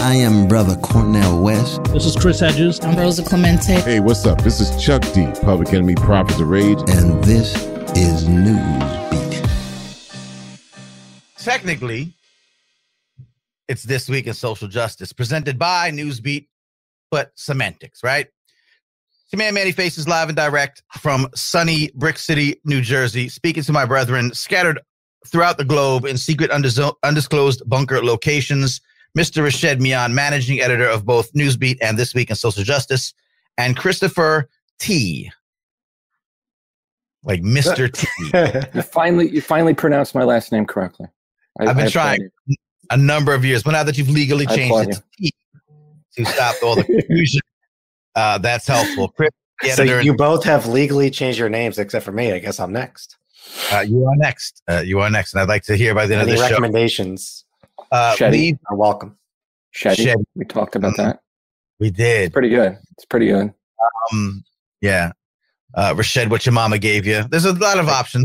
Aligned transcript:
I 0.00 0.14
am 0.14 0.46
Brother 0.46 0.76
Cornel 0.76 1.42
West. 1.42 1.82
This 1.92 2.06
is 2.06 2.14
Chris 2.14 2.38
Hedges. 2.38 2.78
I'm 2.84 2.96
Rosa 2.96 3.24
Clemente. 3.24 3.80
Hey, 3.80 3.98
what's 3.98 4.24
up? 4.26 4.40
This 4.42 4.60
is 4.60 4.80
Chuck 4.80 5.02
D, 5.12 5.26
Public 5.42 5.72
Enemy 5.74 5.96
Prophets 5.96 6.38
of 6.38 6.48
Rage. 6.48 6.78
And 6.88 7.22
this 7.24 7.52
is 7.96 8.28
Newsbeat. 8.28 9.50
Technically, 11.36 12.12
it's 13.66 13.82
This 13.82 14.08
Week 14.08 14.28
in 14.28 14.34
Social 14.34 14.68
Justice, 14.68 15.12
presented 15.12 15.58
by 15.58 15.90
Newsbeat, 15.90 16.46
but 17.10 17.32
semantics, 17.34 18.04
right? 18.04 18.28
Command 19.30 19.54
Manny 19.54 19.72
Faces 19.72 20.06
live 20.06 20.28
and 20.28 20.36
direct 20.36 20.80
from 21.00 21.26
sunny 21.34 21.90
Brick 21.96 22.18
City, 22.18 22.60
New 22.64 22.82
Jersey, 22.82 23.28
speaking 23.28 23.64
to 23.64 23.72
my 23.72 23.84
brethren 23.84 24.32
scattered 24.32 24.78
throughout 25.26 25.58
the 25.58 25.64
globe 25.64 26.04
in 26.04 26.16
secret 26.16 26.52
undisclosed 26.52 27.62
bunker 27.68 28.00
locations. 28.00 28.80
Mr. 29.18 29.42
Rashed 29.42 29.80
Mian, 29.80 30.14
managing 30.14 30.60
editor 30.60 30.88
of 30.88 31.04
both 31.04 31.32
Newsbeat 31.32 31.78
and 31.82 31.98
This 31.98 32.14
Week 32.14 32.30
in 32.30 32.36
Social 32.36 32.62
Justice, 32.62 33.12
and 33.56 33.76
Christopher 33.76 34.48
T. 34.78 35.32
Like 37.24 37.42
Mr. 37.42 37.92
T. 37.92 38.06
you 38.74 38.82
finally 38.82 39.28
you 39.28 39.40
finally 39.40 39.74
pronounced 39.74 40.14
my 40.14 40.22
last 40.22 40.52
name 40.52 40.66
correctly. 40.66 41.08
I, 41.58 41.66
have 41.66 41.76
been 41.76 41.86
I 41.86 41.90
trying 41.90 42.30
a 42.90 42.96
number 42.96 43.34
of 43.34 43.44
years, 43.44 43.64
but 43.64 43.72
now 43.72 43.82
that 43.82 43.98
you've 43.98 44.08
legally 44.08 44.46
changed 44.46 44.90
it 44.90 45.02
to, 45.20 45.32
to 46.16 46.24
stop 46.24 46.54
all 46.62 46.76
the 46.76 46.84
confusion, 46.84 47.40
uh, 48.14 48.38
that's 48.38 48.68
helpful. 48.68 49.08
Chris, 49.08 49.30
so 49.74 49.82
you 49.82 50.14
both 50.14 50.44
have 50.44 50.68
legally 50.68 51.10
changed 51.10 51.40
your 51.40 51.48
names 51.48 51.76
except 51.80 52.04
for 52.04 52.12
me. 52.12 52.32
I 52.32 52.38
guess 52.38 52.60
I'm 52.60 52.72
next. 52.72 53.16
Uh, 53.72 53.80
you 53.80 54.06
are 54.06 54.14
next. 54.14 54.62
Uh, 54.68 54.82
you 54.86 55.00
are 55.00 55.10
next, 55.10 55.34
and 55.34 55.40
I'd 55.40 55.48
like 55.48 55.64
to 55.64 55.76
hear 55.76 55.92
by 55.92 56.06
the 56.06 56.14
end 56.14 56.22
Any 56.22 56.32
of 56.32 56.38
the 56.38 56.44
recommendations? 56.44 57.44
Show. 57.92 57.96
Uh, 57.96 58.16
Shetty 58.16 58.58
are 58.70 58.76
welcome. 58.76 59.16
Shetty. 59.74 60.06
Shetty. 60.06 60.24
We 60.34 60.44
talked 60.44 60.76
about 60.76 60.96
that. 60.96 61.20
We 61.80 61.90
did. 61.90 62.26
It's 62.26 62.32
pretty 62.32 62.48
good. 62.48 62.76
It's 62.92 63.04
pretty 63.04 63.26
good. 63.26 63.52
Um, 64.12 64.44
yeah. 64.80 65.12
Uh, 65.74 65.94
Rashed, 65.94 66.30
what 66.30 66.46
your 66.46 66.52
mama 66.52 66.78
gave 66.78 67.06
you. 67.06 67.24
There's 67.30 67.44
a 67.44 67.52
lot 67.52 67.78
of 67.78 67.88
options. 67.88 68.24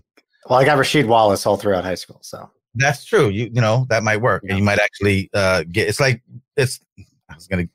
Well, 0.50 0.60
I 0.60 0.66
got 0.66 0.78
Rasheed 0.78 1.08
Wallace 1.08 1.46
all 1.46 1.58
throughout 1.58 1.84
high 1.84 1.96
school, 1.96 2.20
so 2.22 2.50
that's 2.76 3.06
true. 3.06 3.30
You 3.30 3.50
you 3.54 3.62
know 3.62 3.86
that 3.90 4.04
might 4.04 4.18
work, 4.18 4.44
yeah. 4.44 4.52
and 4.52 4.60
you 4.60 4.66
might 4.66 4.80
actually 4.80 5.30
uh, 5.34 5.64
get. 5.72 5.88
It's 5.88 6.00
like 6.00 6.22
it's. 6.58 6.80
I 7.30 7.36
was 7.36 7.48
gonna. 7.48 7.68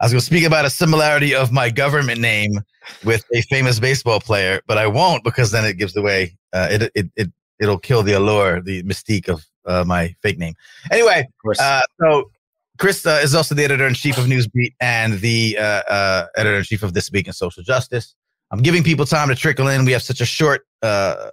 I 0.00 0.04
was 0.04 0.12
gonna 0.12 0.20
speak 0.20 0.44
about 0.44 0.64
a 0.64 0.70
similarity 0.70 1.34
of 1.34 1.52
my 1.52 1.70
government 1.70 2.20
name 2.20 2.60
with 3.04 3.24
a 3.34 3.42
famous 3.42 3.78
baseball 3.78 4.20
player, 4.20 4.60
but 4.66 4.78
I 4.78 4.86
won't 4.86 5.22
because 5.22 5.50
then 5.50 5.64
it 5.64 5.74
gives 5.74 5.96
away. 5.96 6.36
Uh, 6.52 6.68
it 6.70 6.92
it 6.94 7.10
it 7.16 7.32
it'll 7.60 7.78
kill 7.78 8.02
the 8.02 8.14
allure, 8.14 8.60
the 8.60 8.82
mystique 8.82 9.28
of 9.28 9.44
uh, 9.66 9.84
my 9.86 10.14
fake 10.22 10.38
name. 10.38 10.54
Anyway, 10.90 11.28
uh, 11.58 11.82
so 12.00 12.30
Chris 12.78 13.04
uh, 13.06 13.20
is 13.22 13.34
also 13.34 13.54
the 13.54 13.64
editor 13.64 13.86
in 13.86 13.94
chief 13.94 14.18
of 14.18 14.24
Newsbeat 14.24 14.74
and 14.80 15.14
the 15.20 15.56
uh, 15.58 15.82
uh, 15.88 16.26
editor 16.36 16.56
in 16.56 16.64
chief 16.64 16.82
of 16.82 16.94
This 16.94 17.10
Week 17.12 17.26
in 17.26 17.32
Social 17.32 17.62
Justice. 17.62 18.14
I'm 18.50 18.60
giving 18.60 18.82
people 18.82 19.06
time 19.06 19.28
to 19.28 19.34
trickle 19.34 19.68
in. 19.68 19.84
We 19.84 19.92
have 19.92 20.02
such 20.02 20.20
a 20.20 20.26
short 20.26 20.66
uh, 20.82 21.30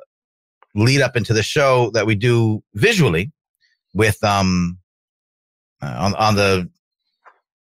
lead 0.75 1.02
up 1.02 1.16
into 1.16 1.33
the 1.33 1.44
show 1.44 1.89
that 1.91 2.05
we 2.05 2.16
do 2.16 2.63
visually 2.75 3.31
with 3.94 4.23
um 4.23 4.77
uh, 5.81 5.95
on 5.97 6.16
on 6.16 6.35
the 6.35 6.69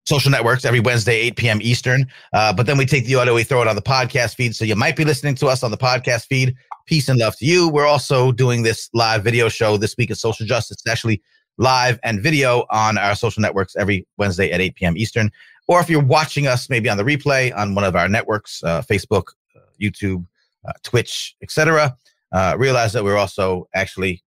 social 0.06 0.30
networks 0.30 0.64
every 0.64 0.80
Wednesday, 0.80 1.16
8 1.16 1.36
p.m. 1.36 1.58
Eastern. 1.60 2.06
Uh, 2.32 2.52
but 2.52 2.66
then 2.66 2.78
we 2.78 2.86
take 2.86 3.06
the 3.06 3.16
audio, 3.16 3.34
we 3.34 3.44
throw 3.44 3.60
it 3.60 3.68
on 3.68 3.76
the 3.76 3.82
podcast 3.82 4.36
feed. 4.36 4.54
So 4.54 4.64
you 4.64 4.76
might 4.76 4.96
be 4.96 5.04
listening 5.04 5.34
to 5.36 5.48
us 5.48 5.62
on 5.62 5.70
the 5.70 5.76
podcast 5.76 6.26
feed. 6.26 6.54
Peace 6.86 7.08
and 7.08 7.18
love 7.18 7.36
to 7.38 7.44
you. 7.44 7.68
We're 7.68 7.86
also 7.86 8.30
doing 8.30 8.62
this 8.62 8.88
live 8.94 9.24
video 9.24 9.48
show 9.48 9.76
this 9.76 9.96
week 9.96 10.10
of 10.10 10.18
social 10.18 10.46
justice. 10.46 10.78
Actually 10.88 11.20
live 11.58 11.98
and 12.04 12.20
video 12.20 12.64
on 12.70 12.98
our 12.98 13.14
social 13.16 13.40
networks 13.40 13.74
every 13.76 14.06
Wednesday 14.16 14.52
at 14.52 14.60
8 14.60 14.74
p.m. 14.76 14.96
Eastern. 14.96 15.30
Or 15.66 15.80
if 15.80 15.90
you're 15.90 16.02
watching 16.02 16.46
us 16.46 16.70
maybe 16.70 16.88
on 16.88 16.96
the 16.96 17.02
replay 17.02 17.56
on 17.56 17.74
one 17.74 17.84
of 17.84 17.96
our 17.96 18.08
networks, 18.08 18.62
uh, 18.62 18.82
Facebook, 18.82 19.24
uh, 19.56 19.60
YouTube, 19.80 20.24
uh, 20.68 20.72
Twitch, 20.84 21.34
etc., 21.42 21.96
uh, 22.32 22.54
realize 22.56 22.92
that 22.92 23.02
we're 23.02 23.16
also 23.16 23.68
actually 23.74 24.22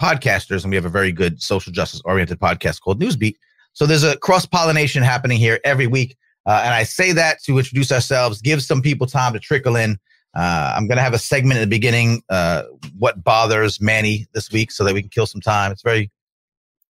podcasters 0.00 0.64
and 0.64 0.70
we 0.70 0.76
have 0.76 0.84
a 0.84 0.90
very 0.90 1.12
good 1.12 1.40
social 1.40 1.72
justice 1.72 2.02
oriented 2.04 2.38
podcast 2.38 2.80
called 2.80 3.00
Newsbeat. 3.00 3.36
So 3.72 3.86
there's 3.86 4.04
a 4.04 4.16
cross 4.18 4.46
pollination 4.46 5.02
happening 5.02 5.38
here 5.38 5.60
every 5.64 5.86
week. 5.86 6.16
Uh, 6.44 6.60
and 6.64 6.74
I 6.74 6.82
say 6.82 7.12
that 7.12 7.42
to 7.44 7.58
introduce 7.58 7.92
ourselves, 7.92 8.40
give 8.40 8.62
some 8.62 8.82
people 8.82 9.06
time 9.06 9.32
to 9.32 9.38
trickle 9.38 9.76
in. 9.76 9.98
Uh, 10.34 10.74
I'm 10.76 10.88
going 10.88 10.96
to 10.96 11.02
have 11.02 11.14
a 11.14 11.18
segment 11.18 11.58
at 11.58 11.60
the 11.60 11.66
beginning, 11.66 12.22
uh, 12.30 12.64
what 12.98 13.22
bothers 13.22 13.80
Manny 13.80 14.26
this 14.34 14.50
week, 14.50 14.70
so 14.72 14.82
that 14.84 14.94
we 14.94 15.02
can 15.02 15.10
kill 15.10 15.26
some 15.26 15.40
time. 15.40 15.72
It's 15.72 15.82
very, 15.82 16.10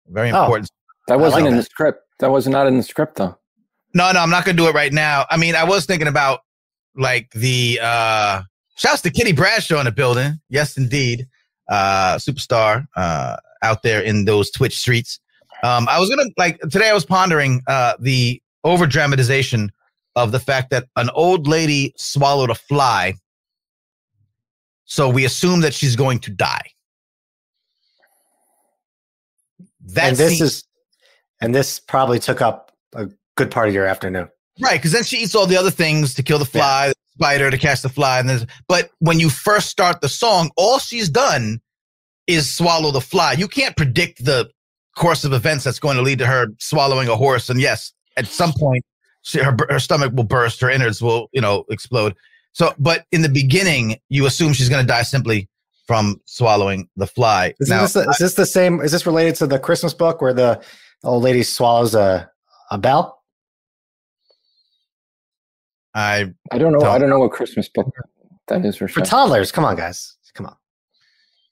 very 0.09 0.31
oh, 0.31 0.43
important. 0.43 0.71
That 1.09 1.19
wasn't 1.19 1.45
like 1.45 1.49
in 1.51 1.57
that. 1.57 1.63
the 1.63 1.65
script. 1.65 2.05
That 2.21 2.31
was 2.31 2.47
not 2.47 2.67
in 2.67 2.77
the 2.77 2.83
script, 2.83 3.17
though. 3.17 3.37
No, 3.95 4.13
no, 4.13 4.21
I'm 4.21 4.31
not 4.31 4.45
going 4.45 4.57
to 4.57 4.63
do 4.63 4.69
it 4.69 4.75
right 4.75 4.93
now. 4.93 5.27
I 5.31 5.37
mean, 5.37 5.55
I 5.55 5.65
was 5.65 5.87
thinking 5.87 6.07
about 6.07 6.41
like 6.95 7.31
the 7.33 7.81
uh, 7.83 8.43
shouts 8.77 9.03
to 9.03 9.11
Kitty 9.11 9.33
Bradshaw 9.33 9.79
in 9.79 9.87
the 9.87 9.93
building. 9.93 10.41
Yes, 10.49 10.77
indeed, 10.77 11.27
uh, 11.69 12.17
superstar 12.17 12.87
uh, 12.95 13.37
out 13.63 13.83
there 13.83 14.01
in 14.03 14.27
those 14.27 14.51
Twitch 14.51 14.79
streets. 14.79 15.19
Um, 15.63 15.89
I 15.89 15.99
was 15.99 16.09
gonna 16.09 16.31
like 16.37 16.59
today. 16.61 16.89
I 16.89 16.95
was 16.95 17.05
pondering 17.05 17.63
uh, 17.67 17.95
the 17.99 18.41
over 18.65 18.87
dramatization 18.87 19.71
of 20.17 20.33
the 20.33 20.41
fact 20.41 20.71
that 20.71 20.87
an 20.97 21.11
old 21.15 21.47
lady 21.47 21.95
swallowed 21.97 22.51
a 22.51 22.55
fly, 22.55 23.15
so 24.85 25.09
we 25.09 25.25
assume 25.25 25.61
that 25.61 25.75
she's 25.75 25.97
going 25.97 26.19
to 26.21 26.31
die. 26.31 26.71
That 29.81 30.11
and 30.11 30.17
this 30.17 30.39
seems- 30.39 30.41
is, 30.41 30.65
and 31.41 31.55
this 31.55 31.79
probably 31.81 32.19
took 32.19 32.41
up 32.41 32.73
a 32.95 33.09
good 33.37 33.51
part 33.51 33.69
of 33.69 33.75
your 33.75 33.87
afternoon, 33.87 34.29
right? 34.61 34.79
Because 34.79 34.93
then 34.93 35.05
she 35.05 35.19
eats 35.19 35.35
all 35.35 35.47
the 35.47 35.57
other 35.57 35.71
things 35.71 36.15
to 36.15 36.23
kill 36.23 36.39
the 36.39 36.45
fly, 36.45 36.87
yeah. 36.87 36.89
the 36.89 36.95
spider 37.15 37.51
to 37.51 37.59
catch 37.59 37.83
the 37.83 37.89
fly, 37.89 38.19
and 38.19 38.29
then. 38.29 38.47
But 38.67 38.91
when 38.99 39.21
you 39.21 39.29
first 39.31 39.69
start 39.69 40.01
the 40.01 40.09
song, 40.09 40.51
all 40.57 40.79
she's 40.79 41.09
done 41.09 41.61
is 42.27 42.51
swallow 42.51 42.91
the 42.93 43.01
fly. 43.01 43.33
You 43.33 43.49
can't 43.49 43.77
predict 43.77 44.25
the 44.25 44.51
course 45.01 45.25
of 45.25 45.33
events 45.33 45.65
that's 45.65 45.81
going 45.81 45.97
to 45.97 46.03
lead 46.03 46.19
to 46.19 46.27
her 46.27 46.49
swallowing 46.59 47.09
a 47.09 47.17
horse. 47.17 47.49
And 47.49 47.61
yes, 47.61 47.93
at 48.17 48.27
some 48.27 48.53
point, 48.53 48.85
she, 49.23 49.39
her, 49.39 49.57
her 49.69 49.81
stomach 49.81 50.13
will 50.13 50.25
burst, 50.25 50.61
her 50.61 50.71
innards 50.71 51.03
will, 51.03 51.29
you 51.33 51.41
know, 51.41 51.65
explode. 51.71 52.15
So, 52.53 52.75
but 52.79 53.07
in 53.11 53.23
the 53.23 53.29
beginning, 53.29 53.97
you 54.09 54.27
assume 54.27 54.53
she's 54.53 54.69
going 54.69 54.83
to 54.83 54.87
die 54.87 55.03
simply 55.03 55.49
from 55.87 56.21
swallowing 56.27 56.89
the 56.97 57.07
fly. 57.07 57.55
Is, 57.59 57.69
now, 57.69 57.83
this, 57.83 57.97
is 57.97 58.19
this 58.19 58.35
the 58.35 58.47
same? 58.47 58.81
Is 58.81 58.93
this 58.93 59.07
related 59.07 59.35
to 59.37 59.47
the 59.47 59.59
Christmas 59.59 59.95
book 59.95 60.21
where 60.21 60.35
the 60.35 60.61
old 61.03 61.23
lady 61.23 61.43
swallows 61.43 61.95
a, 61.95 62.31
a 62.71 62.79
bell? 62.79 63.23
I 65.95 66.33
I 66.53 66.59
don't 66.59 66.73
know. 66.73 66.79
Don't, 66.79 66.95
I 66.95 66.99
don't 66.99 67.11
know 67.11 67.19
what 67.19 67.33
Christmas 67.33 67.69
book 67.69 67.93
that 68.47 68.65
is 68.65 68.77
for. 68.77 68.87
For 68.87 69.01
toddlers, 69.01 69.51
come 69.51 69.65
on, 69.65 69.75
guys, 69.75 70.17
come 70.35 70.47
on. 70.47 70.55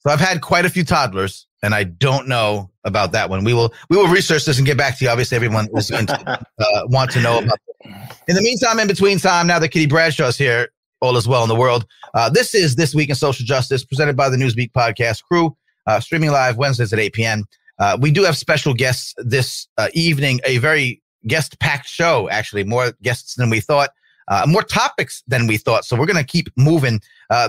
So 0.00 0.10
I've 0.10 0.20
had 0.20 0.40
quite 0.40 0.64
a 0.64 0.70
few 0.70 0.84
toddlers, 0.84 1.47
and 1.62 1.74
I 1.74 1.84
don't 1.84 2.28
know 2.28 2.70
about 2.84 3.12
that 3.12 3.28
one. 3.30 3.44
We 3.44 3.54
will 3.54 3.72
we 3.90 3.96
will 3.96 4.08
research 4.08 4.44
this 4.44 4.58
and 4.58 4.66
get 4.66 4.76
back 4.76 4.98
to 4.98 5.04
you. 5.04 5.10
Obviously, 5.10 5.36
everyone 5.36 5.68
is 5.74 5.90
going 5.90 6.06
to 6.06 6.40
uh, 6.58 6.82
want 6.86 7.10
to 7.12 7.20
know 7.20 7.38
about. 7.38 7.58
It. 7.80 7.94
In 8.28 8.34
the 8.34 8.42
meantime, 8.42 8.78
in 8.78 8.88
between 8.88 9.18
time, 9.18 9.46
now 9.46 9.58
that 9.58 9.68
Kitty 9.68 9.86
Bradshaw's 9.86 10.36
here, 10.36 10.68
all 11.00 11.16
is 11.16 11.28
well 11.28 11.42
in 11.42 11.48
the 11.48 11.56
world. 11.56 11.86
Uh, 12.14 12.28
this 12.28 12.54
is 12.54 12.76
this 12.76 12.94
week 12.94 13.08
in 13.08 13.14
social 13.14 13.44
justice, 13.44 13.84
presented 13.84 14.16
by 14.16 14.28
the 14.28 14.36
Newsbeat 14.36 14.72
podcast 14.72 15.22
crew, 15.24 15.56
uh, 15.86 16.00
streaming 16.00 16.30
live 16.30 16.56
Wednesdays 16.56 16.92
at 16.92 16.98
8 16.98 17.12
p.m. 17.12 17.44
Uh, 17.78 17.96
we 18.00 18.10
do 18.10 18.24
have 18.24 18.36
special 18.36 18.74
guests 18.74 19.14
this 19.18 19.68
uh, 19.78 19.88
evening, 19.94 20.40
a 20.44 20.58
very 20.58 21.00
guest 21.26 21.58
packed 21.60 21.88
show. 21.88 22.28
Actually, 22.30 22.64
more 22.64 22.92
guests 23.02 23.34
than 23.34 23.50
we 23.50 23.60
thought. 23.60 23.90
Uh, 24.28 24.44
more 24.46 24.62
topics 24.62 25.22
than 25.26 25.46
we 25.46 25.56
thought. 25.56 25.84
So 25.84 25.96
we're 25.96 26.06
going 26.06 26.16
to 26.16 26.24
keep 26.24 26.48
moving. 26.56 27.00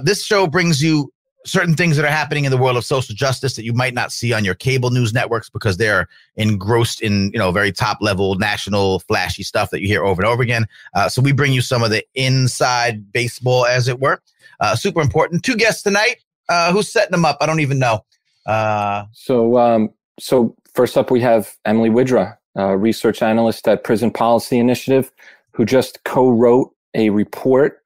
this 0.03 0.23
show 0.23 0.47
brings 0.47 0.81
you 0.81 1.11
certain 1.45 1.75
things 1.75 1.95
that 1.95 2.05
are 2.05 2.11
happening 2.11 2.45
in 2.45 2.51
the 2.51 2.57
world 2.57 2.77
of 2.77 2.83
social 2.83 3.15
justice 3.15 3.55
that 3.55 3.63
you 3.63 3.73
might 3.73 3.93
not 3.93 4.11
see 4.11 4.33
on 4.33 4.43
your 4.43 4.55
cable 4.55 4.89
news 4.89 5.13
networks 5.13 5.49
because 5.49 5.77
they're 5.77 6.07
engrossed 6.35 7.01
in 7.01 7.31
you 7.33 7.39
know 7.39 7.51
very 7.51 7.71
top 7.71 7.97
level 8.01 8.35
national 8.35 8.99
flashy 8.99 9.43
stuff 9.43 9.69
that 9.69 9.81
you 9.81 9.87
hear 9.87 10.03
over 10.03 10.21
and 10.21 10.29
over 10.29 10.43
again. 10.43 10.65
Uh, 10.93 11.07
so 11.07 11.21
we 11.21 11.31
bring 11.31 11.53
you 11.53 11.61
some 11.61 11.83
of 11.83 11.89
the 11.91 12.05
inside 12.15 13.11
baseball 13.11 13.65
as 13.65 13.87
it 13.87 13.99
were. 13.99 14.21
Uh, 14.59 14.75
super 14.75 15.01
important. 15.01 15.43
Two 15.43 15.55
guests 15.55 15.81
tonight. 15.81 16.17
Uh, 16.49 16.71
who's 16.71 16.91
setting 16.91 17.11
them 17.11 17.25
up? 17.25 17.37
I 17.39 17.45
don't 17.45 17.59
even 17.59 17.79
know. 17.79 18.03
Uh, 18.45 19.05
so 19.13 19.57
um, 19.57 19.89
so 20.19 20.55
first 20.73 20.97
up 20.97 21.11
we 21.11 21.21
have 21.21 21.55
emily 21.65 21.89
widra 21.89 22.35
research 22.55 23.21
analyst 23.21 23.67
at 23.67 23.85
prison 23.85 24.11
policy 24.11 24.59
initiative 24.59 25.11
who 25.53 25.63
just 25.65 26.03
co-wrote 26.03 26.73
a 26.93 27.09
report 27.09 27.79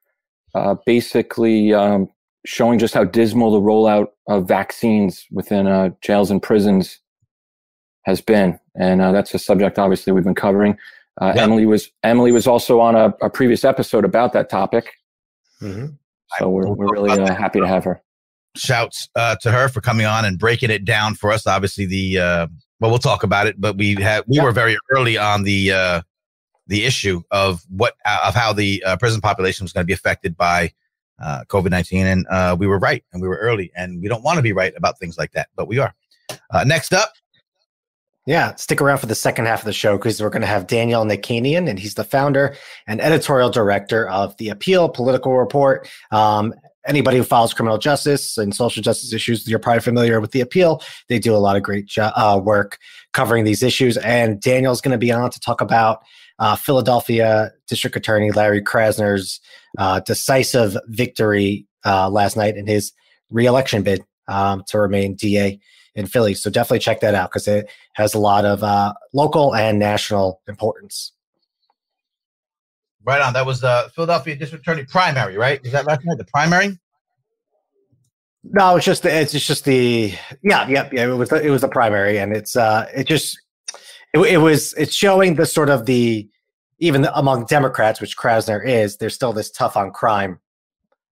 uh, 0.54 0.76
basically 0.86 1.72
um, 1.72 2.08
showing 2.46 2.78
just 2.78 2.94
how 2.94 3.04
dismal 3.04 3.52
the 3.52 3.60
rollout 3.60 4.08
of 4.28 4.46
vaccines 4.46 5.26
within 5.30 5.66
uh, 5.66 5.90
jails 6.00 6.30
and 6.30 6.42
prisons 6.42 7.00
has 8.04 8.20
been, 8.20 8.58
and 8.78 9.00
uh, 9.00 9.12
that's 9.12 9.32
a 9.34 9.38
subject 9.38 9.78
obviously 9.78 10.12
we've 10.12 10.24
been 10.24 10.34
covering. 10.34 10.76
Uh, 11.20 11.32
yeah. 11.34 11.42
Emily 11.42 11.66
was 11.66 11.90
Emily 12.02 12.32
was 12.32 12.46
also 12.46 12.80
on 12.80 12.94
a, 12.96 13.14
a 13.22 13.30
previous 13.30 13.64
episode 13.64 14.04
about 14.04 14.32
that 14.32 14.50
topic, 14.50 14.90
mm-hmm. 15.62 15.86
so 16.38 16.50
we're 16.50 16.68
we're 16.72 16.92
really 16.92 17.10
uh, 17.10 17.34
happy 17.34 17.60
to 17.60 17.66
have 17.66 17.84
her. 17.84 18.02
Shouts 18.56 19.08
uh, 19.16 19.36
to 19.42 19.50
her 19.50 19.68
for 19.68 19.80
coming 19.80 20.06
on 20.06 20.24
and 20.24 20.38
breaking 20.38 20.70
it 20.70 20.84
down 20.84 21.14
for 21.14 21.32
us. 21.32 21.46
Obviously, 21.46 21.86
the 21.86 22.18
uh, 22.18 22.46
Well, 22.80 22.90
we'll 22.90 22.98
talk 22.98 23.22
about 23.22 23.46
it, 23.46 23.60
but 23.60 23.76
we 23.76 23.94
had 23.94 24.24
we 24.26 24.36
Yep. 24.36 24.44
were 24.44 24.52
very 24.52 24.76
early 24.92 25.16
on 25.16 25.44
the 25.44 25.72
uh, 25.72 26.02
the 26.66 26.84
issue 26.84 27.22
of 27.30 27.62
what 27.68 27.94
of 28.04 28.34
how 28.34 28.52
the 28.52 28.82
uh, 28.84 28.96
prison 28.96 29.20
population 29.20 29.64
was 29.64 29.72
going 29.72 29.82
to 29.82 29.86
be 29.86 29.92
affected 29.92 30.36
by 30.36 30.72
uh, 31.22 31.44
COVID 31.48 31.70
nineteen, 31.70 32.06
and 32.06 32.26
uh, 32.30 32.56
we 32.58 32.66
were 32.66 32.78
right, 32.78 33.04
and 33.12 33.20
we 33.22 33.28
were 33.28 33.36
early, 33.36 33.70
and 33.76 34.00
we 34.00 34.08
don't 34.08 34.22
want 34.22 34.36
to 34.36 34.42
be 34.42 34.52
right 34.52 34.72
about 34.76 34.98
things 34.98 35.18
like 35.18 35.32
that, 35.32 35.48
but 35.56 35.68
we 35.68 35.78
are. 35.78 35.94
Uh, 36.50 36.64
next 36.64 36.92
up, 36.92 37.12
Yeah, 38.26 38.54
stick 38.54 38.80
around 38.80 38.98
for 38.98 39.06
the 39.06 39.14
second 39.14 39.44
half 39.46 39.60
of 39.60 39.66
the 39.66 39.72
show 39.74 39.98
because 39.98 40.22
we're 40.22 40.30
going 40.30 40.40
to 40.40 40.46
have 40.48 40.66
Daniel 40.66 41.04
Nichanian, 41.04 41.68
and 41.68 41.78
he's 41.78 41.94
the 41.94 42.04
founder 42.04 42.56
and 42.86 43.00
editorial 43.00 43.50
director 43.50 44.08
of 44.08 44.34
the 44.38 44.48
Appeal 44.48 44.88
Political 44.88 45.36
Report. 45.36 45.88
Um, 46.10 46.54
anybody 46.86 47.18
who 47.18 47.24
follows 47.24 47.52
criminal 47.52 47.76
justice 47.76 48.38
and 48.38 48.54
social 48.54 48.82
justice 48.82 49.12
issues, 49.12 49.46
you're 49.46 49.58
probably 49.58 49.80
familiar 49.80 50.20
with 50.20 50.30
the 50.32 50.40
Appeal. 50.40 50.82
They 51.08 51.18
do 51.18 51.34
a 51.34 51.38
lot 51.38 51.56
of 51.56 51.62
great 51.62 51.84
jo- 51.86 52.12
uh, 52.16 52.40
work 52.42 52.78
covering 53.12 53.44
these 53.44 53.62
issues, 53.62 53.98
and 53.98 54.40
Daniel's 54.40 54.80
going 54.80 54.92
to 54.92 54.98
be 54.98 55.12
on 55.12 55.30
to 55.30 55.40
talk 55.40 55.60
about 55.60 56.02
uh, 56.38 56.56
Philadelphia 56.56 57.52
District 57.68 57.94
Attorney 57.94 58.30
Larry 58.32 58.62
Krasner's 58.62 59.38
uh, 59.78 60.00
decisive 60.00 60.76
victory 60.86 61.66
uh, 61.84 62.08
last 62.08 62.36
night 62.36 62.56
in 62.56 62.66
his 62.66 62.92
reelection 63.30 63.82
bid 63.82 64.04
um, 64.28 64.62
to 64.68 64.78
remain 64.78 65.14
DA 65.14 65.58
in 65.94 66.06
Philly. 66.06 66.34
So 66.34 66.50
definitely 66.50 66.80
check 66.80 67.00
that 67.00 67.14
out 67.14 67.30
because 67.30 67.46
it 67.48 67.70
has 67.94 68.14
a 68.14 68.18
lot 68.18 68.44
of 68.44 68.62
uh, 68.62 68.94
local 69.12 69.54
and 69.54 69.78
national 69.78 70.40
importance. 70.48 71.12
right 73.04 73.20
on. 73.20 73.32
That 73.32 73.46
was 73.46 73.60
the 73.60 73.90
Philadelphia 73.94 74.36
District 74.36 74.66
Attorney 74.66 74.84
primary, 74.84 75.36
right? 75.36 75.60
Is 75.64 75.72
that 75.72 75.86
last 75.86 76.04
night? 76.04 76.18
The 76.18 76.24
primary? 76.24 76.78
No, 78.44 78.76
it's 78.76 78.84
just 78.84 79.02
the, 79.02 79.14
it's 79.14 79.32
just 79.32 79.64
the 79.64 80.14
yeah 80.42 80.68
yeah 80.68 80.88
yeah 80.92 81.06
it 81.06 81.16
was 81.16 81.30
the, 81.30 81.42
it 81.42 81.48
was 81.48 81.62
the 81.62 81.68
primary 81.68 82.18
and 82.18 82.36
it's 82.36 82.56
uh 82.56 82.86
it 82.94 83.06
just 83.06 83.40
it, 84.12 84.18
it 84.18 84.36
was 84.36 84.74
it's 84.74 84.94
showing 84.94 85.36
the 85.36 85.46
sort 85.46 85.70
of 85.70 85.86
the 85.86 86.28
even 86.78 87.06
among 87.14 87.46
Democrats 87.46 88.00
which 88.00 88.16
Krasner 88.16 88.64
is 88.66 88.96
there's 88.96 89.14
still 89.14 89.32
this 89.32 89.50
tough 89.50 89.76
on 89.76 89.90
crime 89.90 90.38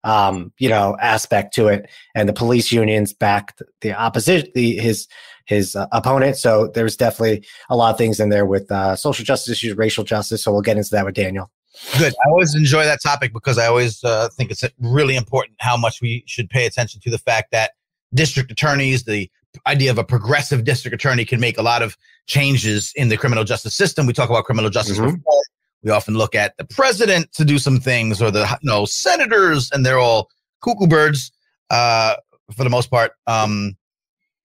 um 0.04 0.52
you 0.58 0.68
know 0.68 0.96
aspect 1.00 1.54
to 1.54 1.68
it 1.68 1.88
and 2.14 2.28
the 2.28 2.32
police 2.32 2.72
unions 2.72 3.12
backed 3.12 3.62
the 3.82 3.92
opposition 3.92 4.50
the 4.54 4.76
his 4.78 5.06
his 5.44 5.76
uh, 5.76 5.86
opponent 5.92 6.36
so 6.36 6.66
there's 6.74 6.96
definitely 6.96 7.44
a 7.70 7.76
lot 7.76 7.90
of 7.90 7.98
things 7.98 8.18
in 8.18 8.28
there 8.28 8.44
with 8.44 8.70
uh, 8.72 8.96
social 8.96 9.24
justice 9.24 9.52
issues 9.52 9.76
racial 9.76 10.02
justice 10.02 10.42
so 10.42 10.50
we'll 10.50 10.60
get 10.60 10.76
into 10.76 10.90
that 10.90 11.04
with 11.04 11.14
Daniel. 11.14 11.50
Good. 11.98 12.12
I 12.24 12.28
always 12.28 12.54
enjoy 12.54 12.84
that 12.84 13.00
topic 13.02 13.32
because 13.32 13.58
I 13.58 13.66
always 13.66 14.04
uh, 14.04 14.28
think 14.36 14.50
it's 14.50 14.62
really 14.78 15.16
important 15.16 15.56
how 15.60 15.76
much 15.76 16.02
we 16.02 16.22
should 16.26 16.50
pay 16.50 16.66
attention 16.66 17.00
to 17.00 17.10
the 17.10 17.18
fact 17.18 17.50
that 17.52 17.72
district 18.14 18.50
attorneys, 18.50 19.04
the 19.04 19.30
idea 19.66 19.90
of 19.90 19.98
a 19.98 20.04
progressive 20.04 20.64
district 20.64 20.94
attorney, 20.94 21.24
can 21.24 21.40
make 21.40 21.58
a 21.58 21.62
lot 21.62 21.82
of 21.82 21.96
changes 22.26 22.92
in 22.96 23.08
the 23.08 23.16
criminal 23.16 23.44
justice 23.44 23.74
system. 23.74 24.06
We 24.06 24.12
talk 24.12 24.30
about 24.30 24.44
criminal 24.44 24.70
justice 24.70 24.98
Mhm. 24.98 25.06
reform. 25.16 25.42
We 25.82 25.90
often 25.90 26.14
look 26.14 26.34
at 26.34 26.56
the 26.58 26.64
president 26.64 27.32
to 27.32 27.44
do 27.44 27.58
some 27.58 27.80
things, 27.80 28.22
or 28.22 28.30
the 28.30 28.46
you 28.62 28.70
know 28.70 28.84
senators, 28.86 29.70
and 29.72 29.84
they're 29.84 29.98
all 29.98 30.28
cuckoo 30.62 30.86
birds 30.86 31.32
uh, 31.70 32.14
for 32.56 32.64
the 32.64 32.70
most 32.70 32.90
part. 32.90 33.12
Um, 33.26 33.76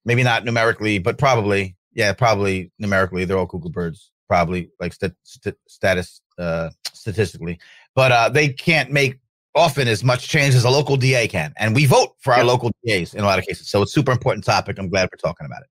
maybe 0.05 0.23
not 0.23 0.45
numerically, 0.45 0.97
but 0.97 1.17
probably, 1.17 1.75
yeah, 1.93 2.13
probably 2.13 2.71
numerically, 2.79 3.25
they're 3.25 3.37
all 3.37 3.45
cuckoo 3.47 3.69
birds. 3.69 4.11
Probably 4.27 4.69
like 4.79 4.93
st- 4.93 5.13
st- 5.23 5.55
status 5.69 6.21
uh, 6.37 6.69
statistically, 6.91 7.59
but 7.95 8.11
uh, 8.11 8.27
they 8.29 8.49
can't 8.49 8.91
make 8.91 9.19
often 9.57 9.87
as 9.87 10.03
much 10.03 10.27
change 10.29 10.55
as 10.55 10.63
a 10.63 10.69
local 10.69 10.95
DA 10.95 11.27
can, 11.27 11.53
and 11.57 11.75
we 11.75 11.85
vote 11.85 12.15
for 12.19 12.31
our 12.33 12.39
Yep. 12.39 12.47
local 12.47 12.71
DAs 12.85 13.13
in 13.13 13.21
a 13.21 13.25
lot 13.25 13.39
of 13.39 13.45
cases. 13.45 13.67
So 13.69 13.81
it's 13.81 13.93
super 13.93 14.11
important 14.11 14.45
topic. 14.45 14.77
I'm 14.79 14.87
glad 14.89 15.09
we're 15.11 15.17
talking 15.17 15.45
about 15.45 15.61
it. 15.63 15.67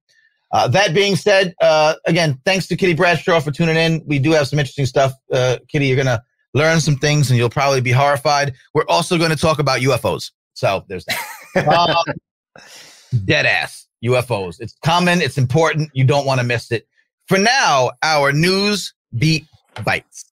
Uh, 0.52 0.68
that 0.68 0.94
being 0.94 1.16
said, 1.16 1.54
uh, 1.60 1.94
again, 2.06 2.38
thanks 2.44 2.66
to 2.68 2.76
Kitty 2.76 2.94
Bradshaw 2.94 3.40
for 3.40 3.50
tuning 3.50 3.76
in. 3.76 4.02
We 4.06 4.18
do 4.18 4.32
have 4.32 4.46
some 4.48 4.58
interesting 4.58 4.86
stuff. 4.86 5.12
Uh, 5.32 5.56
Kitty, 5.68 5.86
you're 5.86 5.96
gonna 5.96 6.22
learn 6.54 6.80
some 6.80 6.96
things, 6.96 7.30
and 7.30 7.38
you'll 7.38 7.50
probably 7.50 7.80
be 7.80 7.92
horrified. 7.92 8.54
We're 8.74 8.86
also 8.88 9.18
going 9.18 9.30
to 9.30 9.36
talk 9.36 9.58
about 9.58 9.80
UFOs. 9.80 10.30
So 10.54 10.84
there's 10.88 11.04
that. 11.06 11.18
Um, 11.56 12.14
dead 13.24 13.46
ass 13.46 13.86
UFOs. 14.04 14.56
It's 14.60 14.76
common. 14.84 15.22
It's 15.22 15.38
important. 15.38 15.90
You 15.94 16.04
don't 16.04 16.26
want 16.26 16.38
to 16.40 16.46
miss 16.46 16.70
it. 16.70 16.86
For 17.28 17.38
now, 17.38 17.92
our 18.02 18.30
news 18.32 18.92
beat 19.18 19.46
bites. 19.84 20.26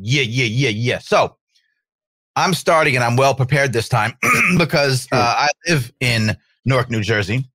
Yeah, 0.00 0.22
yeah, 0.22 0.44
yeah, 0.44 0.68
yeah. 0.70 0.98
So 0.98 1.36
I'm 2.36 2.54
starting 2.54 2.94
and 2.94 3.04
I'm 3.04 3.16
well 3.16 3.34
prepared 3.34 3.72
this 3.72 3.88
time 3.88 4.16
because 4.58 5.06
uh, 5.12 5.34
I 5.36 5.48
live 5.68 5.92
in 6.00 6.36
Newark, 6.64 6.90
New 6.90 7.02
Jersey, 7.02 7.48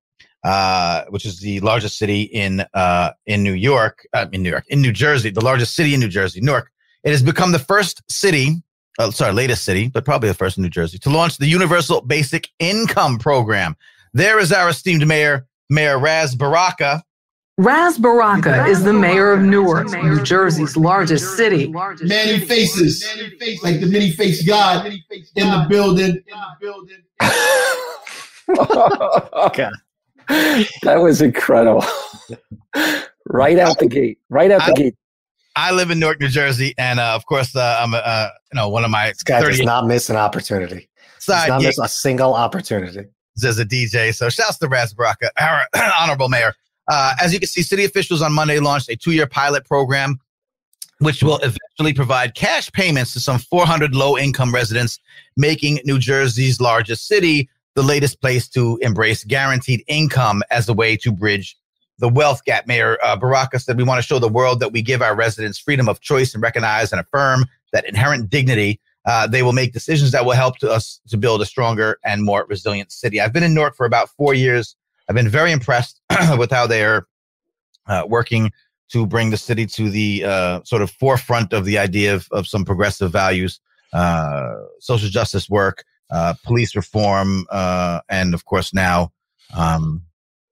uh, 0.44 1.04
which 1.10 1.26
is 1.26 1.40
the 1.40 1.60
largest 1.60 1.98
city 1.98 2.22
in 2.22 2.64
uh, 2.74 3.10
in 3.26 3.42
New 3.42 3.52
York, 3.52 4.06
uh, 4.14 4.26
in 4.32 4.42
New 4.42 4.50
York, 4.50 4.64
in 4.68 4.80
New 4.80 4.92
Jersey, 4.92 5.30
the 5.30 5.44
largest 5.44 5.74
city 5.74 5.94
in 5.94 6.00
New 6.00 6.08
Jersey, 6.08 6.40
Newark. 6.40 6.70
It 7.04 7.10
has 7.10 7.22
become 7.22 7.52
the 7.52 7.58
first 7.58 8.02
city, 8.10 8.62
uh, 8.98 9.10
sorry, 9.10 9.32
latest 9.32 9.64
city, 9.64 9.88
but 9.88 10.04
probably 10.04 10.28
the 10.28 10.34
first 10.34 10.56
in 10.56 10.62
New 10.62 10.70
Jersey 10.70 10.98
to 10.98 11.10
launch 11.10 11.38
the 11.38 11.46
Universal 11.46 12.02
Basic 12.02 12.48
Income 12.58 13.18
Program. 13.18 13.76
There 14.12 14.38
is 14.38 14.52
our 14.52 14.70
esteemed 14.70 15.06
mayor, 15.06 15.46
Mayor 15.68 15.98
Ras 15.98 16.34
Baraka. 16.34 17.02
Ras 17.60 17.98
Baraka 17.98 18.64
is 18.64 18.82
the 18.84 18.92
mayor 18.94 19.32
of 19.32 19.42
Newark, 19.42 19.90
New 19.90 20.22
Jersey's 20.22 20.78
largest 20.78 21.36
city. 21.36 21.66
Manny 21.68 22.38
Faces, 22.40 23.04
like 23.62 23.80
the 23.80 23.86
many 23.86 24.12
faced 24.12 24.46
God 24.46 24.86
in 24.86 25.50
the 25.50 25.66
building. 25.68 26.22
Okay. 29.32 29.68
that 30.82 30.96
was 30.96 31.20
incredible. 31.22 31.84
right 33.26 33.58
out 33.58 33.78
the 33.78 33.86
gate. 33.86 34.18
Right 34.30 34.50
out 34.50 34.64
the 34.66 34.72
I- 34.72 34.74
gate. 34.74 34.94
I 35.56 35.72
live 35.72 35.90
in 35.90 35.98
Newark, 35.98 36.20
New 36.20 36.28
Jersey, 36.28 36.74
and 36.78 36.98
uh, 36.98 37.12
of 37.14 37.26
course, 37.26 37.54
uh, 37.54 37.80
I'm 37.80 37.92
uh, 37.92 38.28
you 38.52 38.56
know 38.56 38.68
one 38.68 38.84
of 38.84 38.90
my 38.90 39.08
This 39.08 39.22
guy 39.22 39.40
does 39.42 39.60
not 39.60 39.86
miss 39.86 40.08
an 40.08 40.16
opportunity. 40.16 40.88
Does 41.16 41.24
side 41.24 41.48
not 41.48 41.60
gigs 41.60 41.76
miss 41.78 41.86
a 41.86 41.88
single 41.92 42.34
opportunity. 42.34 43.06
as 43.44 43.58
a 43.58 43.64
DJ. 43.64 44.14
So 44.14 44.30
shouts 44.30 44.58
to 44.58 44.68
Ras 44.68 44.94
Baraka, 44.94 45.30
our 45.38 45.66
honorable 45.98 46.28
mayor. 46.28 46.54
Uh, 46.90 47.14
as 47.22 47.32
you 47.32 47.38
can 47.38 47.48
see, 47.48 47.62
city 47.62 47.84
officials 47.84 48.20
on 48.20 48.32
Monday 48.32 48.58
launched 48.58 48.90
a 48.90 48.96
two-year 48.96 49.26
pilot 49.26 49.64
program, 49.64 50.18
which 50.98 51.22
will 51.22 51.38
eventually 51.38 51.94
provide 51.94 52.34
cash 52.34 52.70
payments 52.72 53.12
to 53.12 53.20
some 53.20 53.38
400 53.38 53.94
low-income 53.94 54.52
residents, 54.52 54.98
making 55.36 55.78
New 55.84 56.00
Jersey's 56.00 56.60
largest 56.60 57.06
city 57.06 57.48
the 57.76 57.82
latest 57.84 58.20
place 58.20 58.48
to 58.48 58.76
embrace 58.82 59.22
guaranteed 59.22 59.84
income 59.86 60.42
as 60.50 60.68
a 60.68 60.72
way 60.72 60.96
to 60.96 61.12
bridge 61.12 61.56
the 61.98 62.08
wealth 62.08 62.44
gap. 62.44 62.66
Mayor 62.66 62.98
uh, 63.04 63.14
Baraka 63.14 63.60
said, 63.60 63.76
"We 63.76 63.84
want 63.84 64.02
to 64.02 64.06
show 64.06 64.18
the 64.18 64.28
world 64.28 64.58
that 64.58 64.72
we 64.72 64.82
give 64.82 65.00
our 65.00 65.14
residents 65.14 65.58
freedom 65.58 65.88
of 65.88 66.00
choice 66.00 66.34
and 66.34 66.42
recognize 66.42 66.90
and 66.90 67.00
affirm 67.00 67.46
that 67.72 67.84
inherent 67.84 68.28
dignity." 68.28 68.80
Uh, 69.06 69.26
they 69.26 69.42
will 69.42 69.52
make 69.52 69.72
decisions 69.72 70.10
that 70.10 70.24
will 70.24 70.32
help 70.32 70.58
to 70.58 70.70
us 70.70 71.00
to 71.08 71.16
build 71.16 71.40
a 71.40 71.46
stronger 71.46 71.98
and 72.04 72.24
more 72.24 72.44
resilient 72.48 72.90
city. 72.90 73.20
I've 73.20 73.32
been 73.32 73.42
in 73.42 73.54
Newark 73.54 73.76
for 73.76 73.86
about 73.86 74.10
four 74.10 74.34
years. 74.34 74.76
I've 75.10 75.16
been 75.16 75.28
very 75.28 75.50
impressed 75.50 76.00
with 76.38 76.52
how 76.52 76.68
they 76.68 76.84
are 76.84 77.04
uh, 77.88 78.04
working 78.06 78.52
to 78.92 79.04
bring 79.04 79.30
the 79.30 79.36
city 79.36 79.66
to 79.66 79.90
the 79.90 80.22
uh, 80.24 80.60
sort 80.62 80.82
of 80.82 80.90
forefront 80.92 81.52
of 81.52 81.64
the 81.64 81.78
idea 81.78 82.14
of, 82.14 82.28
of 82.30 82.46
some 82.46 82.64
progressive 82.64 83.10
values, 83.10 83.58
uh, 83.92 84.54
social 84.78 85.08
justice 85.08 85.50
work, 85.50 85.82
uh, 86.12 86.34
police 86.44 86.76
reform, 86.76 87.44
uh, 87.50 87.98
and 88.08 88.34
of 88.34 88.44
course 88.44 88.72
now 88.72 89.10
um, 89.56 90.00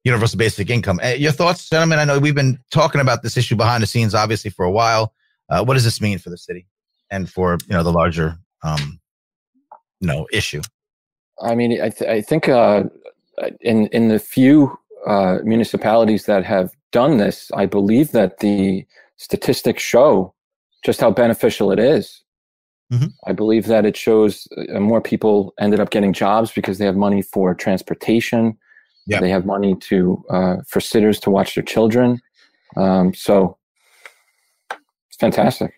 universal 0.02 0.36
basic 0.36 0.70
income. 0.70 0.98
Uh, 1.04 1.10
your 1.10 1.30
thoughts, 1.30 1.68
gentlemen? 1.70 2.00
I 2.00 2.04
know 2.04 2.18
we've 2.18 2.34
been 2.34 2.58
talking 2.72 3.00
about 3.00 3.22
this 3.22 3.36
issue 3.36 3.54
behind 3.54 3.84
the 3.84 3.86
scenes, 3.86 4.12
obviously, 4.12 4.50
for 4.50 4.64
a 4.64 4.72
while. 4.72 5.14
Uh, 5.48 5.62
what 5.62 5.74
does 5.74 5.84
this 5.84 6.00
mean 6.00 6.18
for 6.18 6.30
the 6.30 6.38
city 6.38 6.66
and 7.12 7.30
for 7.30 7.58
you 7.68 7.76
know 7.76 7.84
the 7.84 7.92
larger 7.92 8.36
um, 8.64 8.98
you 10.00 10.08
know 10.08 10.26
issue? 10.32 10.62
I 11.40 11.54
mean, 11.54 11.80
I, 11.80 11.90
th- 11.90 12.10
I 12.10 12.20
think 12.22 12.48
uh, 12.48 12.82
in 13.60 13.86
in 13.88 14.08
the 14.08 14.18
few 14.18 14.78
uh, 15.06 15.38
municipalities 15.44 16.26
that 16.26 16.44
have 16.44 16.72
done 16.92 17.18
this, 17.18 17.50
I 17.54 17.66
believe 17.66 18.12
that 18.12 18.38
the 18.38 18.86
statistics 19.16 19.82
show 19.82 20.34
just 20.84 21.00
how 21.00 21.10
beneficial 21.10 21.70
it 21.72 21.78
is. 21.78 22.22
Mhm. 22.92 23.12
I 23.26 23.32
believe 23.32 23.66
that 23.66 23.84
it 23.84 23.96
shows 23.96 24.48
uh, 24.56 24.80
more 24.80 25.00
people 25.00 25.52
ended 25.60 25.80
up 25.80 25.90
getting 25.90 26.12
jobs 26.12 26.52
because 26.52 26.78
they 26.78 26.86
have 26.86 26.96
money 26.96 27.22
for 27.22 27.54
transportation. 27.54 28.56
Yeah. 29.06 29.20
They 29.20 29.30
have 29.30 29.44
money 29.44 29.74
to 29.74 30.24
uh, 30.30 30.56
for 30.66 30.80
sitters 30.80 31.20
to 31.20 31.30
watch 31.30 31.54
their 31.54 31.64
children. 31.64 32.20
Um, 32.76 33.14
so 33.14 33.58
it's 35.08 35.16
fantastic. 35.18 35.77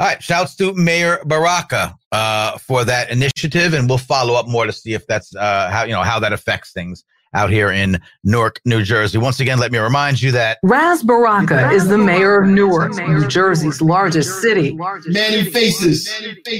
All 0.00 0.08
right, 0.08 0.20
shouts 0.20 0.56
to 0.56 0.72
Mayor 0.74 1.20
Baraka 1.24 1.94
uh, 2.10 2.58
for 2.58 2.84
that 2.84 3.10
initiative, 3.10 3.74
and 3.74 3.88
we'll 3.88 3.96
follow 3.98 4.34
up 4.34 4.48
more 4.48 4.66
to 4.66 4.72
see 4.72 4.92
if 4.92 5.06
that's 5.06 5.34
uh, 5.36 5.70
how 5.70 5.84
you 5.84 5.92
know 5.92 6.02
how 6.02 6.18
that 6.18 6.32
affects 6.32 6.72
things 6.72 7.04
out 7.32 7.48
here 7.48 7.70
in 7.70 8.00
Newark, 8.24 8.60
New 8.64 8.82
Jersey. 8.82 9.18
Once 9.18 9.38
again, 9.38 9.60
let 9.60 9.70
me 9.70 9.78
remind 9.78 10.20
you 10.20 10.32
that 10.32 10.58
Ras 10.64 11.04
Baraka 11.04 11.70
is 11.70 11.86
the 11.86 11.96
mayor 11.96 12.42
of 12.42 12.48
Newark, 12.48 12.96
New 12.96 13.28
Jersey's 13.28 13.80
largest 13.80 14.40
city. 14.40 14.76
Manny 15.06 15.44
Faces, 15.44 16.10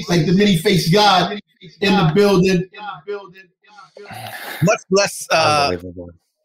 like 0.07 0.25
the 0.25 0.33
many 0.33 0.55
face 0.55 0.89
God 0.89 1.37
in 1.81 1.93
the 1.93 2.11
building. 2.15 2.69
much 4.63 4.79
less 4.91 5.27
uh, 5.29 5.75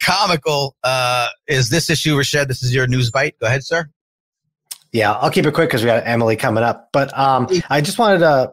comical 0.02 0.74
uh, 0.82 1.28
is 1.46 1.68
this 1.70 1.88
issue, 1.88 2.16
Rashed? 2.16 2.48
This 2.48 2.64
is 2.64 2.74
your 2.74 2.88
news 2.88 3.12
bite. 3.12 3.36
Go 3.40 3.46
ahead, 3.46 3.64
sir. 3.64 3.88
Yeah, 4.92 5.12
I'll 5.12 5.30
keep 5.30 5.46
it 5.46 5.54
quick 5.54 5.68
because 5.68 5.82
we 5.82 5.86
got 5.86 6.06
Emily 6.06 6.36
coming 6.36 6.64
up. 6.64 6.88
But 6.92 7.16
um, 7.16 7.46
I 7.68 7.80
just 7.80 7.98
wanted 7.98 8.18
to 8.18 8.52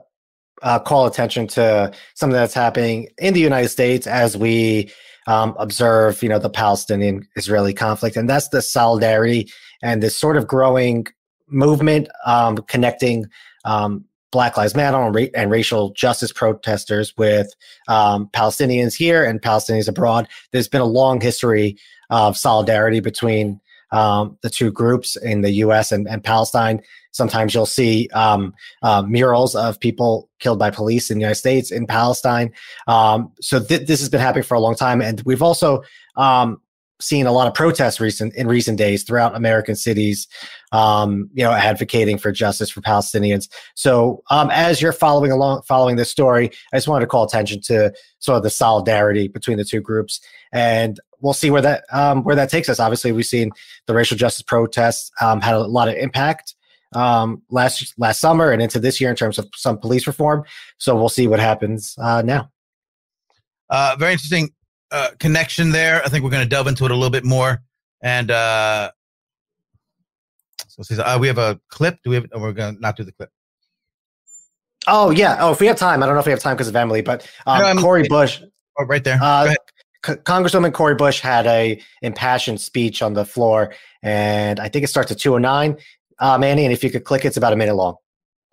uh, 0.61 0.79
call 0.79 1.07
attention 1.07 1.47
to 1.47 1.91
something 2.15 2.35
that's 2.35 2.53
happening 2.53 3.09
in 3.17 3.33
the 3.33 3.39
United 3.39 3.69
States 3.69 4.07
as 4.07 4.37
we 4.37 4.91
um, 5.27 5.55
observe, 5.59 6.21
you 6.23 6.29
know, 6.29 6.39
the 6.39 6.49
Palestinian-Israeli 6.49 7.73
conflict, 7.73 8.15
and 8.15 8.29
that's 8.29 8.49
the 8.49 8.61
solidarity 8.61 9.51
and 9.81 10.01
this 10.01 10.15
sort 10.15 10.37
of 10.37 10.47
growing 10.47 11.05
movement 11.49 12.07
um, 12.25 12.57
connecting 12.67 13.25
um, 13.65 14.05
Black 14.31 14.57
Lives 14.57 14.75
Matter 14.75 14.97
and, 14.97 15.15
ra- 15.15 15.23
and, 15.33 15.51
racial 15.51 15.91
justice 15.91 16.31
protesters 16.31 17.13
with 17.17 17.53
um, 17.87 18.29
Palestinians 18.33 18.95
here 18.95 19.23
and 19.23 19.41
Palestinians 19.41 19.87
abroad. 19.87 20.27
There's 20.51 20.67
been 20.67 20.81
a 20.81 20.85
long 20.85 21.21
history 21.21 21.77
of 22.09 22.37
solidarity 22.37 22.99
between 22.99 23.59
um, 23.91 24.37
the 24.41 24.49
two 24.49 24.71
groups 24.71 25.15
in 25.15 25.41
the 25.41 25.51
U.S. 25.51 25.91
and, 25.91 26.07
and 26.07 26.23
Palestine. 26.23 26.81
Sometimes 27.11 27.53
you'll 27.53 27.65
see 27.65 28.09
um, 28.13 28.53
uh, 28.83 29.01
murals 29.01 29.55
of 29.55 29.79
people 29.79 30.29
killed 30.39 30.59
by 30.59 30.69
police 30.69 31.09
in 31.09 31.17
the 31.17 31.21
United 31.21 31.39
States 31.39 31.71
in 31.71 31.87
Palestine. 31.87 32.51
Um, 32.87 33.31
so 33.41 33.59
th- 33.59 33.87
this 33.87 33.99
has 33.99 34.09
been 34.09 34.21
happening 34.21 34.43
for 34.43 34.55
a 34.55 34.59
long 34.59 34.75
time, 34.75 35.01
and 35.01 35.21
we've 35.25 35.41
also 35.41 35.81
um, 36.15 36.61
seen 36.99 37.27
a 37.27 37.31
lot 37.31 37.47
of 37.47 37.53
protests 37.53 37.99
recent 37.99 38.33
in 38.35 38.47
recent 38.47 38.77
days 38.77 39.03
throughout 39.03 39.35
American 39.35 39.75
cities, 39.75 40.27
um, 40.71 41.29
you 41.33 41.43
know, 41.43 41.51
advocating 41.51 42.17
for 42.17 42.31
justice 42.31 42.69
for 42.69 42.81
Palestinians. 42.81 43.47
So 43.75 44.23
um, 44.29 44.49
as 44.51 44.81
you're 44.81 44.93
following 44.93 45.31
along, 45.31 45.61
following 45.63 45.95
this 45.95 46.09
story, 46.09 46.49
I 46.73 46.77
just 46.77 46.87
wanted 46.87 47.05
to 47.05 47.07
call 47.07 47.23
attention 47.23 47.61
to 47.63 47.93
sort 48.19 48.37
of 48.37 48.43
the 48.43 48.49
solidarity 48.49 49.27
between 49.27 49.57
the 49.57 49.65
two 49.65 49.81
groups, 49.81 50.19
and 50.51 50.99
we'll 51.21 51.33
see 51.33 51.49
where 51.49 51.61
that 51.61 51.85
um, 51.91 52.23
where 52.23 52.35
that 52.35 52.49
takes 52.49 52.69
us. 52.69 52.79
Obviously, 52.79 53.11
we've 53.11 53.25
seen 53.25 53.51
the 53.85 53.93
racial 53.93 54.17
justice 54.17 54.43
protests 54.43 55.11
um, 55.21 55.41
had 55.41 55.55
a 55.55 55.59
lot 55.59 55.87
of 55.87 55.95
impact 55.95 56.55
um, 56.93 57.41
last 57.49 57.93
last 57.97 58.19
summer 58.19 58.51
and 58.51 58.61
into 58.61 58.79
this 58.79 59.01
year 59.01 59.09
in 59.09 59.15
terms 59.15 59.37
of 59.37 59.47
some 59.55 59.77
police 59.77 60.07
reform. 60.07 60.43
So 60.77 60.95
we'll 60.95 61.09
see 61.09 61.27
what 61.27 61.39
happens 61.39 61.95
uh, 61.99 62.21
now. 62.23 62.51
Uh, 63.69 63.95
very 63.99 64.13
interesting 64.13 64.49
uh, 64.91 65.09
connection 65.19 65.71
there. 65.71 66.01
I 66.03 66.09
think 66.09 66.23
we're 66.23 66.31
going 66.31 66.43
to 66.43 66.49
delve 66.49 66.67
into 66.67 66.85
it 66.85 66.91
a 66.91 66.95
little 66.95 67.09
bit 67.09 67.25
more. 67.25 67.61
And 68.01 68.31
uh, 68.31 68.91
so 70.67 71.03
uh, 71.03 71.17
we 71.19 71.27
have 71.27 71.37
a 71.37 71.59
clip. 71.69 71.97
Do 72.03 72.11
we 72.11 72.15
have? 72.17 72.27
we're 72.35 72.53
going 72.53 72.75
to 72.75 72.81
not 72.81 72.95
do 72.95 73.03
the 73.03 73.11
clip. 73.11 73.29
Oh 74.87 75.09
yeah. 75.09 75.37
Oh, 75.39 75.51
if 75.51 75.59
we 75.59 75.67
have 75.67 75.75
time, 75.75 76.01
I 76.01 76.05
don't 76.05 76.15
know 76.15 76.21
if 76.21 76.25
we 76.25 76.31
have 76.31 76.39
time 76.39 76.55
because 76.55 76.69
of 76.69 76.75
Emily, 76.75 77.01
but 77.01 77.29
um, 77.45 77.75
no, 77.75 77.81
Cori 77.81 78.07
Bush. 78.07 78.41
Oh, 78.79 78.85
right 78.85 79.03
there. 79.03 79.19
Uh, 79.21 79.53
C- 80.05 80.13
Congresswoman 80.13 80.73
Cori 80.73 80.95
Bush 80.95 81.19
had 81.19 81.45
a 81.47 81.81
impassioned 82.01 82.61
speech 82.61 83.01
on 83.01 83.13
the 83.13 83.25
floor, 83.25 83.73
and 84.01 84.59
I 84.59 84.69
think 84.69 84.83
it 84.83 84.87
starts 84.87 85.11
at 85.11 85.19
209. 85.19 85.77
Uh, 86.19 86.37
Manny, 86.37 86.65
and 86.65 86.73
if 86.73 86.83
you 86.83 86.89
could 86.89 87.03
click, 87.03 87.25
it's 87.25 87.37
about 87.37 87.53
a 87.53 87.55
minute 87.55 87.75
long. 87.75 87.95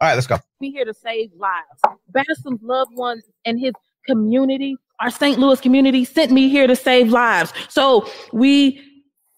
All 0.00 0.08
right, 0.08 0.14
let's 0.14 0.26
go. 0.26 0.38
We're 0.60 0.72
here 0.72 0.84
to 0.84 0.94
save 0.94 1.30
lives. 1.36 1.98
Bassem's 2.08 2.60
loved 2.62 2.94
ones 2.94 3.24
and 3.44 3.58
his 3.58 3.72
community, 4.06 4.76
our 5.00 5.10
St. 5.10 5.38
Louis 5.38 5.60
community, 5.60 6.04
sent 6.04 6.30
me 6.30 6.48
here 6.48 6.66
to 6.66 6.76
save 6.76 7.10
lives. 7.10 7.52
So 7.68 8.08
we 8.32 8.80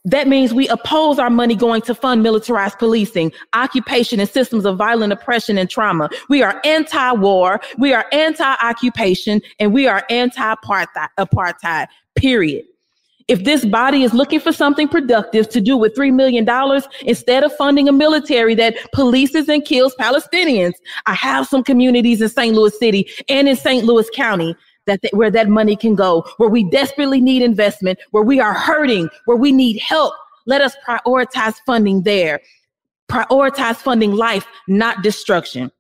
that 0.06 0.28
means 0.28 0.54
we 0.54 0.68
oppose 0.68 1.18
our 1.18 1.28
money 1.28 1.56
going 1.56 1.82
to 1.82 1.94
fund 1.94 2.22
militarized 2.22 2.78
policing, 2.78 3.32
occupation, 3.52 4.20
and 4.20 4.28
systems 4.28 4.64
of 4.64 4.78
violent 4.78 5.12
oppression 5.12 5.58
and 5.58 5.68
trauma. 5.68 6.08
We 6.28 6.42
are 6.42 6.60
anti 6.64 7.12
war, 7.12 7.60
we 7.76 7.92
are 7.92 8.06
anti 8.12 8.54
occupation, 8.62 9.42
and 9.58 9.74
we 9.74 9.88
are 9.88 10.04
anti 10.08 10.54
apartheid, 11.18 11.86
period. 12.14 12.64
If 13.26 13.42
this 13.42 13.64
body 13.64 14.04
is 14.04 14.14
looking 14.14 14.38
for 14.38 14.52
something 14.52 14.86
productive 14.86 15.48
to 15.48 15.60
do 15.60 15.76
with 15.76 15.96
$3 15.96 16.14
million 16.14 16.48
instead 17.02 17.42
of 17.42 17.52
funding 17.56 17.88
a 17.88 17.92
military 17.92 18.54
that 18.54 18.76
polices 18.94 19.48
and 19.48 19.64
kills 19.64 19.96
Palestinians, 19.96 20.74
I 21.06 21.14
have 21.14 21.48
some 21.48 21.64
communities 21.64 22.22
in 22.22 22.28
St. 22.28 22.54
Louis 22.54 22.78
City 22.78 23.10
and 23.28 23.48
in 23.48 23.56
St. 23.56 23.84
Louis 23.84 24.08
County 24.14 24.54
that 24.86 25.02
th- 25.02 25.12
where 25.12 25.30
that 25.30 25.48
money 25.48 25.76
can 25.76 25.94
go, 25.94 26.24
where 26.38 26.48
we 26.48 26.64
desperately 26.64 27.20
need 27.20 27.42
investment, 27.42 27.98
where 28.10 28.22
we 28.22 28.40
are 28.40 28.54
hurting, 28.54 29.08
where 29.26 29.36
we 29.36 29.52
need 29.52 29.78
help. 29.78 30.14
Let 30.46 30.60
us 30.60 30.76
prioritize 30.86 31.56
funding 31.66 32.02
there. 32.02 32.40
Prioritize 33.10 33.76
funding 33.76 34.12
life, 34.12 34.46
not 34.68 35.02
destruction. 35.02 35.70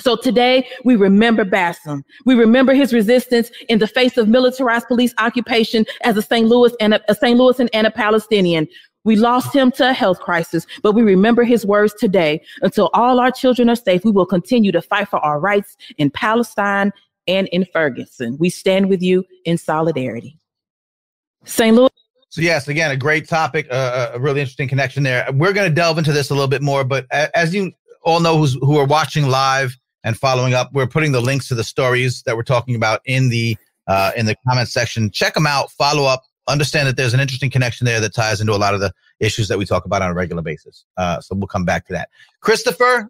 So 0.00 0.16
today 0.16 0.66
we 0.84 0.96
remember 0.96 1.44
Bassem. 1.44 2.02
We 2.26 2.34
remember 2.34 2.74
his 2.74 2.92
resistance 2.92 3.50
in 3.68 3.78
the 3.78 3.86
face 3.86 4.16
of 4.16 4.28
militarized 4.28 4.88
police 4.88 5.14
occupation 5.18 5.86
as 6.02 6.16
a 6.16 6.22
St. 6.22 6.48
Louis 6.48 6.72
and 6.80 6.94
a, 6.94 7.00
a 7.08 7.14
St. 7.14 7.38
Louisan 7.38 7.68
and 7.72 7.86
a 7.86 7.92
Palestinian. 7.92 8.66
We 9.04 9.16
lost 9.16 9.54
him 9.54 9.70
to 9.72 9.90
a 9.90 9.92
health 9.92 10.18
crisis, 10.18 10.66
but 10.82 10.92
we 10.92 11.02
remember 11.02 11.44
his 11.44 11.64
words 11.64 11.94
today. 11.94 12.42
Until 12.62 12.90
all 12.94 13.20
our 13.20 13.30
children 13.30 13.68
are 13.68 13.76
safe, 13.76 14.02
we 14.04 14.10
will 14.10 14.26
continue 14.26 14.72
to 14.72 14.82
fight 14.82 15.08
for 15.08 15.20
our 15.20 15.38
rights 15.38 15.76
in 15.98 16.10
Palestine 16.10 16.90
and 17.26 17.48
in 17.48 17.64
Ferguson. 17.66 18.36
We 18.38 18.50
stand 18.50 18.88
with 18.88 19.02
you 19.02 19.24
in 19.44 19.58
solidarity. 19.58 20.38
St. 21.44 21.74
Louis. 21.74 21.90
So 22.30 22.40
yes, 22.40 22.66
again, 22.66 22.90
a 22.90 22.96
great 22.96 23.28
topic, 23.28 23.68
uh, 23.70 24.10
a 24.14 24.18
really 24.18 24.40
interesting 24.40 24.68
connection 24.68 25.04
there. 25.04 25.28
We're 25.32 25.52
going 25.52 25.68
to 25.68 25.74
delve 25.74 25.98
into 25.98 26.12
this 26.12 26.30
a 26.30 26.34
little 26.34 26.48
bit 26.48 26.62
more, 26.62 26.82
but 26.82 27.06
as 27.12 27.54
you 27.54 27.72
all 28.02 28.20
know, 28.20 28.38
who's, 28.38 28.54
who 28.54 28.76
are 28.76 28.86
watching 28.86 29.28
live 29.28 29.76
and 30.02 30.16
following 30.16 30.52
up, 30.52 30.70
we're 30.72 30.86
putting 30.86 31.12
the 31.12 31.20
links 31.20 31.46
to 31.48 31.54
the 31.54 31.62
stories 31.62 32.22
that 32.24 32.36
we're 32.36 32.42
talking 32.42 32.74
about 32.74 33.00
in 33.04 33.28
the 33.28 33.56
uh, 33.86 34.12
in 34.16 34.26
the 34.26 34.34
comment 34.48 34.68
section. 34.68 35.10
Check 35.10 35.34
them 35.34 35.46
out, 35.46 35.70
follow 35.70 36.04
up, 36.04 36.24
understand 36.48 36.88
that 36.88 36.96
there's 36.96 37.14
an 37.14 37.20
interesting 37.20 37.50
connection 37.50 37.84
there 37.84 38.00
that 38.00 38.14
ties 38.14 38.40
into 38.40 38.52
a 38.52 38.56
lot 38.56 38.74
of 38.74 38.80
the 38.80 38.92
issues 39.20 39.48
that 39.48 39.58
we 39.58 39.64
talk 39.64 39.84
about 39.84 40.02
on 40.02 40.10
a 40.10 40.14
regular 40.14 40.42
basis. 40.42 40.84
Uh, 40.96 41.20
so 41.20 41.34
we'll 41.34 41.46
come 41.46 41.64
back 41.64 41.86
to 41.86 41.92
that. 41.92 42.08
Christopher, 42.40 43.08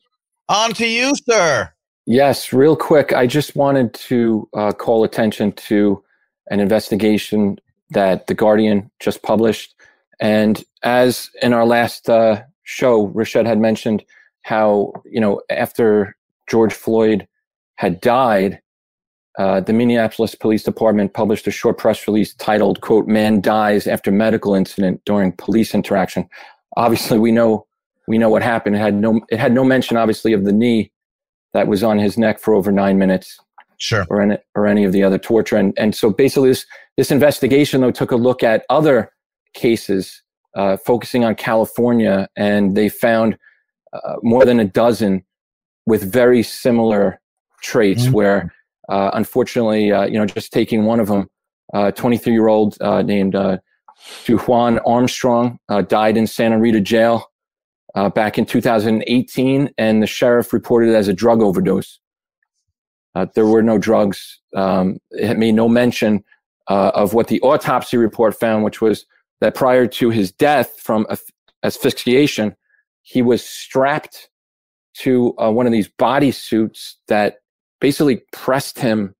on 0.48 0.72
to 0.74 0.86
you, 0.86 1.14
sir. 1.16 1.70
Yes, 2.06 2.52
real 2.52 2.76
quick. 2.76 3.12
I 3.14 3.26
just 3.26 3.56
wanted 3.56 3.94
to 3.94 4.48
uh, 4.54 4.72
call 4.72 5.04
attention 5.04 5.52
to 5.52 6.02
an 6.50 6.60
investigation 6.60 7.58
that 7.90 8.26
The 8.26 8.34
Guardian 8.34 8.90
just 9.00 9.22
published. 9.22 9.74
And 10.20 10.62
as 10.82 11.30
in 11.40 11.54
our 11.54 11.64
last 11.64 12.10
uh, 12.10 12.42
show, 12.64 13.08
Rashed 13.08 13.46
had 13.46 13.58
mentioned 13.58 14.04
how, 14.42 14.92
you 15.06 15.20
know, 15.20 15.40
after 15.48 16.14
George 16.46 16.74
Floyd 16.74 17.26
had 17.76 18.00
died, 18.02 18.60
uh, 19.38 19.60
the 19.60 19.72
Minneapolis 19.72 20.34
Police 20.34 20.62
Department 20.62 21.14
published 21.14 21.46
a 21.46 21.50
short 21.50 21.78
press 21.78 22.06
release 22.06 22.34
titled, 22.34 22.82
quote, 22.82 23.08
Man 23.08 23.40
Dies 23.40 23.86
After 23.86 24.12
Medical 24.12 24.54
Incident 24.54 25.00
During 25.06 25.32
Police 25.32 25.74
Interaction. 25.74 26.28
Obviously, 26.76 27.18
we 27.18 27.32
know 27.32 27.66
we 28.06 28.18
know 28.18 28.28
what 28.28 28.42
happened. 28.42 28.76
It 28.76 28.80
had 28.80 28.94
no 28.94 29.20
it 29.30 29.40
had 29.40 29.52
no 29.52 29.64
mention, 29.64 29.96
obviously, 29.96 30.34
of 30.34 30.44
the 30.44 30.52
knee 30.52 30.92
that 31.54 31.68
was 31.68 31.82
on 31.82 31.98
his 31.98 32.18
neck 32.18 32.38
for 32.38 32.52
over 32.52 32.70
nine 32.70 32.98
minutes. 32.98 33.40
Sure. 33.78 34.06
Or 34.10 34.20
any, 34.20 34.38
or 34.54 34.66
any 34.66 34.84
of 34.84 34.92
the 34.92 35.02
other 35.02 35.18
torture. 35.18 35.56
And, 35.56 35.72
and 35.76 35.94
so 35.94 36.10
basically, 36.10 36.50
this, 36.50 36.66
this 36.96 37.10
investigation, 37.10 37.80
though, 37.80 37.90
took 37.90 38.12
a 38.12 38.16
look 38.16 38.42
at 38.42 38.64
other 38.70 39.10
cases 39.54 40.22
uh, 40.54 40.76
focusing 40.76 41.24
on 41.24 41.34
California, 41.34 42.28
and 42.36 42.76
they 42.76 42.88
found 42.88 43.36
uh, 43.92 44.16
more 44.22 44.44
than 44.44 44.60
a 44.60 44.64
dozen 44.64 45.24
with 45.86 46.10
very 46.10 46.42
similar 46.42 47.20
traits 47.62 48.04
mm-hmm. 48.04 48.12
where, 48.12 48.54
uh, 48.88 49.10
unfortunately, 49.14 49.90
uh, 49.92 50.04
you 50.04 50.18
know, 50.18 50.26
just 50.26 50.52
taking 50.52 50.84
one 50.84 51.00
of 51.00 51.08
them, 51.08 51.28
23 51.96 52.32
year 52.32 52.46
old 52.46 52.76
uh, 52.80 53.02
named 53.02 53.34
uh, 53.34 53.58
Juan 54.28 54.78
Armstrong 54.80 55.58
died 55.88 56.16
in 56.16 56.26
Santa 56.26 56.58
Rita 56.58 56.80
jail 56.80 57.28
uh, 57.94 58.08
back 58.10 58.38
in 58.38 58.46
2018, 58.46 59.70
and 59.78 60.02
the 60.02 60.06
sheriff 60.06 60.52
reported 60.52 60.90
it 60.90 60.94
as 60.94 61.08
a 61.08 61.12
drug 61.12 61.40
overdose. 61.42 62.00
Uh, 63.14 63.26
there 63.34 63.46
were 63.46 63.62
no 63.62 63.78
drugs. 63.78 64.40
Um, 64.56 64.98
it 65.10 65.38
made 65.38 65.54
no 65.54 65.68
mention 65.68 66.24
uh, 66.68 66.90
of 66.94 67.14
what 67.14 67.28
the 67.28 67.40
autopsy 67.42 67.96
report 67.96 68.38
found, 68.38 68.64
which 68.64 68.80
was 68.80 69.06
that 69.40 69.54
prior 69.54 69.86
to 69.86 70.10
his 70.10 70.32
death 70.32 70.80
from 70.80 71.06
asphyxiation, 71.62 72.56
he 73.02 73.22
was 73.22 73.44
strapped 73.44 74.28
to 74.94 75.34
uh, 75.40 75.50
one 75.50 75.66
of 75.66 75.72
these 75.72 75.88
body 75.88 76.30
suits 76.30 76.98
that 77.08 77.36
basically 77.80 78.22
pressed 78.32 78.78
him 78.78 79.14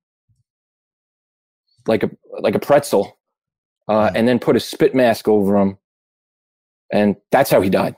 like 1.87 2.03
a 2.03 2.09
like 2.39 2.55
a 2.55 2.59
pretzel, 2.59 3.19
uh, 3.87 4.09
and 4.15 4.27
then 4.27 4.39
put 4.39 4.55
a 4.55 4.59
spit 4.59 4.95
mask 4.95 5.27
over 5.27 5.55
him, 5.57 5.77
and 6.91 7.15
that's 7.31 7.51
how 7.51 7.61
he 7.61 7.69
died. 7.69 7.95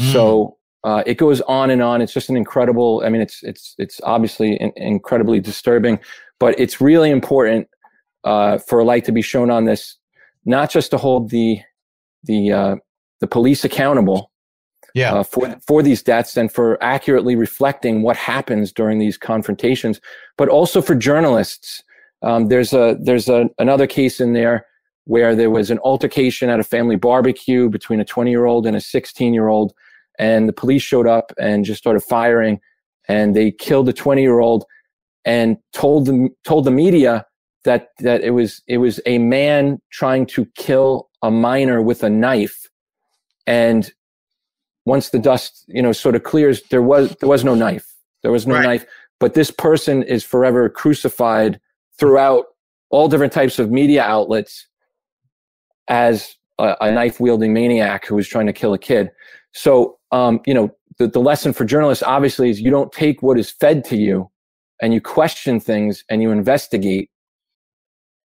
Mm. 0.00 0.12
So 0.12 0.56
uh, 0.84 1.02
it 1.06 1.16
goes 1.16 1.40
on 1.42 1.70
and 1.70 1.82
on. 1.82 2.02
It's 2.02 2.12
just 2.12 2.28
an 2.28 2.36
incredible. 2.36 3.02
I 3.04 3.08
mean, 3.08 3.22
it's 3.22 3.42
it's 3.42 3.74
it's 3.78 4.00
obviously 4.04 4.56
in, 4.56 4.72
incredibly 4.76 5.40
disturbing, 5.40 5.98
but 6.38 6.58
it's 6.58 6.80
really 6.80 7.10
important 7.10 7.68
uh, 8.24 8.58
for 8.58 8.80
a 8.80 8.84
light 8.84 9.04
to 9.06 9.12
be 9.12 9.22
shown 9.22 9.50
on 9.50 9.64
this, 9.64 9.96
not 10.44 10.70
just 10.70 10.90
to 10.90 10.98
hold 10.98 11.30
the 11.30 11.60
the 12.24 12.52
uh, 12.52 12.76
the 13.20 13.26
police 13.26 13.64
accountable, 13.64 14.30
yeah, 14.94 15.14
uh, 15.14 15.22
for 15.22 15.56
for 15.66 15.82
these 15.82 16.02
deaths 16.02 16.36
and 16.36 16.52
for 16.52 16.82
accurately 16.82 17.34
reflecting 17.34 18.02
what 18.02 18.16
happens 18.16 18.70
during 18.70 18.98
these 18.98 19.16
confrontations, 19.16 20.00
but 20.36 20.48
also 20.48 20.82
for 20.82 20.94
journalists. 20.94 21.82
Um, 22.22 22.48
there's 22.48 22.72
a 22.72 22.96
there's 23.00 23.28
a, 23.28 23.48
another 23.58 23.86
case 23.86 24.20
in 24.20 24.32
there 24.32 24.66
where 25.04 25.34
there 25.34 25.50
was 25.50 25.70
an 25.70 25.78
altercation 25.80 26.48
at 26.48 26.60
a 26.60 26.64
family 26.64 26.96
barbecue 26.96 27.68
between 27.68 28.00
a 28.00 28.04
20 28.04 28.30
year 28.30 28.46
old 28.46 28.66
and 28.66 28.76
a 28.76 28.80
16 28.80 29.34
year 29.34 29.48
old. 29.48 29.74
And 30.18 30.48
the 30.48 30.52
police 30.52 30.82
showed 30.82 31.06
up 31.06 31.32
and 31.38 31.64
just 31.64 31.80
started 31.80 32.00
firing 32.00 32.60
and 33.08 33.34
they 33.34 33.50
killed 33.50 33.86
the 33.86 33.92
20 33.92 34.22
year 34.22 34.40
old 34.40 34.64
and 35.24 35.56
told 35.72 36.06
the, 36.06 36.28
told 36.44 36.64
the 36.64 36.70
media 36.70 37.26
that, 37.64 37.88
that 38.00 38.22
it 38.22 38.30
was, 38.30 38.62
it 38.66 38.78
was 38.78 39.00
a 39.06 39.18
man 39.18 39.80
trying 39.90 40.26
to 40.26 40.46
kill 40.54 41.08
a 41.22 41.30
minor 41.30 41.80
with 41.82 42.02
a 42.02 42.10
knife. 42.10 42.68
And 43.46 43.90
once 44.84 45.10
the 45.10 45.18
dust, 45.18 45.64
you 45.68 45.82
know, 45.82 45.92
sort 45.92 46.14
of 46.14 46.22
clears, 46.22 46.62
there 46.70 46.82
was, 46.82 47.16
there 47.20 47.28
was 47.28 47.44
no 47.44 47.54
knife. 47.54 47.90
There 48.22 48.32
was 48.32 48.46
no 48.46 48.54
Right. 48.54 48.62
knife, 48.64 48.86
but 49.20 49.34
this 49.34 49.50
person 49.50 50.02
is 50.02 50.24
forever 50.24 50.68
crucified 50.68 51.60
throughout 51.98 52.46
all 52.90 53.08
different 53.08 53.32
types 53.32 53.58
of 53.58 53.70
media 53.70 54.02
outlets 54.02 54.66
as 55.88 56.36
a, 56.58 56.76
a 56.80 56.90
knife 56.92 57.20
wielding 57.20 57.52
maniac 57.52 58.06
who 58.06 58.14
was 58.14 58.28
trying 58.28 58.46
to 58.46 58.52
kill 58.52 58.72
a 58.74 58.78
kid. 58.78 59.10
So, 59.54 59.98
um, 60.12 60.40
you 60.46 60.54
know, 60.54 60.74
the, 60.98 61.08
the 61.08 61.20
lesson 61.20 61.52
for 61.52 61.64
journalists 61.64 62.02
obviously 62.02 62.50
is 62.50 62.60
you 62.60 62.70
don't 62.70 62.92
take 62.92 63.22
what 63.22 63.38
is 63.38 63.50
fed 63.50 63.84
to 63.86 63.96
you 63.96 64.30
and 64.80 64.92
you 64.92 65.00
question 65.00 65.60
things 65.60 66.04
and 66.08 66.22
you 66.22 66.30
investigate, 66.30 67.10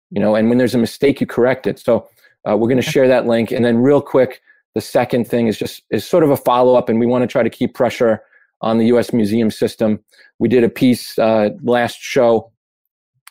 you 0.09 0.21
know, 0.21 0.35
and 0.35 0.49
when 0.49 0.57
there's 0.57 0.75
a 0.75 0.79
mistake, 0.79 1.21
you 1.21 1.27
correct 1.27 1.67
it. 1.67 1.79
So, 1.79 2.07
uh, 2.49 2.55
we're 2.55 2.69
going 2.69 2.81
to 2.81 2.81
share 2.81 3.07
that 3.07 3.25
link. 3.25 3.51
And 3.51 3.65
then, 3.65 3.77
real 3.77 4.01
quick, 4.01 4.41
the 4.73 4.81
second 4.81 5.27
thing 5.27 5.47
is 5.47 5.57
just 5.57 5.83
is 5.89 6.07
sort 6.07 6.23
of 6.23 6.29
a 6.29 6.37
follow 6.37 6.75
up, 6.75 6.87
and 6.87 6.99
we 6.99 7.05
want 7.05 7.23
to 7.23 7.27
try 7.27 7.43
to 7.43 7.49
keep 7.49 7.73
pressure 7.73 8.21
on 8.61 8.77
the 8.77 8.85
U.S. 8.87 9.11
museum 9.11 9.51
system. 9.51 9.99
We 10.39 10.47
did 10.47 10.63
a 10.63 10.69
piece 10.69 11.19
uh, 11.19 11.49
last 11.61 11.99
show, 11.99 12.51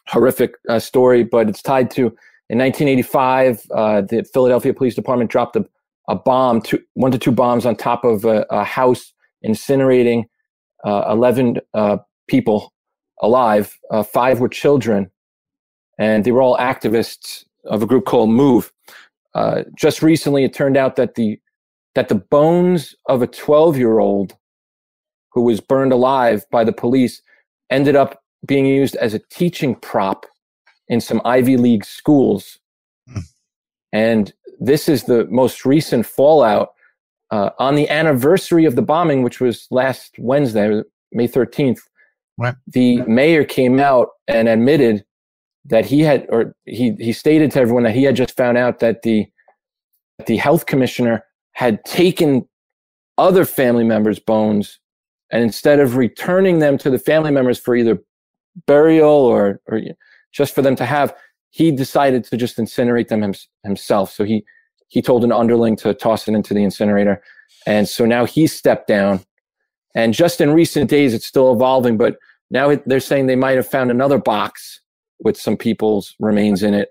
horrific 0.09 0.55
uh, 0.69 0.81
story, 0.81 1.25
but 1.25 1.49
it's 1.49 1.63
tied 1.63 1.91
to 1.93 2.15
in 2.49 2.59
1985, 2.59 3.67
uh, 3.75 4.01
the 4.03 4.23
Philadelphia 4.33 4.73
Police 4.73 4.95
Department 4.95 5.31
dropped 5.31 5.57
a, 5.57 5.67
a 6.09 6.15
bomb, 6.15 6.63
two, 6.63 6.81
one 6.95 7.13
to 7.13 7.19
two 7.19 7.33
bombs 7.33 7.67
on 7.67 7.77
top 7.77 8.05
of 8.05 8.25
a, 8.25 8.47
a 8.51 8.65
house, 8.65 9.13
incinerating 9.45 10.25
uh, 10.85 11.05
11 11.11 11.59
uh, 11.75 11.99
people 12.29 12.73
alive. 13.23 13.77
Uh, 13.91 14.03
five 14.03 14.41
were 14.41 14.49
children, 14.49 15.11
and 15.99 16.25
they 16.25 16.33
were 16.33 16.43
all 16.43 16.57
activists 16.59 17.45
of 17.65 17.83
a 17.83 17.87
group 17.87 18.05
called 18.05 18.31
Move. 18.31 18.73
Uh, 19.35 19.63
just 19.75 20.03
recently, 20.03 20.45
it 20.45 20.55
turned 20.55 20.77
out 20.77 20.97
that 20.97 21.15
the 21.15 21.39
that 21.95 22.09
the 22.09 22.15
bones 22.15 22.95
of 23.07 23.23
a 23.23 23.27
12 23.27 23.79
year 23.79 23.99
old 24.01 24.37
who 25.33 25.43
was 25.43 25.61
burned 25.61 25.93
alive 25.93 26.45
by 26.51 26.63
the 26.63 26.73
police 26.73 27.23
ended 27.71 27.97
up 27.97 28.23
being 28.47 28.67
used 28.67 28.97
as 28.97 29.15
a 29.15 29.21
teaching 29.31 29.75
prop 29.75 30.27
in 30.89 31.01
some 31.01 31.21
Ivy 31.25 31.57
League 31.57 31.85
schools. 31.85 32.59
Hmm. 33.09 33.21
And 33.93 34.35
this 34.61 34.89
is 34.89 35.05
the 35.05 35.27
most 35.27 35.65
recent 35.65 36.07
fallout 36.07 36.71
uh, 37.31 37.51
on 37.59 37.75
the 37.75 37.89
anniversary 37.89 38.65
of 38.65 38.77
the 38.77 38.83
bombing, 38.83 39.23
which 39.23 39.41
was 39.41 39.67
last 39.71 40.15
Wednesday, 40.19 40.83
May 41.13 41.29
13th. 41.29 41.81
Right. 42.39 42.55
The 42.67 43.03
mayor 43.03 43.45
came 43.45 43.81
out 43.81 44.09
and 44.29 44.49
admitted 44.49 45.05
that 45.65 45.87
he 45.87 46.01
had, 46.01 46.27
or 46.29 46.55
he, 46.65 46.93
he 46.93 47.13
stated 47.13 47.51
to 47.53 47.61
everyone 47.61 47.83
that 47.85 47.95
he 47.95 48.05
had 48.05 48.15
just 48.15 48.37
found 48.37 48.57
out 48.57 48.79
that 48.81 49.03
the, 49.03 49.27
the 50.27 50.37
health 50.37 50.67
commissioner 50.67 51.25
had 51.53 51.85
taken 51.85 52.47
other 53.19 53.45
family 53.45 53.85
members' 53.85 54.19
bones 54.19 54.79
and 55.33 55.43
instead 55.43 55.81
of 55.81 55.97
returning 55.97 56.61
them 56.61 56.79
to 56.79 56.91
the 56.91 56.99
family 56.99 57.31
members 57.31 57.59
for 57.59 57.75
either 57.75 57.99
burial 58.67 59.11
or, 59.11 59.61
or 59.67 59.81
just 60.33 60.55
for 60.55 60.63
them 60.63 60.77
to 60.77 60.85
have, 60.85 61.15
he 61.57 61.73
decided 61.73 62.23
to 62.25 62.37
just 62.37 62.59
incinerate 62.59 63.09
them 63.09 63.23
hims- 63.23 63.49
himself. 63.65 64.13
So 64.13 64.25
he 64.25 64.45
he 64.89 65.01
told 65.01 65.25
an 65.25 65.33
underling 65.33 65.75
to 65.77 65.95
toss 65.95 66.29
it 66.29 66.35
into 66.35 66.53
the 66.53 66.63
incinerator, 66.63 67.23
and 67.67 67.89
so 67.89 68.05
now 68.05 68.27
he 68.27 68.47
stepped 68.47 68.87
down. 68.87 69.21
And 69.95 70.13
just 70.13 70.43
in 70.43 70.53
recent 70.53 70.91
days, 70.91 71.15
it's 71.15 71.25
still 71.25 71.51
evolving, 71.53 71.97
but 71.97 72.19
now 72.51 72.77
they're 72.85 73.01
saying 73.01 73.27
they 73.27 73.37
might 73.37 73.57
have 73.57 73.67
found 73.67 73.91
another 73.91 74.19
box 74.19 74.81
with 75.21 75.39
some 75.39 75.57
people's 75.57 76.15
remains 76.21 76.63
in 76.63 76.75
it. 76.75 76.91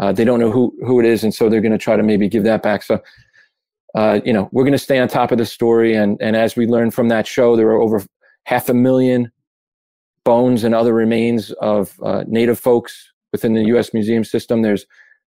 Uh, 0.00 0.12
they 0.12 0.24
don't 0.24 0.40
know 0.40 0.50
who 0.50 0.74
who 0.86 0.98
it 1.00 1.04
is, 1.04 1.22
and 1.22 1.34
so 1.34 1.50
they're 1.50 1.60
going 1.60 1.72
to 1.72 1.78
try 1.78 1.94
to 1.94 2.02
maybe 2.02 2.28
give 2.28 2.44
that 2.44 2.62
back. 2.62 2.82
So 2.82 3.02
uh, 3.94 4.20
you 4.24 4.32
know, 4.32 4.48
we're 4.52 4.64
going 4.64 4.72
to 4.72 4.78
stay 4.78 4.98
on 4.98 5.08
top 5.08 5.32
of 5.32 5.38
the 5.38 5.46
story. 5.46 5.94
And, 5.94 6.20
and 6.20 6.36
as 6.36 6.56
we 6.56 6.66
learned 6.66 6.94
from 6.94 7.08
that 7.08 7.26
show, 7.26 7.56
there 7.56 7.68
are 7.68 7.80
over 7.80 8.04
half 8.44 8.68
a 8.68 8.74
million 8.74 9.32
bones 10.24 10.62
and 10.64 10.74
other 10.74 10.92
remains 10.92 11.52
of 11.52 11.98
uh, 12.02 12.24
native 12.26 12.58
folks 12.58 13.12
within 13.32 13.54
the 13.54 13.64
U.S. 13.66 13.92
museum 13.92 14.24
system. 14.24 14.62
There's, 14.62 14.86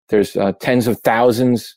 there's 0.09 0.35
uh, 0.35 0.53
tens 0.59 0.87
of 0.87 0.99
thousands 1.01 1.75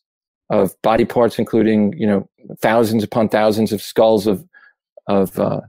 of 0.50 0.74
body 0.82 1.04
parts, 1.04 1.38
including, 1.38 1.94
you 1.96 2.06
know, 2.06 2.28
thousands 2.60 3.02
upon 3.02 3.28
thousands 3.28 3.72
of 3.72 3.80
skulls 3.80 4.26
of, 4.26 4.44
of 5.08 5.38
uh, 5.38 5.60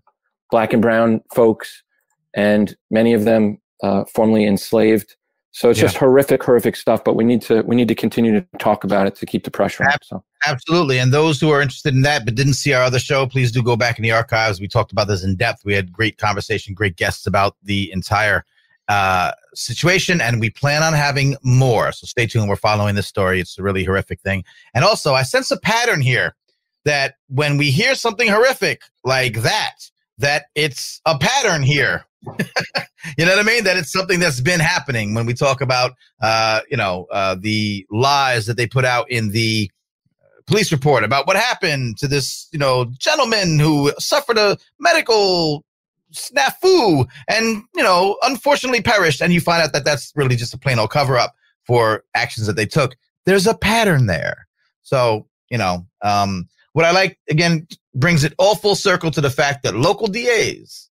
black 0.52 0.74
and 0.74 0.82
brown 0.82 1.22
folks, 1.34 1.84
and 2.34 2.76
many 2.92 3.14
of 3.14 3.24
them 3.26 3.60
uh, 3.84 4.04
formerly 4.14 4.46
enslaved. 4.46 5.16
So 5.52 5.70
it's 5.70 5.80
Yeah. 5.80 5.86
just 5.86 5.98
horrific, 5.98 6.44
horrific 6.44 6.76
stuff. 6.76 7.04
But 7.06 7.16
we 7.16 7.24
need 7.24 7.42
to 7.44 7.62
we 7.62 7.78
need 7.78 7.88
to 7.88 7.96
continue 7.96 8.34
to 8.34 8.46
talk 8.60 8.84
about 8.84 9.08
it 9.08 9.16
to 9.16 9.26
keep 9.26 9.46
the 9.46 9.52
pressure 9.52 9.86
on. 9.86 9.92
So. 10.04 10.22
Absolutely. 10.46 11.00
And 11.00 11.14
those 11.14 11.40
who 11.40 11.50
are 11.50 11.62
interested 11.62 11.94
in 11.94 12.02
that 12.02 12.26
but 12.26 12.36
didn't 12.36 12.56
see 12.56 12.74
our 12.74 12.84
other 12.84 13.00
show, 13.00 13.26
please 13.26 13.54
do 13.54 13.64
go 13.64 13.78
back 13.78 13.98
in 13.98 14.04
the 14.04 14.12
archives. 14.12 14.60
We 14.60 14.68
talked 14.68 14.92
about 14.92 15.08
this 15.08 15.24
in 15.24 15.38
depth. 15.38 15.64
We 15.64 15.74
had 15.74 15.94
great 15.94 16.18
conversation, 16.18 16.74
great 16.74 16.98
guests 16.98 17.26
about 17.26 17.56
the 17.64 17.90
entire 17.94 18.46
uh, 18.88 19.32
situation, 19.54 20.22
and 20.22 20.40
we 20.40 20.50
plan 20.50 20.84
on 20.84 20.94
having 20.94 21.36
more. 21.44 21.92
So 21.92 22.06
stay 22.06 22.28
tuned. 22.28 22.50
We're 22.50 22.56
following 22.56 22.96
this 22.96 23.08
story. 23.08 23.40
It's 23.40 23.58
a 23.58 23.64
really 23.64 23.84
horrific 23.84 24.22
thing. 24.22 24.44
And 24.74 24.86
also, 24.86 25.14
I 25.14 25.24
sense 25.24 25.52
a 25.52 25.60
pattern 25.60 26.02
here 26.02 26.36
that 26.84 27.16
when 27.28 27.58
we 27.58 27.72
hear 27.72 27.96
something 27.96 28.30
horrific 28.30 28.84
like 29.04 29.42
that, 29.42 29.76
that 30.20 30.46
it's 30.56 31.02
a 31.06 31.18
pattern 31.18 31.64
here. 31.64 32.06
you 33.18 33.26
know 33.26 33.36
what 33.36 33.40
I 33.40 33.44
mean? 33.44 33.64
That 33.64 33.78
it's 33.78 33.92
something 33.92 34.20
that's 34.20 34.42
been 34.42 34.60
happening 34.60 35.14
when 35.14 35.26
we 35.26 35.34
talk 35.34 35.62
about, 35.62 35.94
uh, 36.22 36.62
you 36.70 36.78
know, 36.78 37.08
uh, 37.12 37.36
the 37.40 37.86
lies 37.92 38.46
that 38.46 38.58
they 38.58 38.68
put 38.68 38.86
out 38.86 39.10
in 39.12 39.32
the 39.32 39.70
police 40.48 40.72
report 40.72 41.04
about 41.04 41.28
what 41.28 41.36
happened 41.36 41.98
to 41.98 42.08
this, 42.08 42.48
you 42.52 42.60
know, 42.60 42.86
gentleman 43.00 43.60
who 43.60 43.92
suffered 44.00 44.38
a 44.38 44.58
medical 44.80 45.64
snafu 46.16 47.08
and, 47.28 47.64
you 47.76 47.84
know, 47.84 48.18
unfortunately 48.24 48.82
perished. 48.82 49.22
And 49.22 49.34
you 49.34 49.42
find 49.42 49.62
out 49.62 49.74
that 49.74 49.86
that's 49.86 50.12
really 50.16 50.36
just 50.36 50.54
a 50.54 50.58
plain 50.58 50.80
old 50.80 50.90
cover 50.90 51.18
up 51.18 51.36
for 51.66 52.04
actions 52.16 52.48
that 52.48 52.56
they 52.56 52.66
took. 52.66 52.96
There's 53.26 53.48
a 53.48 53.54
pattern 53.54 54.06
there. 54.08 54.48
So, 54.84 55.28
you 55.50 55.58
know, 55.58 55.86
um, 56.02 56.48
what 56.74 56.86
I 56.86 56.92
like 56.92 57.18
again 57.30 57.68
brings 57.94 58.24
it 58.24 58.34
all 58.38 58.56
full 58.56 58.76
circle 58.76 59.10
to 59.12 59.22
the 59.22 59.30
fact 59.30 59.64
that 59.64 59.76
local 59.76 60.08
DAs 60.08 60.90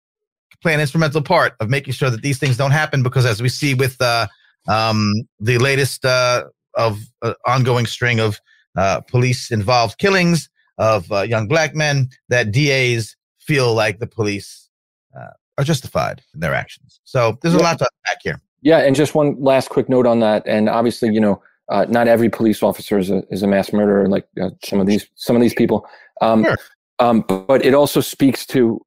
play 0.61 0.75
an 0.75 0.81
instrumental 0.81 1.23
part 1.23 1.55
of 1.61 1.71
making 1.71 1.93
sure 1.93 2.11
that 2.11 2.23
these 2.23 2.39
things 2.39 2.57
don't 2.57 2.73
happen 2.73 3.03
because 3.03 3.25
as 3.25 3.41
we 3.41 3.49
see 3.49 3.75
with 3.75 4.01
uh, 4.01 4.27
um, 4.69 5.13
the 5.39 5.59
latest 5.59 6.05
uh, 6.05 6.45
of 6.75 6.99
uh, 7.23 7.35
ongoing 7.47 7.87
string 7.87 8.19
of 8.21 8.41
uh, 8.77 9.01
police 9.03 9.51
involved 9.51 9.99
killings 9.99 10.49
of 10.79 11.11
uh, 11.13 11.23
young 11.23 11.49
black 11.49 11.75
men 11.75 12.09
that 12.29 12.53
DAs 12.53 13.17
feel 13.39 13.75
like 13.75 13.99
the 13.99 14.07
police 14.07 14.68
uh, 15.17 15.31
are 15.57 15.65
justified 15.65 16.23
in 16.35 16.41
their 16.41 16.55
actions. 16.55 17.01
So 17.05 17.39
there's 17.43 17.55
a 17.55 17.59
lot 17.59 17.79
to 17.79 17.89
unpack 18.07 18.23
here. 18.23 18.41
Yeah, 18.63 18.79
and 18.79 18.97
just 18.97 19.15
one 19.15 19.37
last 19.41 19.69
quick 19.69 19.89
note 19.89 20.07
on 20.07 20.21
that. 20.21 20.43
And 20.47 20.69
obviously, 20.69 21.13
you 21.13 21.21
know, 21.21 21.43
uh, 21.69 21.87
not 21.89 22.09
every 22.09 22.31
police 22.31 22.63
officer 22.63 22.99
is 22.99 23.11
a, 23.11 23.23
is 23.31 23.43
a 23.43 23.47
mass 23.47 23.73
murderer 23.73 24.09
like 24.09 24.27
uh, 24.41 24.51
some 24.65 24.81
of 24.81 24.87
these 24.87 25.07
some 25.17 25.37
of 25.37 25.43
these 25.43 25.55
people. 25.55 25.87
Um, 26.21 26.45
Sure. 26.45 26.57
um, 26.99 27.25
but 27.29 27.65
it 27.65 27.75
also 27.75 28.01
speaks 28.01 28.47
to, 28.47 28.81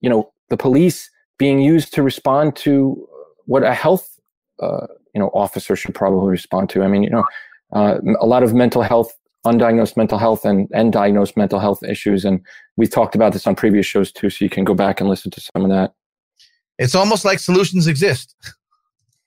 you 0.00 0.08
know, 0.08 0.32
the 0.48 0.56
police 0.56 1.10
being 1.36 1.60
used 1.60 1.92
to 1.94 2.02
respond 2.02 2.56
to 2.56 3.08
what 3.46 3.62
a 3.62 3.74
health, 3.74 4.18
uh, 4.60 4.86
you 5.14 5.20
know, 5.20 5.28
officer 5.34 5.76
should 5.76 5.94
probably 5.94 6.30
respond 6.30 6.70
to. 6.70 6.82
I 6.82 6.88
mean, 6.88 7.02
you 7.02 7.10
know, 7.10 7.24
uh, 7.72 7.98
a 8.20 8.26
lot 8.26 8.42
of 8.42 8.54
mental 8.54 8.82
health, 8.82 9.14
undiagnosed 9.52 9.96
mental 9.96 10.18
health, 10.18 10.44
and 10.44 10.68
and 10.72 10.92
diagnosed 10.92 11.36
mental 11.36 11.58
health 11.58 11.82
issues, 11.82 12.24
and 12.24 12.40
we've 12.76 12.90
talked 12.90 13.14
about 13.14 13.32
this 13.32 13.46
on 13.46 13.54
previous 13.54 13.86
shows 13.86 14.12
too. 14.12 14.30
So 14.30 14.44
you 14.44 14.50
can 14.50 14.64
go 14.64 14.74
back 14.74 15.00
and 15.00 15.08
listen 15.08 15.30
to 15.32 15.40
some 15.40 15.64
of 15.64 15.70
that. 15.70 15.94
It's 16.78 16.94
almost 16.94 17.24
like 17.24 17.40
solutions 17.40 17.86
exist. 17.86 18.34
oh 18.46 18.52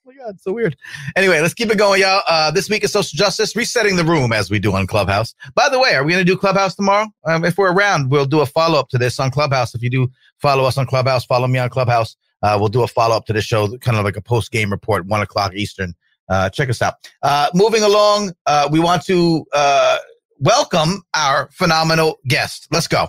my 0.06 0.14
God, 0.14 0.40
so 0.40 0.52
weird. 0.52 0.76
Anyway, 1.16 1.40
let's 1.40 1.54
keep 1.54 1.70
it 1.70 1.78
going, 1.78 2.00
y'all. 2.00 2.22
Uh, 2.28 2.50
this 2.50 2.70
week 2.70 2.82
is 2.84 2.92
social 2.92 3.16
justice, 3.16 3.54
resetting 3.54 3.96
the 3.96 4.04
room 4.04 4.32
as 4.32 4.50
we 4.50 4.58
do 4.58 4.72
on 4.72 4.86
Clubhouse. 4.86 5.34
By 5.54 5.68
the 5.68 5.78
way, 5.78 5.94
are 5.94 6.04
we 6.04 6.12
going 6.12 6.24
to 6.24 6.32
do 6.32 6.38
Clubhouse 6.38 6.74
tomorrow? 6.74 7.08
Um, 7.26 7.44
if 7.44 7.58
we're 7.58 7.72
around, 7.72 8.10
we'll 8.10 8.26
do 8.26 8.40
a 8.40 8.46
follow 8.46 8.78
up 8.78 8.88
to 8.90 8.98
this 8.98 9.20
on 9.20 9.30
Clubhouse. 9.30 9.74
If 9.74 9.82
you 9.82 9.90
do 9.90 10.10
follow 10.38 10.64
us 10.64 10.78
on 10.78 10.86
Clubhouse, 10.86 11.24
follow 11.24 11.46
me 11.46 11.58
on 11.58 11.68
Clubhouse. 11.68 12.16
Uh, 12.42 12.56
we'll 12.58 12.68
do 12.68 12.82
a 12.82 12.88
follow 12.88 13.16
up 13.16 13.26
to 13.26 13.32
the 13.32 13.42
show, 13.42 13.76
kind 13.78 13.96
of 13.96 14.04
like 14.04 14.16
a 14.16 14.22
post 14.22 14.50
game 14.50 14.70
report, 14.70 15.06
one 15.06 15.20
o'clock 15.22 15.54
Eastern. 15.54 15.94
Uh, 16.28 16.48
check 16.48 16.70
us 16.70 16.80
out. 16.80 16.94
Uh, 17.22 17.48
moving 17.54 17.82
along, 17.82 18.32
uh, 18.46 18.68
we 18.70 18.80
want 18.80 19.04
to 19.04 19.44
uh, 19.52 19.98
welcome 20.42 21.02
our 21.14 21.48
phenomenal 21.52 22.18
guest. 22.28 22.66
Let's 22.70 22.88
go. 22.88 23.06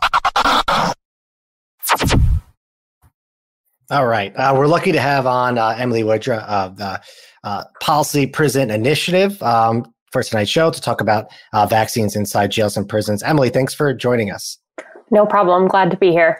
All 3.90 4.08
right. 4.08 4.34
Uh, 4.36 4.54
we're 4.56 4.68
lucky 4.68 4.92
to 4.94 5.00
have 5.00 5.28
on 5.28 5.58
uh, 5.58 5.76
Emily 5.78 6.04
Widra 6.04 6.44
of 6.48 6.78
the 6.78 7.02
uh, 7.44 7.64
Policy 7.82 8.26
Prison 8.26 8.72
Initiative. 8.72 9.42
Um, 9.44 9.86
for 10.14 10.22
tonight's 10.22 10.52
show 10.52 10.70
to 10.70 10.80
talk 10.80 11.02
about 11.02 11.26
uh, 11.54 11.66
vaccines 11.66 12.16
inside 12.16 12.52
jails 12.52 12.78
and 12.78 12.88
prisons. 12.88 13.24
Emily, 13.24 13.50
thanks 13.50 13.74
for 13.74 13.94
joining 13.96 14.32
us. 14.32 14.60
No 15.10 15.26
problem. 15.26 15.68
Glad 15.68 15.90
to 15.90 15.98
be 15.98 16.12
here. 16.12 16.40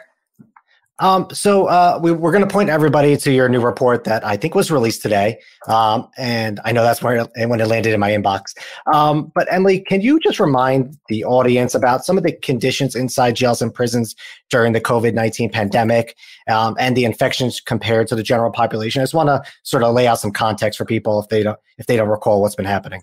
Um, 1.00 1.26
so 1.32 1.66
uh, 1.66 1.98
we, 2.00 2.12
are 2.12 2.16
going 2.16 2.40
to 2.40 2.46
point 2.46 2.70
everybody 2.70 3.16
to 3.16 3.32
your 3.32 3.48
new 3.48 3.60
report 3.60 4.04
that 4.04 4.24
I 4.24 4.36
think 4.36 4.54
was 4.54 4.70
released 4.70 5.02
today, 5.02 5.40
um, 5.66 6.08
and 6.16 6.60
I 6.64 6.70
know 6.70 6.84
that's 6.84 7.02
where 7.02 7.16
it, 7.16 7.48
when 7.48 7.60
it 7.60 7.66
landed 7.66 7.92
in 7.92 7.98
my 7.98 8.10
inbox. 8.10 8.56
Um, 8.92 9.32
but 9.34 9.52
Emily, 9.52 9.80
can 9.80 10.02
you 10.02 10.20
just 10.20 10.38
remind 10.38 10.96
the 11.08 11.24
audience 11.24 11.74
about 11.74 12.04
some 12.04 12.16
of 12.16 12.22
the 12.22 12.32
conditions 12.32 12.94
inside 12.94 13.34
jails 13.34 13.60
and 13.60 13.74
prisons 13.74 14.14
during 14.50 14.72
the 14.72 14.80
COVID 14.80 15.14
nineteen 15.14 15.50
pandemic 15.50 16.16
um, 16.48 16.76
and 16.78 16.96
the 16.96 17.04
infections 17.04 17.60
compared 17.60 18.06
to 18.08 18.14
the 18.14 18.22
general 18.22 18.52
population? 18.52 19.00
I 19.00 19.04
just 19.04 19.14
want 19.14 19.30
to 19.30 19.42
sort 19.64 19.82
of 19.82 19.94
lay 19.94 20.06
out 20.06 20.20
some 20.20 20.30
context 20.30 20.78
for 20.78 20.84
people 20.84 21.20
if 21.20 21.28
they 21.28 21.42
don't 21.42 21.58
if 21.76 21.86
they 21.86 21.96
don't 21.96 22.08
recall 22.08 22.40
what's 22.40 22.54
been 22.54 22.66
happening. 22.66 23.02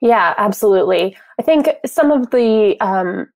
Yeah, 0.00 0.34
absolutely. 0.36 1.16
I 1.38 1.42
think 1.42 1.68
some 1.86 2.10
of 2.10 2.30
the 2.30 2.76
um, 2.80 3.28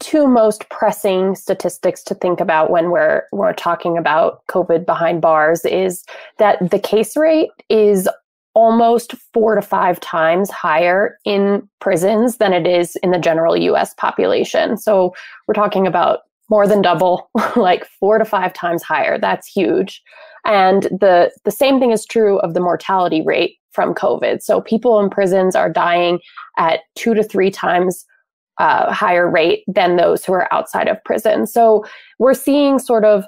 two 0.00 0.26
most 0.26 0.68
pressing 0.68 1.34
statistics 1.34 2.02
to 2.04 2.14
think 2.14 2.40
about 2.40 2.70
when 2.70 2.90
we're 2.90 3.22
we're 3.32 3.52
talking 3.52 3.96
about 3.96 4.46
COVID 4.48 4.84
behind 4.84 5.22
bars 5.22 5.64
is 5.64 6.04
that 6.38 6.70
the 6.70 6.78
case 6.78 7.16
rate 7.16 7.50
is 7.68 8.08
almost 8.54 9.14
four 9.34 9.54
to 9.54 9.62
five 9.62 10.00
times 10.00 10.50
higher 10.50 11.18
in 11.24 11.68
prisons 11.78 12.38
than 12.38 12.52
it 12.52 12.66
is 12.66 12.96
in 12.96 13.10
the 13.10 13.18
general 13.18 13.56
US 13.56 13.94
population. 13.94 14.76
So 14.76 15.14
we're 15.46 15.54
talking 15.54 15.86
about 15.86 16.20
more 16.48 16.66
than 16.66 16.80
double, 16.80 17.30
like 17.56 17.84
four 17.84 18.18
to 18.18 18.24
five 18.24 18.52
times 18.52 18.82
higher. 18.82 19.18
That's 19.18 19.46
huge. 19.46 20.02
And 20.44 20.84
the 20.84 21.32
the 21.44 21.50
same 21.50 21.80
thing 21.80 21.90
is 21.90 22.06
true 22.06 22.38
of 22.38 22.54
the 22.54 22.60
mortality 22.60 23.22
rate 23.22 23.58
from 23.72 23.94
COVID. 23.94 24.42
So 24.42 24.60
people 24.60 25.00
in 25.00 25.10
prisons 25.10 25.54
are 25.54 25.70
dying 25.70 26.20
at 26.56 26.80
two 26.94 27.14
to 27.14 27.22
three 27.22 27.50
times 27.50 28.06
uh, 28.58 28.92
higher 28.92 29.28
rate 29.28 29.64
than 29.66 29.96
those 29.96 30.24
who 30.24 30.32
are 30.32 30.52
outside 30.52 30.88
of 30.88 31.02
prison. 31.04 31.46
So 31.46 31.84
we're 32.18 32.34
seeing 32.34 32.78
sort 32.78 33.04
of 33.04 33.24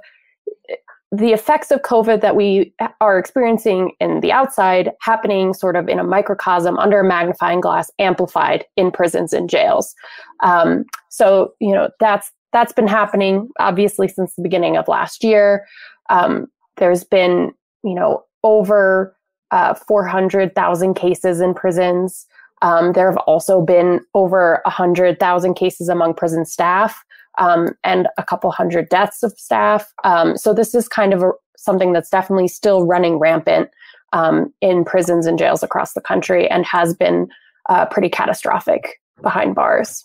the 1.10 1.32
effects 1.32 1.70
of 1.70 1.80
COVID 1.82 2.20
that 2.20 2.36
we 2.36 2.74
are 3.00 3.18
experiencing 3.18 3.92
in 3.98 4.20
the 4.20 4.30
outside 4.30 4.92
happening 5.00 5.54
sort 5.54 5.74
of 5.74 5.88
in 5.88 5.98
a 5.98 6.04
microcosm 6.04 6.76
under 6.78 7.00
a 7.00 7.04
magnifying 7.04 7.60
glass, 7.60 7.90
amplified 7.98 8.66
in 8.76 8.90
prisons 8.90 9.32
and 9.32 9.48
jails. 9.48 9.94
Um, 10.42 10.84
so 11.08 11.54
you 11.60 11.72
know 11.72 11.90
that's 11.98 12.30
that's 12.52 12.72
been 12.72 12.86
happening 12.86 13.48
obviously 13.58 14.08
since 14.08 14.34
the 14.34 14.42
beginning 14.42 14.76
of 14.76 14.86
last 14.86 15.24
year. 15.24 15.66
Um, 16.10 16.46
there's 16.76 17.04
been 17.04 17.52
you 17.82 17.94
know 17.94 18.24
over 18.44 19.16
uh, 19.50 19.74
400,000 19.74 20.94
cases 20.94 21.40
in 21.40 21.54
prisons. 21.54 22.26
Um, 22.62 22.92
there 22.92 23.10
have 23.10 23.18
also 23.18 23.60
been 23.60 24.00
over 24.14 24.60
100,000 24.64 25.54
cases 25.54 25.88
among 25.88 26.14
prison 26.14 26.44
staff 26.44 27.04
um, 27.38 27.68
and 27.84 28.08
a 28.18 28.24
couple 28.24 28.50
hundred 28.50 28.88
deaths 28.88 29.22
of 29.22 29.32
staff. 29.32 29.92
Um, 30.04 30.36
so 30.36 30.52
this 30.52 30.74
is 30.74 30.88
kind 30.88 31.14
of 31.14 31.22
a, 31.22 31.30
something 31.56 31.92
that's 31.92 32.10
definitely 32.10 32.48
still 32.48 32.84
running 32.84 33.18
rampant 33.18 33.70
um, 34.12 34.52
in 34.60 34.84
prisons 34.84 35.26
and 35.26 35.38
jails 35.38 35.62
across 35.62 35.92
the 35.92 36.00
country 36.00 36.48
and 36.48 36.64
has 36.64 36.94
been 36.94 37.28
uh, 37.68 37.86
pretty 37.86 38.08
catastrophic 38.08 39.00
behind 39.22 39.54
bars. 39.54 40.04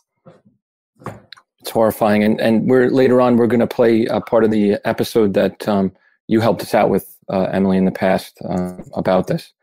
It's 1.59 1.69
horrifying, 1.69 2.23
and 2.23 2.41
and 2.41 2.69
we're 2.69 2.89
later 2.89 3.21
on 3.21 3.37
we're 3.37 3.47
going 3.47 3.61
to 3.61 3.67
play 3.67 4.05
a 4.07 4.19
part 4.19 4.43
of 4.43 4.51
the 4.51 4.77
episode 4.83 5.33
that 5.35 5.65
um, 5.65 5.93
you 6.27 6.41
helped 6.41 6.61
us 6.61 6.73
out 6.73 6.89
with 6.89 7.17
uh, 7.29 7.43
Emily 7.53 7.77
in 7.77 7.85
the 7.85 7.91
past 7.91 8.37
uh, 8.43 8.73
about 8.95 9.27
this. 9.27 9.53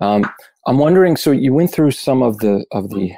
Um, 0.00 0.24
I'm 0.66 0.78
wondering. 0.78 1.16
So 1.16 1.30
you 1.30 1.52
went 1.52 1.72
through 1.72 1.92
some 1.92 2.22
of 2.22 2.38
the 2.38 2.64
of 2.72 2.90
the 2.90 3.12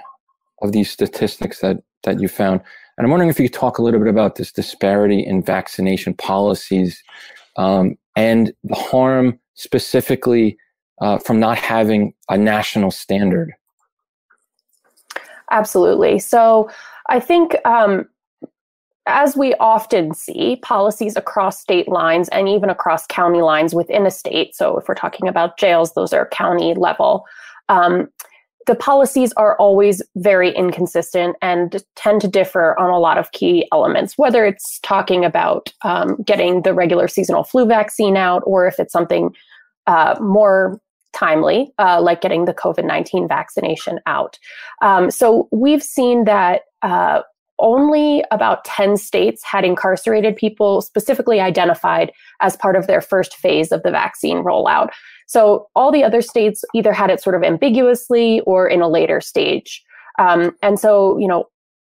of 0.63 0.73
these 0.73 0.91
statistics 0.91 1.61
that 1.61 1.79
that 2.05 2.21
you 2.21 2.29
found, 2.29 2.61
and 2.97 3.05
I'm 3.05 3.11
wondering 3.11 3.31
if 3.31 3.39
you 3.39 3.49
could 3.49 3.59
talk 3.59 3.79
a 3.79 3.83
little 3.83 4.01
bit 4.01 4.09
about 4.09 4.37
this 4.37 4.53
disparity 4.53 5.25
in 5.25 5.43
vaccination 5.43 6.15
policies 6.15 7.03
um, 7.57 7.97
and 8.17 8.53
the 8.65 8.75
harm 8.75 9.39
specifically 9.55 10.57
uh, 11.01 11.19
from 11.19 11.41
not 11.41 11.59
having 11.59 12.15
a 12.29 12.39
national 12.39 12.91
standard. 12.91 13.53
Absolutely. 15.51 16.19
So 16.19 16.71
I 17.09 17.21
think 17.21 17.55
um, 17.65 18.09
as 19.07 19.37
we 19.37 19.55
often 19.55 20.15
see, 20.15 20.57
policies 20.57 21.17
across 21.17 21.61
state 21.61 21.89
lines 21.89 22.29
and 22.31 22.49
even 22.49 22.71
across 22.71 23.07
county 23.07 23.43
lines 23.43 23.75
within 23.75 24.07
a 24.07 24.11
state. 24.11 24.55
So, 24.55 24.79
if 24.79 24.89
we're 24.89 24.95
talking 24.95 25.29
about 25.29 25.59
jails, 25.59 25.95
those 25.95 26.13
are 26.13 26.27
county 26.29 26.75
level. 26.75 27.25
Um, 27.69 28.09
the 28.67 28.75
policies 28.75 29.33
are 29.37 29.57
always 29.59 30.03
very 30.17 30.51
inconsistent 30.51 31.37
and 31.41 31.85
tend 31.95 32.21
to 32.21 32.29
differ 32.29 32.79
on 32.79 32.91
a 32.91 32.99
lot 32.99 33.17
of 33.17 33.31
key 33.31 33.67
elements, 33.73 34.19
whether 34.19 34.45
it's 34.45 34.81
talking 34.81 35.25
about 35.25 35.73
um, 35.83 36.17
getting 36.25 36.63
the 36.63 36.75
regular 36.75 37.07
seasonal 37.07 37.45
flu 37.45 37.65
vaccine 37.65 38.17
out 38.17 38.43
or 38.45 38.67
if 38.67 38.81
it's 38.81 38.93
something 38.93 39.35
uh, 39.87 40.17
more 40.21 40.81
timely, 41.13 41.73
uh, 41.79 42.01
like 42.01 42.21
getting 42.21 42.45
the 42.45 42.53
COVID 42.53 42.85
19 42.85 43.29
vaccination 43.29 44.01
out. 44.07 44.39
Um, 44.83 45.11
so 45.11 45.49
we've 45.53 45.83
seen 45.83 46.25
that 46.25 46.63
uh, 46.83 47.23
only 47.59 48.25
about 48.31 48.65
10 48.65 48.97
states 48.97 49.43
had 49.45 49.65
incarcerated 49.65 50.37
people 50.37 50.81
specifically 50.81 51.41
identified 51.41 52.13
as 52.41 52.57
part 52.57 52.77
of 52.77 52.87
their 52.87 53.01
first 53.01 53.37
phase 53.37 53.73
of 53.73 53.83
the 53.83 53.91
vaccine 53.91 54.39
rollout. 54.39 54.89
So 55.27 55.69
all 55.75 55.91
the 55.91 56.05
other 56.05 56.23
states 56.23 56.65
either 56.75 56.93
had 56.93 57.11
it 57.11 57.23
sort 57.23 57.37
of 57.37 57.43
ambiguously 57.43 58.41
or 58.41 58.69
in 58.69 58.81
a 58.81 58.89
later 58.89 59.21
stage. 59.21 59.83
Um, 60.19 60.57
and 60.63 60.79
so, 60.79 61.19
you 61.19 61.27
know, 61.27 61.47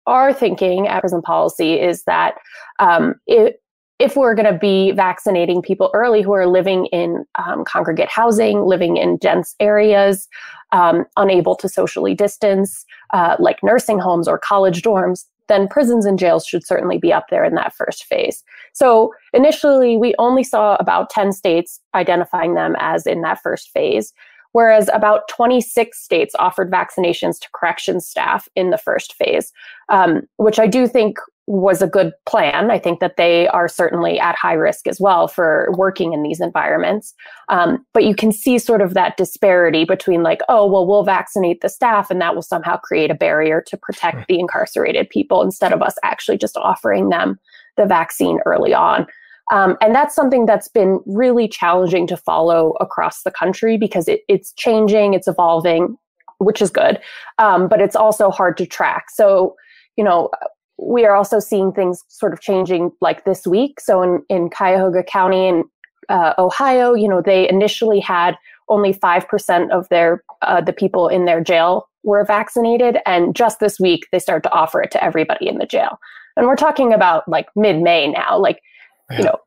our 0.05 0.33
thinking 0.33 0.87
at 0.87 0.99
prison 0.99 1.21
policy 1.21 1.79
is 1.79 2.03
that 2.03 2.35
um, 2.79 3.15
it, 3.25 3.61
if 3.99 4.17
we're 4.17 4.35
going 4.35 4.51
to 4.51 4.57
be 4.57 4.91
vaccinating 4.91 5.61
people 5.61 5.89
early 5.93 6.21
who 6.21 6.33
are 6.33 6.47
living 6.47 6.87
in 6.87 7.25
um, 7.35 7.63
congregate 7.63 8.09
housing, 8.09 8.65
living 8.65 8.97
in 8.97 9.17
dense 9.17 9.55
areas, 9.59 10.27
um, 10.71 11.05
unable 11.15 11.55
to 11.55 11.69
socially 11.69 12.13
distance, 12.13 12.85
uh, 13.13 13.37
like 13.39 13.59
nursing 13.63 13.99
homes 13.99 14.27
or 14.27 14.37
college 14.37 14.81
dorms, 14.81 15.25
then 15.47 15.67
prisons 15.67 16.05
and 16.05 16.19
jails 16.19 16.45
should 16.45 16.65
certainly 16.65 16.97
be 16.97 17.11
up 17.11 17.25
there 17.29 17.43
in 17.43 17.55
that 17.55 17.73
first 17.73 18.05
phase. 18.05 18.43
So 18.73 19.13
initially, 19.33 19.97
we 19.97 20.15
only 20.17 20.43
saw 20.43 20.75
about 20.75 21.09
10 21.09 21.31
states 21.31 21.79
identifying 21.93 22.55
them 22.55 22.75
as 22.79 23.05
in 23.05 23.21
that 23.21 23.41
first 23.41 23.69
phase, 23.69 24.13
whereas 24.53 24.89
about 24.93 25.27
26 25.29 25.99
states 25.99 26.33
offered 26.39 26.71
vaccinations 26.71 27.39
to 27.39 27.47
corrections 27.53 28.07
staff 28.07 28.47
in 28.55 28.69
the 28.69 28.77
first 28.77 29.13
phase, 29.15 29.51
um, 29.89 30.21
which 30.37 30.59
I 30.59 30.67
do 30.67 30.87
think 30.87 31.17
was 31.45 31.81
a 31.81 31.87
good 31.87 32.13
plan. 32.25 32.71
I 32.71 32.79
think 32.79 33.01
that 33.01 33.17
they 33.17 33.47
are 33.49 33.67
certainly 33.67 34.17
at 34.19 34.35
high 34.35 34.53
risk 34.53 34.87
as 34.87 34.99
well 34.99 35.27
for 35.27 35.69
working 35.77 36.13
in 36.13 36.23
these 36.23 36.39
environments. 36.39 37.13
Um, 37.49 37.85
but 37.93 38.05
you 38.05 38.15
can 38.15 38.31
see 38.31 38.57
sort 38.57 38.81
of 38.81 38.93
that 38.93 39.17
disparity 39.17 39.83
between, 39.83 40.23
like, 40.23 40.39
oh, 40.47 40.65
well, 40.65 40.87
we'll 40.87 41.03
vaccinate 41.03 41.59
the 41.59 41.67
staff 41.67 42.09
and 42.09 42.21
that 42.21 42.33
will 42.33 42.41
somehow 42.41 42.77
create 42.77 43.11
a 43.11 43.15
barrier 43.15 43.61
to 43.67 43.75
protect 43.75 44.27
the 44.27 44.39
incarcerated 44.39 45.09
people 45.09 45.41
instead 45.41 45.73
of 45.73 45.81
us 45.81 45.95
actually 46.03 46.37
just 46.37 46.55
offering 46.55 47.09
them 47.09 47.37
the 47.75 47.85
vaccine 47.85 48.39
early 48.45 48.73
on. 48.73 49.05
Um, 49.51 49.75
and 49.81 49.93
that's 49.93 50.15
something 50.15 50.45
that's 50.45 50.69
been 50.69 51.01
really 51.05 51.49
challenging 51.49 52.07
to 52.07 52.15
follow 52.15 52.75
across 52.79 53.23
the 53.23 53.31
country 53.31 53.77
because 53.77 54.07
it, 54.07 54.21
it's 54.29 54.53
changing, 54.53 55.13
it's 55.13 55.27
evolving, 55.27 55.97
which 56.37 56.61
is 56.61 56.69
good, 56.69 56.99
um, 57.39 57.67
but 57.67 57.81
it's 57.81 57.95
also 57.95 58.31
hard 58.31 58.55
to 58.57 58.65
track. 58.65 59.09
So, 59.09 59.55
you 59.97 60.03
know, 60.03 60.29
we 60.85 61.05
are 61.05 61.15
also 61.15 61.39
seeing 61.39 61.71
things 61.71 62.03
sort 62.09 62.33
of 62.33 62.41
changing 62.41 62.91
like 63.01 63.25
this 63.25 63.47
week. 63.47 63.79
So 63.79 64.01
in, 64.01 64.23
in 64.29 64.49
Cuyahoga 64.49 65.03
County 65.03 65.47
in 65.47 65.63
uh, 66.09 66.33
Ohio, 66.37 66.93
you 66.93 67.07
know, 67.07 67.21
they 67.21 67.47
initially 67.49 67.99
had 67.99 68.35
only 68.69 68.93
5% 68.93 69.71
of 69.71 69.87
their 69.89 70.23
uh, 70.41 70.61
the 70.61 70.73
people 70.73 71.07
in 71.07 71.25
their 71.25 71.41
jail 71.41 71.87
were 72.03 72.25
vaccinated. 72.25 72.97
And 73.05 73.35
just 73.35 73.59
this 73.59 73.79
week, 73.79 74.07
they 74.11 74.19
start 74.19 74.43
to 74.43 74.51
offer 74.51 74.81
it 74.81 74.91
to 74.91 75.03
everybody 75.03 75.47
in 75.47 75.57
the 75.57 75.65
jail. 75.65 75.99
And 76.35 76.47
we're 76.47 76.55
talking 76.55 76.93
about 76.93 77.27
like 77.27 77.47
mid 77.55 77.81
May 77.81 78.07
now, 78.07 78.37
like, 78.37 78.59
yeah. 79.09 79.17
you 79.17 79.23
know, 79.23 79.39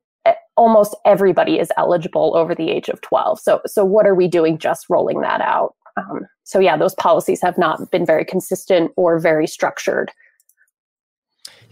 almost 0.56 0.96
everybody 1.04 1.58
is 1.58 1.70
eligible 1.76 2.34
over 2.34 2.54
the 2.54 2.70
age 2.70 2.88
of 2.88 3.00
12. 3.02 3.40
So, 3.40 3.60
so 3.66 3.84
what 3.84 4.06
are 4.06 4.14
we 4.14 4.26
doing 4.26 4.58
just 4.58 4.86
rolling 4.88 5.20
that 5.20 5.40
out? 5.42 5.74
Um, 5.98 6.26
so 6.44 6.58
yeah, 6.58 6.76
those 6.76 6.94
policies 6.94 7.42
have 7.42 7.58
not 7.58 7.90
been 7.90 8.06
very 8.06 8.24
consistent 8.24 8.90
or 8.96 9.18
very 9.18 9.46
structured 9.46 10.10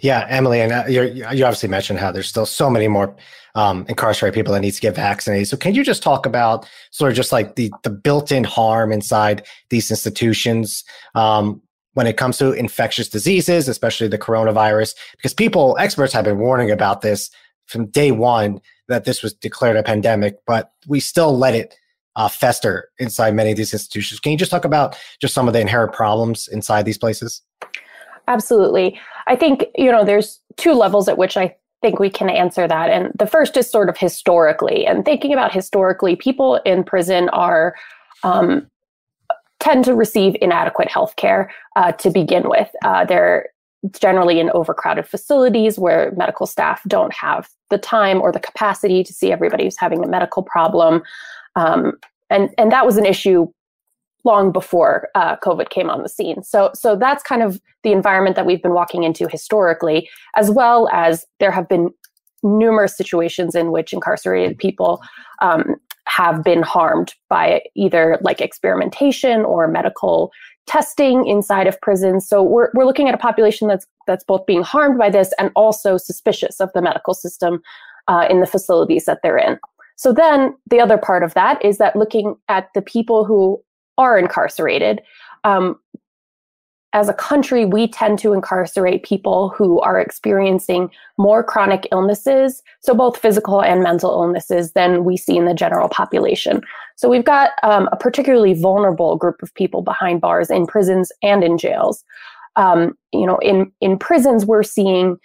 yeah, 0.04 0.26
Emily, 0.28 0.60
and 0.60 0.70
uh, 0.70 0.84
you 0.86 1.24
obviously 1.24 1.70
mentioned 1.70 1.98
how 1.98 2.12
there's 2.12 2.28
still 2.28 2.44
so 2.44 2.68
many 2.68 2.88
more 2.88 3.16
um, 3.54 3.86
incarcerated 3.88 4.34
people 4.34 4.52
that 4.52 4.60
need 4.60 4.72
to 4.72 4.80
get 4.82 4.94
vaccinated. 4.94 5.48
So, 5.48 5.56
can 5.56 5.74
you 5.74 5.82
just 5.82 6.02
talk 6.02 6.26
about 6.26 6.68
sort 6.90 7.10
of 7.10 7.16
just 7.16 7.32
like 7.32 7.54
the 7.54 7.72
the 7.84 7.88
built-in 7.88 8.44
harm 8.44 8.92
inside 8.92 9.46
these 9.70 9.90
institutions 9.90 10.84
um, 11.14 11.62
when 11.94 12.06
it 12.06 12.18
comes 12.18 12.36
to 12.36 12.52
infectious 12.52 13.08
diseases, 13.08 13.66
especially 13.66 14.06
the 14.06 14.18
coronavirus? 14.18 14.94
Because 15.16 15.32
people, 15.32 15.74
experts, 15.80 16.12
have 16.12 16.26
been 16.26 16.38
warning 16.38 16.70
about 16.70 17.00
this 17.00 17.30
from 17.64 17.86
day 17.86 18.10
one 18.10 18.60
that 18.88 19.06
this 19.06 19.22
was 19.22 19.32
declared 19.32 19.78
a 19.78 19.82
pandemic, 19.82 20.36
but 20.46 20.72
we 20.86 21.00
still 21.00 21.34
let 21.34 21.54
it 21.54 21.78
uh, 22.14 22.28
fester 22.28 22.90
inside 22.98 23.34
many 23.34 23.52
of 23.52 23.56
these 23.56 23.72
institutions. 23.72 24.20
Can 24.20 24.32
you 24.32 24.38
just 24.38 24.50
talk 24.50 24.66
about 24.66 24.98
just 25.18 25.32
some 25.32 25.48
of 25.48 25.54
the 25.54 25.60
inherent 25.60 25.94
problems 25.94 26.46
inside 26.46 26.84
these 26.84 26.98
places? 26.98 27.40
Absolutely. 28.28 28.98
I 29.26 29.36
think, 29.36 29.66
you 29.74 29.90
know, 29.90 30.04
there's 30.04 30.40
two 30.56 30.72
levels 30.72 31.08
at 31.08 31.18
which 31.18 31.36
I 31.36 31.54
think 31.82 31.98
we 31.98 32.10
can 32.10 32.30
answer 32.30 32.66
that. 32.66 32.90
And 32.90 33.12
the 33.18 33.26
first 33.26 33.56
is 33.56 33.70
sort 33.70 33.88
of 33.88 33.98
historically. 33.98 34.86
And 34.86 35.04
thinking 35.04 35.32
about 35.32 35.52
historically, 35.52 36.16
people 36.16 36.56
in 36.64 36.84
prison 36.84 37.28
are 37.30 37.74
um, 38.22 38.66
tend 39.60 39.84
to 39.84 39.94
receive 39.94 40.36
inadequate 40.40 40.90
health 40.90 41.16
care 41.16 41.50
uh, 41.76 41.92
to 41.92 42.10
begin 42.10 42.48
with. 42.48 42.70
Uh, 42.84 43.04
they're 43.04 43.48
generally 44.00 44.40
in 44.40 44.50
overcrowded 44.50 45.06
facilities 45.06 45.78
where 45.78 46.12
medical 46.16 46.46
staff 46.46 46.80
don't 46.88 47.12
have 47.12 47.48
the 47.70 47.78
time 47.78 48.20
or 48.20 48.32
the 48.32 48.40
capacity 48.40 49.04
to 49.04 49.12
see 49.12 49.30
everybody 49.30 49.64
who's 49.64 49.78
having 49.78 50.02
a 50.02 50.08
medical 50.08 50.42
problem. 50.42 51.02
Um, 51.56 51.92
and, 52.30 52.50
and 52.56 52.72
that 52.72 52.86
was 52.86 52.96
an 52.96 53.04
issue 53.04 53.46
long 54.24 54.50
before 54.52 55.08
uh, 55.14 55.36
COVID 55.36 55.68
came 55.70 55.90
on 55.90 56.02
the 56.02 56.08
scene. 56.08 56.42
So, 56.42 56.70
so 56.74 56.96
that's 56.96 57.22
kind 57.22 57.42
of 57.42 57.60
the 57.82 57.92
environment 57.92 58.36
that 58.36 58.46
we've 58.46 58.62
been 58.62 58.72
walking 58.72 59.04
into 59.04 59.28
historically, 59.28 60.08
as 60.36 60.50
well 60.50 60.88
as 60.92 61.26
there 61.40 61.50
have 61.50 61.68
been 61.68 61.90
numerous 62.42 62.96
situations 62.96 63.54
in 63.54 63.70
which 63.70 63.92
incarcerated 63.92 64.58
people 64.58 65.02
um, 65.42 65.76
have 66.06 66.42
been 66.42 66.62
harmed 66.62 67.14
by 67.28 67.62
either 67.74 68.18
like 68.20 68.40
experimentation 68.40 69.44
or 69.44 69.66
medical 69.66 70.30
testing 70.66 71.26
inside 71.26 71.66
of 71.66 71.80
prisons. 71.80 72.26
So 72.26 72.42
we're, 72.42 72.70
we're 72.74 72.86
looking 72.86 73.08
at 73.08 73.14
a 73.14 73.18
population 73.18 73.68
that's 73.68 73.86
that's 74.06 74.24
both 74.24 74.46
being 74.46 74.62
harmed 74.62 74.98
by 74.98 75.10
this 75.10 75.32
and 75.38 75.50
also 75.56 75.96
suspicious 75.96 76.60
of 76.60 76.70
the 76.74 76.82
medical 76.82 77.14
system 77.14 77.62
uh, 78.08 78.26
in 78.28 78.40
the 78.40 78.46
facilities 78.46 79.06
that 79.06 79.20
they're 79.22 79.38
in. 79.38 79.58
So 79.96 80.12
then 80.12 80.54
the 80.68 80.80
other 80.80 80.98
part 80.98 81.22
of 81.22 81.34
that 81.34 81.64
is 81.64 81.78
that 81.78 81.96
looking 81.96 82.34
at 82.48 82.68
the 82.74 82.82
people 82.82 83.24
who 83.24 83.62
are 83.98 84.18
incarcerated, 84.18 85.00
um, 85.44 85.78
as 86.94 87.08
a 87.08 87.12
country, 87.12 87.64
we 87.64 87.88
tend 87.88 88.20
to 88.20 88.32
incarcerate 88.32 89.02
people 89.02 89.48
who 89.48 89.80
are 89.80 90.00
experiencing 90.00 90.88
more 91.18 91.42
chronic 91.42 91.88
illnesses, 91.90 92.62
so 92.80 92.94
both 92.94 93.18
physical 93.18 93.60
and 93.60 93.82
mental 93.82 94.10
illnesses, 94.10 94.72
than 94.72 95.04
we 95.04 95.16
see 95.16 95.36
in 95.36 95.44
the 95.44 95.54
general 95.54 95.88
population. 95.88 96.62
So 96.94 97.08
we've 97.08 97.24
got 97.24 97.50
um, 97.64 97.88
a 97.90 97.96
particularly 97.96 98.54
vulnerable 98.54 99.16
group 99.16 99.42
of 99.42 99.52
people 99.54 99.82
behind 99.82 100.20
bars 100.20 100.50
in 100.50 100.66
prisons 100.66 101.10
and 101.20 101.42
in 101.42 101.58
jails. 101.58 102.04
Um, 102.54 102.96
you 103.12 103.26
know, 103.26 103.38
in 103.38 103.72
in 103.80 103.98
prisons, 103.98 104.46
we're 104.46 104.62
seeing 104.62 105.16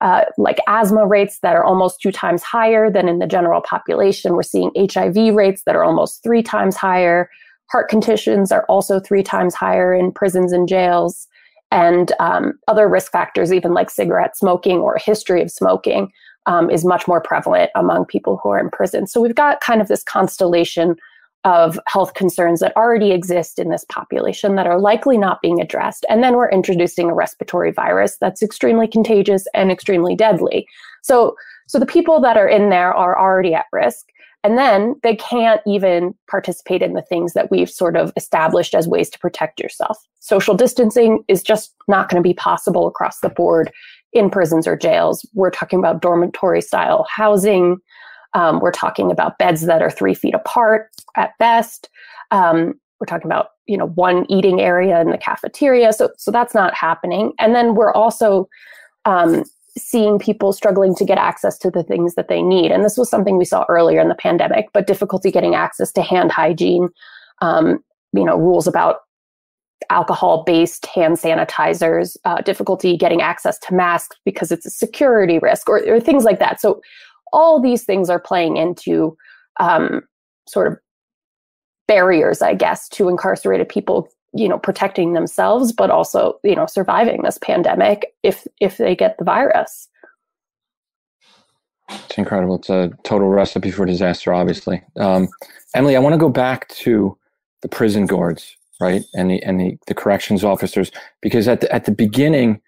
uh, 0.00 0.26
like 0.38 0.58
asthma 0.68 1.06
rates 1.08 1.40
that 1.40 1.56
are 1.56 1.64
almost 1.64 2.00
two 2.00 2.12
times 2.12 2.44
higher 2.44 2.88
than 2.88 3.08
in 3.08 3.18
the 3.18 3.26
general 3.26 3.62
population. 3.62 4.34
We're 4.34 4.44
seeing 4.44 4.70
HIV 4.76 5.34
rates 5.34 5.62
that 5.66 5.74
are 5.74 5.82
almost 5.82 6.22
three 6.22 6.44
times 6.44 6.76
higher. 6.76 7.28
Heart 7.70 7.88
conditions 7.88 8.52
are 8.52 8.64
also 8.68 9.00
three 9.00 9.22
times 9.22 9.54
higher 9.54 9.94
in 9.94 10.12
prisons 10.12 10.52
and 10.52 10.68
jails. 10.68 11.26
And 11.72 12.12
um, 12.20 12.52
other 12.68 12.88
risk 12.88 13.10
factors, 13.10 13.52
even 13.52 13.74
like 13.74 13.90
cigarette 13.90 14.36
smoking 14.36 14.78
or 14.78 14.96
history 14.98 15.42
of 15.42 15.50
smoking, 15.50 16.12
um, 16.46 16.70
is 16.70 16.84
much 16.84 17.08
more 17.08 17.20
prevalent 17.20 17.70
among 17.74 18.04
people 18.06 18.38
who 18.42 18.50
are 18.50 18.58
in 18.60 18.70
prison. 18.70 19.06
So 19.06 19.20
we've 19.20 19.34
got 19.34 19.60
kind 19.60 19.80
of 19.80 19.88
this 19.88 20.04
constellation 20.04 20.96
of 21.44 21.78
health 21.86 22.14
concerns 22.14 22.58
that 22.58 22.76
already 22.76 23.12
exist 23.12 23.58
in 23.58 23.70
this 23.70 23.84
population 23.88 24.56
that 24.56 24.66
are 24.66 24.80
likely 24.80 25.16
not 25.16 25.40
being 25.42 25.60
addressed. 25.60 26.04
And 26.08 26.22
then 26.22 26.34
we're 26.34 26.50
introducing 26.50 27.08
a 27.08 27.14
respiratory 27.14 27.70
virus 27.70 28.16
that's 28.20 28.42
extremely 28.42 28.88
contagious 28.88 29.46
and 29.54 29.70
extremely 29.70 30.16
deadly. 30.16 30.66
So, 31.02 31.36
so 31.68 31.78
the 31.78 31.86
people 31.86 32.20
that 32.20 32.36
are 32.36 32.48
in 32.48 32.70
there 32.70 32.92
are 32.92 33.16
already 33.18 33.54
at 33.54 33.66
risk. 33.72 34.06
And 34.46 34.56
then 34.56 34.94
they 35.02 35.16
can't 35.16 35.60
even 35.66 36.14
participate 36.30 36.80
in 36.80 36.92
the 36.92 37.02
things 37.02 37.32
that 37.32 37.50
we've 37.50 37.68
sort 37.68 37.96
of 37.96 38.12
established 38.16 38.76
as 38.76 38.86
ways 38.86 39.10
to 39.10 39.18
protect 39.18 39.58
yourself. 39.58 39.98
Social 40.20 40.54
distancing 40.54 41.24
is 41.26 41.42
just 41.42 41.74
not 41.88 42.08
going 42.08 42.22
to 42.22 42.26
be 42.26 42.32
possible 42.32 42.86
across 42.86 43.18
the 43.18 43.28
board 43.28 43.72
in 44.12 44.30
prisons 44.30 44.68
or 44.68 44.76
jails. 44.76 45.28
We're 45.34 45.50
talking 45.50 45.80
about 45.80 46.00
dormitory 46.00 46.60
style 46.60 47.08
housing. 47.10 47.78
Um, 48.34 48.60
we're 48.60 48.70
talking 48.70 49.10
about 49.10 49.36
beds 49.38 49.62
that 49.62 49.82
are 49.82 49.90
three 49.90 50.14
feet 50.14 50.34
apart 50.34 50.90
at 51.16 51.36
best. 51.40 51.88
Um, 52.30 52.74
we're 53.00 53.06
talking 53.06 53.26
about 53.26 53.48
you 53.66 53.76
know 53.76 53.88
one 53.88 54.30
eating 54.30 54.60
area 54.60 55.00
in 55.00 55.10
the 55.10 55.18
cafeteria. 55.18 55.92
So 55.92 56.10
so 56.18 56.30
that's 56.30 56.54
not 56.54 56.72
happening. 56.72 57.32
And 57.40 57.52
then 57.52 57.74
we're 57.74 57.92
also 57.92 58.48
um, 59.06 59.42
seeing 59.76 60.18
people 60.18 60.52
struggling 60.52 60.94
to 60.94 61.04
get 61.04 61.18
access 61.18 61.58
to 61.58 61.70
the 61.70 61.82
things 61.82 62.14
that 62.14 62.28
they 62.28 62.42
need. 62.42 62.70
And 62.70 62.84
this 62.84 62.96
was 62.96 63.10
something 63.10 63.36
we 63.36 63.44
saw 63.44 63.64
earlier 63.68 64.00
in 64.00 64.08
the 64.08 64.14
pandemic, 64.14 64.66
but 64.72 64.86
difficulty 64.86 65.30
getting 65.30 65.54
access 65.54 65.92
to 65.92 66.02
hand 66.02 66.32
hygiene, 66.32 66.88
um, 67.42 67.80
you 68.12 68.24
know, 68.24 68.36
rules 68.36 68.66
about 68.66 69.00
alcohol 69.90 70.42
based 70.44 70.86
hand 70.86 71.16
sanitizers, 71.16 72.16
uh, 72.24 72.40
difficulty 72.40 72.96
getting 72.96 73.20
access 73.20 73.58
to 73.58 73.74
masks 73.74 74.16
because 74.24 74.50
it's 74.50 74.66
a 74.66 74.70
security 74.70 75.38
risk 75.38 75.68
or, 75.68 75.86
or, 75.86 76.00
things 76.00 76.24
like 76.24 76.38
that. 76.38 76.60
So 76.60 76.80
all 77.32 77.60
these 77.60 77.84
things 77.84 78.08
are 78.08 78.18
playing 78.18 78.56
into 78.56 79.16
um, 79.60 80.00
sort 80.48 80.72
of 80.72 80.78
barriers, 81.86 82.40
I 82.40 82.54
guess, 82.54 82.88
to 82.90 83.08
incarcerated 83.08 83.68
people 83.68 84.08
you 84.36 84.48
know 84.48 84.58
protecting 84.58 85.12
themselves 85.12 85.72
but 85.72 85.90
also 85.90 86.38
you 86.44 86.54
know 86.54 86.66
surviving 86.66 87.22
this 87.22 87.38
pandemic 87.38 88.14
if 88.22 88.46
if 88.60 88.76
they 88.78 88.94
get 88.94 89.16
the 89.18 89.24
virus. 89.24 89.88
It's 91.88 92.18
incredible. 92.18 92.56
It's 92.56 92.68
a 92.68 92.90
total 93.04 93.28
recipe 93.28 93.70
for 93.70 93.86
disaster 93.86 94.34
obviously. 94.34 94.82
Um, 94.98 95.28
emily 95.76 95.94
i 95.94 96.00
want 96.00 96.14
to 96.14 96.18
go 96.18 96.28
back 96.28 96.66
to 96.68 97.16
the 97.62 97.68
prison 97.68 98.06
guards 98.06 98.56
right 98.80 99.04
and 99.14 99.30
the 99.30 99.42
and 99.42 99.60
the, 99.60 99.78
the 99.86 99.94
corrections 99.94 100.42
officers 100.42 100.90
because 101.20 101.46
at 101.46 101.60
the, 101.60 101.72
at 101.72 101.84
the 101.84 101.92
beginning 101.92 102.60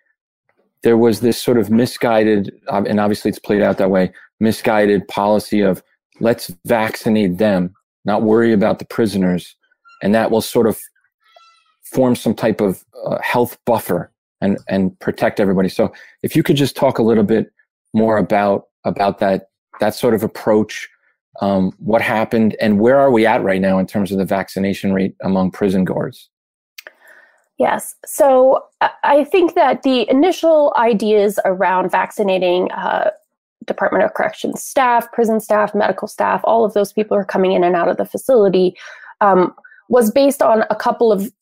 there 0.82 0.96
was 0.96 1.20
this 1.20 1.40
sort 1.40 1.58
of 1.58 1.70
misguided 1.70 2.52
and 2.68 3.00
obviously 3.00 3.28
it's 3.28 3.38
played 3.38 3.62
out 3.62 3.78
that 3.78 3.90
way 3.90 4.12
misguided 4.40 5.06
policy 5.08 5.60
of 5.60 5.82
let's 6.20 6.52
vaccinate 6.66 7.38
them 7.38 7.74
not 8.04 8.22
worry 8.22 8.52
about 8.52 8.78
the 8.78 8.84
prisoners 8.84 9.56
and 10.02 10.14
that 10.14 10.30
will 10.30 10.42
sort 10.42 10.66
of 10.66 10.78
form 11.92 12.14
some 12.14 12.34
type 12.34 12.60
of 12.60 12.84
uh, 13.04 13.18
health 13.22 13.58
buffer 13.64 14.10
and 14.40 14.58
and 14.68 14.98
protect 15.00 15.40
everybody. 15.40 15.68
So 15.68 15.92
if 16.22 16.36
you 16.36 16.42
could 16.42 16.56
just 16.56 16.76
talk 16.76 16.98
a 16.98 17.02
little 17.02 17.24
bit 17.24 17.52
more 17.94 18.18
about 18.18 18.64
about 18.84 19.18
that 19.18 19.50
that 19.80 19.94
sort 19.94 20.14
of 20.14 20.22
approach, 20.22 20.88
um, 21.40 21.72
what 21.78 22.02
happened, 22.02 22.56
and 22.60 22.80
where 22.80 22.98
are 22.98 23.10
we 23.10 23.26
at 23.26 23.42
right 23.42 23.60
now 23.60 23.78
in 23.78 23.86
terms 23.86 24.12
of 24.12 24.18
the 24.18 24.24
vaccination 24.24 24.92
rate 24.92 25.14
among 25.22 25.50
prison 25.50 25.84
guards? 25.84 26.28
Yes. 27.58 27.96
So 28.06 28.64
I 29.02 29.24
think 29.24 29.54
that 29.54 29.82
the 29.82 30.08
initial 30.08 30.72
ideas 30.76 31.40
around 31.44 31.90
vaccinating 31.90 32.70
uh, 32.70 33.10
Department 33.66 34.04
of 34.04 34.14
Corrections 34.14 34.62
staff, 34.62 35.10
prison 35.12 35.40
staff, 35.40 35.74
medical 35.74 36.06
staff, 36.06 36.40
all 36.44 36.64
of 36.64 36.74
those 36.74 36.92
people 36.92 37.16
who 37.16 37.20
are 37.20 37.24
coming 37.24 37.52
in 37.52 37.64
and 37.64 37.74
out 37.74 37.88
of 37.88 37.96
the 37.96 38.04
facility 38.04 38.76
um, 39.20 39.54
was 39.88 40.10
based 40.10 40.40
on 40.40 40.64
a 40.70 40.76
couple 40.76 41.10
of 41.10 41.32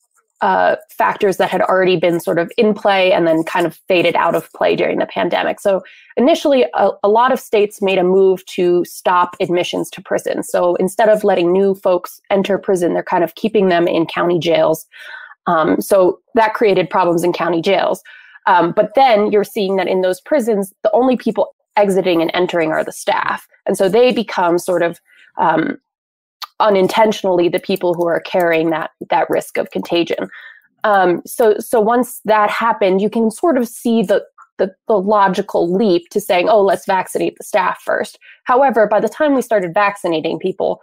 uh, 0.43 0.77
factors 0.91 1.39
that 1.39 1.51
had 1.51 1.63
already 1.63 1.97
been 1.97 2.21
sort 2.21 2.39
of 2.39 2.53
in 2.59 2.75
play 2.75 3.13
and 3.13 3.27
then 3.27 3.43
kind 3.43 3.67
of 3.67 3.75
faded 3.89 4.15
out 4.17 4.35
of 4.35 4.53
play 4.53 4.77
during 4.77 4.99
the 4.99 5.07
pandemic. 5.07 5.61
So 5.61 5.83
initially, 6.17 6.67
a, 6.75 6.91
a, 7.03 7.09
lot 7.09 7.33
of 7.33 7.41
states 7.41 7.81
made 7.81 7.97
a 7.97 8.05
move 8.05 8.45
to 8.47 8.85
stop 8.85 9.35
admissions 9.41 9.89
to 9.91 10.03
prison. 10.03 10.43
So 10.43 10.75
instead 10.75 11.09
of 11.09 11.25
letting 11.25 11.53
new 11.53 11.75
folks 11.75 12.21
enter 12.31 12.59
prison, 12.59 12.93
they're 12.93 13.03
kind 13.03 13.25
of 13.25 13.35
keeping 13.35 13.69
them 13.69 13.89
in 13.89 14.05
county 14.05 14.39
jails. 14.39 14.85
Um, 15.47 15.81
so 15.81 16.21
that 16.35 16.53
created 16.53 16.91
problems 16.91 17.25
in 17.25 17.33
county 17.33 17.63
jails. 17.63 18.03
Um, 18.47 18.73
but 18.73 18.95
then 18.95 19.33
you're 19.33 19.45
seeing 19.45 19.77
that 19.77 19.89
in 19.89 20.03
those 20.03 20.21
prisons, 20.21 20.73
the 20.83 20.93
only 20.93 21.17
people 21.17 21.55
exiting 21.77 22.21
and 22.21 22.31
entering 22.35 22.73
are 22.73 22.85
the 22.85 22.93
staff. 22.93 23.49
And 23.65 23.77
so 23.77 23.89
they 23.89 24.13
become 24.13 24.59
sort 24.59 24.83
of 24.83 25.01
um, 25.39 25.79
unintentionally 26.61 27.49
the 27.49 27.61
people 27.61 27.95
who 27.95 28.07
are 28.07 28.21
carrying 28.21 28.71
that 28.71 28.91
that 29.11 29.29
risk 29.31 29.59
of 29.59 29.71
contagion. 29.71 30.29
Um, 30.85 31.23
so 31.27 31.59
so 31.59 31.81
once 31.81 32.21
that 32.25 32.51
happened, 32.51 33.01
you 33.01 33.11
can 33.11 33.31
sort 33.31 33.59
of 33.59 33.69
see 33.69 34.03
the, 34.03 34.25
the 34.59 34.75
the 34.89 34.99
logical 34.99 35.73
leap 35.73 36.09
to 36.11 36.21
saying, 36.21 36.49
oh, 36.49 36.63
let's 36.63 36.87
vaccinate 36.87 37.37
the 37.37 37.45
staff 37.45 37.81
first. 37.85 38.19
However, 38.45 38.87
by 38.87 39.01
the 39.01 39.09
time 39.09 39.35
we 39.35 39.43
started 39.43 39.75
vaccinating 39.75 40.39
people, 40.39 40.81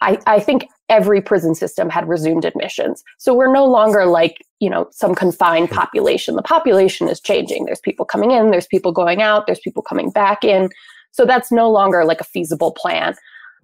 I, 0.00 0.18
I 0.26 0.40
think 0.40 0.66
every 0.88 1.22
prison 1.22 1.54
system 1.54 1.88
had 1.88 2.08
resumed 2.08 2.44
admissions. 2.44 3.02
So 3.18 3.32
we're 3.32 3.52
no 3.52 3.64
longer 3.64 4.04
like, 4.04 4.44
you 4.60 4.68
know, 4.68 4.88
some 4.90 5.14
confined 5.14 5.70
population. 5.70 6.36
The 6.36 6.42
population 6.42 7.08
is 7.08 7.20
changing. 7.20 7.64
There's 7.64 7.80
people 7.80 8.04
coming 8.04 8.30
in, 8.30 8.50
there's 8.50 8.66
people 8.66 8.92
going 8.92 9.22
out, 9.22 9.46
there's 9.46 9.60
people 9.60 9.82
coming 9.82 10.10
back 10.10 10.44
in. 10.44 10.68
So 11.12 11.24
that's 11.24 11.50
no 11.50 11.70
longer 11.70 12.04
like 12.04 12.20
a 12.20 12.24
feasible 12.24 12.72
plan. 12.72 13.14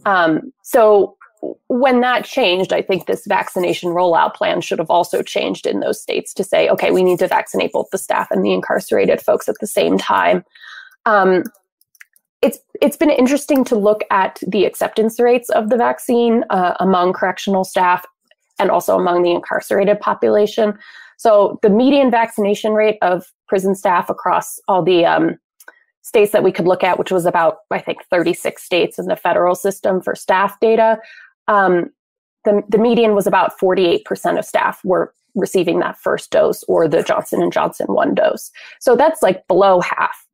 Um, 0.06 0.52
so 0.62 1.16
when 1.68 2.00
that 2.00 2.24
changed, 2.24 2.72
I 2.72 2.82
think 2.82 3.06
this 3.06 3.24
vaccination 3.26 3.90
rollout 3.90 4.34
plan 4.34 4.60
should 4.60 4.78
have 4.78 4.90
also 4.90 5.22
changed 5.22 5.66
in 5.66 5.80
those 5.80 6.00
states 6.00 6.34
to 6.34 6.44
say, 6.44 6.68
okay, 6.68 6.90
we 6.90 7.02
need 7.02 7.18
to 7.20 7.28
vaccinate 7.28 7.72
both 7.72 7.88
the 7.90 7.98
staff 7.98 8.30
and 8.30 8.44
the 8.44 8.52
incarcerated 8.52 9.20
folks 9.20 9.48
at 9.48 9.56
the 9.60 9.66
same 9.66 9.96
time. 9.96 10.44
Um, 11.06 11.44
it's 12.42 12.58
it's 12.80 12.96
been 12.96 13.10
interesting 13.10 13.64
to 13.64 13.76
look 13.76 14.02
at 14.10 14.40
the 14.46 14.64
acceptance 14.64 15.20
rates 15.20 15.50
of 15.50 15.68
the 15.68 15.76
vaccine 15.76 16.44
uh, 16.50 16.74
among 16.80 17.12
correctional 17.12 17.64
staff 17.64 18.04
and 18.58 18.70
also 18.70 18.98
among 18.98 19.22
the 19.22 19.30
incarcerated 19.30 20.00
population. 20.00 20.78
So 21.18 21.58
the 21.62 21.70
median 21.70 22.10
vaccination 22.10 22.72
rate 22.72 22.98
of 23.02 23.26
prison 23.46 23.74
staff 23.74 24.08
across 24.08 24.58
all 24.68 24.82
the 24.82 25.04
um, 25.04 25.38
states 26.02 26.32
that 26.32 26.42
we 26.42 26.52
could 26.52 26.66
look 26.66 26.82
at, 26.82 26.98
which 26.98 27.10
was 27.10 27.26
about 27.26 27.58
I 27.70 27.78
think 27.78 27.98
36 28.10 28.62
states 28.62 28.98
in 28.98 29.06
the 29.06 29.16
federal 29.16 29.54
system 29.54 30.00
for 30.00 30.14
staff 30.14 30.58
data, 30.60 30.98
um, 31.48 31.90
the 32.44 32.62
the 32.68 32.78
median 32.78 33.14
was 33.14 33.26
about 33.26 33.58
48% 33.58 34.38
of 34.38 34.44
staff 34.44 34.80
were 34.84 35.14
receiving 35.34 35.78
that 35.80 35.98
first 35.98 36.30
dose 36.30 36.64
or 36.64 36.88
the 36.88 37.02
Johnson 37.02 37.50
Johnson 37.50 37.86
one 37.88 38.14
dose. 38.14 38.50
So 38.80 38.96
that's 38.96 39.22
like 39.22 39.46
below 39.46 39.80
half. 39.80 40.26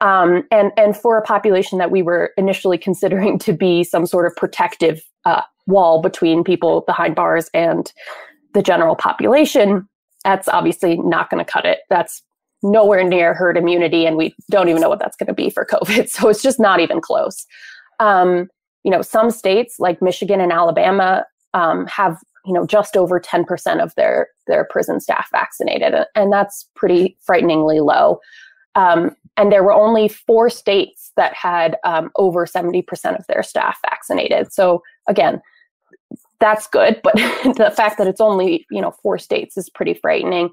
Um, 0.00 0.44
and 0.50 0.72
and 0.76 0.96
for 0.96 1.18
a 1.18 1.22
population 1.22 1.78
that 1.78 1.90
we 1.90 2.02
were 2.02 2.32
initially 2.36 2.78
considering 2.78 3.38
to 3.40 3.52
be 3.52 3.84
some 3.84 4.06
sort 4.06 4.26
of 4.26 4.34
protective 4.36 5.02
uh, 5.24 5.42
wall 5.66 6.00
between 6.00 6.42
people 6.42 6.82
behind 6.82 7.14
bars 7.14 7.50
and 7.52 7.92
the 8.54 8.62
general 8.62 8.96
population, 8.96 9.88
that's 10.24 10.48
obviously 10.48 10.96
not 10.98 11.30
going 11.30 11.44
to 11.44 11.50
cut 11.50 11.66
it. 11.66 11.80
That's 11.90 12.22
nowhere 12.62 13.04
near 13.04 13.34
herd 13.34 13.56
immunity, 13.56 14.06
and 14.06 14.16
we 14.16 14.34
don't 14.50 14.68
even 14.68 14.80
know 14.80 14.88
what 14.88 14.98
that's 14.98 15.16
going 15.16 15.28
to 15.28 15.34
be 15.34 15.50
for 15.50 15.66
COVID. 15.66 16.08
So 16.10 16.28
it's 16.28 16.42
just 16.42 16.58
not 16.58 16.80
even 16.80 17.00
close. 17.00 17.46
Um, 18.00 18.48
you 18.84 18.90
know, 18.90 19.02
some 19.02 19.30
states 19.30 19.76
like 19.78 20.02
Michigan 20.02 20.40
and 20.40 20.52
Alabama 20.52 21.24
um, 21.54 21.86
have 21.86 22.18
you 22.46 22.52
know 22.52 22.66
just 22.66 22.96
over 22.96 23.20
10% 23.20 23.82
of 23.82 23.94
their 23.96 24.28
their 24.46 24.64
prison 24.64 25.00
staff 25.00 25.28
vaccinated, 25.30 25.94
and 26.14 26.32
that's 26.32 26.68
pretty 26.74 27.16
frighteningly 27.20 27.80
low. 27.80 28.20
Um, 28.74 29.16
and 29.36 29.50
there 29.50 29.64
were 29.64 29.72
only 29.72 30.08
four 30.08 30.48
states 30.48 31.12
that 31.16 31.34
had 31.34 31.76
um, 31.84 32.10
over 32.16 32.46
70% 32.46 32.84
of 33.18 33.26
their 33.26 33.42
staff 33.42 33.78
vaccinated. 33.82 34.52
So 34.52 34.82
again, 35.08 35.40
that's 36.38 36.68
good, 36.68 37.00
but 37.02 37.14
the 37.16 37.72
fact 37.76 37.98
that 37.98 38.06
it's 38.06 38.20
only 38.20 38.66
you 38.70 38.80
know 38.80 38.92
four 39.02 39.18
states 39.18 39.56
is 39.56 39.68
pretty 39.68 39.94
frightening. 39.94 40.50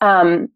Um, 0.00 0.48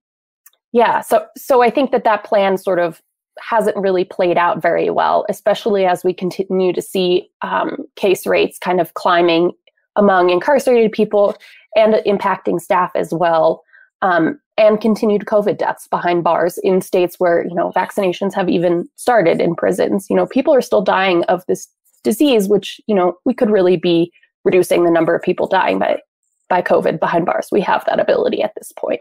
yeah, 0.73 1.01
so 1.01 1.27
so 1.37 1.63
I 1.63 1.71
think 1.71 1.91
that 1.93 2.05
that 2.05 2.25
plan 2.25 2.59
sort 2.59 2.79
of 2.79 3.01
hasn't 3.41 3.77
really 3.77 4.05
played 4.05 4.37
out 4.37 4.61
very 4.63 4.91
well, 4.91 5.25
especially 5.29 5.87
as 5.87 6.05
we 6.05 6.13
continue 6.13 6.73
to 6.73 6.83
see 6.83 7.29
um, 7.43 7.85
case 7.97 8.27
rates 8.27 8.59
kind 8.59 8.81
of 8.81 8.95
climbing 8.95 9.53
among 9.97 10.31
incarcerated 10.31 10.93
people 10.93 11.37
and 11.77 11.95
impacting 12.07 12.61
staff 12.61 12.91
as 12.95 13.13
well 13.13 13.63
um, 14.03 14.41
and 14.57 14.81
continued 14.81 15.25
COVID 15.25 15.59
deaths 15.59 15.87
behind 15.89 16.25
bars 16.25 16.59
in 16.59 16.81
states 16.81 17.19
where 17.19 17.45
you 17.45 17.55
know 17.55 17.73
vaccinations 17.75 18.35
have 18.35 18.49
even 18.49 18.89
started 18.97 19.41
in 19.41 19.55
prisons. 19.55 20.09
You 20.09 20.17
know, 20.17 20.27
people 20.27 20.55
are 20.55 20.61
still 20.61 20.83
dying 20.83 21.25
of 21.25 21.45
this 21.47 21.69
disease, 22.05 22.49
which 22.49 22.81
you 22.87 22.95
know 22.95 23.19
we 23.25 23.35
could 23.35 23.51
really 23.51 23.77
be 23.77 24.13
reducing 24.45 24.85
the 24.85 24.91
number 24.91 25.15
of 25.15 25.23
people 25.23 25.47
dying 25.47 25.79
by 25.79 26.01
by 26.49 26.63
COVID 26.63 26.99
behind 26.99 27.27
bars. 27.27 27.49
We 27.53 27.61
have 27.63 27.85
that 27.87 28.01
ability 28.01 28.43
at 28.43 28.55
this 28.57 28.73
point. 28.73 29.01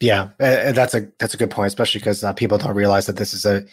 Yeah, 0.00 0.30
uh, 0.38 0.72
that's 0.72 0.94
a 0.94 1.08
that's 1.18 1.34
a 1.34 1.36
good 1.36 1.50
point, 1.50 1.68
especially 1.68 1.98
because 1.98 2.22
uh, 2.22 2.32
people 2.32 2.58
don't 2.58 2.74
realize 2.74 3.06
that 3.06 3.16
this 3.16 3.34
is 3.34 3.44
a 3.44 3.64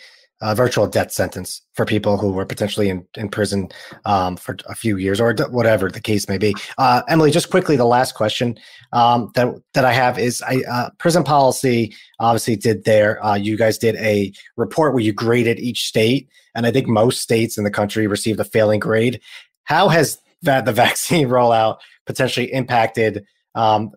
a 0.42 0.54
virtual 0.54 0.86
death 0.86 1.12
sentence 1.12 1.62
for 1.74 1.86
people 1.86 2.18
who 2.18 2.32
were 2.32 2.46
potentially 2.46 2.90
in, 2.90 3.08
in 3.16 3.30
prison 3.30 3.70
um, 4.04 4.36
for 4.36 4.58
a 4.68 4.76
few 4.76 4.98
years 4.98 5.22
or 5.22 5.34
whatever 5.50 5.90
the 5.90 6.02
case 6.02 6.28
may 6.28 6.38
be. 6.38 6.54
Uh, 6.78 7.02
Emily, 7.08 7.32
just 7.32 7.50
quickly, 7.50 7.78
the 7.78 7.86
last 7.86 8.16
question 8.16 8.58
um, 8.92 9.32
that 9.36 9.48
that 9.74 9.86
I 9.86 9.94
have 9.94 10.20
is: 10.20 10.42
I, 10.42 10.62
uh, 10.70 10.90
prison 10.98 11.24
policy 11.24 11.96
obviously 12.20 12.56
did 12.56 12.84
there. 12.84 13.24
Uh, 13.24 13.36
you 13.36 13.56
guys 13.58 13.78
did 13.78 13.96
a 13.96 14.34
report 14.58 14.94
where 14.94 15.04
you 15.04 15.14
graded 15.14 15.60
each 15.60 15.86
state, 15.86 16.28
and 16.54 16.66
I 16.66 16.72
think 16.72 16.88
most 16.88 17.22
states 17.22 17.58
in 17.58 17.64
the 17.64 17.72
country 17.72 18.08
received 18.08 18.40
a 18.40 18.46
failing 18.46 18.80
grade. 18.80 19.22
How 19.64 19.88
has 19.90 20.20
that 20.42 20.66
the 20.66 20.74
vaccine 20.84 21.30
rollout 21.30 21.78
potentially 22.06 22.52
impacted 22.52 23.26
um, 23.56 23.92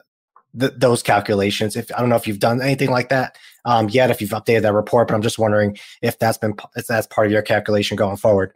th- 0.59 0.73
those 0.77 1.03
calculations. 1.03 1.77
If 1.77 1.91
I 1.97 2.01
don't 2.01 2.09
know 2.09 2.17
if 2.17 2.27
you've 2.27 2.39
done 2.39 2.63
anything 2.63 2.91
like 2.91 3.09
that 3.09 3.37
um, 3.65 3.89
yet, 3.89 4.11
if 4.11 4.21
you've 4.21 4.31
updated 4.31 4.63
that 4.63 4.75
report, 4.75 5.09
but 5.09 5.15
I'm 5.15 5.23
just 5.23 5.39
wondering 5.39 5.79
if 6.03 6.19
that's 6.19 6.39
been 6.39 6.55
if 6.77 6.87
that's 6.87 7.07
part 7.07 7.27
of 7.27 7.33
your 7.33 7.43
calculation 7.43 7.97
going 7.97 8.17
forward. 8.17 8.53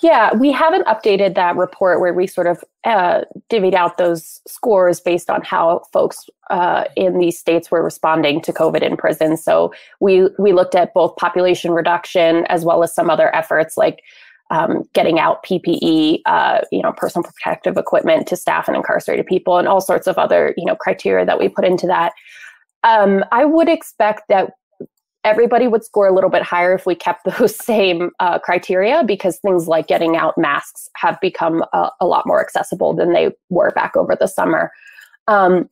Yeah, 0.00 0.32
we 0.34 0.52
haven't 0.52 0.86
updated 0.86 1.34
that 1.34 1.56
report 1.56 2.00
where 2.00 2.14
we 2.14 2.26
sort 2.26 2.46
of 2.46 2.62
uh, 2.84 3.22
divvied 3.50 3.74
out 3.74 3.98
those 3.98 4.40
scores 4.46 5.00
based 5.00 5.28
on 5.28 5.42
how 5.42 5.82
folks 5.92 6.30
uh, 6.50 6.84
in 6.96 7.18
these 7.18 7.36
states 7.36 7.70
were 7.70 7.82
responding 7.82 8.40
to 8.42 8.52
COVID 8.52 8.82
in 8.82 8.96
prison. 8.96 9.36
So 9.36 9.72
we 10.00 10.28
we 10.38 10.52
looked 10.52 10.74
at 10.74 10.94
both 10.94 11.16
population 11.16 11.72
reduction 11.72 12.46
as 12.46 12.64
well 12.64 12.82
as 12.82 12.94
some 12.94 13.10
other 13.10 13.34
efforts 13.34 13.76
like 13.76 14.02
um, 14.50 14.84
getting 14.94 15.18
out 15.18 15.44
PPE, 15.44 16.20
uh, 16.26 16.60
you 16.72 16.82
know, 16.82 16.92
personal 16.92 17.24
protective 17.24 17.76
equipment 17.76 18.26
to 18.28 18.36
staff 18.36 18.68
and 18.68 18.76
incarcerated 18.76 19.26
people, 19.26 19.58
and 19.58 19.68
all 19.68 19.80
sorts 19.80 20.06
of 20.06 20.18
other, 20.18 20.54
you 20.56 20.64
know, 20.64 20.76
criteria 20.76 21.26
that 21.26 21.38
we 21.38 21.48
put 21.48 21.64
into 21.64 21.86
that. 21.86 22.12
Um, 22.84 23.24
I 23.32 23.44
would 23.44 23.68
expect 23.68 24.22
that 24.28 24.52
everybody 25.24 25.68
would 25.68 25.84
score 25.84 26.08
a 26.08 26.14
little 26.14 26.30
bit 26.30 26.42
higher 26.42 26.74
if 26.74 26.86
we 26.86 26.94
kept 26.94 27.24
those 27.38 27.56
same 27.56 28.10
uh, 28.20 28.38
criteria 28.38 29.04
because 29.04 29.38
things 29.38 29.68
like 29.68 29.86
getting 29.86 30.16
out 30.16 30.38
masks 30.38 30.88
have 30.96 31.20
become 31.20 31.64
a, 31.72 31.90
a, 32.00 32.06
lot 32.06 32.26
more 32.26 32.40
accessible 32.40 32.94
than 32.94 33.12
they 33.12 33.30
were 33.50 33.70
back 33.72 33.96
over 33.96 34.16
the 34.18 34.26
summer. 34.26 34.70
Um, 35.26 35.68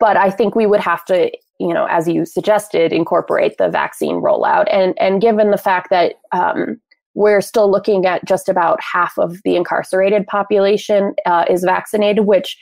but 0.00 0.16
I 0.16 0.30
think 0.30 0.54
we 0.54 0.66
would 0.66 0.80
have 0.80 1.04
to, 1.06 1.30
you 1.60 1.72
know, 1.72 1.86
as 1.86 2.08
you 2.08 2.24
suggested, 2.24 2.92
incorporate 2.92 3.58
the 3.58 3.68
vaccine 3.68 4.16
rollout. 4.16 4.66
And 4.70 4.98
and 4.98 5.20
given 5.20 5.50
the 5.50 5.56
fact 5.58 5.90
that 5.90 6.14
um, 6.32 6.80
we're 7.14 7.40
still 7.40 7.70
looking 7.70 8.06
at 8.06 8.24
just 8.24 8.48
about 8.48 8.80
half 8.80 9.16
of 9.18 9.40
the 9.44 9.56
incarcerated 9.56 10.26
population 10.26 11.14
uh, 11.26 11.44
is 11.48 11.62
vaccinated, 11.64 12.26
which 12.26 12.58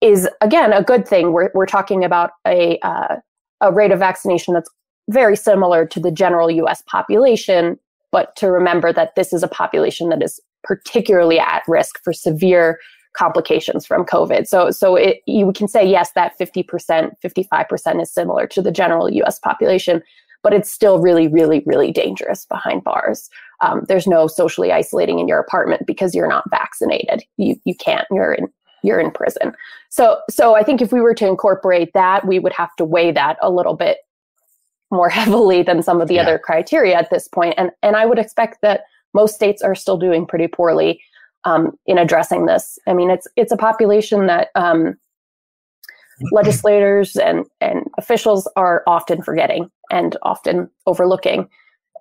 is 0.00 0.28
again 0.40 0.72
a 0.72 0.82
good 0.82 1.06
thing. 1.06 1.32
We're 1.32 1.50
we're 1.54 1.66
talking 1.66 2.04
about 2.04 2.32
a 2.46 2.78
uh, 2.80 3.16
a 3.60 3.72
rate 3.72 3.92
of 3.92 3.98
vaccination 3.98 4.54
that's 4.54 4.70
very 5.10 5.36
similar 5.36 5.86
to 5.86 6.00
the 6.00 6.10
general 6.10 6.50
U.S. 6.50 6.82
population, 6.86 7.78
but 8.10 8.34
to 8.36 8.50
remember 8.50 8.92
that 8.92 9.14
this 9.16 9.32
is 9.32 9.42
a 9.42 9.48
population 9.48 10.08
that 10.08 10.22
is 10.22 10.40
particularly 10.62 11.38
at 11.38 11.62
risk 11.68 12.02
for 12.02 12.12
severe 12.12 12.78
complications 13.14 13.86
from 13.86 14.04
COVID. 14.04 14.46
So, 14.46 14.70
so 14.70 14.96
it, 14.96 15.20
you 15.26 15.52
can 15.52 15.68
say 15.68 15.88
yes, 15.88 16.10
that 16.14 16.36
50%, 16.38 17.12
55% 17.24 18.02
is 18.02 18.10
similar 18.10 18.46
to 18.48 18.60
the 18.60 18.72
general 18.72 19.10
U.S. 19.10 19.38
population, 19.38 20.02
but 20.42 20.52
it's 20.52 20.70
still 20.70 21.00
really, 21.00 21.28
really, 21.28 21.62
really 21.64 21.92
dangerous 21.92 22.44
behind 22.46 22.82
bars 22.82 23.30
um, 23.60 23.82
there's 23.88 24.06
no 24.06 24.26
socially 24.26 24.72
isolating 24.72 25.18
in 25.18 25.28
your 25.28 25.38
apartment 25.38 25.86
because 25.86 26.14
you're 26.14 26.28
not 26.28 26.48
vaccinated. 26.50 27.22
You 27.36 27.56
you 27.64 27.74
can't. 27.74 28.06
You're 28.10 28.32
in 28.32 28.48
you're 28.82 29.00
in 29.00 29.10
prison. 29.10 29.54
So 29.88 30.18
so 30.30 30.54
I 30.54 30.62
think 30.62 30.82
if 30.82 30.92
we 30.92 31.00
were 31.00 31.14
to 31.14 31.26
incorporate 31.26 31.92
that, 31.94 32.26
we 32.26 32.38
would 32.38 32.52
have 32.52 32.74
to 32.76 32.84
weigh 32.84 33.12
that 33.12 33.36
a 33.40 33.50
little 33.50 33.74
bit 33.74 33.98
more 34.90 35.08
heavily 35.20 35.62
than 35.62 35.82
some 35.82 36.00
of 36.00 36.08
the 36.08 36.14
yeah. 36.14 36.22
other 36.22 36.38
criteria 36.38 36.96
at 36.96 37.10
this 37.10 37.28
point. 37.28 37.54
And 37.56 37.70
and 37.82 37.96
I 37.96 38.06
would 38.06 38.18
expect 38.18 38.58
that 38.62 38.82
most 39.12 39.34
states 39.34 39.62
are 39.62 39.74
still 39.74 39.96
doing 39.96 40.26
pretty 40.26 40.48
poorly 40.48 41.00
um, 41.44 41.72
in 41.86 41.98
addressing 41.98 42.46
this. 42.46 42.78
I 42.86 42.94
mean, 42.94 43.10
it's 43.10 43.28
it's 43.36 43.52
a 43.52 43.56
population 43.56 44.26
that 44.26 44.48
um, 44.54 44.96
legislators 46.32 47.16
and 47.16 47.46
and 47.60 47.86
officials 47.98 48.50
are 48.56 48.82
often 48.86 49.22
forgetting 49.22 49.70
and 49.90 50.16
often 50.22 50.70
overlooking 50.86 51.48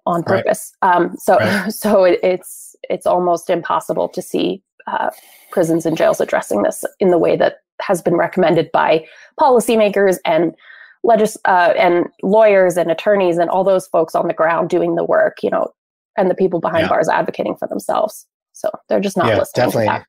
on 0.06 0.24
purpose. 0.24 0.74
Right. 0.82 0.96
Um, 0.96 1.16
so 1.18 1.38
right. 1.38 1.72
so 1.74 2.04
it, 2.04 2.20
it's 2.24 2.76
it's 2.90 3.06
almost 3.06 3.50
impossible 3.50 4.10
to 4.10 4.22
see 4.22 4.62
uh, 4.88 5.10
prisons 5.52 5.86
and 5.86 5.98
jails 5.98 6.20
addressing 6.20 6.64
this 6.64 6.84
in 7.00 7.12
the 7.12 7.18
way 7.18 7.36
that 7.36 7.58
has 7.82 8.02
been 8.02 8.16
recommended 8.16 8.72
by 8.72 9.06
policymakers 9.40 10.18
and 10.26 10.54
legis- 11.04 11.38
uh, 11.46 11.74
and 11.78 12.08
lawyers 12.22 12.78
and 12.78 12.92
attorneys 12.92 13.38
and 13.38 13.50
all 13.50 13.64
those 13.64 13.88
folks 13.88 14.16
on 14.16 14.28
the 14.28 14.34
ground 14.34 14.70
doing 14.70 14.96
the 14.96 15.04
work. 15.04 15.38
You 15.42 15.50
know, 15.50 15.68
and 16.18 16.30
the 16.30 16.36
people 16.36 16.60
behind 16.60 16.84
yeah. 16.84 16.90
bars 16.90 17.10
advocating 17.10 17.56
for 17.56 17.68
themselves. 17.68 18.26
So 18.54 18.70
they're 18.88 19.00
just 19.00 19.18
not 19.18 19.28
yeah, 19.28 19.40
listening. 19.40 19.68
Definitely. 19.68 20.06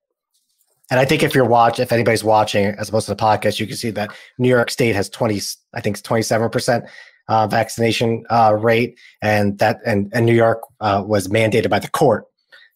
And 0.91 1.01
I 1.01 1.07
think 1.07 1.23
if 1.23 1.35
you're 1.35 1.47
watch, 1.47 1.81
if 1.81 1.93
anybody's 1.93 2.23
watching, 2.23 2.67
as 2.67 2.91
opposed 2.91 3.07
to 3.07 3.15
the 3.15 3.23
podcast, 3.23 3.59
you 3.59 3.67
can 3.67 3.77
see 3.77 3.91
that 3.91 4.11
New 4.39 4.49
York 4.49 4.71
State 4.71 4.95
has 4.95 5.09
20, 5.09 5.41
I 5.73 5.81
think 5.81 6.03
27 6.03 6.51
percent 6.51 6.85
uh, 7.29 7.47
vaccination 7.47 8.25
uh, 8.31 8.57
rate, 8.59 8.99
and 9.23 9.59
that 9.59 9.81
and, 9.87 10.11
and 10.13 10.27
New 10.27 10.35
York 10.35 10.63
uh, 10.81 11.03
was 11.07 11.29
mandated 11.29 11.71
by 11.71 11.79
the 11.79 11.91
court 11.91 12.27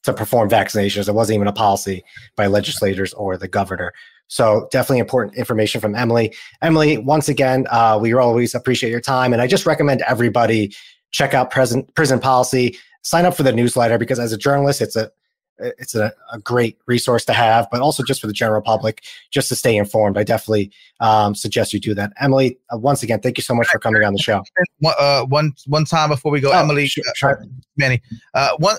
to 0.04 0.12
perform 0.12 0.48
vaccinations. 0.48 1.08
It 1.08 1.14
wasn't 1.14 1.36
even 1.36 1.48
a 1.48 1.52
policy 1.52 2.04
by 2.36 2.46
legislators 2.46 3.12
or 3.14 3.36
the 3.36 3.48
governor. 3.48 3.92
So 4.28 4.68
definitely 4.70 5.00
important 5.00 5.36
information 5.36 5.80
from 5.80 5.94
Emily. 5.94 6.34
Emily, 6.62 6.98
once 6.98 7.28
again, 7.28 7.66
uh, 7.70 7.98
we 8.00 8.12
always 8.12 8.54
appreciate 8.54 8.90
your 8.90 9.00
time, 9.00 9.32
and 9.32 9.42
I 9.42 9.46
just 9.46 9.66
recommend 9.66 10.02
everybody 10.02 10.74
check 11.10 11.34
out 11.34 11.50
present 11.50 11.94
prison 11.94 12.18
policy. 12.18 12.76
Sign 13.02 13.24
up 13.24 13.34
for 13.34 13.42
the 13.42 13.52
newsletter 13.52 13.96
because 13.96 14.18
as 14.18 14.32
a 14.32 14.38
journalist, 14.38 14.82
it's 14.82 14.96
a 14.96 15.10
it's 15.58 15.94
a, 15.94 16.12
a, 16.32 16.38
great 16.38 16.78
resource 16.86 17.24
to 17.26 17.32
have, 17.32 17.68
but 17.70 17.80
also 17.80 18.02
just 18.02 18.20
for 18.20 18.26
the 18.26 18.32
general 18.32 18.62
public, 18.62 19.02
just 19.30 19.48
to 19.48 19.56
stay 19.56 19.76
informed. 19.76 20.16
I 20.16 20.24
definitely 20.24 20.70
um, 21.00 21.34
suggest 21.34 21.72
you 21.72 21.80
do 21.80 21.94
that. 21.94 22.12
Emily, 22.20 22.58
uh, 22.72 22.78
once 22.78 23.02
again, 23.02 23.20
thank 23.20 23.38
you 23.38 23.42
so 23.42 23.54
much 23.54 23.68
for 23.68 23.78
coming 23.78 24.02
on 24.04 24.12
the 24.12 24.18
show. 24.18 24.42
Uh, 24.84 25.24
one 25.24 25.52
one 25.66 25.84
time 25.84 26.10
before 26.10 26.32
we 26.32 26.40
go, 26.40 26.50
oh, 26.52 26.58
Emily, 26.58 26.86
sure, 26.86 27.04
sure. 27.14 27.44
Manny, 27.76 28.00
uh, 28.34 28.50
one. 28.58 28.76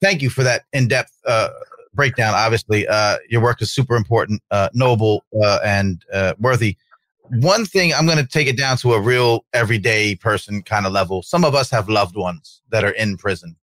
Thank 0.00 0.22
you 0.22 0.30
for 0.30 0.44
that 0.44 0.64
in 0.72 0.86
depth 0.86 1.12
uh, 1.26 1.48
breakdown. 1.92 2.32
Obviously, 2.34 2.86
uh, 2.86 3.16
your 3.28 3.42
work 3.42 3.60
is 3.60 3.72
super 3.72 3.96
important, 3.96 4.42
noble, 4.74 5.24
and 5.64 6.04
worthy. 6.38 6.76
One 7.40 7.66
thing 7.66 7.92
I'm 7.92 8.06
going 8.06 8.18
to 8.18 8.26
take 8.26 8.48
it 8.48 8.56
down 8.56 8.78
to 8.78 8.94
a 8.94 9.00
real 9.00 9.44
everyday 9.52 10.14
person 10.14 10.62
kind 10.62 10.86
of 10.86 10.92
level. 10.92 11.22
Some 11.22 11.44
of 11.44 11.54
us 11.54 11.68
have 11.70 11.88
loved 11.88 12.16
ones 12.16 12.62
that 12.70 12.84
are 12.84 12.92
in 12.92 13.18
prison 13.18 13.56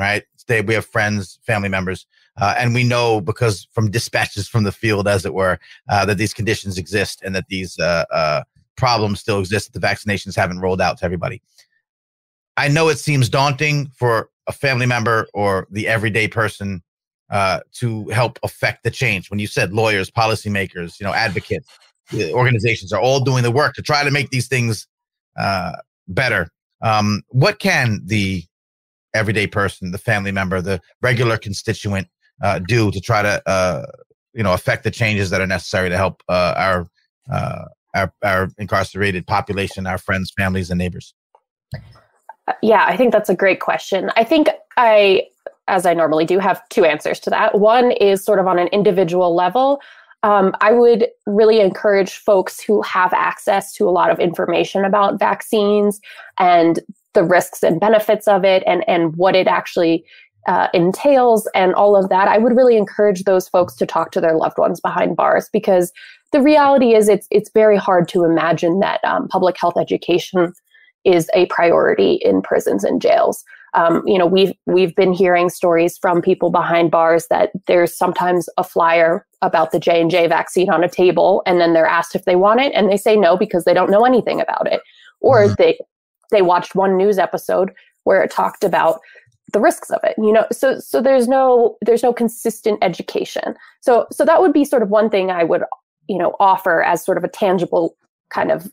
right? 0.00 0.24
Stay, 0.50 0.62
we 0.62 0.74
have 0.74 0.84
friends, 0.84 1.38
family 1.46 1.68
members, 1.68 2.06
uh, 2.36 2.56
and 2.58 2.74
we 2.74 2.82
know 2.82 3.20
because 3.20 3.68
from 3.70 3.88
dispatches 3.88 4.48
from 4.48 4.64
the 4.64 4.72
field, 4.72 5.06
as 5.06 5.24
it 5.24 5.32
were, 5.32 5.60
uh, 5.88 6.04
that 6.04 6.18
these 6.18 6.34
conditions 6.34 6.76
exist 6.76 7.22
and 7.22 7.36
that 7.36 7.46
these 7.48 7.78
uh, 7.78 8.04
uh 8.10 8.42
problems 8.76 9.20
still 9.20 9.38
exist. 9.38 9.72
That 9.72 9.80
the 9.80 9.86
vaccinations 9.86 10.34
haven't 10.34 10.58
rolled 10.58 10.80
out 10.80 10.98
to 10.98 11.04
everybody. 11.04 11.40
I 12.56 12.66
know 12.66 12.88
it 12.88 12.98
seems 12.98 13.28
daunting 13.28 13.92
for 13.94 14.28
a 14.48 14.52
family 14.52 14.86
member 14.86 15.28
or 15.34 15.68
the 15.70 15.86
everyday 15.86 16.26
person 16.26 16.82
uh, 17.30 17.60
to 17.74 18.08
help 18.08 18.40
affect 18.42 18.82
the 18.82 18.90
change. 18.90 19.30
When 19.30 19.38
you 19.38 19.46
said 19.46 19.72
lawyers, 19.72 20.10
policymakers, 20.10 20.98
you 20.98 21.06
know, 21.06 21.14
advocates, 21.14 21.68
organizations 22.32 22.92
are 22.92 23.00
all 23.00 23.20
doing 23.20 23.44
the 23.44 23.52
work 23.52 23.74
to 23.74 23.82
try 23.82 24.02
to 24.02 24.10
make 24.10 24.30
these 24.30 24.48
things 24.48 24.88
uh, 25.38 25.76
better. 26.08 26.48
Um, 26.82 27.22
what 27.28 27.60
can 27.60 28.00
the 28.04 28.42
everyday 29.14 29.46
person, 29.46 29.90
the 29.90 29.98
family 29.98 30.32
member, 30.32 30.60
the 30.60 30.80
regular 31.02 31.36
constituent 31.36 32.08
uh, 32.42 32.58
do 32.58 32.90
to 32.90 33.00
try 33.00 33.22
to 33.22 33.42
uh, 33.48 33.86
you 34.32 34.42
know 34.42 34.52
affect 34.52 34.84
the 34.84 34.90
changes 34.90 35.30
that 35.30 35.40
are 35.40 35.46
necessary 35.46 35.88
to 35.88 35.96
help 35.96 36.22
uh, 36.28 36.54
our, 36.56 36.86
uh, 37.32 37.64
our 37.94 38.12
our 38.24 38.48
incarcerated 38.58 39.26
population, 39.26 39.86
our 39.86 39.98
friends, 39.98 40.32
families, 40.36 40.70
and 40.70 40.78
neighbors? 40.78 41.14
Yeah, 42.62 42.84
I 42.86 42.96
think 42.96 43.12
that's 43.12 43.28
a 43.28 43.34
great 43.34 43.60
question. 43.60 44.10
I 44.16 44.24
think 44.24 44.48
I, 44.76 45.26
as 45.68 45.86
I 45.86 45.94
normally 45.94 46.24
do, 46.24 46.38
have 46.38 46.66
two 46.68 46.84
answers 46.84 47.20
to 47.20 47.30
that. 47.30 47.58
One 47.58 47.92
is 47.92 48.24
sort 48.24 48.38
of 48.38 48.46
on 48.46 48.58
an 48.58 48.68
individual 48.68 49.34
level. 49.34 49.80
Um, 50.22 50.54
I 50.60 50.72
would 50.72 51.06
really 51.26 51.60
encourage 51.60 52.16
folks 52.16 52.60
who 52.60 52.82
have 52.82 53.12
access 53.14 53.72
to 53.74 53.88
a 53.88 53.90
lot 53.90 54.10
of 54.10 54.18
information 54.18 54.84
about 54.84 55.18
vaccines 55.18 56.00
and 56.38 56.80
the 57.14 57.24
risks 57.24 57.62
and 57.62 57.80
benefits 57.80 58.28
of 58.28 58.44
it 58.44 58.62
and, 58.66 58.84
and 58.88 59.16
what 59.16 59.34
it 59.34 59.46
actually 59.46 60.04
uh, 60.46 60.68
entails 60.72 61.48
and 61.54 61.74
all 61.74 61.96
of 61.96 62.08
that, 62.08 62.28
I 62.28 62.38
would 62.38 62.56
really 62.56 62.76
encourage 62.76 63.24
those 63.24 63.48
folks 63.48 63.74
to 63.76 63.86
talk 63.86 64.10
to 64.12 64.20
their 64.20 64.36
loved 64.36 64.58
ones 64.58 64.80
behind 64.80 65.16
bars 65.16 65.48
because 65.52 65.92
the 66.32 66.40
reality 66.40 66.94
is 66.94 67.08
it's 67.08 67.26
it's 67.30 67.50
very 67.52 67.76
hard 67.76 68.08
to 68.08 68.24
imagine 68.24 68.80
that 68.80 69.04
um, 69.04 69.28
public 69.28 69.56
health 69.58 69.76
education 69.78 70.52
is 71.04 71.28
a 71.34 71.46
priority 71.46 72.20
in 72.22 72.42
prisons 72.42 72.84
and 72.84 73.02
jails. 73.02 73.44
Um, 73.74 74.02
you 74.06 74.18
know, 74.18 74.26
we've 74.26 74.52
we've 74.66 74.94
been 74.94 75.12
hearing 75.12 75.48
stories 75.48 75.98
from 75.98 76.22
people 76.22 76.50
behind 76.50 76.90
bars 76.90 77.26
that 77.30 77.50
there's 77.66 77.96
sometimes 77.96 78.48
a 78.56 78.64
flyer 78.64 79.26
about 79.42 79.70
the 79.70 79.78
J 79.78 80.00
and 80.00 80.10
J 80.10 80.26
vaccine 80.26 80.70
on 80.70 80.82
a 80.82 80.88
table, 80.88 81.42
and 81.46 81.60
then 81.60 81.72
they're 81.72 81.86
asked 81.86 82.14
if 82.14 82.24
they 82.24 82.36
want 82.36 82.60
it, 82.60 82.72
and 82.74 82.90
they 82.90 82.96
say 82.96 83.16
no 83.16 83.36
because 83.36 83.64
they 83.64 83.74
don't 83.74 83.90
know 83.90 84.04
anything 84.04 84.40
about 84.40 84.70
it, 84.70 84.80
or 85.20 85.44
mm-hmm. 85.44 85.54
they 85.58 85.78
they 86.30 86.42
watched 86.42 86.74
one 86.74 86.96
news 86.96 87.18
episode 87.18 87.72
where 88.04 88.22
it 88.22 88.30
talked 88.30 88.64
about 88.64 89.00
the 89.52 89.60
risks 89.60 89.90
of 89.90 90.00
it 90.04 90.14
you 90.18 90.32
know? 90.32 90.46
So 90.52 90.78
so 90.78 91.00
there's 91.00 91.28
no 91.28 91.76
there's 91.82 92.02
no 92.02 92.12
consistent 92.12 92.78
education. 92.82 93.54
So 93.80 94.06
so 94.12 94.24
that 94.24 94.40
would 94.40 94.52
be 94.52 94.64
sort 94.64 94.82
of 94.82 94.90
one 94.90 95.10
thing 95.10 95.30
i 95.30 95.44
would 95.44 95.62
you 96.08 96.18
know 96.18 96.34
offer 96.40 96.82
as 96.82 97.04
sort 97.04 97.18
of 97.18 97.24
a 97.24 97.28
tangible 97.28 97.96
kind 98.30 98.50
of 98.50 98.70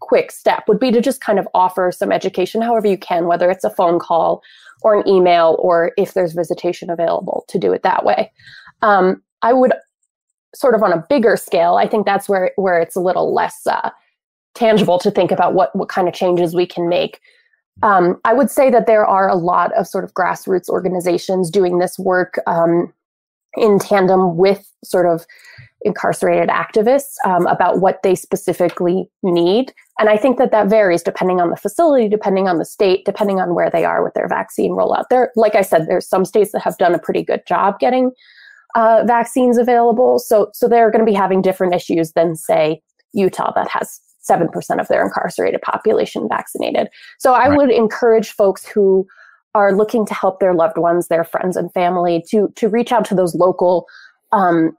quick 0.00 0.32
step 0.32 0.64
would 0.66 0.80
be 0.80 0.90
to 0.90 1.00
just 1.00 1.20
kind 1.20 1.38
of 1.38 1.46
offer 1.54 1.92
some 1.92 2.10
education 2.10 2.60
however 2.60 2.88
you 2.88 2.98
can 2.98 3.26
whether 3.26 3.50
it's 3.50 3.64
a 3.64 3.70
phone 3.70 3.98
call 3.98 4.42
or 4.82 4.98
an 4.98 5.08
email 5.08 5.56
or 5.60 5.92
if 5.96 6.14
there's 6.14 6.32
visitation 6.32 6.90
available 6.90 7.44
to 7.48 7.58
do 7.58 7.72
it 7.72 7.82
that 7.82 8.04
way. 8.04 8.30
Um, 8.82 9.22
i 9.42 9.52
would 9.52 9.72
sort 10.54 10.74
of 10.74 10.82
on 10.82 10.92
a 10.92 11.04
bigger 11.08 11.36
scale 11.36 11.76
i 11.76 11.86
think 11.86 12.04
that's 12.04 12.28
where 12.28 12.50
where 12.56 12.80
it's 12.80 12.96
a 12.96 13.00
little 13.00 13.32
less 13.34 13.66
uh, 13.66 13.90
tangible 14.54 14.98
to 14.98 15.10
think 15.10 15.30
about 15.30 15.54
what 15.54 15.74
what 15.74 15.88
kind 15.88 16.08
of 16.08 16.14
changes 16.14 16.54
we 16.54 16.66
can 16.66 16.88
make. 16.88 17.20
Um, 17.82 18.20
I 18.24 18.34
would 18.34 18.50
say 18.50 18.70
that 18.70 18.86
there 18.86 19.06
are 19.06 19.28
a 19.28 19.34
lot 19.34 19.72
of 19.74 19.86
sort 19.86 20.04
of 20.04 20.12
grassroots 20.14 20.68
organizations 20.68 21.50
doing 21.50 21.78
this 21.78 21.98
work 21.98 22.38
um, 22.46 22.92
in 23.56 23.78
tandem 23.78 24.36
with 24.36 24.70
sort 24.84 25.06
of 25.06 25.26
incarcerated 25.84 26.48
activists 26.48 27.14
um, 27.24 27.46
about 27.46 27.80
what 27.80 28.02
they 28.02 28.14
specifically 28.14 29.10
need. 29.22 29.72
And 29.98 30.08
I 30.08 30.16
think 30.16 30.38
that 30.38 30.52
that 30.52 30.68
varies 30.68 31.02
depending 31.02 31.40
on 31.40 31.50
the 31.50 31.56
facility, 31.56 32.08
depending 32.08 32.46
on 32.46 32.58
the 32.58 32.64
state, 32.64 33.04
depending 33.04 33.40
on 33.40 33.54
where 33.54 33.70
they 33.70 33.84
are 33.84 34.02
with 34.02 34.14
their 34.14 34.28
vaccine 34.28 34.72
rollout. 34.72 35.04
There, 35.10 35.32
like 35.34 35.54
I 35.54 35.62
said, 35.62 35.86
there's 35.86 36.08
some 36.08 36.24
states 36.24 36.52
that 36.52 36.62
have 36.62 36.78
done 36.78 36.94
a 36.94 36.98
pretty 36.98 37.22
good 37.22 37.42
job 37.46 37.78
getting 37.80 38.12
uh, 38.74 39.02
vaccines 39.06 39.58
available. 39.58 40.18
So, 40.18 40.50
so 40.54 40.68
they're 40.68 40.90
going 40.90 41.04
to 41.04 41.10
be 41.10 41.16
having 41.16 41.42
different 41.42 41.74
issues 41.74 42.12
than, 42.12 42.36
say, 42.36 42.80
Utah 43.12 43.52
that 43.54 43.68
has 43.68 44.00
7% 44.28 44.80
of 44.80 44.88
their 44.88 45.04
incarcerated 45.04 45.62
population 45.62 46.28
vaccinated. 46.28 46.88
So 47.18 47.34
I 47.34 47.48
right. 47.48 47.56
would 47.56 47.70
encourage 47.70 48.30
folks 48.30 48.66
who 48.66 49.06
are 49.54 49.74
looking 49.74 50.06
to 50.06 50.14
help 50.14 50.40
their 50.40 50.54
loved 50.54 50.78
ones, 50.78 51.08
their 51.08 51.24
friends 51.24 51.56
and 51.56 51.72
family 51.72 52.24
to, 52.28 52.52
to 52.56 52.68
reach 52.68 52.92
out 52.92 53.04
to 53.06 53.14
those 53.14 53.34
local 53.34 53.86
um, 54.32 54.76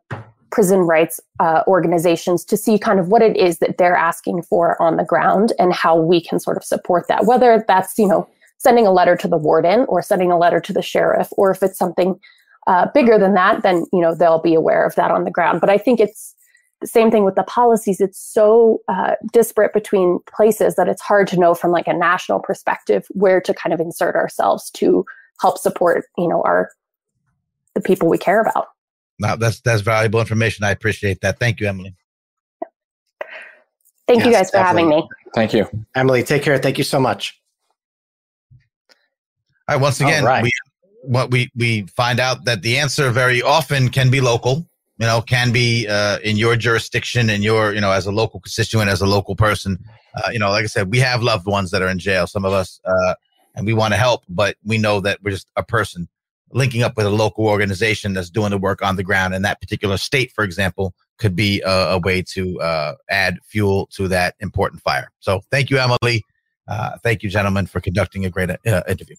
prison 0.52 0.80
rights 0.80 1.20
uh, 1.39 1.64
organizations 1.68 2.46
to 2.46 2.56
see 2.56 2.78
kind 2.78 3.00
of 3.00 3.08
what 3.08 3.22
it 3.22 3.36
is 3.36 3.58
that 3.60 3.78
they're 3.78 3.96
asking 3.96 4.41
for 4.41 4.82
on 4.82 4.98
the 4.98 5.04
ground 5.04 5.52
and 5.60 5.74
how 5.74 6.00
we 6.00 6.22
can 6.22 6.39
sort 6.39 6.58
of 6.58 6.64
support 6.64 7.08
that, 7.08 7.26
whether 7.26 7.64
that's, 7.68 7.98
you 7.98 8.08
know, 8.08 8.28
sending 8.60 8.88
a 8.88 8.91
letter 8.91 9.16
to 9.18 9.28
the 9.28 9.38
warden 9.38 9.82
or 9.89 10.02
sending 10.02 10.32
a 10.32 10.38
letter 10.38 10.60
to 10.60 10.72
the 10.72 10.82
sheriff, 10.82 11.28
or 11.34 11.52
if 11.52 11.62
it's 11.62 11.78
something 11.78 12.20
uh, 12.68 12.88
bigger 12.94 13.18
than 13.18 13.34
that, 13.34 13.62
then, 13.62 13.86
you 13.91 14.00
know, 14.00 14.16
they'll 14.16 14.41
be 14.41 14.54
aware 14.54 14.86
of 14.86 14.96
that 14.96 15.12
on 15.12 15.24
the 15.24 15.32
ground. 15.32 15.60
But 15.60 15.70
I 15.70 15.78
think 15.78 16.00
it's, 16.00 16.34
same 16.86 17.12
thing 17.12 17.24
with 17.24 17.36
the 17.36 17.44
policies. 17.44 18.00
It's 18.00 18.20
so 18.20 18.82
uh, 18.88 19.16
disparate 19.32 19.74
between 19.74 20.20
places 20.28 20.76
that 20.76 20.88
it's 20.88 21.02
hard 21.02 21.28
to 21.28 21.40
know 21.40 21.54
from 21.54 21.72
like 21.72 21.88
a 21.88 21.94
national 21.94 22.40
perspective 22.40 23.06
where 23.10 23.42
to 23.42 23.54
kind 23.54 23.74
of 23.74 23.80
insert 23.80 24.16
ourselves 24.16 24.70
to 24.72 25.06
help 25.42 25.58
support 25.58 26.06
you 26.18 26.28
know 26.28 26.42
our 26.44 26.70
the 27.76 27.82
people 27.82 28.10
we 28.10 28.18
care 28.18 28.42
about. 28.42 28.68
Now 29.20 29.36
that's 29.36 29.62
that's 29.62 29.82
valuable 29.82 30.20
information. 30.20 30.64
I 30.64 30.72
appreciate 30.72 31.22
that. 31.22 31.40
Thank 31.40 31.60
you 31.60 31.68
emily. 31.68 31.96
Thank 34.08 34.20
yes, 34.20 34.26
you 34.26 34.32
guys 34.34 34.50
for 34.50 34.58
definitely. 34.58 34.92
having 34.92 35.00
me. 35.00 35.10
Thank 35.34 35.54
you. 35.54 35.86
Emily 35.96 36.24
take 36.24 36.44
care. 36.44 36.58
Thank 36.58 36.78
you 36.78 36.84
so 36.84 37.00
much. 37.00 37.40
All 39.70 39.76
right 39.76 39.82
once 39.82 40.02
again 40.02 40.26
right. 40.26 40.44
we 40.44 40.52
what 41.04 41.32
we 41.32 41.50
we 41.56 41.84
find 41.88 42.20
out 42.20 42.46
that 42.46 42.62
the 42.62 42.78
answer 42.78 43.12
very 43.12 43.42
often 43.42 43.90
can 43.90 44.10
be 44.10 44.20
local 44.20 44.68
you 45.00 45.06
know, 45.06 45.22
can 45.22 45.52
be 45.52 45.88
uh, 45.88 46.20
in 46.20 46.38
your 46.38 46.56
jurisdiction 46.56 47.30
and 47.30 47.44
your, 47.44 47.74
you 47.74 47.82
know, 47.82 47.91
as 47.91 48.06
a 48.06 48.12
local 48.12 48.39
constituent, 48.39 48.89
as 48.89 49.02
a 49.02 49.08
local 49.08 49.36
person. 49.36 49.78
Uh, 50.16 50.30
you 50.32 50.39
know, 50.39 50.50
like 50.50 50.64
I 50.64 50.68
said, 50.68 50.91
we 50.91 51.00
have 51.00 51.24
loved 51.24 51.48
ones 51.48 51.72
that 51.72 51.82
are 51.82 51.89
in 51.89 52.00
jail. 52.00 52.28
Some 52.28 52.46
of 52.46 52.54
us, 52.54 52.80
uh, 52.86 53.16
and 53.56 53.66
we 53.66 53.74
want 53.74 53.94
to 53.94 53.98
help, 53.98 54.24
but 54.30 54.56
we 54.64 54.78
know 54.78 55.00
that 55.00 55.20
we're 55.24 55.32
just 55.32 55.48
a 55.56 55.64
person 55.64 56.08
linking 56.52 56.84
up 56.84 56.96
with 56.96 57.08
a 57.08 57.10
local 57.10 57.48
organization 57.48 58.14
that's 58.14 58.30
doing 58.30 58.52
the 58.52 58.58
work 58.58 58.84
on 58.84 58.96
the 58.96 59.04
ground 59.04 59.34
in 59.34 59.41
that 59.41 59.60
particular 59.60 59.98
state, 59.98 60.32
for 60.32 60.44
example, 60.44 60.94
could 61.18 61.36
be 61.36 61.62
a, 61.62 61.94
a 61.94 62.00
way 62.00 62.22
to 62.22 62.60
uh, 62.62 62.94
add 63.10 63.39
fuel 63.44 63.88
to 63.94 64.08
that 64.08 64.36
important 64.39 64.82
fire. 64.84 65.10
So, 65.20 65.41
thank 65.50 65.72
you, 65.72 65.80
Emily. 65.80 66.24
Uh, 66.68 66.98
thank 67.04 67.24
you, 67.24 67.30
gentlemen, 67.30 67.66
for 67.66 67.82
conducting 67.82 68.26
a 68.26 68.30
great 68.30 68.52
uh, 68.52 68.84
interview. 68.88 69.16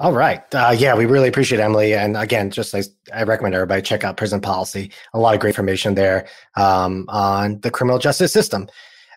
All 0.00 0.12
right. 0.12 0.42
Uh, 0.52 0.74
yeah, 0.76 0.96
we 0.96 1.06
really 1.06 1.28
appreciate 1.28 1.60
Emily. 1.60 1.94
And 1.94 2.16
again, 2.16 2.50
just 2.50 2.74
as 2.74 2.90
I 3.12 3.22
recommend 3.22 3.54
everybody 3.54 3.80
check 3.80 4.02
out 4.02 4.16
Prison 4.16 4.40
Policy. 4.40 4.90
A 5.12 5.20
lot 5.20 5.34
of 5.34 5.40
great 5.40 5.50
information 5.50 5.94
there 5.94 6.26
um, 6.56 7.04
on 7.08 7.60
the 7.60 7.70
criminal 7.70 8.00
justice 8.00 8.32
system. 8.32 8.68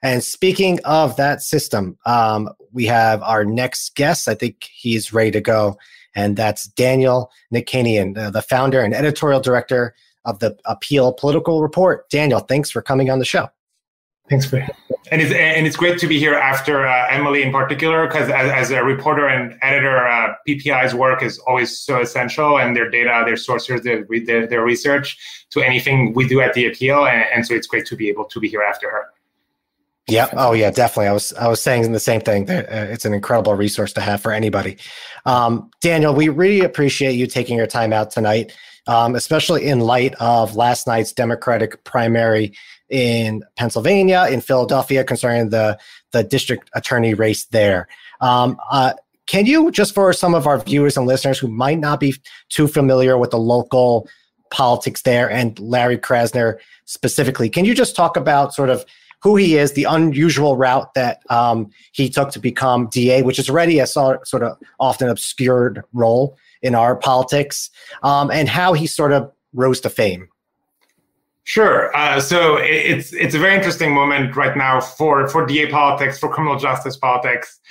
And 0.03 0.23
speaking 0.23 0.79
of 0.85 1.15
that 1.15 1.41
system, 1.41 1.97
um, 2.05 2.49
we 2.71 2.85
have 2.85 3.23
our 3.23 3.43
next 3.43 3.95
guest. 3.95 4.27
I 4.27 4.35
think 4.35 4.69
he's 4.71 5.11
ready 5.11 5.31
to 5.31 5.41
go. 5.41 5.77
And 6.15 6.37
that's 6.37 6.67
Daniel 6.67 7.31
Nichanian, 7.51 8.15
uh, 8.15 8.29
the 8.29 8.43
founder 8.43 8.81
and 8.81 8.93
editorial 8.93 9.39
director 9.39 9.95
of 10.25 10.37
the 10.39 10.55
Appeal 10.65 11.13
Political 11.13 11.63
Report. 11.63 12.07
Daniel, 12.11 12.41
thanks 12.41 12.69
for 12.69 12.83
coming 12.83 13.09
on 13.09 13.17
the 13.17 13.25
show. 13.25 13.49
Thanks 14.29 14.45
for 14.45 14.65
and 15.11 15.21
it's 15.21 15.31
and 15.31 15.65
it's 15.65 15.75
great 15.75 15.97
to 15.99 16.07
be 16.07 16.19
here 16.19 16.33
after 16.33 16.85
uh, 16.85 17.07
Emily 17.09 17.43
in 17.43 17.51
particular 17.51 18.07
because 18.07 18.29
as, 18.29 18.51
as, 18.51 18.71
a 18.71 18.83
reporter 18.83 19.27
and 19.27 19.57
editor, 19.61 20.05
uh, 20.07 20.33
PPI's 20.47 20.93
work 20.93 21.23
is 21.23 21.39
always 21.39 21.77
so 21.77 22.01
essential 22.01 22.59
and 22.59 22.75
their 22.75 22.89
data, 22.89 23.23
their 23.25 23.37
sources, 23.37 23.81
their 23.81 24.05
their, 24.25 24.47
their 24.47 24.63
research 24.63 25.17
to 25.51 25.61
anything 25.61 26.13
we 26.13 26.27
do 26.27 26.41
at 26.41 26.53
the 26.53 26.67
appeal, 26.67 27.05
and, 27.05 27.25
and, 27.33 27.45
so 27.45 27.53
it's 27.53 27.67
great 27.67 27.85
to 27.85 27.95
be 27.95 28.09
able 28.09 28.25
to 28.25 28.39
be 28.39 28.49
here 28.49 28.61
after 28.61 28.89
her. 28.89 29.05
Yeah. 30.09 30.29
Oh, 30.33 30.53
yeah, 30.53 30.71
definitely. 30.71 31.07
I 31.07 31.13
was 31.13 31.33
I 31.33 31.47
was 31.47 31.61
saying 31.61 31.91
the 31.91 31.99
same 31.99 32.21
thing. 32.21 32.45
That 32.45 32.69
uh, 32.69 32.91
it's 32.91 33.05
an 33.05 33.13
incredible 33.13 33.55
resource 33.55 33.93
to 33.93 34.01
have 34.01 34.21
for 34.21 34.31
anybody. 34.31 34.77
Um, 35.25 35.69
Daniel, 35.81 36.13
we 36.13 36.29
really 36.29 36.61
appreciate 36.61 37.13
you 37.13 37.27
taking 37.27 37.57
your 37.57 37.67
time 37.67 37.93
out 37.93 38.11
tonight, 38.11 38.53
um, 38.87 39.15
especially 39.15 39.67
in 39.67 39.79
light 39.81 40.15
of 40.15 40.55
last 40.55 40.87
night's 40.87 41.13
Democratic 41.13 41.83
primary 41.83 42.53
in 42.89 43.43
Pennsylvania, 43.55 44.27
in 44.29 44.41
Philadelphia, 44.41 45.03
concerning 45.03 45.49
the 45.49 45.77
the 46.11 46.23
district 46.23 46.69
attorney 46.73 47.13
race 47.13 47.45
there. 47.45 47.87
Um, 48.21 48.57
uh, 48.71 48.93
can 49.27 49.45
you, 49.45 49.71
just 49.71 49.93
for 49.93 50.13
some 50.13 50.33
of 50.33 50.47
our 50.47 50.59
viewers 50.59 50.95
and 50.95 51.05
listeners 51.05 51.37
who 51.37 51.49
might 51.49 51.79
not 51.79 51.99
be 51.99 52.15
too 52.49 52.67
familiar 52.67 53.17
with 53.17 53.31
the 53.31 53.37
local 53.37 54.07
politics 54.51 55.01
there 55.01 55.29
and 55.29 55.59
Larry 55.59 55.97
Krasner 55.97 56.57
specifically, 56.85 57.49
can 57.49 57.65
you 57.65 57.75
just 57.75 57.95
talk 57.95 58.15
about 58.15 58.53
sort 58.53 58.69
of 58.69 58.85
who 59.21 59.35
he 59.35 59.57
is, 59.57 59.73
the 59.73 59.83
unusual 59.83 60.55
route 60.55 60.93
that 60.93 61.19
um, 61.29 61.69
he 61.91 62.09
took 62.09 62.31
to 62.31 62.39
become 62.39 62.87
DA, 62.87 63.23
which 63.23 63.39
is 63.39 63.49
already 63.49 63.79
a 63.79 63.87
sort 63.87 64.25
of 64.33 64.57
often 64.79 65.09
obscured 65.09 65.83
role 65.91 66.37
in 66.61 66.75
our 66.75 66.95
politics, 66.95 67.69
um, 68.03 68.29
and 68.31 68.47
how 68.47 68.73
he 68.73 68.87
sort 68.87 69.11
of 69.11 69.31
rose 69.53 69.81
to 69.81 69.89
fame? 69.89 70.29
Sure. 71.47 71.95
Uh, 71.95 72.19
so 72.19 72.57
it's 72.57 73.13
it's 73.13 73.33
a 73.33 73.39
very 73.39 73.55
interesting 73.55 73.93
moment 73.93 74.35
right 74.35 74.57
now 74.57 74.81
for 74.81 75.29
for 75.29 75.45
DA 75.45 75.71
politics, 75.71 76.19
for 76.19 76.27
criminal 76.27 76.59
justice 76.59 76.97
politics. 76.97 77.61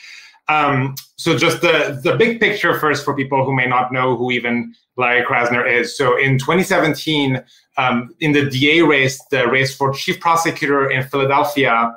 Um, 0.48 0.94
so 1.16 1.36
just 1.36 1.60
the 1.60 2.00
the 2.02 2.16
big 2.16 2.40
picture 2.40 2.80
first 2.80 3.04
for 3.04 3.14
people 3.14 3.44
who 3.44 3.54
may 3.54 3.66
not 3.66 3.92
know 3.92 4.16
who 4.16 4.30
even 4.30 4.74
Larry 4.96 5.26
Krasner 5.26 5.70
is. 5.70 5.94
So 5.94 6.16
in 6.16 6.38
2017, 6.38 7.44
um, 7.76 8.14
in 8.20 8.32
the 8.32 8.48
DA 8.48 8.80
race, 8.80 9.22
the 9.30 9.46
race 9.46 9.76
for 9.76 9.92
chief 9.92 10.20
prosecutor 10.20 10.90
in 10.90 11.06
Philadelphia, 11.06 11.94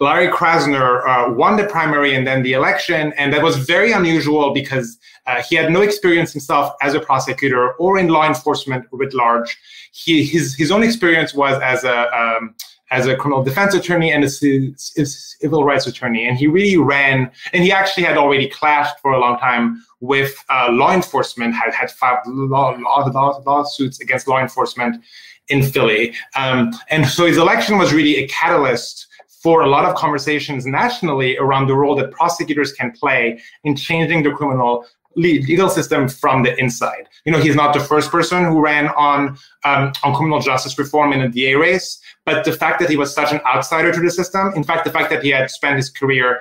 Larry 0.00 0.28
Krasner 0.28 1.06
uh, 1.06 1.32
won 1.32 1.56
the 1.56 1.66
primary 1.66 2.14
and 2.14 2.26
then 2.26 2.42
the 2.42 2.54
election, 2.54 3.12
and 3.18 3.32
that 3.34 3.42
was 3.42 3.56
very 3.56 3.92
unusual 3.92 4.54
because 4.54 4.98
uh, 5.26 5.42
he 5.42 5.54
had 5.56 5.70
no 5.70 5.82
experience 5.82 6.32
himself 6.32 6.74
as 6.80 6.94
a 6.94 7.00
prosecutor 7.00 7.72
or 7.74 7.98
in 7.98 8.08
law 8.08 8.26
enforcement 8.26 8.86
writ 8.92 9.12
large. 9.12 9.58
He, 9.92 10.24
his 10.24 10.54
his 10.54 10.70
own 10.70 10.82
experience 10.82 11.34
was 11.34 11.60
as 11.62 11.84
a 11.84 11.98
um, 12.18 12.54
as 12.90 13.06
a 13.06 13.14
criminal 13.14 13.44
defense 13.44 13.74
attorney 13.74 14.10
and 14.10 14.24
a 14.24 14.28
civil 14.28 15.64
rights 15.64 15.86
attorney. 15.86 16.26
And 16.26 16.36
he 16.36 16.46
really 16.46 16.76
ran, 16.76 17.30
and 17.52 17.62
he 17.62 17.70
actually 17.70 18.04
had 18.04 18.16
already 18.16 18.48
clashed 18.48 18.98
for 19.00 19.12
a 19.12 19.20
long 19.20 19.38
time 19.38 19.84
with 20.00 20.42
uh, 20.48 20.68
law 20.72 20.92
enforcement, 20.92 21.54
had, 21.54 21.72
had 21.72 21.90
filed 21.90 22.20
law, 22.26 22.70
law, 22.70 23.04
law, 23.06 23.42
lawsuits 23.46 24.00
against 24.00 24.26
law 24.26 24.40
enforcement 24.40 25.04
in 25.48 25.62
Philly. 25.62 26.14
Um, 26.34 26.72
and 26.88 27.06
so 27.06 27.26
his 27.26 27.36
election 27.36 27.78
was 27.78 27.92
really 27.92 28.16
a 28.16 28.26
catalyst 28.28 29.06
for 29.42 29.62
a 29.62 29.68
lot 29.68 29.84
of 29.84 29.94
conversations 29.94 30.66
nationally 30.66 31.38
around 31.38 31.66
the 31.66 31.74
role 31.74 31.94
that 31.96 32.10
prosecutors 32.10 32.72
can 32.72 32.92
play 32.92 33.40
in 33.64 33.74
changing 33.74 34.22
the 34.22 34.30
criminal 34.30 34.84
legal 35.16 35.68
system 35.68 36.08
from 36.08 36.44
the 36.44 36.56
inside. 36.58 37.08
You 37.24 37.32
know, 37.32 37.38
he's 37.40 37.56
not 37.56 37.74
the 37.74 37.80
first 37.80 38.10
person 38.10 38.44
who 38.44 38.60
ran 38.60 38.88
on 38.88 39.36
um, 39.64 39.92
on 40.04 40.14
criminal 40.14 40.40
justice 40.40 40.78
reform 40.78 41.12
in 41.12 41.20
a 41.20 41.28
DA 41.28 41.54
race, 41.54 42.00
but 42.24 42.44
the 42.44 42.52
fact 42.52 42.80
that 42.80 42.88
he 42.88 42.96
was 42.96 43.12
such 43.12 43.32
an 43.32 43.40
outsider 43.46 43.92
to 43.92 44.00
the 44.00 44.10
system, 44.10 44.52
in 44.54 44.62
fact, 44.62 44.84
the 44.84 44.90
fact 44.90 45.10
that 45.10 45.22
he 45.22 45.30
had 45.30 45.50
spent 45.50 45.76
his 45.76 45.90
career 45.90 46.40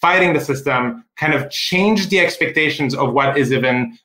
fighting 0.00 0.32
the 0.32 0.40
system, 0.40 1.04
kind 1.16 1.34
of 1.34 1.50
changed 1.50 2.10
the 2.10 2.20
expectations 2.20 2.94
of 2.94 3.12
what 3.12 3.38
is 3.38 3.52
even 3.52 3.98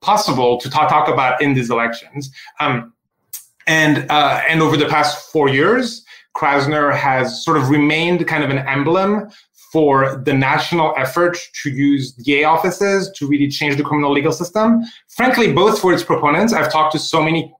possible 0.00 0.58
to 0.58 0.68
talk, 0.68 0.88
talk 0.88 1.08
about 1.08 1.40
in 1.40 1.54
these 1.54 1.70
elections. 1.70 2.30
Um, 2.60 2.92
and 3.66 4.10
uh, 4.10 4.42
and 4.48 4.62
over 4.62 4.76
the 4.76 4.86
past 4.86 5.32
four 5.32 5.48
years, 5.48 6.04
Krasner 6.36 6.94
has 6.94 7.44
sort 7.44 7.56
of 7.56 7.70
remained 7.70 8.26
kind 8.26 8.44
of 8.44 8.50
an 8.50 8.58
emblem 8.58 9.28
for 9.72 10.22
the 10.24 10.32
national 10.32 10.94
effort 10.96 11.36
to 11.62 11.70
use 11.70 12.12
DA 12.12 12.44
offices 12.44 13.10
to 13.16 13.26
really 13.26 13.48
change 13.48 13.76
the 13.76 13.82
criminal 13.82 14.12
legal 14.12 14.32
system. 14.32 14.82
Frankly, 15.08 15.52
both 15.52 15.80
for 15.80 15.92
its 15.92 16.02
proponents. 16.02 16.52
I've 16.52 16.70
talked 16.70 16.92
to 16.92 16.98
so 16.98 17.22
many 17.22 17.52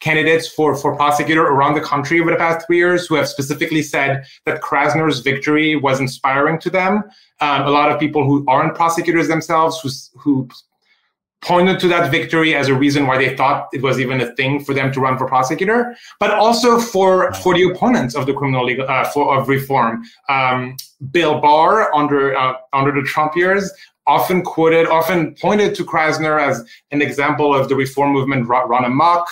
candidates 0.00 0.46
for, 0.46 0.76
for 0.76 0.96
prosecutor 0.96 1.42
around 1.42 1.74
the 1.74 1.80
country 1.80 2.20
over 2.20 2.30
the 2.30 2.36
past 2.36 2.66
three 2.66 2.76
years 2.76 3.06
who 3.06 3.14
have 3.14 3.28
specifically 3.28 3.82
said 3.82 4.24
that 4.44 4.60
Krasner's 4.60 5.20
victory 5.20 5.76
was 5.76 6.00
inspiring 6.00 6.58
to 6.60 6.70
them. 6.70 7.04
Um, 7.40 7.62
a 7.62 7.70
lot 7.70 7.90
of 7.90 7.98
people 7.98 8.24
who 8.24 8.44
aren't 8.46 8.74
prosecutors 8.74 9.28
themselves 9.28 9.80
who, 9.80 10.20
who 10.20 10.48
pointed 11.44 11.78
to 11.80 11.88
that 11.88 12.10
victory 12.10 12.54
as 12.54 12.68
a 12.68 12.74
reason 12.74 13.06
why 13.06 13.18
they 13.18 13.36
thought 13.36 13.68
it 13.72 13.82
was 13.82 14.00
even 14.00 14.20
a 14.20 14.34
thing 14.34 14.64
for 14.64 14.74
them 14.74 14.92
to 14.92 15.00
run 15.00 15.18
for 15.18 15.26
prosecutor, 15.26 15.94
but 16.18 16.30
also 16.30 16.78
for 16.78 17.32
for 17.34 17.54
the 17.54 17.64
opponents 17.70 18.14
of 18.14 18.26
the 18.26 18.32
criminal 18.32 18.64
legal 18.64 18.88
uh, 18.88 19.04
for 19.04 19.36
of 19.36 19.48
reform. 19.48 20.02
Um, 20.28 20.76
Bill 21.10 21.40
Barr 21.40 21.94
under 21.94 22.36
uh, 22.36 22.54
under 22.72 22.92
the 22.92 23.06
Trump 23.06 23.36
years 23.36 23.70
often 24.06 24.42
quoted, 24.42 24.86
often 24.86 25.34
pointed 25.34 25.74
to 25.74 25.84
Krasner 25.84 26.40
as 26.40 26.62
an 26.90 27.00
example 27.00 27.54
of 27.54 27.68
the 27.68 27.76
reform 27.76 28.12
movement 28.12 28.46
run 28.46 28.84
amok. 28.84 29.28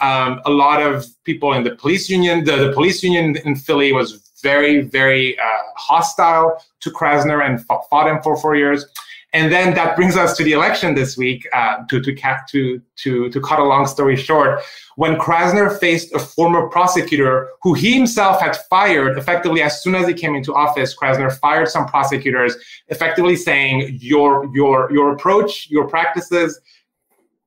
Um, 0.00 0.40
a 0.44 0.50
lot 0.50 0.80
of 0.82 1.06
people 1.24 1.52
in 1.52 1.64
the 1.64 1.74
police 1.74 2.08
union, 2.08 2.44
the, 2.44 2.56
the 2.56 2.72
police 2.72 3.02
union 3.02 3.36
in 3.44 3.56
Philly 3.56 3.92
was 3.92 4.30
very, 4.42 4.82
very 4.82 5.38
uh, 5.38 5.62
hostile 5.76 6.62
to 6.80 6.90
Krasner 6.90 7.44
and 7.44 7.64
fought 7.66 8.08
him 8.08 8.20
for 8.22 8.36
four 8.36 8.54
years. 8.54 8.86
And 9.34 9.52
then 9.52 9.74
that 9.74 9.94
brings 9.94 10.16
us 10.16 10.36
to 10.38 10.44
the 10.44 10.52
election 10.52 10.94
this 10.94 11.18
week. 11.18 11.46
Uh, 11.52 11.84
to 11.90 12.00
to 12.00 12.14
to 12.48 12.80
to 12.96 13.28
to 13.28 13.40
cut 13.40 13.58
a 13.58 13.64
long 13.64 13.86
story 13.86 14.16
short, 14.16 14.62
when 14.96 15.16
Krasner 15.16 15.78
faced 15.78 16.14
a 16.14 16.18
former 16.18 16.68
prosecutor 16.68 17.50
who 17.62 17.74
he 17.74 17.92
himself 17.92 18.40
had 18.40 18.56
fired, 18.70 19.18
effectively 19.18 19.60
as 19.60 19.82
soon 19.82 19.94
as 19.94 20.08
he 20.08 20.14
came 20.14 20.34
into 20.34 20.54
office, 20.54 20.96
Krasner 20.96 21.30
fired 21.30 21.68
some 21.68 21.86
prosecutors, 21.86 22.56
effectively 22.88 23.36
saying 23.36 23.98
your 24.00 24.48
your 24.54 24.90
your 24.90 25.12
approach, 25.12 25.68
your 25.68 25.86
practices 25.86 26.58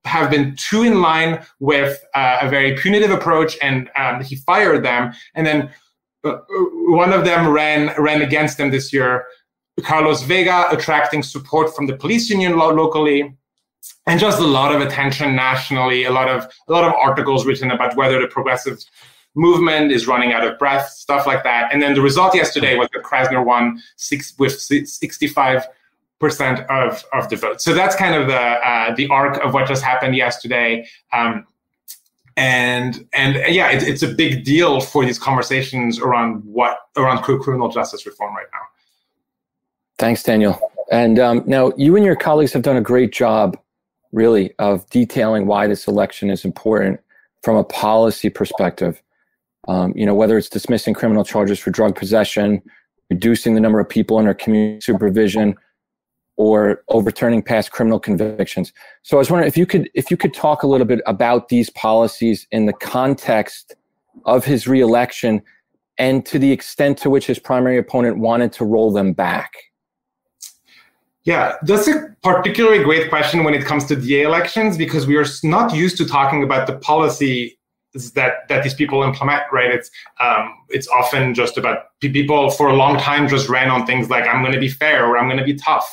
have 0.04 0.30
been 0.30 0.54
too 0.56 0.82
in 0.82 1.00
line 1.00 1.44
with 1.60 2.04
uh, 2.14 2.38
a 2.42 2.48
very 2.48 2.76
punitive 2.76 3.10
approach, 3.10 3.56
and 3.62 3.90
um, 3.96 4.22
he 4.22 4.36
fired 4.36 4.84
them. 4.84 5.12
And 5.34 5.46
then 5.46 5.70
uh, 6.24 6.38
one 6.86 7.12
of 7.12 7.24
them 7.24 7.48
ran 7.48 7.92
ran 8.00 8.22
against 8.22 8.58
him 8.58 8.70
this 8.70 8.92
year. 8.92 9.26
Carlos 9.80 10.22
Vega 10.22 10.66
attracting 10.70 11.22
support 11.22 11.74
from 11.74 11.86
the 11.86 11.96
police 11.96 12.28
union 12.28 12.56
locally, 12.58 13.34
and 14.06 14.20
just 14.20 14.38
a 14.38 14.44
lot 14.44 14.74
of 14.74 14.80
attention 14.82 15.34
nationally. 15.34 16.04
A 16.04 16.10
lot 16.10 16.28
of 16.28 16.46
a 16.68 16.72
lot 16.72 16.84
of 16.84 16.92
articles 16.92 17.46
written 17.46 17.70
about 17.70 17.96
whether 17.96 18.20
the 18.20 18.28
progressive 18.28 18.78
movement 19.34 19.90
is 19.90 20.06
running 20.06 20.32
out 20.32 20.46
of 20.46 20.58
breath, 20.58 20.90
stuff 20.90 21.26
like 21.26 21.42
that. 21.42 21.72
And 21.72 21.80
then 21.82 21.94
the 21.94 22.02
result 22.02 22.34
yesterday 22.34 22.76
was 22.76 22.88
that 22.92 23.02
Krasner 23.02 23.42
won 23.42 23.82
six 23.96 24.34
with 24.38 24.60
sixty-five 24.60 25.66
percent 26.20 26.60
of 26.68 27.02
of 27.14 27.28
the 27.30 27.36
vote. 27.36 27.60
So 27.60 27.72
that's 27.72 27.96
kind 27.96 28.14
of 28.14 28.28
the 28.28 28.38
uh, 28.38 28.94
the 28.94 29.08
arc 29.08 29.42
of 29.42 29.54
what 29.54 29.66
just 29.66 29.82
happened 29.82 30.14
yesterday. 30.14 30.86
Um, 31.12 31.46
and 32.36 33.06
and 33.14 33.36
yeah, 33.54 33.70
it, 33.70 33.82
it's 33.82 34.02
a 34.02 34.08
big 34.08 34.44
deal 34.44 34.80
for 34.80 35.04
these 35.04 35.18
conversations 35.18 35.98
around 35.98 36.44
what 36.44 36.76
around 36.96 37.22
criminal 37.22 37.70
justice 37.70 38.04
reform 38.06 38.36
right 38.36 38.46
now. 38.52 38.60
Thanks, 40.02 40.24
Daniel. 40.24 40.58
And 40.90 41.20
um, 41.20 41.44
now 41.46 41.70
you 41.76 41.94
and 41.94 42.04
your 42.04 42.16
colleagues 42.16 42.52
have 42.54 42.62
done 42.62 42.76
a 42.76 42.80
great 42.80 43.12
job, 43.12 43.56
really, 44.10 44.52
of 44.58 44.84
detailing 44.90 45.46
why 45.46 45.68
this 45.68 45.86
election 45.86 46.28
is 46.28 46.44
important 46.44 46.98
from 47.44 47.54
a 47.54 47.62
policy 47.62 48.28
perspective. 48.28 49.00
Um, 49.68 49.92
you 49.94 50.04
know, 50.04 50.16
whether 50.16 50.36
it's 50.36 50.48
dismissing 50.48 50.92
criminal 50.92 51.24
charges 51.24 51.60
for 51.60 51.70
drug 51.70 51.94
possession, 51.94 52.60
reducing 53.10 53.54
the 53.54 53.60
number 53.60 53.78
of 53.78 53.88
people 53.88 54.18
under 54.18 54.34
community 54.34 54.80
supervision, 54.80 55.54
or 56.36 56.82
overturning 56.88 57.40
past 57.40 57.70
criminal 57.70 58.00
convictions. 58.00 58.72
So 59.04 59.16
I 59.16 59.20
was 59.20 59.30
wondering 59.30 59.46
if 59.46 59.56
you 59.56 59.66
could 59.66 59.88
if 59.94 60.10
you 60.10 60.16
could 60.16 60.34
talk 60.34 60.64
a 60.64 60.66
little 60.66 60.84
bit 60.84 61.00
about 61.06 61.48
these 61.48 61.70
policies 61.70 62.44
in 62.50 62.66
the 62.66 62.72
context 62.72 63.76
of 64.24 64.44
his 64.44 64.66
reelection 64.66 65.42
and 65.96 66.26
to 66.26 66.40
the 66.40 66.50
extent 66.50 66.98
to 66.98 67.08
which 67.08 67.28
his 67.28 67.38
primary 67.38 67.78
opponent 67.78 68.18
wanted 68.18 68.52
to 68.54 68.64
roll 68.64 68.90
them 68.90 69.12
back. 69.12 69.52
Yeah, 71.24 71.56
that's 71.62 71.86
a 71.86 72.08
particularly 72.22 72.82
great 72.82 73.08
question 73.08 73.44
when 73.44 73.54
it 73.54 73.64
comes 73.64 73.84
to 73.86 73.96
DA 73.96 74.22
elections 74.22 74.76
because 74.76 75.06
we 75.06 75.16
are 75.16 75.26
not 75.44 75.74
used 75.74 75.96
to 75.98 76.06
talking 76.06 76.42
about 76.42 76.66
the 76.66 76.76
policy 76.78 77.58
that 78.14 78.48
that 78.48 78.64
these 78.64 78.74
people 78.74 79.02
implement. 79.02 79.42
Right? 79.52 79.70
It's 79.70 79.90
um, 80.20 80.52
it's 80.68 80.88
often 80.88 81.34
just 81.34 81.56
about 81.58 81.84
people 82.00 82.50
for 82.50 82.68
a 82.68 82.74
long 82.74 82.98
time 82.98 83.28
just 83.28 83.48
ran 83.48 83.70
on 83.70 83.86
things 83.86 84.10
like 84.10 84.26
I'm 84.26 84.42
going 84.42 84.54
to 84.54 84.60
be 84.60 84.68
fair 84.68 85.06
or 85.06 85.16
I'm 85.16 85.26
going 85.26 85.38
to 85.38 85.44
be 85.44 85.54
tough, 85.54 85.88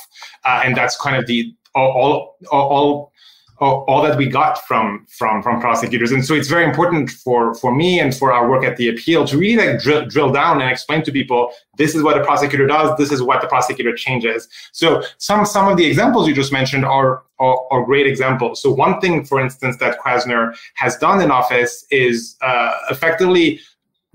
uh, 0.46 0.62
and 0.66 0.76
that's 0.76 0.98
kind 0.98 1.16
of 1.16 1.28
the 1.28 1.54
all 1.76 2.36
all, 2.52 2.60
all 2.60 3.12
all 3.60 4.02
that 4.02 4.18
we 4.18 4.28
got 4.28 4.66
from 4.66 5.06
from 5.10 5.44
from 5.44 5.60
prosecutors. 5.60 6.12
And 6.12 6.26
so 6.26 6.34
it's 6.34 6.48
very 6.48 6.64
important 6.64 7.10
for 7.10 7.54
for 7.56 7.76
me 7.76 8.00
and 8.00 8.16
for 8.16 8.32
our 8.32 8.50
work 8.50 8.64
at 8.64 8.78
the 8.78 8.90
appeal 8.90 9.26
to 9.28 9.38
really 9.38 9.68
like 9.68 9.82
drill, 9.82 10.06
drill 10.06 10.32
down 10.32 10.62
and 10.62 10.72
explain 10.72 11.04
to 11.04 11.12
people 11.12 11.52
this 11.78 11.96
is 11.96 12.04
what 12.04 12.18
a 12.18 12.24
prosecutor 12.24 12.68
does 12.68 12.98
this 12.98 13.12
is 13.12 13.22
what 13.22 13.42
the 13.42 13.48
prosecutor 13.48 13.94
changes. 13.96 14.48
So 14.72 15.04
some 15.18 15.46
some 15.46 15.68
of 15.68 15.78
the 15.78 15.86
examples 15.86 16.28
you 16.28 16.34
just 16.34 16.54
mentioned 16.54 16.86
are 16.86 17.24
are, 17.40 17.60
are 17.72 17.84
great 17.84 18.08
examples. 18.08 18.62
So 18.62 18.72
one 18.72 19.00
thing 19.02 19.26
for 19.26 19.40
instance 19.40 19.78
that 19.78 20.00
krasner 20.00 20.56
has 20.76 20.98
done 20.98 21.22
in 21.22 21.32
office 21.32 21.86
is 21.92 22.38
uh, 22.42 22.74
effectively 22.90 23.60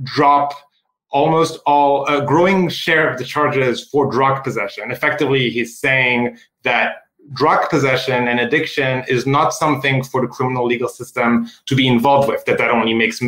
drop 0.02 0.54
almost 1.10 1.60
all 1.64 2.04
a 2.06 2.26
growing 2.26 2.68
share 2.68 3.08
of 3.08 3.18
the 3.18 3.24
charges 3.24 3.88
for 3.88 4.10
drug 4.10 4.42
possession. 4.42 4.90
Effectively, 4.90 5.48
he's 5.48 5.78
saying 5.78 6.36
that 6.64 7.03
drug 7.32 7.68
possession 7.70 8.28
and 8.28 8.38
addiction 8.38 9.02
is 9.08 9.26
not 9.26 9.52
something 9.52 10.04
for 10.04 10.20
the 10.20 10.26
criminal 10.26 10.66
legal 10.66 10.88
system 10.88 11.48
to 11.66 11.74
be 11.74 11.88
involved 11.88 12.28
with 12.28 12.44
that 12.44 12.58
that 12.58 12.70
only 12.70 12.92
makes 12.92 13.20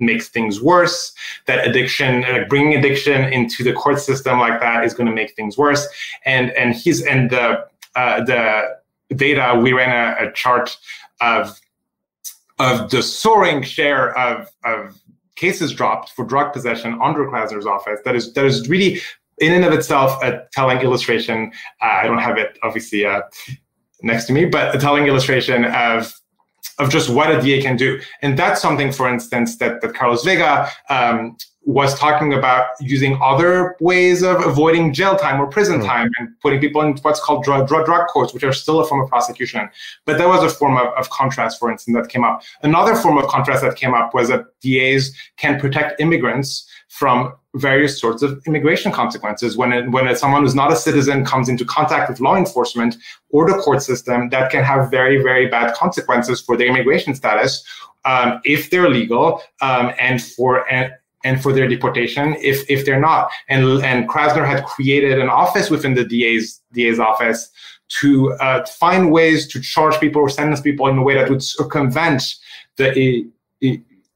makes 0.00 0.28
things 0.28 0.60
worse 0.60 1.12
that 1.46 1.66
addiction 1.66 2.20
like 2.22 2.48
bringing 2.48 2.78
addiction 2.78 3.24
into 3.32 3.64
the 3.64 3.72
court 3.72 3.98
system 3.98 4.38
like 4.38 4.60
that 4.60 4.84
is 4.84 4.94
going 4.94 5.06
to 5.06 5.12
make 5.12 5.34
things 5.34 5.56
worse. 5.56 5.86
And 6.24 6.50
and 6.52 6.74
he's 6.74 7.04
and 7.04 7.30
the 7.30 7.66
uh, 7.96 8.24
the 8.24 8.78
data 9.14 9.58
we 9.60 9.72
ran 9.72 9.90
a, 9.90 10.28
a 10.28 10.32
chart 10.32 10.76
of 11.20 11.58
of 12.58 12.90
the 12.90 13.02
soaring 13.02 13.62
share 13.62 14.16
of 14.18 14.48
of 14.64 15.00
cases 15.36 15.72
dropped 15.72 16.10
for 16.10 16.24
drug 16.24 16.52
possession 16.52 16.98
under 17.00 17.24
Krasner's 17.26 17.66
office 17.66 18.00
that 18.04 18.14
is 18.14 18.32
that 18.34 18.44
is 18.44 18.68
really 18.68 19.00
in 19.40 19.52
and 19.52 19.64
of 19.64 19.72
itself 19.72 20.22
a 20.22 20.46
telling 20.52 20.78
illustration. 20.78 21.52
Uh, 21.82 21.86
I 21.86 22.04
don't 22.04 22.18
have 22.18 22.38
it 22.38 22.58
obviously 22.62 23.04
uh, 23.04 23.22
next 24.02 24.26
to 24.26 24.32
me, 24.32 24.46
but 24.46 24.74
a 24.74 24.78
telling 24.78 25.06
illustration 25.06 25.64
of 25.64 26.14
of 26.78 26.90
just 26.90 27.10
what 27.10 27.30
a 27.30 27.40
DA 27.40 27.60
can 27.60 27.76
do. 27.76 28.00
And 28.22 28.38
that's 28.38 28.62
something, 28.62 28.92
for 28.92 29.08
instance, 29.08 29.56
that, 29.58 29.80
that 29.80 29.94
Carlos 29.94 30.24
Vega 30.24 30.68
um, 30.90 31.36
was 31.64 31.98
talking 31.98 32.32
about 32.32 32.68
using 32.80 33.18
other 33.20 33.76
ways 33.80 34.22
of 34.22 34.40
avoiding 34.46 34.92
jail 34.92 35.16
time 35.16 35.40
or 35.40 35.46
prison 35.46 35.80
mm. 35.80 35.86
time 35.86 36.08
and 36.18 36.28
putting 36.40 36.60
people 36.60 36.80
in 36.80 36.96
what's 37.02 37.20
called 37.20 37.44
drug, 37.44 37.66
drug, 37.68 37.84
drug 37.84 38.06
courts, 38.08 38.32
which 38.32 38.44
are 38.44 38.52
still 38.52 38.80
a 38.80 38.86
form 38.86 39.02
of 39.02 39.08
prosecution. 39.08 39.68
But 40.04 40.18
that 40.18 40.28
was 40.28 40.42
a 40.50 40.54
form 40.54 40.76
of, 40.78 40.86
of 40.94 41.10
contrast, 41.10 41.58
for 41.58 41.70
instance, 41.70 41.96
that 41.96 42.08
came 42.08 42.24
up. 42.24 42.42
Another 42.62 42.94
form 42.94 43.18
of 43.18 43.26
contrast 43.26 43.62
that 43.62 43.76
came 43.76 43.92
up 43.92 44.14
was 44.14 44.28
that 44.28 44.46
DAs 44.60 45.12
can 45.36 45.60
protect 45.60 46.00
immigrants 46.00 46.66
from 46.88 47.34
various 47.54 48.00
sorts 48.00 48.22
of 48.22 48.40
immigration 48.46 48.92
consequences. 48.92 49.56
When 49.56 49.72
it, 49.72 49.90
when 49.90 50.14
someone 50.16 50.42
who's 50.42 50.54
not 50.54 50.72
a 50.72 50.76
citizen 50.76 51.24
comes 51.24 51.48
into 51.48 51.64
contact 51.64 52.08
with 52.08 52.20
law 52.20 52.36
enforcement 52.36 52.96
or 53.30 53.50
the 53.50 53.58
court 53.58 53.82
system, 53.82 54.30
that 54.30 54.50
can 54.50 54.64
have 54.64 54.90
very, 54.90 55.22
very 55.22 55.46
bad 55.48 55.74
consequences 55.74 56.40
for 56.40 56.56
their 56.56 56.66
immigration 56.66 57.14
status 57.14 57.64
um, 58.04 58.40
if 58.44 58.70
they're 58.70 58.88
legal 58.88 59.42
um, 59.60 59.92
and 60.00 60.22
for 60.22 60.70
and, 60.72 60.92
and 61.24 61.42
for 61.42 61.52
their 61.52 61.68
deportation 61.68 62.36
if 62.40 62.68
if 62.70 62.84
they're 62.84 63.00
not. 63.00 63.30
And 63.48 63.82
and 63.82 64.08
Krasner 64.08 64.46
had 64.46 64.64
created 64.64 65.18
an 65.18 65.28
office 65.28 65.70
within 65.70 65.94
the 65.94 66.04
DA's 66.04 66.60
DA's 66.72 66.98
office 66.98 67.50
to 68.00 68.32
uh, 68.34 68.66
find 68.66 69.10
ways 69.10 69.48
to 69.48 69.60
charge 69.60 69.98
people 69.98 70.20
or 70.20 70.28
sentence 70.28 70.60
people 70.60 70.86
in 70.88 70.98
a 70.98 71.02
way 71.02 71.14
that 71.14 71.28
would 71.30 71.42
circumvent 71.42 72.22
the 72.76 73.26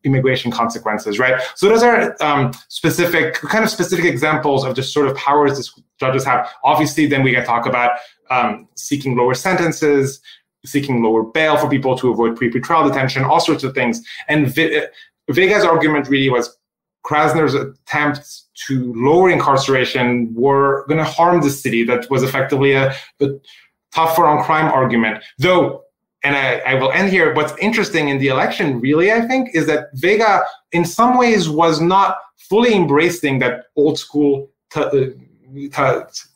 immigration 0.05 0.51
consequences, 0.51 1.19
right? 1.19 1.41
So 1.55 1.69
those 1.69 1.83
are 1.83 2.17
um, 2.21 2.53
specific, 2.69 3.35
kind 3.35 3.65
of 3.65 3.71
specific 3.71 4.05
examples 4.05 4.65
of 4.65 4.75
just 4.75 4.93
sort 4.93 5.07
of 5.07 5.17
powers 5.17 5.57
this 5.57 5.73
judges 5.99 6.25
have. 6.25 6.49
Obviously, 6.65 7.07
then 7.07 7.23
we 7.23 7.33
can 7.33 7.45
talk 7.45 7.67
about 7.67 7.93
um, 8.31 8.69
seeking 8.75 9.17
lower 9.17 9.35
sentences, 9.35 10.21
seeking 10.65 11.03
lower 11.03 11.23
bail 11.23 11.57
for 11.57 11.69
people 11.69 11.97
to 11.99 12.11
avoid 12.11 12.37
pre-trial 12.37 12.89
detention, 12.89 13.25
all 13.25 13.41
sorts 13.41 13.65
of 13.65 13.75
things. 13.75 14.01
And 14.29 14.47
Vega's 14.47 15.65
argument 15.65 16.09
really 16.09 16.31
was 16.31 16.57
Krasner's 17.05 17.55
attempts 17.55 18.49
to 18.67 18.93
lower 18.95 19.31
incarceration 19.31 20.33
were 20.35 20.87
going 20.87 20.99
to 20.99 21.05
harm 21.05 21.43
the 21.43 21.51
city. 21.51 21.83
That 21.85 22.09
was 22.11 22.23
effectively 22.23 22.73
a, 22.73 22.95
a 23.21 23.29
tougher 23.93 24.25
on 24.25 24.45
crime 24.45 24.71
argument. 24.73 25.23
Though, 25.39 25.82
and 26.25 26.37
I, 26.37 26.59
I, 26.59 26.75
will 26.75 26.93
end 26.93 27.11
here, 27.11 27.35
what's 27.35 27.53
interesting 27.59 28.09
in 28.09 28.19
the 28.19 28.29
election, 28.29 28.81
really, 28.81 29.11
I 29.11 29.23
think, 29.23 29.55
is 29.55 29.67
that 29.67 29.89
Vega, 29.95 30.43
in 30.71 30.85
some 30.85 31.19
ways, 31.19 31.49
was 31.49 31.81
not 31.81 32.19
fully 32.37 32.75
embracing 32.75 33.41
that 33.41 33.65
old 33.77 33.99
school 33.99 34.49
tough, 34.71 34.93
tough, 35.73 36.29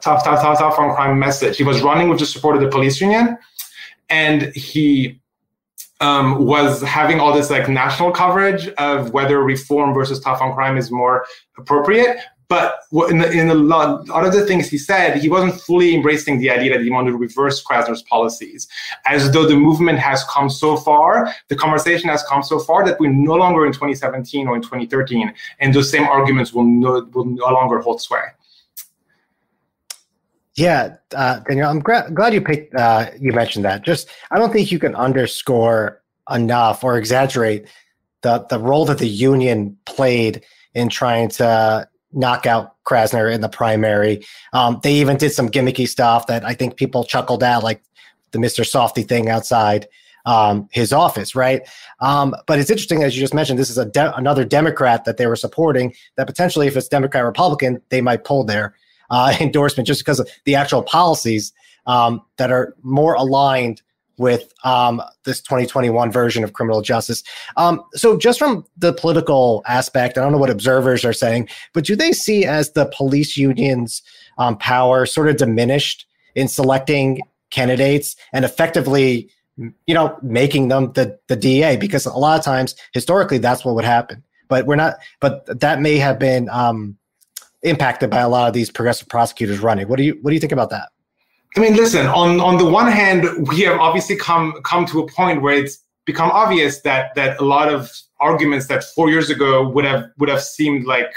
tough, 0.00 0.24
tough, 0.24 0.58
tough 0.58 0.78
on 0.78 0.94
crime 0.94 1.18
message. 1.18 1.56
He 1.56 1.64
was 1.64 1.82
running 1.82 2.08
with 2.08 2.18
the 2.18 2.26
support 2.26 2.56
of 2.56 2.62
the 2.62 2.68
police 2.68 3.00
union, 3.00 3.36
and 4.08 4.54
he 4.54 5.20
um, 6.00 6.44
was 6.44 6.82
having 6.82 7.20
all 7.20 7.32
this 7.32 7.50
like 7.50 7.68
national 7.68 8.10
coverage 8.10 8.68
of 8.78 9.12
whether 9.12 9.42
reform 9.42 9.94
versus 9.94 10.20
tough 10.20 10.40
on 10.40 10.52
crime 10.54 10.76
is 10.76 10.90
more 10.90 11.24
appropriate. 11.58 12.18
But 12.54 13.10
in, 13.10 13.18
the, 13.18 13.28
in 13.32 13.50
a 13.50 13.54
lot, 13.54 14.08
of 14.08 14.32
the 14.32 14.46
things 14.46 14.68
he 14.68 14.78
said, 14.78 15.18
he 15.18 15.28
wasn't 15.28 15.60
fully 15.60 15.92
embracing 15.92 16.38
the 16.38 16.50
idea 16.50 16.72
that 16.72 16.84
he 16.84 16.88
wanted 16.88 17.10
to 17.10 17.16
reverse 17.16 17.60
Krasner's 17.64 18.02
policies. 18.02 18.68
As 19.06 19.32
though 19.32 19.44
the 19.44 19.56
movement 19.56 19.98
has 19.98 20.22
come 20.30 20.48
so 20.48 20.76
far, 20.76 21.34
the 21.48 21.56
conversation 21.56 22.08
has 22.10 22.22
come 22.22 22.44
so 22.44 22.60
far 22.60 22.84
that 22.84 23.00
we're 23.00 23.10
no 23.10 23.34
longer 23.34 23.66
in 23.66 23.72
2017 23.72 24.46
or 24.46 24.54
in 24.54 24.62
2013, 24.62 25.34
and 25.58 25.74
those 25.74 25.90
same 25.90 26.04
arguments 26.04 26.52
will 26.52 26.62
no, 26.62 27.04
will 27.12 27.24
no 27.24 27.46
longer 27.46 27.80
hold 27.80 28.00
sway. 28.00 28.22
Yeah, 30.54 30.94
uh, 31.12 31.40
Daniel, 31.40 31.68
I'm 31.68 31.80
gra- 31.80 32.08
glad 32.14 32.34
you 32.34 32.40
picked. 32.40 32.72
Uh, 32.76 33.10
you 33.18 33.32
mentioned 33.32 33.64
that. 33.64 33.82
Just, 33.82 34.10
I 34.30 34.38
don't 34.38 34.52
think 34.52 34.70
you 34.70 34.78
can 34.78 34.94
underscore 34.94 36.04
enough 36.30 36.84
or 36.84 36.98
exaggerate 36.98 37.66
the 38.22 38.46
the 38.48 38.60
role 38.60 38.84
that 38.84 38.98
the 38.98 39.08
union 39.08 39.76
played 39.86 40.44
in 40.74 40.88
trying 40.88 41.30
to 41.30 41.88
knock 42.14 42.46
out 42.46 42.76
Krasner 42.84 43.32
in 43.32 43.40
the 43.40 43.48
primary. 43.48 44.24
Um, 44.52 44.80
they 44.82 44.94
even 44.94 45.16
did 45.16 45.32
some 45.32 45.48
gimmicky 45.48 45.88
stuff 45.88 46.26
that 46.28 46.44
I 46.44 46.54
think 46.54 46.76
people 46.76 47.04
chuckled 47.04 47.42
at, 47.42 47.62
like 47.62 47.82
the 48.30 48.38
Mr. 48.38 48.64
Softee 48.64 49.06
thing 49.06 49.28
outside 49.28 49.88
um, 50.26 50.68
his 50.72 50.92
office, 50.92 51.34
right? 51.34 51.62
Um, 52.00 52.34
but 52.46 52.58
it's 52.58 52.70
interesting, 52.70 53.02
as 53.02 53.16
you 53.16 53.22
just 53.22 53.34
mentioned, 53.34 53.58
this 53.58 53.70
is 53.70 53.78
a 53.78 53.84
de- 53.84 54.16
another 54.16 54.44
Democrat 54.44 55.04
that 55.04 55.16
they 55.16 55.26
were 55.26 55.36
supporting. 55.36 55.94
That 56.16 56.26
potentially, 56.26 56.66
if 56.66 56.76
it's 56.76 56.88
Democrat 56.88 57.24
Republican, 57.24 57.80
they 57.90 58.00
might 58.00 58.24
pull 58.24 58.44
their 58.44 58.74
uh, 59.10 59.36
endorsement 59.40 59.86
just 59.86 60.00
because 60.00 60.20
of 60.20 60.28
the 60.44 60.54
actual 60.54 60.82
policies 60.82 61.52
um, 61.86 62.22
that 62.38 62.50
are 62.50 62.74
more 62.82 63.14
aligned 63.14 63.82
with 64.16 64.52
um, 64.64 65.02
this 65.24 65.40
2021 65.40 66.10
version 66.10 66.44
of 66.44 66.52
criminal 66.52 66.82
justice. 66.82 67.22
Um, 67.56 67.82
so, 67.94 68.16
just 68.16 68.38
from 68.38 68.64
the 68.76 68.92
political 68.92 69.62
aspect, 69.66 70.18
I 70.18 70.22
don't 70.22 70.32
know 70.32 70.38
what 70.38 70.50
observers 70.50 71.04
are 71.04 71.12
saying, 71.12 71.48
but 71.72 71.84
do 71.84 71.96
they 71.96 72.12
see 72.12 72.44
as 72.44 72.72
the 72.72 72.86
police 72.86 73.36
union's 73.36 74.02
um, 74.38 74.56
power 74.58 75.06
sort 75.06 75.28
of 75.28 75.36
diminished 75.36 76.06
in 76.34 76.48
selecting 76.48 77.20
candidates 77.50 78.16
and 78.32 78.44
effectively, 78.44 79.30
you 79.56 79.94
know, 79.94 80.16
making 80.22 80.68
them 80.68 80.92
the 80.92 81.18
the 81.28 81.36
DA? 81.36 81.76
Because 81.76 82.06
a 82.06 82.12
lot 82.12 82.38
of 82.38 82.44
times, 82.44 82.74
historically, 82.92 83.38
that's 83.38 83.64
what 83.64 83.74
would 83.74 83.84
happen. 83.84 84.22
But 84.48 84.66
we're 84.66 84.76
not. 84.76 84.96
But 85.20 85.60
that 85.60 85.80
may 85.80 85.96
have 85.96 86.18
been 86.18 86.48
um, 86.50 86.96
impacted 87.62 88.10
by 88.10 88.20
a 88.20 88.28
lot 88.28 88.46
of 88.46 88.54
these 88.54 88.70
progressive 88.70 89.08
prosecutors 89.08 89.60
running. 89.60 89.88
What 89.88 89.96
do 89.96 90.04
you 90.04 90.18
what 90.22 90.30
do 90.30 90.34
you 90.34 90.40
think 90.40 90.52
about 90.52 90.70
that? 90.70 90.90
I 91.56 91.60
mean, 91.60 91.76
listen. 91.76 92.06
On 92.06 92.40
on 92.40 92.58
the 92.58 92.64
one 92.64 92.90
hand, 92.90 93.48
we 93.48 93.60
have 93.60 93.78
obviously 93.78 94.16
come 94.16 94.60
come 94.64 94.86
to 94.86 95.00
a 95.00 95.06
point 95.12 95.40
where 95.42 95.54
it's 95.54 95.84
become 96.04 96.30
obvious 96.30 96.80
that 96.82 97.14
that 97.14 97.40
a 97.40 97.44
lot 97.44 97.72
of 97.72 97.90
arguments 98.20 98.66
that 98.68 98.84
four 98.84 99.08
years 99.10 99.30
ago 99.30 99.68
would 99.68 99.84
have 99.84 100.10
would 100.18 100.28
have 100.28 100.42
seemed 100.42 100.84
like 100.84 101.12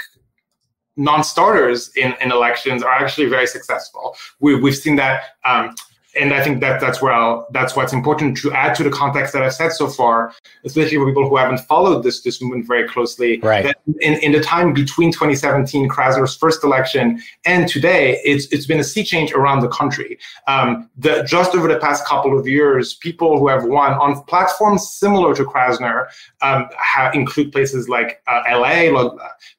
non-starters 0.96 1.90
in, 1.96 2.12
in 2.20 2.32
elections 2.32 2.82
are 2.82 2.90
actually 2.90 3.28
very 3.28 3.46
successful. 3.46 4.16
We, 4.40 4.56
we've 4.56 4.76
seen 4.76 4.96
that 4.96 5.22
um, 5.44 5.74
and 6.16 6.32
I 6.32 6.42
think 6.42 6.60
that 6.60 6.80
that's 6.80 7.02
where 7.02 7.12
I'll, 7.12 7.46
that's 7.50 7.76
what's 7.76 7.92
important 7.92 8.36
to 8.38 8.52
add 8.52 8.74
to 8.76 8.82
the 8.82 8.90
context 8.90 9.32
that 9.34 9.42
I've 9.42 9.52
said 9.52 9.72
so 9.72 9.88
far, 9.88 10.32
especially 10.64 10.96
for 10.96 11.06
people 11.06 11.28
who 11.28 11.36
haven't 11.36 11.58
followed 11.58 12.02
this 12.02 12.22
this 12.22 12.40
movement 12.40 12.66
very 12.66 12.88
closely. 12.88 13.38
Right. 13.40 13.74
in, 14.00 14.14
in 14.14 14.32
the 14.32 14.40
time 14.40 14.72
between 14.72 15.12
2017, 15.12 15.88
Krasner's 15.88 16.34
first 16.34 16.64
election, 16.64 17.22
and 17.44 17.68
today, 17.68 18.20
it's 18.24 18.46
it's 18.46 18.66
been 18.66 18.80
a 18.80 18.84
sea 18.84 19.04
change 19.04 19.32
around 19.32 19.60
the 19.60 19.68
country. 19.68 20.18
Um, 20.46 20.88
the, 20.96 21.24
just 21.24 21.54
over 21.54 21.68
the 21.68 21.78
past 21.78 22.06
couple 22.06 22.38
of 22.38 22.48
years, 22.48 22.94
people 22.94 23.38
who 23.38 23.48
have 23.48 23.64
won 23.64 23.92
on 23.94 24.22
platforms 24.24 24.88
similar 24.88 25.34
to 25.34 25.44
Krasner 25.44 26.06
um, 26.40 26.68
have, 26.78 27.14
include 27.14 27.52
places 27.52 27.88
like 27.88 28.22
uh, 28.26 28.42
LA, 28.50 29.10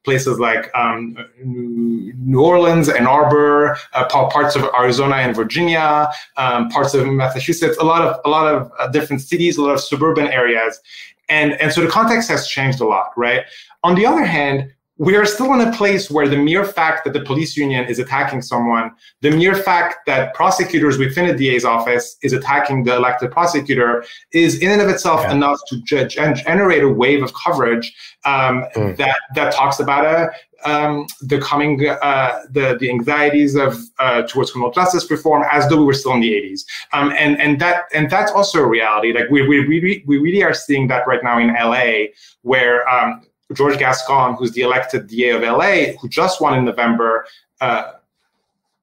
places 0.03 0.39
like 0.39 0.69
um, 0.75 1.17
New 1.43 2.41
Orleans, 2.41 2.89
Ann 2.89 3.07
Arbor, 3.07 3.77
uh, 3.93 4.05
parts 4.29 4.55
of 4.55 4.63
Arizona 4.77 5.17
and 5.17 5.35
Virginia 5.35 6.09
um, 6.39 6.69
parts 6.69 6.93
of 6.93 7.05
Massachusetts, 7.07 7.77
a 7.79 7.83
lot 7.83 8.01
of 8.01 8.19
a 8.25 8.29
lot 8.29 8.53
of 8.53 8.71
uh, 8.79 8.87
different 8.87 9.21
cities, 9.21 9.57
a 9.57 9.61
lot 9.61 9.73
of 9.73 9.81
suburban 9.81 10.27
areas, 10.27 10.79
and 11.27 11.53
and 11.61 11.71
so 11.71 11.81
the 11.81 11.87
context 11.87 12.29
has 12.29 12.47
changed 12.47 12.79
a 12.79 12.85
lot, 12.85 13.11
right? 13.17 13.43
On 13.83 13.93
the 13.95 14.05
other 14.05 14.23
hand, 14.23 14.73
we 14.99 15.15
are 15.15 15.25
still 15.25 15.53
in 15.53 15.61
a 15.61 15.71
place 15.71 16.11
where 16.11 16.27
the 16.27 16.37
mere 16.37 16.65
fact 16.65 17.05
that 17.05 17.13
the 17.13 17.21
police 17.21 17.55
union 17.55 17.85
is 17.85 17.99
attacking 17.99 18.41
someone, 18.41 18.91
the 19.21 19.31
mere 19.31 19.55
fact 19.55 20.05
that 20.05 20.33
prosecutors 20.33 20.97
within 20.97 21.25
a 21.25 21.35
DA's 21.35 21.63
office 21.63 22.17
is 22.21 22.33
attacking 22.33 22.83
the 22.83 22.95
elected 22.95 23.31
prosecutor, 23.31 24.03
is 24.33 24.59
in 24.59 24.71
and 24.71 24.81
of 24.81 24.89
itself 24.89 25.21
yeah. 25.21 25.33
enough 25.33 25.59
to 25.67 25.81
judge 25.83 26.17
and 26.17 26.35
generate 26.35 26.83
a 26.83 26.89
wave 26.89 27.23
of 27.23 27.33
coverage 27.33 27.95
um, 28.25 28.65
mm. 28.75 28.95
that 28.97 29.17
that 29.35 29.53
talks 29.53 29.79
about 29.79 30.05
a 30.05 30.31
um, 30.65 31.07
the 31.21 31.39
coming 31.39 31.87
uh, 31.87 32.41
the 32.51 32.77
the 32.79 32.89
anxieties 32.89 33.55
of 33.55 33.77
uh, 33.99 34.21
towards 34.23 34.51
criminal 34.51 34.71
justice 34.71 35.09
reform 35.09 35.43
as 35.51 35.67
though 35.67 35.77
we 35.77 35.85
were 35.85 35.93
still 35.93 36.13
in 36.13 36.21
the 36.21 36.31
80s 36.31 36.65
um, 36.93 37.13
and 37.17 37.39
and 37.39 37.59
that 37.59 37.83
and 37.93 38.09
that's 38.09 38.31
also 38.31 38.59
a 38.59 38.67
reality. 38.67 39.13
Like 39.13 39.29
we 39.29 39.47
we 39.47 39.59
really 39.59 40.03
we 40.05 40.17
really 40.17 40.43
are 40.43 40.53
seeing 40.53 40.87
that 40.87 41.07
right 41.07 41.23
now 41.23 41.39
in 41.39 41.53
LA 41.53 42.11
where 42.41 42.87
um, 42.87 43.21
George 43.53 43.77
Gascon, 43.79 44.35
who's 44.35 44.51
the 44.51 44.61
elected 44.61 45.07
DA 45.07 45.29
of 45.29 45.41
LA, 45.41 45.93
who 45.99 46.07
just 46.07 46.41
won 46.41 46.57
in 46.57 46.65
November, 46.65 47.25
uh, 47.61 47.93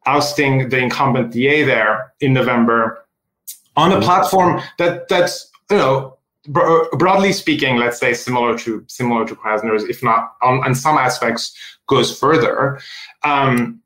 ousting 0.06 0.68
the 0.68 0.78
incumbent 0.78 1.32
DA 1.32 1.62
there 1.62 2.12
in 2.20 2.32
November 2.32 3.06
on 3.76 3.92
a 3.92 4.00
platform 4.00 4.60
that 4.78 5.08
that's 5.08 5.50
you 5.70 5.76
know 5.76 6.15
broadly 6.48 7.32
speaking, 7.32 7.76
let's 7.76 7.98
say 7.98 8.14
similar 8.14 8.56
to 8.58 8.84
similar 8.88 9.26
to 9.26 9.34
Krasner's, 9.34 9.84
if 9.84 10.02
not 10.02 10.34
on, 10.42 10.64
on 10.64 10.74
some 10.74 10.98
aspects 10.98 11.56
goes 11.86 12.16
further. 12.18 12.80
Um, 13.24 13.80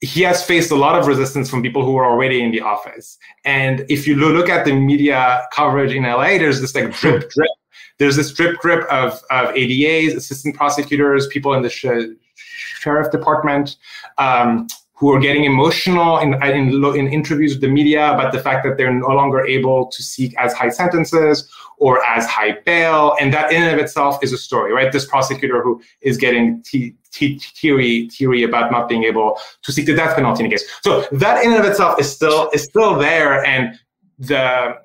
he 0.00 0.22
has 0.22 0.44
faced 0.44 0.72
a 0.72 0.74
lot 0.74 0.98
of 0.98 1.06
resistance 1.06 1.48
from 1.48 1.62
people 1.62 1.84
who 1.84 1.96
are 1.96 2.04
already 2.04 2.42
in 2.42 2.50
the 2.50 2.60
office. 2.60 3.18
And 3.44 3.86
if 3.88 4.06
you 4.06 4.16
look 4.16 4.48
at 4.48 4.64
the 4.64 4.74
media 4.74 5.42
coverage 5.52 5.92
in 5.92 6.02
LA, 6.02 6.38
there's 6.38 6.60
this 6.60 6.74
like 6.74 6.92
drip 6.92 7.30
drip. 7.34 7.50
There's 7.98 8.16
this 8.16 8.32
drip 8.32 8.60
drip 8.60 8.84
of, 8.90 9.12
of 9.30 9.54
ADAs, 9.54 10.16
assistant 10.16 10.56
prosecutors, 10.56 11.28
people 11.28 11.54
in 11.54 11.62
the 11.62 11.70
sh- 11.70 12.16
sheriff 12.34 13.12
department, 13.12 13.76
um, 14.18 14.66
who 14.94 15.12
are 15.12 15.20
getting 15.20 15.44
emotional 15.44 16.18
in, 16.18 16.34
in, 16.42 16.84
in 16.96 17.08
interviews 17.08 17.54
with 17.54 17.60
the 17.60 17.68
media 17.68 18.12
about 18.12 18.32
the 18.32 18.40
fact 18.40 18.64
that 18.64 18.76
they're 18.76 18.92
no 18.92 19.08
longer 19.08 19.44
able 19.46 19.86
to 19.86 20.02
seek 20.02 20.32
as 20.36 20.52
high 20.52 20.68
sentences 20.68 21.48
or 21.82 22.00
as 22.04 22.24
high 22.26 22.52
bail. 22.64 23.16
And 23.20 23.34
that 23.34 23.50
in 23.50 23.60
and 23.60 23.74
of 23.74 23.84
itself 23.84 24.22
is 24.22 24.32
a 24.32 24.38
story, 24.38 24.72
right? 24.72 24.92
This 24.92 25.04
prosecutor 25.04 25.60
who 25.64 25.82
is 26.00 26.16
getting 26.16 26.62
t- 26.62 26.94
t- 27.10 27.40
theory, 27.40 28.08
theory 28.08 28.44
about 28.44 28.70
not 28.70 28.88
being 28.88 29.02
able 29.02 29.36
to 29.62 29.72
seek 29.72 29.86
the 29.86 29.96
death 29.96 30.14
penalty 30.14 30.44
in 30.44 30.46
a 30.46 30.50
case. 30.50 30.64
So 30.82 31.04
that 31.10 31.44
in 31.44 31.50
and 31.50 31.60
of 31.60 31.68
itself 31.68 31.98
is 31.98 32.08
still 32.08 32.50
is 32.54 32.62
still 32.62 32.96
there. 32.96 33.44
And 33.44 33.76
the 34.16 34.76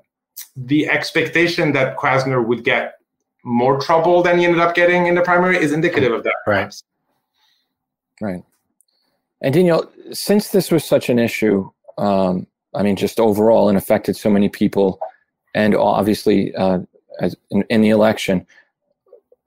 the 0.55 0.89
expectation 0.89 1.71
that 1.73 1.97
Krasner 1.97 2.43
would 2.43 2.63
get 2.63 2.95
more 3.43 3.79
trouble 3.79 4.23
than 4.23 4.39
he 4.39 4.45
ended 4.45 4.59
up 4.59 4.73
getting 4.73 5.05
in 5.05 5.13
the 5.13 5.21
primary 5.21 5.57
is 5.57 5.71
indicative 5.71 6.11
of 6.11 6.23
that. 6.23 6.35
Right. 6.47 6.73
Right. 8.19 8.43
And 9.41 9.53
Daniel, 9.53 9.87
since 10.13 10.49
this 10.49 10.71
was 10.71 10.83
such 10.83 11.09
an 11.09 11.19
issue, 11.19 11.69
um, 11.99 12.47
I 12.73 12.81
mean, 12.81 12.95
just 12.95 13.19
overall 13.19 13.69
and 13.69 13.77
affected 13.77 14.17
so 14.17 14.31
many 14.31 14.49
people, 14.49 14.99
and 15.57 15.75
obviously 15.75 16.53
uh, 16.53 16.79
in, 17.49 17.63
in, 17.71 17.81
the 17.81 17.89
election, 17.89 18.45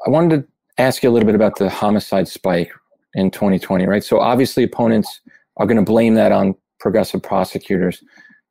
I 0.05 0.11
wanted 0.11 0.43
to 0.43 0.49
ask 0.77 1.05
you 1.05 1.09
a 1.09 1.13
little 1.13 1.27
bit 1.27 1.37
about 1.37 1.57
the 1.57 1.71
homicide 1.71 2.27
spike 2.27 2.73
in 3.15 3.31
2020, 3.31 3.87
right? 3.87 4.03
So 4.03 4.19
obviously, 4.19 4.65
opponents 4.65 5.21
are 5.57 5.67
going 5.67 5.77
to 5.77 5.85
blame 5.85 6.15
that 6.15 6.33
on 6.33 6.57
progressive 6.81 7.23
prosecutors, 7.23 8.03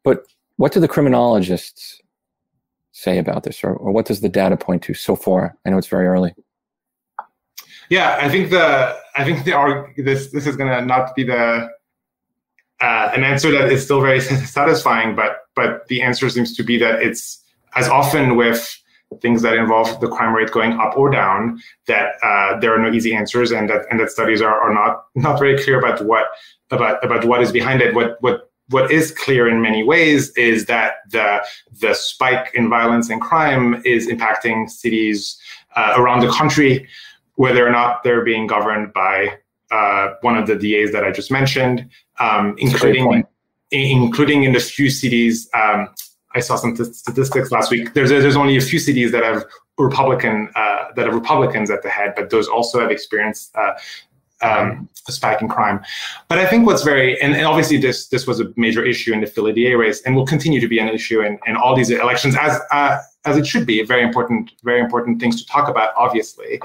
but 0.05 0.25
what 0.55 0.71
do 0.71 0.79
the 0.79 0.87
criminologists 0.87 2.01
say 2.93 3.17
about 3.17 3.43
this, 3.43 3.61
or, 3.61 3.73
or 3.73 3.91
what 3.91 4.05
does 4.05 4.21
the 4.21 4.29
data 4.29 4.55
point 4.55 4.81
to 4.83 4.93
so 4.93 5.17
far? 5.17 5.57
I 5.65 5.69
know 5.69 5.77
it's 5.77 5.87
very 5.87 6.07
early. 6.07 6.33
Yeah, 7.89 8.19
I 8.21 8.29
think 8.29 8.51
the 8.51 8.97
I 9.15 9.25
think 9.25 9.43
the 9.43 9.85
this 9.97 10.31
this 10.31 10.47
is 10.47 10.55
gonna 10.55 10.85
not 10.85 11.13
be 11.13 11.23
the 11.23 11.69
uh, 12.79 13.11
an 13.13 13.23
answer 13.23 13.51
that 13.51 13.69
is 13.69 13.83
still 13.83 13.99
very 13.99 14.21
satisfying, 14.57 15.15
but 15.15 15.39
but 15.55 15.87
the 15.87 16.01
answer 16.01 16.29
seems 16.29 16.55
to 16.55 16.63
be 16.63 16.77
that 16.77 17.01
it's 17.01 17.43
as 17.75 17.87
often 17.87 18.35
with 18.35 18.75
things 19.21 19.41
that 19.41 19.55
involve 19.55 19.99
the 20.01 20.07
crime 20.07 20.35
rate 20.35 20.51
going 20.51 20.73
up 20.73 20.95
or 20.95 21.09
down 21.09 21.59
that 21.87 22.13
uh, 22.21 22.59
there 22.59 22.73
are 22.73 22.79
no 22.79 22.91
easy 22.91 23.15
answers 23.15 23.51
and 23.51 23.69
that 23.69 23.85
and 23.89 23.99
that 23.99 24.11
studies 24.11 24.41
are, 24.41 24.59
are 24.59 24.73
not 24.73 25.05
not 25.15 25.39
very 25.39 25.61
clear 25.61 25.79
about 25.79 26.03
what 26.05 26.25
about 26.71 27.03
about 27.03 27.25
what 27.25 27.41
is 27.41 27.51
behind 27.51 27.81
it. 27.81 27.95
What 27.95 28.17
what 28.21 28.51
what 28.69 28.91
is 28.91 29.11
clear 29.11 29.47
in 29.47 29.61
many 29.61 29.83
ways 29.83 30.29
is 30.37 30.65
that 30.65 30.97
the 31.09 31.43
the 31.81 31.93
spike 31.95 32.51
in 32.53 32.69
violence 32.69 33.09
and 33.09 33.19
crime 33.19 33.81
is 33.83 34.07
impacting 34.07 34.69
cities 34.69 35.39
uh, 35.75 35.93
around 35.97 36.19
the 36.19 36.29
country 36.31 36.87
whether 37.35 37.65
or 37.65 37.71
not 37.71 38.03
they're 38.03 38.23
being 38.25 38.45
governed 38.47 38.91
by 38.91 39.37
uh, 39.71 40.09
one 40.21 40.37
of 40.37 40.45
the 40.45 40.55
DAs 40.55 40.91
that 40.91 41.05
I 41.05 41.11
just 41.11 41.31
mentioned, 41.31 41.89
um, 42.19 42.53
including 42.57 43.23
including 43.71 44.43
in 44.43 44.51
the 44.51 44.59
few 44.59 44.89
cities. 44.89 45.49
Um, 45.53 45.89
I 46.35 46.39
saw 46.41 46.55
some 46.55 46.75
t- 46.75 46.83
statistics 46.83 47.51
last 47.51 47.71
week. 47.71 47.93
There's 47.93 48.09
there's 48.09 48.35
only 48.35 48.57
a 48.57 48.61
few 48.61 48.79
cities 48.79 49.11
that 49.11 49.23
have 49.23 49.45
Republican 49.77 50.49
uh, 50.55 50.91
that 50.95 51.05
have 51.05 51.15
Republicans 51.15 51.69
at 51.71 51.81
the 51.83 51.89
head, 51.89 52.13
but 52.15 52.29
those 52.29 52.47
also 52.47 52.79
have 52.79 52.91
experienced 52.91 53.55
uh, 53.55 53.73
um, 54.41 54.87
a 55.07 55.11
spike 55.11 55.41
in 55.41 55.47
crime. 55.47 55.81
But 56.27 56.37
I 56.37 56.45
think 56.45 56.65
what's 56.65 56.83
very 56.83 57.19
and, 57.21 57.35
and, 57.35 57.45
obviously 57.45 57.77
this 57.77 58.07
this 58.07 58.27
was 58.27 58.39
a 58.39 58.53
major 58.55 58.83
issue 58.83 59.13
in 59.13 59.21
the 59.21 59.27
Philly 59.27 59.75
race 59.75 60.01
and 60.03 60.15
will 60.15 60.25
continue 60.25 60.59
to 60.61 60.67
be 60.67 60.79
an 60.79 60.87
issue 60.89 61.21
in, 61.21 61.39
in 61.45 61.55
all 61.55 61.75
these 61.75 61.89
elections 61.89 62.35
as 62.39 62.59
uh, 62.71 62.99
as 63.25 63.37
it 63.37 63.45
should 63.45 63.65
be. 63.65 63.83
Very 63.83 64.03
important, 64.03 64.51
very 64.63 64.79
important 64.79 65.19
things 65.19 65.41
to 65.41 65.47
talk 65.51 65.67
about, 65.67 65.93
obviously. 65.97 66.61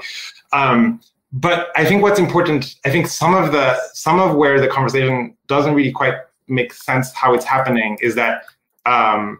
Um, 0.53 1.01
but 1.33 1.69
I 1.75 1.83
think 1.83 2.01
what's 2.01 2.19
important, 2.19 2.75
I 2.85 2.89
think 2.89 3.07
some 3.07 3.35
of 3.35 3.51
the 3.51 3.77
some 3.93 4.19
of 4.19 4.35
where 4.35 4.59
the 4.59 4.67
conversation 4.67 5.35
doesn't 5.47 5.73
really 5.73 5.91
quite 5.91 6.15
make 6.47 6.73
sense 6.73 7.11
how 7.13 7.33
it's 7.33 7.45
happening 7.45 7.97
is 8.01 8.15
that 8.15 8.43
um, 8.85 9.39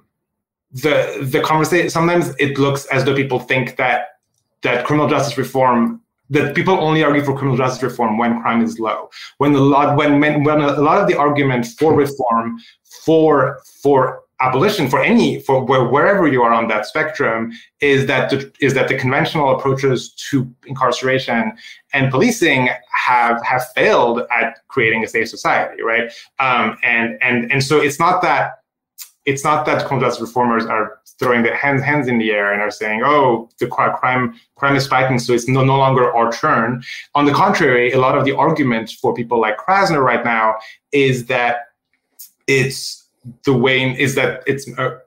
the 0.76 1.28
the 1.32 1.42
conversation 1.42 1.90
sometimes 1.90 2.34
it 2.38 2.58
looks 2.58 2.86
as 2.88 3.06
though 3.06 3.16
people 3.16 3.40
think 3.40 3.78
that 3.78 4.20
that 4.62 4.86
criminal 4.86 5.08
justice 5.08 5.38
reform 5.38 6.02
that 6.30 6.56
people 6.56 6.74
only 6.74 7.04
argue 7.04 7.24
for 7.24 7.34
criminal 7.34 7.56
justice 7.56 7.84
reform 7.84 8.18
when 8.18 8.42
crime 8.42 8.64
is 8.64 8.80
low. 8.80 9.10
When 9.38 9.54
a 9.54 9.60
lot 9.60 9.96
when 9.96 10.20
when 10.20 10.62
a 10.62 10.82
lot 10.82 11.02
of 11.02 11.08
the 11.08 11.18
argument 11.18 11.66
for 11.66 11.96
reform 11.96 12.60
for 13.06 13.62
for 13.82 14.24
abolition 14.42 14.90
for 14.90 15.02
any 15.02 15.40
for 15.40 15.64
where, 15.64 15.86
wherever 15.86 16.28
you 16.28 16.44
are 16.44 16.54
on 16.54 16.68
that 16.68 16.86
spectrum 16.86 17.54
is 17.80 18.06
that 18.08 18.30
the, 18.30 18.52
is 18.60 18.74
that 18.74 18.90
the 18.90 18.98
conventional 18.98 19.56
approaches 19.56 20.10
to 20.30 20.52
incarceration 20.66 21.54
and 21.94 22.12
policing 22.12 22.70
have 22.92 23.42
have 23.46 23.66
failed 23.74 24.24
at 24.32 24.60
creating 24.68 25.06
a 25.06 25.08
safe 25.08 25.30
society 25.30 25.82
right 25.82 26.12
um, 26.40 26.78
and 26.84 27.18
and 27.22 27.50
and 27.50 27.64
so 27.64 27.80
it's 27.80 27.98
not 27.98 28.22
that 28.22 28.56
it's 29.26 29.44
not 29.44 29.66
that 29.66 29.86
criminal 29.86 30.12
reformers 30.22 30.66
are 30.66 31.00
throwing 31.20 31.44
their 31.44 31.56
hands 31.56 31.82
hands 31.82 32.08
in 32.08 32.18
the 32.18 32.32
air 32.32 32.54
and 32.54 32.62
are 32.62 32.72
saying 32.72 33.02
oh 33.04 33.50
the 33.60 33.68
crime 33.68 34.34
crime 34.56 34.76
is 34.76 34.86
spiking 34.86 35.20
so 35.20 35.34
it's 35.34 35.48
no, 35.48 35.64
no 35.64 35.78
longer 35.78 36.14
our 36.16 36.32
turn 36.32 36.84
on 37.16 37.26
the 37.26 37.34
contrary 37.34 37.92
a 37.92 38.00
lot 38.00 38.18
of 38.18 38.26
the 38.26 38.36
argument 38.36 38.92
for 39.02 39.14
people 39.14 39.40
like 39.40 39.58
krasner 39.58 40.04
right 40.04 40.24
now 40.24 40.56
is 40.92 41.26
that 41.26 41.70
it's 42.48 43.06
the 43.44 43.54
way 43.54 43.82
in, 43.82 43.96
is 43.96 44.16
that 44.16 44.44
it's 44.46 44.70
uh, 44.78 44.98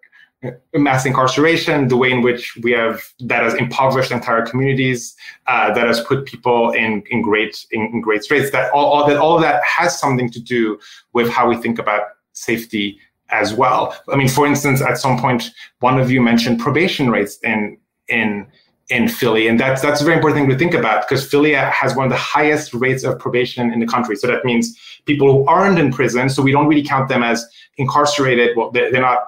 mass 0.75 1.05
incarceration, 1.05 1.89
the 1.89 1.97
way 1.97 2.13
in 2.13 2.23
which 2.23 2.57
we 2.63 2.71
have 2.73 3.03
that 3.21 3.43
has 3.43 3.55
impoverished 3.55 4.13
entire 4.13 4.47
communities, 4.47 5.17
uh, 5.47 5.73
that 5.75 5.87
has 5.87 6.01
put 6.01 6.27
people 6.27 6.71
in 6.73 7.03
in 7.11 7.23
great 7.23 7.67
in, 7.73 7.83
in 7.93 8.01
great 8.01 8.23
straits. 8.23 8.51
That 8.51 8.73
all, 8.73 8.87
all, 8.87 9.07
that 9.09 9.17
all 9.17 9.35
of 9.35 9.43
that 9.43 9.63
has 9.65 9.99
something 9.99 10.31
to 10.31 10.41
do 10.41 10.79
with 11.13 11.29
how 11.29 11.49
we 11.49 11.57
think 11.57 11.79
about 11.79 12.03
safety 12.33 13.01
as 13.31 13.55
well. 13.55 13.97
I 14.13 14.17
mean, 14.17 14.29
for 14.29 14.47
instance, 14.47 14.81
at 14.81 14.99
some 14.99 15.19
point, 15.19 15.51
one 15.81 15.99
of 15.99 16.11
you 16.11 16.21
mentioned 16.21 16.61
probation 16.61 17.11
rates 17.11 17.39
in 17.43 17.79
in 18.09 18.47
in 18.89 19.07
Philly, 19.09 19.49
and 19.49 19.61
that's 19.61 19.83
that's 19.83 20.01
a 20.01 20.05
very 20.05 20.17
important 20.17 20.41
thing 20.41 20.51
to 20.51 20.59
think 20.59 20.75
about 20.75 21.07
because 21.07 21.27
Philly 21.27 21.53
has 21.53 21.95
one 21.95 22.07
of 22.07 22.11
the 22.11 22.17
highest 22.17 22.73
rates 22.75 23.05
of 23.05 23.19
probation 23.19 23.73
in 23.73 23.81
the 23.81 23.87
country. 23.87 24.17
So 24.17 24.27
that 24.29 24.45
means 24.45 24.79
people 25.05 25.31
who 25.31 25.47
aren't 25.47 25.79
in 25.79 25.93
prison. 25.93 26.29
So 26.31 26.43
we 26.43 26.53
don't 26.53 26.67
really 26.67 26.85
count 26.85 27.09
them 27.09 27.23
as 27.23 27.47
incarcerated. 27.77 28.57
Well, 28.57 28.71
they're, 28.71 28.91
they're 28.91 29.03
not. 29.03 29.19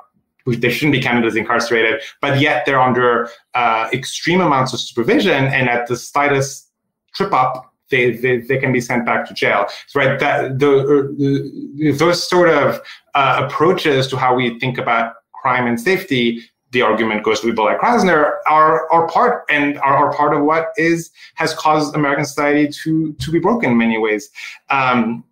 They 0.47 0.71
shouldn't 0.71 0.93
be 0.93 1.03
counted 1.03 1.27
as 1.27 1.37
incarcerated, 1.37 2.01
but 2.23 2.41
yet 2.41 2.65
they're 2.65 2.81
under 2.81 3.29
uh, 3.55 3.91
extreme 3.93 4.41
amounts 4.41 4.73
of 4.73 4.81
supervision, 4.81 5.45
and 5.45 5.69
at 5.69 5.87
the 5.87 5.97
slightest 5.97 6.71
trip 7.15 7.33
up, 7.33 7.70
they, 7.91 8.13
they, 8.13 8.39
they 8.39 8.59
can 8.59 8.73
be 8.73 8.81
sent 8.81 9.05
back 9.05 9.27
to 9.29 9.35
jail. 9.35 9.67
Right, 9.95 10.19
that 10.21 10.59
the, 10.59 11.13
the 11.79 11.93
those 11.93 12.29
sort 12.29 12.49
of 12.49 12.81
uh, 13.15 13.43
approaches 13.45 14.07
to 14.09 14.17
how 14.17 14.35
we 14.35 14.59
think 14.59 14.79
about 14.79 15.15
crime 15.33 15.67
and 15.67 15.81
safety 15.81 16.43
the 16.73 16.83
argument 16.83 17.25
goes 17.25 17.41
to 17.41 17.49
people 17.49 17.65
like 17.65 17.81
Krasner 17.81 18.35
are 18.49 18.91
are 18.93 19.09
part 19.09 19.45
and 19.51 19.79
are, 19.79 19.97
are 19.97 20.13
part 20.13 20.35
of 20.35 20.43
what 20.43 20.69
is 20.77 21.11
has 21.35 21.55
caused 21.55 21.95
American 21.95 22.25
society 22.25 22.69
to 22.83 23.13
to 23.15 23.31
be 23.31 23.39
broken 23.39 23.73
in 23.73 23.77
many 23.77 23.99
ways. 23.99 24.31
Um, 24.69 25.25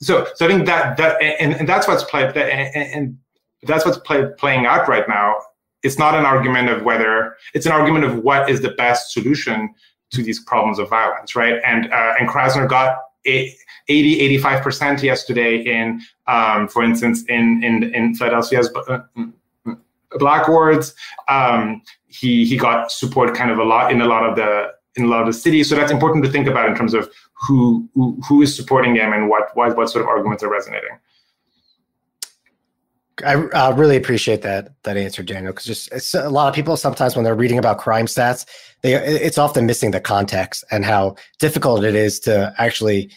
so 0.00 0.26
so 0.34 0.46
I 0.46 0.48
think 0.48 0.66
that 0.66 0.96
that 0.96 1.20
and, 1.20 1.54
and 1.54 1.68
that's 1.68 1.86
what's 1.86 2.04
played 2.04 2.36
and, 2.36 2.76
and 2.76 3.18
that's 3.62 3.84
what's 3.84 3.98
play, 3.98 4.26
playing 4.38 4.66
out 4.66 4.88
right 4.88 5.08
now. 5.08 5.36
It's 5.82 5.98
not 5.98 6.14
an 6.14 6.24
argument 6.24 6.68
of 6.68 6.82
whether 6.82 7.36
it's 7.54 7.66
an 7.66 7.72
argument 7.72 8.04
of 8.04 8.18
what 8.24 8.48
is 8.48 8.62
the 8.62 8.70
best 8.70 9.12
solution 9.12 9.74
to 10.10 10.22
these 10.22 10.40
problems 10.40 10.78
of 10.78 10.88
violence, 10.88 11.34
right? 11.34 11.60
And 11.64 11.92
uh, 11.92 12.14
and 12.18 12.28
Krasner 12.28 12.68
got 12.68 12.98
80, 13.24 13.56
85% 13.88 15.02
yesterday 15.02 15.56
in, 15.56 16.00
um, 16.26 16.68
for 16.68 16.82
instance, 16.82 17.24
in 17.28 17.62
in 17.62 17.94
in 17.94 18.14
Philadelphia's 18.14 18.70
uh, 18.88 19.00
black 20.18 20.48
wards. 20.48 20.94
Um, 21.28 21.82
he 22.06 22.44
he 22.46 22.56
got 22.56 22.90
support 22.90 23.34
kind 23.34 23.50
of 23.50 23.58
a 23.58 23.64
lot 23.64 23.92
in 23.92 24.00
a 24.00 24.06
lot 24.06 24.28
of 24.28 24.36
the 24.36 24.72
in 24.96 25.04
a 25.04 25.08
lot 25.08 25.20
of 25.20 25.26
the 25.26 25.32
cities. 25.32 25.68
So 25.68 25.76
that's 25.76 25.92
important 25.92 26.24
to 26.24 26.30
think 26.30 26.46
about 26.46 26.68
in 26.68 26.74
terms 26.74 26.94
of 26.94 27.10
who 27.34 27.88
who, 27.94 28.18
who 28.28 28.42
is 28.42 28.54
supporting 28.54 28.96
him 28.96 29.12
and 29.12 29.28
what, 29.28 29.54
what 29.54 29.76
what 29.76 29.90
sort 29.90 30.02
of 30.02 30.08
arguments 30.08 30.42
are 30.42 30.50
resonating. 30.50 30.98
I 33.24 33.34
uh, 33.34 33.72
really 33.72 33.96
appreciate 33.96 34.42
that 34.42 34.74
that 34.82 34.96
answer, 34.96 35.22
Daniel. 35.22 35.52
Because 35.52 35.64
just 35.64 36.14
a 36.14 36.28
lot 36.28 36.48
of 36.48 36.54
people 36.54 36.76
sometimes 36.76 37.16
when 37.16 37.24
they're 37.24 37.34
reading 37.34 37.58
about 37.58 37.78
crime 37.78 38.06
stats, 38.06 38.44
they 38.82 38.94
it's 38.94 39.38
often 39.38 39.64
missing 39.64 39.90
the 39.90 40.00
context 40.00 40.64
and 40.70 40.84
how 40.84 41.16
difficult 41.38 41.84
it 41.84 41.94
is 41.94 42.20
to 42.20 42.54
actually 42.58 43.10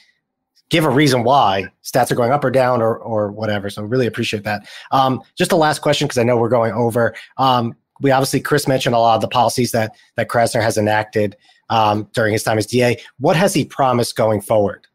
give 0.69 0.85
a 0.85 0.89
reason 0.89 1.23
why 1.23 1.67
stats 1.83 2.11
are 2.11 2.15
going 2.15 2.31
up 2.31 2.43
or 2.43 2.51
down 2.51 2.81
or 2.81 2.97
or 2.97 3.31
whatever. 3.31 3.69
So 3.69 3.83
really 3.83 4.07
appreciate 4.07 4.43
that. 4.43 4.69
Um, 4.91 5.21
just 5.37 5.51
a 5.51 5.57
last 5.57 5.79
question 5.79 6.07
because 6.07 6.17
I 6.17 6.23
know 6.23 6.37
we're 6.37 6.49
going 6.49 6.71
over. 6.71 7.13
Um, 7.37 7.75
we 7.99 8.11
obviously 8.11 8.39
Chris 8.39 8.67
mentioned 8.67 8.95
a 8.95 8.99
lot 8.99 9.15
of 9.15 9.21
the 9.21 9.27
policies 9.27 9.73
that 9.73 9.95
that 10.15 10.29
Krasner 10.29 10.61
has 10.61 10.77
enacted 10.77 11.35
um, 11.69 12.07
during 12.13 12.31
his 12.31 12.43
time 12.43 12.57
as 12.57 12.65
DA. 12.65 12.97
What 13.19 13.35
has 13.35 13.53
he 13.53 13.65
promised 13.65 14.15
going 14.15 14.39
forward? 14.39 14.87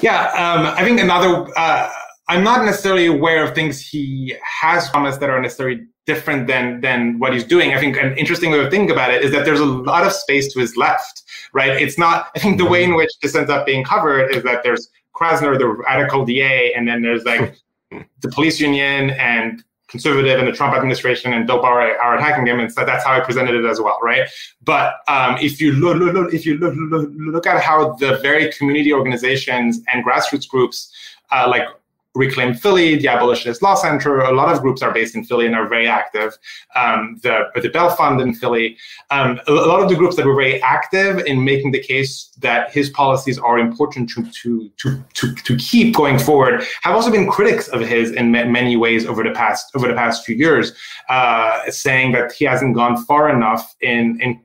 Yeah, 0.00 0.26
um, 0.32 0.66
I 0.66 0.84
think 0.84 1.00
another. 1.00 1.46
Uh, 1.56 1.90
I'm 2.28 2.42
not 2.42 2.64
necessarily 2.64 3.06
aware 3.06 3.44
of 3.44 3.54
things 3.54 3.80
he 3.80 4.34
has 4.42 4.88
promised 4.90 5.20
that 5.20 5.30
are 5.30 5.40
necessarily 5.40 5.86
different 6.06 6.46
than 6.46 6.80
than 6.80 7.18
what 7.18 7.32
he's 7.32 7.44
doing. 7.44 7.72
I 7.72 7.80
think 7.80 7.96
an 7.96 8.16
interesting 8.16 8.50
way 8.50 8.58
to 8.58 8.70
think 8.70 8.90
about 8.90 9.12
it 9.12 9.22
is 9.22 9.30
that 9.32 9.44
there's 9.44 9.60
a 9.60 9.66
lot 9.66 10.04
of 10.04 10.12
space 10.12 10.52
to 10.54 10.60
his 10.60 10.76
left, 10.76 11.22
right? 11.52 11.70
It's 11.80 11.98
not. 11.98 12.30
I 12.34 12.38
think 12.38 12.58
the 12.58 12.64
way 12.64 12.82
in 12.82 12.94
which 12.94 13.10
this 13.22 13.34
ends 13.34 13.50
up 13.50 13.66
being 13.66 13.84
covered 13.84 14.34
is 14.34 14.42
that 14.42 14.62
there's 14.62 14.88
Krasner, 15.14 15.58
the 15.58 15.68
radical 15.68 16.24
DA, 16.24 16.72
and 16.74 16.86
then 16.86 17.02
there's 17.02 17.24
like 17.24 17.56
the 18.20 18.28
police 18.28 18.60
union 18.60 19.10
and 19.10 19.62
conservative 19.88 20.38
and 20.40 20.48
the 20.48 20.52
Trump 20.52 20.74
administration 20.74 21.32
and 21.32 21.46
Bill 21.46 21.62
Barr 21.62 21.96
are 21.96 22.16
attacking 22.16 22.44
him, 22.46 22.58
and 22.58 22.72
so 22.72 22.84
that's 22.84 23.04
how 23.04 23.12
I 23.12 23.20
presented 23.20 23.54
it 23.54 23.64
as 23.64 23.80
well, 23.80 24.00
right? 24.02 24.28
But 24.62 24.94
um, 25.06 25.36
if 25.40 25.60
you 25.60 25.72
look, 25.72 25.96
look, 25.96 26.12
look, 26.12 26.34
if 26.34 26.44
you 26.44 26.58
look, 26.58 26.74
look, 26.76 27.08
look 27.16 27.46
at 27.46 27.62
how 27.62 27.92
the 27.94 28.18
very 28.18 28.52
community 28.52 28.92
organizations 28.92 29.80
and 29.92 30.04
grassroots 30.04 30.48
groups 30.48 30.92
uh, 31.30 31.46
like 31.48 31.68
Reclaim 32.16 32.54
Philly, 32.54 32.96
the 32.96 33.08
Abolitionist 33.08 33.62
Law 33.62 33.74
Center. 33.74 34.20
A 34.20 34.32
lot 34.32 34.52
of 34.52 34.62
groups 34.62 34.82
are 34.82 34.92
based 34.92 35.14
in 35.14 35.24
Philly 35.24 35.46
and 35.46 35.54
are 35.54 35.68
very 35.68 35.86
active. 35.86 36.36
Um, 36.74 37.18
the 37.22 37.50
the 37.54 37.68
Bail 37.68 37.90
Fund 37.90 38.20
in 38.20 38.34
Philly. 38.34 38.76
Um, 39.10 39.38
a, 39.46 39.52
lot 39.52 39.82
of 39.82 39.88
the 39.88 39.94
groups 39.94 40.16
that 40.16 40.26
were 40.26 40.34
very 40.34 40.60
active 40.62 41.18
in 41.26 41.44
making 41.44 41.72
the 41.72 41.80
case 41.80 42.32
that 42.38 42.72
his 42.72 42.88
policies 42.90 43.38
are 43.38 43.58
important 43.58 44.08
to 44.10 44.24
to 44.42 44.70
to 44.78 45.04
to, 45.14 45.34
to 45.34 45.56
keep 45.56 45.94
going 45.94 46.18
forward 46.18 46.64
have 46.82 46.94
also 46.94 47.10
been 47.10 47.30
critics 47.30 47.68
of 47.68 47.80
his 47.80 48.12
in 48.12 48.32
many 48.32 48.76
ways 48.76 49.04
over 49.06 49.22
the 49.22 49.32
past 49.32 49.70
over 49.76 49.86
the 49.86 49.94
past 49.94 50.24
few 50.24 50.34
years, 50.34 50.72
uh, 51.08 51.70
saying 51.70 52.12
that 52.12 52.32
he 52.32 52.44
hasn't 52.44 52.74
gone 52.74 52.96
far 53.04 53.28
enough 53.28 53.74
in 53.80 54.18
in 54.20 54.40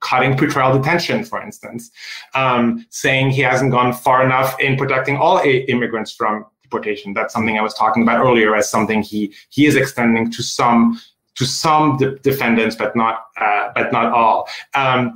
cutting 0.00 0.34
pretrial 0.34 0.76
detention, 0.76 1.24
for 1.24 1.42
instance, 1.42 1.90
um, 2.34 2.86
saying 2.90 3.30
he 3.30 3.40
hasn't 3.40 3.72
gone 3.72 3.92
far 3.92 4.22
enough 4.24 4.58
in 4.60 4.76
protecting 4.76 5.16
all 5.16 5.38
immigrants 5.38 6.12
from 6.12 6.44
deportation. 6.66 7.14
That's 7.14 7.32
something 7.32 7.58
I 7.58 7.62
was 7.62 7.74
talking 7.74 8.02
about 8.02 8.18
earlier 8.24 8.54
as 8.54 8.70
something 8.70 9.02
he 9.02 9.32
he 9.50 9.66
is 9.66 9.76
extending 9.76 10.30
to 10.32 10.42
some 10.42 11.00
to 11.36 11.44
some 11.44 11.96
de- 11.98 12.18
defendants, 12.30 12.76
but 12.76 12.96
not 12.96 13.26
uh, 13.40 13.70
but 13.74 13.92
not 13.92 14.12
all. 14.12 14.48
Um, 14.74 15.14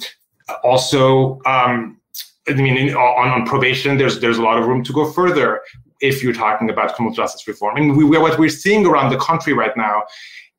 also, 0.65 1.41
um, 1.47 2.01
I 2.49 2.55
mean, 2.55 2.77
in, 2.77 2.95
on, 2.95 3.29
on 3.29 3.47
probation, 3.47 3.97
there's 3.99 4.21
there's 4.21 4.39
a 4.39 4.43
lot 4.43 4.59
of 4.59 4.67
room 4.67 4.83
to 4.85 4.93
go 4.93 5.11
further 5.11 5.61
if 6.01 6.23
you're 6.23 6.33
talking 6.33 6.71
about 6.71 6.95
criminal 6.95 7.15
justice 7.15 7.47
reform. 7.47 7.77
I 7.77 7.81
mean, 7.81 7.97
we, 7.97 8.05
what 8.05 8.39
we're 8.39 8.49
seeing 8.49 8.87
around 8.87 9.11
the 9.11 9.19
country 9.19 9.53
right 9.53 9.77
now 9.77 10.03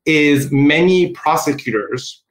is 0.06 0.50
many 0.50 1.12
prosecutors 1.12 2.22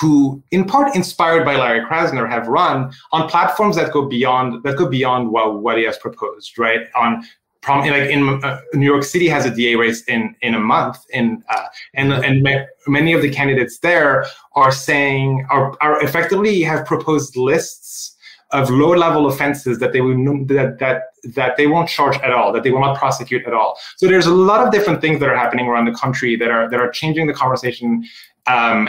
who, 0.00 0.42
in 0.50 0.64
part 0.64 0.94
inspired 0.96 1.44
by 1.44 1.56
Larry 1.56 1.84
Krasner, 1.86 2.28
have 2.28 2.48
run 2.48 2.92
on 3.12 3.28
platforms 3.28 3.76
that 3.76 3.92
go 3.92 4.06
beyond 4.06 4.62
that 4.64 4.76
go 4.76 4.88
beyond 4.88 5.30
what, 5.30 5.62
what 5.62 5.78
he 5.78 5.84
has 5.84 5.96
proposed, 5.98 6.58
right? 6.58 6.80
On 6.94 7.24
prom- 7.66 7.80
like 7.80 8.08
in 8.08 8.42
uh, 8.44 8.60
New 8.74 8.86
York 8.86 9.02
City 9.02 9.28
has 9.28 9.44
a 9.44 9.50
DA 9.50 9.74
race 9.74 10.02
in 10.04 10.34
in 10.40 10.54
a 10.54 10.60
month, 10.74 10.96
in 11.10 11.42
uh, 11.50 11.66
and 11.94 12.12
and 12.12 12.48
many 12.86 13.12
of 13.12 13.20
the 13.20 13.30
candidates 13.30 13.78
there 13.80 14.24
are 14.54 14.72
saying 14.72 15.46
are 15.50 15.76
are 15.80 16.02
effectively 16.02 16.62
have 16.62 16.86
proposed 16.86 17.36
lists 17.36 18.14
of 18.52 18.70
low 18.70 18.92
level 18.94 19.26
offenses 19.26 19.80
that 19.80 19.92
they 19.92 20.00
will 20.00 20.16
that 20.46 20.78
that 20.78 20.98
that 21.38 21.56
they 21.56 21.66
won't 21.66 21.88
charge 21.88 22.16
at 22.18 22.30
all, 22.30 22.52
that 22.52 22.62
they 22.62 22.70
will 22.70 22.84
not 22.88 22.96
prosecute 22.96 23.44
at 23.46 23.52
all. 23.52 23.76
So 23.96 24.06
there's 24.06 24.26
a 24.26 24.34
lot 24.52 24.64
of 24.64 24.72
different 24.72 25.00
things 25.00 25.18
that 25.20 25.28
are 25.28 25.36
happening 25.36 25.66
around 25.66 25.86
the 25.86 25.98
country 26.04 26.36
that 26.36 26.50
are 26.50 26.70
that 26.70 26.80
are 26.80 26.90
changing 26.90 27.26
the 27.26 27.34
conversation. 27.34 28.04
Um, 28.46 28.88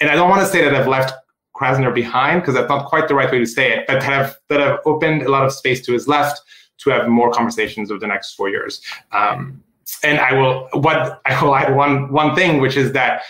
and 0.00 0.08
I 0.10 0.14
don't 0.14 0.30
want 0.30 0.42
to 0.42 0.50
say 0.54 0.62
that 0.64 0.74
I've 0.74 0.86
left 0.86 1.12
Krasner 1.56 1.92
behind 1.92 2.40
because 2.40 2.54
that's 2.54 2.68
not 2.68 2.88
quite 2.88 3.08
the 3.08 3.16
right 3.16 3.30
way 3.30 3.40
to 3.40 3.46
say 3.46 3.72
it, 3.72 3.84
but 3.88 4.00
have 4.02 4.36
that 4.48 4.60
have 4.60 4.78
opened 4.86 5.22
a 5.22 5.30
lot 5.36 5.44
of 5.44 5.52
space 5.52 5.84
to 5.86 5.92
his 5.92 6.06
left 6.06 6.40
to 6.78 6.90
have 6.90 7.08
more 7.08 7.30
conversations 7.30 7.90
over 7.90 8.00
the 8.00 8.06
next 8.06 8.34
four 8.34 8.48
years. 8.48 8.80
Um, 9.12 9.62
and 10.02 10.18
I 10.18 10.32
will 10.34 10.68
what 10.72 11.20
I 11.26 11.42
will 11.42 11.54
add 11.54 11.74
one 11.74 12.12
one 12.12 12.34
thing, 12.34 12.60
which 12.60 12.76
is 12.76 12.92
that 12.92 13.22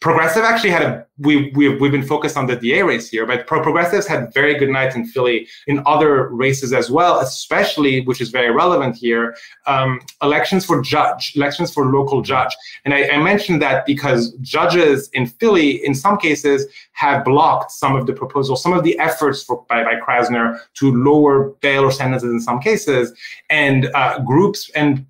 Progressive 0.00 0.44
actually 0.44 0.70
had 0.70 0.82
a 0.82 1.06
we 1.18 1.50
we've, 1.56 1.80
we've 1.80 1.90
been 1.90 2.06
focused 2.06 2.36
on 2.36 2.46
the 2.46 2.54
DA 2.54 2.82
race 2.82 3.08
here, 3.10 3.26
but 3.26 3.46
pro 3.46 3.60
progressives 3.62 4.06
had 4.06 4.32
very 4.32 4.56
good 4.56 4.68
nights 4.68 4.94
in 4.94 5.04
Philly 5.04 5.48
in 5.66 5.82
other 5.86 6.28
races 6.28 6.72
as 6.72 6.90
well, 6.90 7.18
especially 7.18 8.02
which 8.02 8.20
is 8.20 8.30
very 8.30 8.50
relevant 8.50 8.94
here, 8.94 9.36
um, 9.66 10.00
elections 10.22 10.64
for 10.64 10.80
judge, 10.80 11.32
elections 11.34 11.72
for 11.72 11.86
local 11.86 12.22
judge, 12.22 12.56
and 12.84 12.94
I, 12.94 13.08
I 13.08 13.18
mentioned 13.18 13.60
that 13.62 13.86
because 13.86 14.32
judges 14.40 15.08
in 15.14 15.26
Philly, 15.26 15.84
in 15.84 15.94
some 15.94 16.16
cases, 16.16 16.66
have 16.92 17.24
blocked 17.24 17.72
some 17.72 17.96
of 17.96 18.06
the 18.06 18.12
proposals, 18.12 18.62
some 18.62 18.72
of 18.72 18.84
the 18.84 18.96
efforts 19.00 19.42
for, 19.42 19.64
by 19.68 19.82
by 19.82 19.96
Krasner 19.96 20.60
to 20.74 20.94
lower 20.94 21.50
bail 21.60 21.82
or 21.82 21.90
sentences 21.90 22.30
in 22.30 22.40
some 22.40 22.60
cases, 22.60 23.12
and 23.50 23.86
uh, 23.94 24.20
groups 24.20 24.70
and 24.76 25.04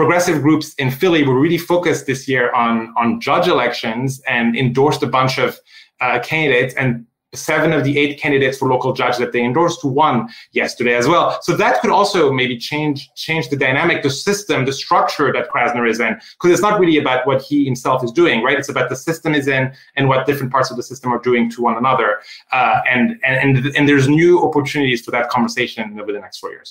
progressive 0.00 0.40
groups 0.40 0.72
in 0.82 0.90
Philly 0.90 1.22
were 1.28 1.38
really 1.38 1.58
focused 1.58 2.06
this 2.06 2.26
year 2.26 2.50
on 2.52 2.74
on 2.96 3.20
judge 3.20 3.48
elections 3.48 4.08
and 4.26 4.56
endorsed 4.56 5.02
a 5.02 5.10
bunch 5.18 5.34
of 5.46 5.60
uh, 6.00 6.18
candidates 6.20 6.72
and 6.80 7.04
seven 7.34 7.70
of 7.78 7.84
the 7.84 7.94
eight 7.98 8.18
candidates 8.18 8.56
for 8.58 8.66
local 8.76 8.92
judge 8.94 9.16
that 9.18 9.30
they 9.34 9.44
endorsed 9.50 9.84
won 9.84 10.26
yesterday 10.52 10.94
as 10.94 11.06
well. 11.06 11.38
So 11.42 11.54
that 11.54 11.74
could 11.80 11.90
also 11.90 12.32
maybe 12.32 12.56
change 12.56 13.10
change 13.26 13.50
the 13.50 13.58
dynamic, 13.66 14.02
the 14.02 14.14
system, 14.28 14.64
the 14.64 14.76
structure 14.84 15.28
that 15.36 15.50
Krasner 15.50 15.86
is 15.92 16.00
in, 16.00 16.12
because 16.34 16.50
it's 16.54 16.66
not 16.68 16.80
really 16.80 16.98
about 17.04 17.26
what 17.26 17.42
he 17.42 17.56
himself 17.70 18.02
is 18.02 18.10
doing, 18.10 18.42
right? 18.46 18.58
It's 18.58 18.70
about 18.70 18.88
the 18.88 19.00
system 19.08 19.34
is 19.34 19.48
in 19.48 19.64
and 19.96 20.08
what 20.08 20.26
different 20.26 20.50
parts 20.50 20.70
of 20.70 20.76
the 20.78 20.86
system 20.90 21.08
are 21.12 21.22
doing 21.30 21.50
to 21.54 21.58
one 21.68 21.76
another. 21.76 22.10
Uh, 22.52 22.80
and, 22.92 23.04
and 23.26 23.34
and 23.44 23.76
and 23.76 23.84
there's 23.88 24.08
new 24.08 24.32
opportunities 24.48 25.00
for 25.04 25.10
that 25.16 25.28
conversation 25.28 26.00
over 26.00 26.10
the 26.16 26.22
next 26.26 26.38
four 26.38 26.52
years. 26.56 26.70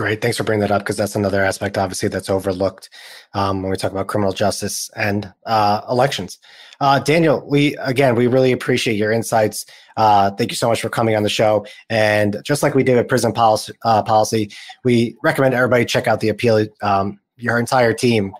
Great. 0.00 0.22
Thanks 0.22 0.38
for 0.38 0.44
bringing 0.44 0.62
that 0.62 0.70
up 0.70 0.80
because 0.80 0.96
that's 0.96 1.14
another 1.14 1.44
aspect, 1.44 1.76
obviously, 1.76 2.08
that's 2.08 2.30
overlooked 2.30 2.88
um, 3.34 3.60
when 3.60 3.70
we 3.70 3.76
talk 3.76 3.92
about 3.92 4.06
criminal 4.06 4.32
justice 4.32 4.88
and 4.96 5.30
uh, 5.44 5.82
elections. 5.90 6.38
Uh, 6.80 6.98
Daniel, 7.00 7.46
we 7.46 7.76
again, 7.76 8.14
we 8.14 8.26
really 8.26 8.50
appreciate 8.50 8.94
your 8.94 9.12
insights. 9.12 9.66
Uh, 9.98 10.30
thank 10.30 10.50
you 10.50 10.56
so 10.56 10.70
much 10.70 10.80
for 10.80 10.88
coming 10.88 11.16
on 11.16 11.22
the 11.22 11.28
show. 11.28 11.66
And 11.90 12.38
just 12.46 12.62
like 12.62 12.74
we 12.74 12.82
did 12.82 12.96
with 12.96 13.08
prison 13.08 13.34
policy, 13.34 13.74
uh, 13.84 14.02
policy 14.02 14.50
we 14.84 15.18
recommend 15.22 15.52
everybody 15.52 15.84
check 15.84 16.08
out 16.08 16.20
the 16.20 16.30
appeal. 16.30 16.66
Um, 16.80 17.20
your 17.36 17.58
entire 17.58 17.92
team 17.92 18.32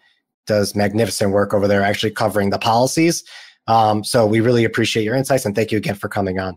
does 0.46 0.74
magnificent 0.74 1.30
work 1.30 1.52
over 1.52 1.68
there, 1.68 1.82
actually 1.82 2.12
covering 2.12 2.48
the 2.48 2.58
policies. 2.58 3.22
Um, 3.66 4.02
so 4.02 4.26
we 4.26 4.40
really 4.40 4.64
appreciate 4.64 5.02
your 5.02 5.14
insights 5.14 5.44
and 5.44 5.54
thank 5.54 5.72
you 5.72 5.76
again 5.76 5.96
for 5.96 6.08
coming 6.08 6.38
on. 6.38 6.56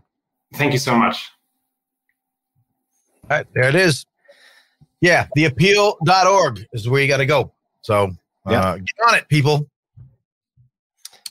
Thank 0.54 0.72
you 0.72 0.78
so 0.78 0.96
much. 0.96 1.30
All 3.24 3.36
right, 3.36 3.46
there 3.52 3.68
it 3.68 3.74
is. 3.74 4.06
Yeah, 5.00 5.26
theappeal.org 5.36 6.66
is 6.72 6.88
where 6.88 7.02
you 7.02 7.08
got 7.08 7.18
to 7.18 7.26
go. 7.26 7.52
So 7.82 8.10
uh, 8.46 8.50
yeah. 8.50 8.78
get 8.78 9.08
on 9.08 9.14
it, 9.16 9.28
people. 9.28 9.68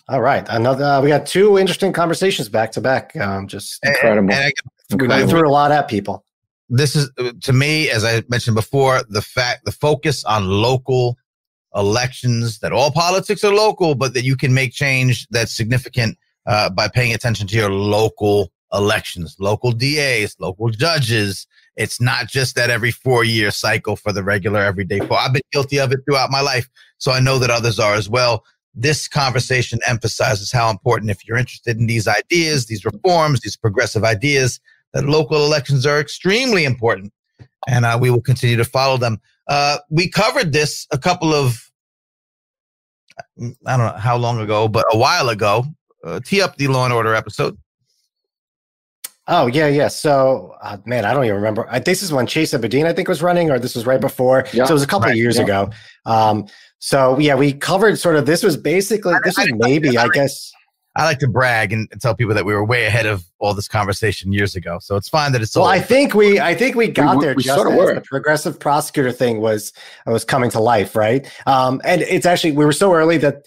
All 0.09 0.21
right. 0.21 0.45
Another, 0.49 0.83
uh, 0.83 1.01
we 1.01 1.07
got 1.07 1.25
two 1.25 1.57
interesting 1.57 1.93
conversations 1.93 2.49
back 2.49 2.71
to 2.73 2.81
back. 2.81 3.15
Um, 3.15 3.47
just 3.47 3.79
incredible. 3.83 4.33
And, 4.33 4.53
and 4.91 5.11
I, 5.11 5.23
we 5.23 5.29
threw 5.29 5.47
a 5.47 5.49
lot 5.49 5.71
at 5.71 5.87
people. 5.87 6.25
This 6.69 6.95
is, 6.95 7.09
uh, 7.17 7.31
to 7.41 7.53
me, 7.53 7.89
as 7.89 8.03
I 8.03 8.23
mentioned 8.27 8.55
before, 8.55 9.01
the 9.09 9.21
fact, 9.21 9.65
the 9.65 9.71
focus 9.71 10.23
on 10.25 10.47
local 10.47 11.17
elections, 11.75 12.59
that 12.59 12.73
all 12.73 12.91
politics 12.91 13.43
are 13.43 13.53
local, 13.53 13.95
but 13.95 14.13
that 14.13 14.23
you 14.23 14.35
can 14.35 14.53
make 14.53 14.73
change 14.73 15.27
that's 15.29 15.55
significant 15.55 16.17
uh, 16.45 16.69
by 16.69 16.87
paying 16.87 17.13
attention 17.13 17.47
to 17.47 17.55
your 17.55 17.71
local 17.71 18.51
elections, 18.73 19.35
local 19.39 19.71
DAs, 19.71 20.35
local 20.39 20.69
judges, 20.69 21.47
it's 21.75 21.99
not 21.99 22.27
just 22.27 22.55
that 22.55 22.69
every 22.69 22.91
four 22.91 23.23
year 23.23 23.51
cycle 23.51 23.95
for 23.95 24.11
the 24.11 24.23
regular 24.23 24.59
everyday 24.59 24.99
four. 24.99 25.17
I've 25.17 25.33
been 25.33 25.41
guilty 25.51 25.79
of 25.79 25.91
it 25.91 25.99
throughout 26.05 26.31
my 26.31 26.41
life, 26.41 26.69
so 26.97 27.11
I 27.11 27.19
know 27.19 27.39
that 27.39 27.49
others 27.49 27.79
are 27.79 27.95
as 27.95 28.09
well. 28.09 28.43
This 28.75 29.07
conversation 29.07 29.79
emphasizes 29.87 30.51
how 30.51 30.69
important, 30.69 31.11
if 31.11 31.27
you're 31.27 31.37
interested 31.37 31.77
in 31.77 31.85
these 31.85 32.07
ideas, 32.07 32.65
these 32.65 32.85
reforms, 32.85 33.41
these 33.41 33.55
progressive 33.55 34.03
ideas, 34.03 34.59
that 34.93 35.05
local 35.05 35.45
elections 35.45 35.85
are 35.85 35.99
extremely 35.99 36.63
important. 36.65 37.13
And 37.67 37.85
uh, 37.85 37.97
we 37.99 38.09
will 38.09 38.21
continue 38.21 38.57
to 38.57 38.65
follow 38.65 38.97
them. 38.97 39.21
Uh, 39.47 39.77
we 39.89 40.09
covered 40.09 40.53
this 40.53 40.87
a 40.91 40.97
couple 40.97 41.33
of, 41.33 41.71
I 43.39 43.77
don't 43.77 43.85
know 43.85 43.97
how 43.97 44.17
long 44.17 44.39
ago, 44.39 44.67
but 44.67 44.85
a 44.91 44.97
while 44.97 45.29
ago. 45.29 45.65
Uh, 46.05 46.19
tee 46.19 46.41
up 46.41 46.57
the 46.57 46.67
Law 46.67 46.83
and 46.83 46.93
Order 46.93 47.15
episode 47.15 47.57
Oh 49.27 49.47
yeah, 49.47 49.67
yeah. 49.67 49.87
So 49.87 50.53
uh, 50.61 50.77
man, 50.85 51.05
I 51.05 51.13
don't 51.13 51.23
even 51.23 51.35
remember. 51.37 51.67
I, 51.69 51.79
this 51.79 52.03
is 52.03 52.11
when 52.11 52.25
Chesa 52.25 52.59
Boudin, 52.59 52.85
I 52.85 52.93
think, 52.93 53.07
was 53.07 53.21
running, 53.21 53.49
or 53.51 53.57
this 53.59 53.75
was 53.75 53.85
right 53.85 54.01
before. 54.01 54.45
Yeah. 54.51 54.65
So 54.65 54.71
it 54.71 54.75
was 54.75 54.83
a 54.83 54.87
couple 54.87 55.09
of 55.09 55.15
years 55.15 55.37
yeah. 55.37 55.43
ago. 55.43 55.69
Um, 56.05 56.47
so 56.79 57.17
yeah, 57.17 57.35
we 57.35 57.53
covered 57.53 57.97
sort 57.97 58.17
of. 58.17 58.25
This 58.25 58.43
was 58.43 58.57
basically. 58.57 59.13
This 59.23 59.39
I- 59.39 59.43
was 59.43 59.53
maybe, 59.55 59.97
I- 59.97 60.07
guess. 60.09 60.51
I 60.95 61.05
like 61.05 61.17
to 61.19 61.27
brag 61.27 61.73
and, 61.73 61.89
tell 61.99 62.13
people 62.13 62.35
that 62.35 62.45
we 62.45 62.53
were 62.53 62.63
way 62.63 62.85
ahead 62.85 63.07
of 63.07 63.25
all 63.39 63.55
this 63.55 63.67
conversation 63.67 64.31
years 64.31 64.55
ago. 64.55 64.77
So 64.79 64.95
it's 64.95 65.09
fine 65.09 65.31
that 65.31 65.41
it's 65.41 65.55
Well, 65.55 65.65
old. 65.65 65.73
I 65.73 65.79
think 65.79 66.13
we, 66.13 66.39
I 66.39 66.53
think 66.53 66.75
we 66.75 66.87
got 66.87 67.17
we- 67.17 67.25
there 67.25 67.33
we 67.33 67.41
just 67.41 67.55
sorta 67.55 67.71
as 67.71 67.77
were. 67.79 67.95
the 67.95 68.01
progressive 68.01 68.59
prosecutor 68.59 69.11
thing 69.11 69.41
was 69.41 69.73
was 70.05 70.23
coming 70.23 70.51
to 70.51 70.59
life, 70.59 70.95
right? 70.95 71.27
Um, 71.47 71.81
and 71.83 72.03
it's 72.03 72.27
actually 72.27 72.51
we 72.51 72.63
were 72.63 72.71
so 72.73 72.93
early 72.93 73.17
that 73.17 73.43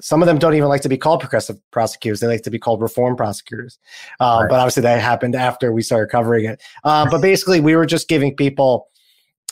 some 0.00 0.22
of 0.22 0.26
them 0.26 0.38
don't 0.38 0.54
even 0.54 0.68
like 0.68 0.82
to 0.82 0.88
be 0.88 0.96
called 0.96 1.20
progressive 1.20 1.58
prosecutors; 1.70 2.20
they 2.20 2.26
like 2.26 2.42
to 2.42 2.50
be 2.50 2.58
called 2.58 2.82
reform 2.82 3.16
prosecutors. 3.16 3.78
Um, 4.18 4.40
Right. 4.40 4.50
But 4.50 4.60
obviously, 4.60 4.82
that 4.82 5.00
happened 5.00 5.34
after 5.34 5.72
we 5.72 5.82
started 5.82 6.10
covering 6.10 6.46
it. 6.46 6.62
Um, 6.84 7.08
but 7.10 7.20
basically, 7.20 7.60
we 7.60 7.76
were 7.76 7.86
just 7.86 8.08
giving 8.08 8.34
people 8.34 8.88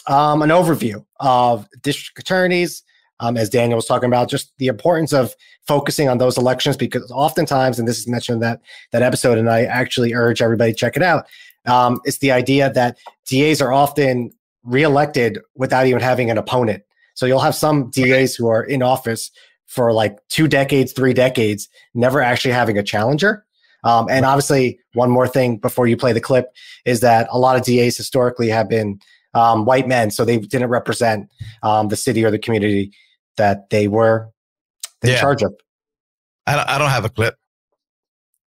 um, 0.07 0.42
an 0.42 0.51
overview 0.51 1.05
of 1.20 1.68
district 1.82 2.18
attorneys. 2.18 2.82
Um, 3.20 3.36
as 3.36 3.51
Daniel 3.51 3.76
was 3.76 3.86
talking 3.86 4.07
about, 4.07 4.28
just 4.30 4.53
the 4.59 4.68
importance 4.68 5.12
of 5.12 5.34
focusing 5.66 6.09
on 6.09 6.18
those 6.18 6.38
elections, 6.38 6.76
because 6.76 7.11
oftentimes, 7.11 7.80
and 7.80 7.88
this 7.88 7.99
is 7.99 8.07
mentioned 8.07 8.36
in 8.36 8.40
that 8.40 8.61
that 8.92 9.03
episode, 9.03 9.38
and 9.38 9.51
I 9.51 9.64
actually 9.64 10.14
urge 10.14 10.40
everybody 10.40 10.72
to 10.72 10.78
check 10.78 10.96
it 10.96 11.03
out. 11.03 11.26
Um, 11.66 12.01
it's 12.05 12.18
the 12.18 12.30
idea 12.30 12.72
that 12.72 12.96
DAs 13.28 13.61
are 13.61 13.72
often 13.72 14.30
reelected 14.62 15.40
without 15.55 15.86
even 15.86 16.01
having 16.01 16.30
an 16.30 16.38
opponent. 16.38 16.82
So 17.14 17.26
you'll 17.26 17.40
have 17.40 17.55
some 17.55 17.90
DAs 17.90 18.34
who 18.36 18.46
are 18.49 18.62
in 18.62 18.82
office 18.82 19.30
for 19.68 19.92
like 19.92 20.18
two 20.28 20.48
decades, 20.48 20.92
three 20.92 21.12
decades, 21.12 21.68
never 21.94 22.20
actually 22.20 22.52
having 22.52 22.76
a 22.76 22.82
challenger. 22.82 23.44
Um, 23.84 24.08
and 24.10 24.24
obviously, 24.24 24.80
one 24.94 25.10
more 25.10 25.28
thing 25.28 25.58
before 25.58 25.86
you 25.86 25.96
play 25.96 26.12
the 26.12 26.20
clip 26.20 26.52
is 26.84 27.00
that 27.00 27.28
a 27.30 27.38
lot 27.38 27.56
of 27.56 27.64
DAs 27.64 27.96
historically 27.96 28.48
have 28.48 28.68
been 28.68 28.98
um, 29.34 29.64
white 29.66 29.86
men, 29.86 30.10
so 30.10 30.24
they 30.24 30.38
didn't 30.38 30.68
represent 30.68 31.30
um, 31.62 31.88
the 31.88 31.96
city 31.96 32.24
or 32.24 32.30
the 32.30 32.38
community 32.38 32.92
that 33.36 33.70
they 33.70 33.86
were 33.86 34.30
in 35.02 35.10
Yeah. 35.10 35.20
charge 35.20 35.42
of. 35.42 35.54
I 36.46 36.56
don't, 36.56 36.68
I 36.68 36.78
don't 36.78 36.90
have 36.90 37.04
a 37.04 37.10
clip. 37.10 37.36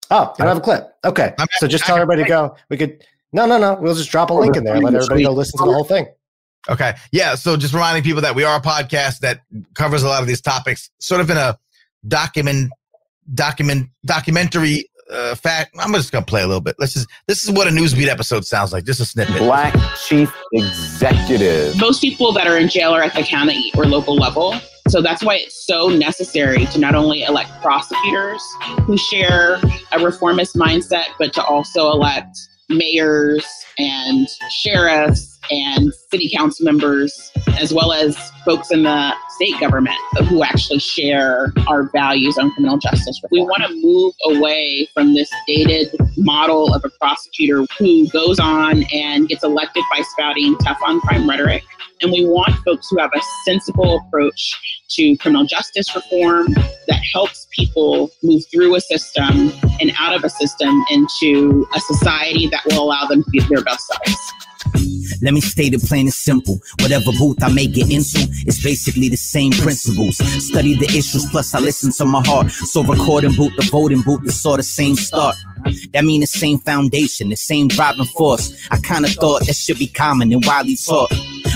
Oh, 0.09 0.33
you 0.37 0.45
don't 0.45 0.47
have 0.47 0.57
a 0.57 0.61
clip. 0.61 0.93
Okay. 1.03 1.33
I'm 1.37 1.47
So 1.57 1.67
just 1.67 1.83
I 1.83 1.87
tell 1.87 1.95
everybody 1.97 2.23
to 2.23 2.29
go. 2.29 2.55
We 2.69 2.77
could, 2.77 3.03
no, 3.33 3.45
no, 3.45 3.57
no. 3.57 3.75
We'll 3.81 3.95
just 3.95 4.09
drop 4.09 4.29
a 4.29 4.33
link 4.33 4.55
in 4.55 4.63
there 4.63 4.75
and 4.75 4.83
let 4.83 4.93
everybody 4.93 5.23
go 5.23 5.31
listen 5.33 5.57
to 5.57 5.65
the 5.65 5.73
whole 5.73 5.83
thing. 5.83 6.07
Okay. 6.69 6.95
Yeah. 7.11 7.35
So 7.35 7.57
just 7.57 7.73
reminding 7.73 8.03
people 8.03 8.21
that 8.21 8.35
we 8.35 8.43
are 8.43 8.57
a 8.57 8.61
podcast 8.61 9.19
that 9.19 9.41
covers 9.73 10.03
a 10.03 10.07
lot 10.07 10.21
of 10.21 10.27
these 10.27 10.41
topics, 10.41 10.89
sort 10.99 11.21
of 11.21 11.29
in 11.29 11.37
a 11.37 11.57
document, 12.07 12.71
document, 13.33 13.89
documentary 14.05 14.89
uh, 15.11 15.35
fact. 15.35 15.75
I'm 15.79 15.93
just 15.93 16.11
gonna 16.11 16.25
play 16.25 16.43
a 16.43 16.47
little 16.47 16.61
bit. 16.61 16.75
Let's 16.79 16.93
just. 16.93 17.07
This 17.27 17.43
is 17.43 17.51
what 17.51 17.67
a 17.67 17.71
newsbeat 17.71 18.07
episode 18.07 18.45
sounds 18.45 18.73
like. 18.73 18.85
Just 18.85 18.99
a 18.99 19.05
snippet. 19.05 19.37
Black 19.37 19.75
chief 20.05 20.33
executive. 20.53 21.79
most 21.79 22.01
people 22.01 22.31
that 22.33 22.47
are 22.47 22.57
in 22.57 22.67
jail 22.67 22.91
are 22.91 23.03
at 23.03 23.13
the 23.13 23.23
county 23.23 23.71
or 23.77 23.85
local 23.85 24.15
level. 24.15 24.55
So 24.89 25.01
that's 25.01 25.21
why 25.21 25.35
it's 25.35 25.65
so 25.65 25.89
necessary 25.89 26.65
to 26.67 26.79
not 26.79 26.95
only 26.95 27.23
elect 27.23 27.51
prosecutors 27.61 28.41
who 28.83 28.97
share 28.97 29.59
a 29.91 29.99
reformist 29.99 30.55
mindset, 30.55 31.07
but 31.19 31.33
to 31.33 31.43
also 31.43 31.91
elect 31.91 32.37
mayors 32.69 33.45
and 33.77 34.27
sheriffs 34.49 35.39
and 35.49 35.93
city 36.11 36.29
council 36.35 36.65
members, 36.65 37.31
as 37.59 37.73
well 37.73 37.93
as 37.93 38.17
folks 38.43 38.71
in 38.71 38.83
the 38.83 39.13
state 39.29 39.59
government 39.59 39.95
who 40.27 40.43
actually 40.43 40.79
share 40.79 41.53
our 41.67 41.83
values 41.91 42.37
on 42.37 42.51
criminal 42.51 42.77
justice. 42.77 43.21
We 43.31 43.41
want 43.41 43.63
to 43.63 43.73
move 43.81 44.13
away 44.25 44.89
from 44.93 45.13
this 45.13 45.31
dated 45.47 45.95
model 46.17 46.73
of 46.73 46.83
a 46.83 46.89
prosecutor 46.99 47.65
who 47.77 48.09
goes 48.09 48.39
on 48.39 48.83
and 48.93 49.27
gets 49.27 49.43
elected 49.43 49.83
by 49.91 50.01
spouting 50.01 50.57
tough 50.57 50.79
on 50.83 50.99
crime 51.01 51.29
rhetoric. 51.29 51.63
And 52.01 52.11
we 52.11 52.25
want 52.25 52.53
folks 52.63 52.89
who 52.89 52.99
have 52.99 53.11
a 53.15 53.21
sensible 53.43 53.97
approach 53.97 54.85
to 54.91 55.17
criminal 55.17 55.45
justice 55.45 55.95
reform 55.95 56.53
that 56.87 57.01
helps 57.13 57.47
people 57.51 58.11
move 58.21 58.43
through 58.51 58.75
a 58.75 58.81
system 58.81 59.51
and 59.81 59.91
out 59.99 60.15
of 60.15 60.23
a 60.23 60.29
system 60.29 60.83
into 60.91 61.67
a 61.75 61.79
society 61.79 62.47
that 62.47 62.61
will 62.67 62.83
allow 62.83 63.05
them 63.05 63.23
to 63.23 63.29
be 63.31 63.39
their 63.39 63.63
best 63.63 63.87
selves. 63.87 64.33
Let 65.21 65.33
me 65.33 65.41
state 65.41 65.73
it 65.73 65.81
plain 65.81 66.05
and 66.05 66.13
simple. 66.13 66.59
Whatever 66.81 67.11
booth 67.17 67.41
I 67.41 67.51
may 67.51 67.67
get 67.67 67.91
into, 67.91 68.27
it's 68.45 68.61
basically 68.61 69.09
the 69.09 69.17
same 69.17 69.51
principles. 69.51 70.17
Study 70.43 70.75
the 70.75 70.85
issues, 70.85 71.25
plus 71.29 71.53
I 71.55 71.59
listen 71.59 71.91
to 71.93 72.05
my 72.05 72.21
heart. 72.25 72.51
So 72.51 72.83
recording 72.83 73.33
boot, 73.33 73.53
the 73.57 73.67
voting 73.71 74.01
booth, 74.01 74.21
it's 74.25 74.45
all 74.45 74.57
the 74.57 74.63
same 74.63 74.95
start. 74.95 75.35
That 75.93 76.05
mean 76.05 76.21
the 76.21 76.27
same 76.27 76.59
foundation, 76.59 77.29
the 77.29 77.35
same 77.35 77.67
driving 77.67 78.05
force. 78.05 78.53
I 78.69 78.77
kinda 78.77 79.09
thought 79.09 79.45
that 79.47 79.55
should 79.55 79.79
be 79.79 79.87
common 79.87 80.31
and 80.31 80.45
widely 80.45 80.75
taught. 80.75 81.11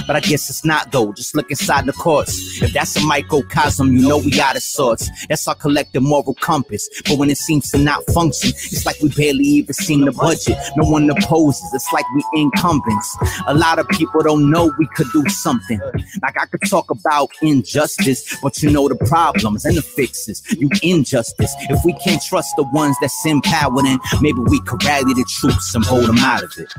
But 0.08 0.16
I 0.16 0.20
guess 0.20 0.50
it's 0.50 0.66
not 0.66 0.92
though. 0.92 1.14
Just 1.14 1.36
look 1.36 1.50
inside 1.52 1.86
the 1.86 1.94
courts. 1.94 2.62
If 2.62 2.74
that's 2.74 2.96
a 2.98 3.02
microcosm, 3.02 3.96
you 3.96 4.08
know 4.08 4.18
we 4.18 4.40
out 4.42 4.56
of 4.56 4.64
sorts. 4.64 5.10
That's 5.30 5.48
our 5.48 5.56
collective 5.56 6.04
moral 6.04 6.34
compass. 6.34 6.90
But 7.06 7.18
when 7.18 7.30
it 7.30 7.38
seems 7.38 7.70
to 7.72 7.78
not 7.78 8.04
function, 8.12 8.50
it's 8.50 8.86
like 8.86 9.00
we 9.02 9.10
barely 9.10 9.44
even 9.44 9.74
seen 9.74 10.02
the 10.02 10.12
budget. 10.12 10.58
No 10.76 10.90
one 10.90 11.10
opposes. 11.10 11.64
It's 11.74 11.92
like 11.94 12.06
we 12.16 12.24
incumbents. 12.42 13.01
A 13.48 13.54
lot 13.54 13.80
of 13.80 13.88
people 13.90 14.22
don't 14.22 14.50
know 14.50 14.72
we 14.78 14.88
could 14.96 15.08
do 15.14 15.28
something. 15.30 15.80
Like 16.22 16.40
I 16.40 16.46
could 16.46 16.62
talk 16.70 16.90
about 16.90 17.30
injustice, 17.42 18.38
but 18.42 18.62
you 18.62 18.70
know 18.70 18.88
the 18.88 18.96
problems 18.96 19.66
and 19.66 19.78
the 19.78 19.82
fixes. 19.82 20.44
You 20.52 20.70
injustice. 20.82 21.54
If 21.70 21.84
we 21.86 21.94
can't 21.94 22.22
trust 22.22 22.56
the 22.56 22.64
ones 22.64 22.96
that's 23.02 23.26
in 23.26 23.42
power, 23.42 23.82
then 23.82 24.00
maybe 24.22 24.40
we 24.40 24.60
could 24.62 24.84
rally 24.84 25.14
the 25.14 25.26
troops 25.40 25.76
and 25.76 25.84
hold 25.84 26.06
them 26.06 26.20
out 26.20 26.44
of 26.44 26.54
it. 26.58 26.74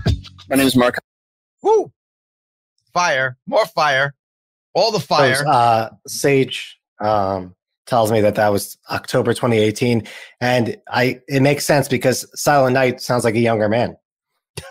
My 0.49 0.57
name 0.57 0.67
is 0.67 0.77
Mark. 0.77 0.99
Woo! 1.63 1.93
Fire, 2.93 3.39
more 3.47 3.65
fire, 3.67 4.15
all 4.75 4.93
the 4.93 5.01
fire. 5.01 5.45
Uh, 5.47 5.89
Sage 6.07 6.79
um, 7.01 7.55
tells 7.87 8.13
me 8.13 8.21
that 8.21 8.35
that 8.35 8.49
was 8.51 8.77
October 8.91 9.33
2018, 9.33 10.07
and 10.41 10.77
I 10.89 11.21
it 11.29 11.41
makes 11.41 11.65
sense 11.65 11.89
because 11.89 12.27
Silent 12.39 12.75
Night 12.75 13.01
sounds 13.01 13.25
like 13.25 13.35
a 13.35 13.41
younger 13.41 13.69
man 13.69 13.97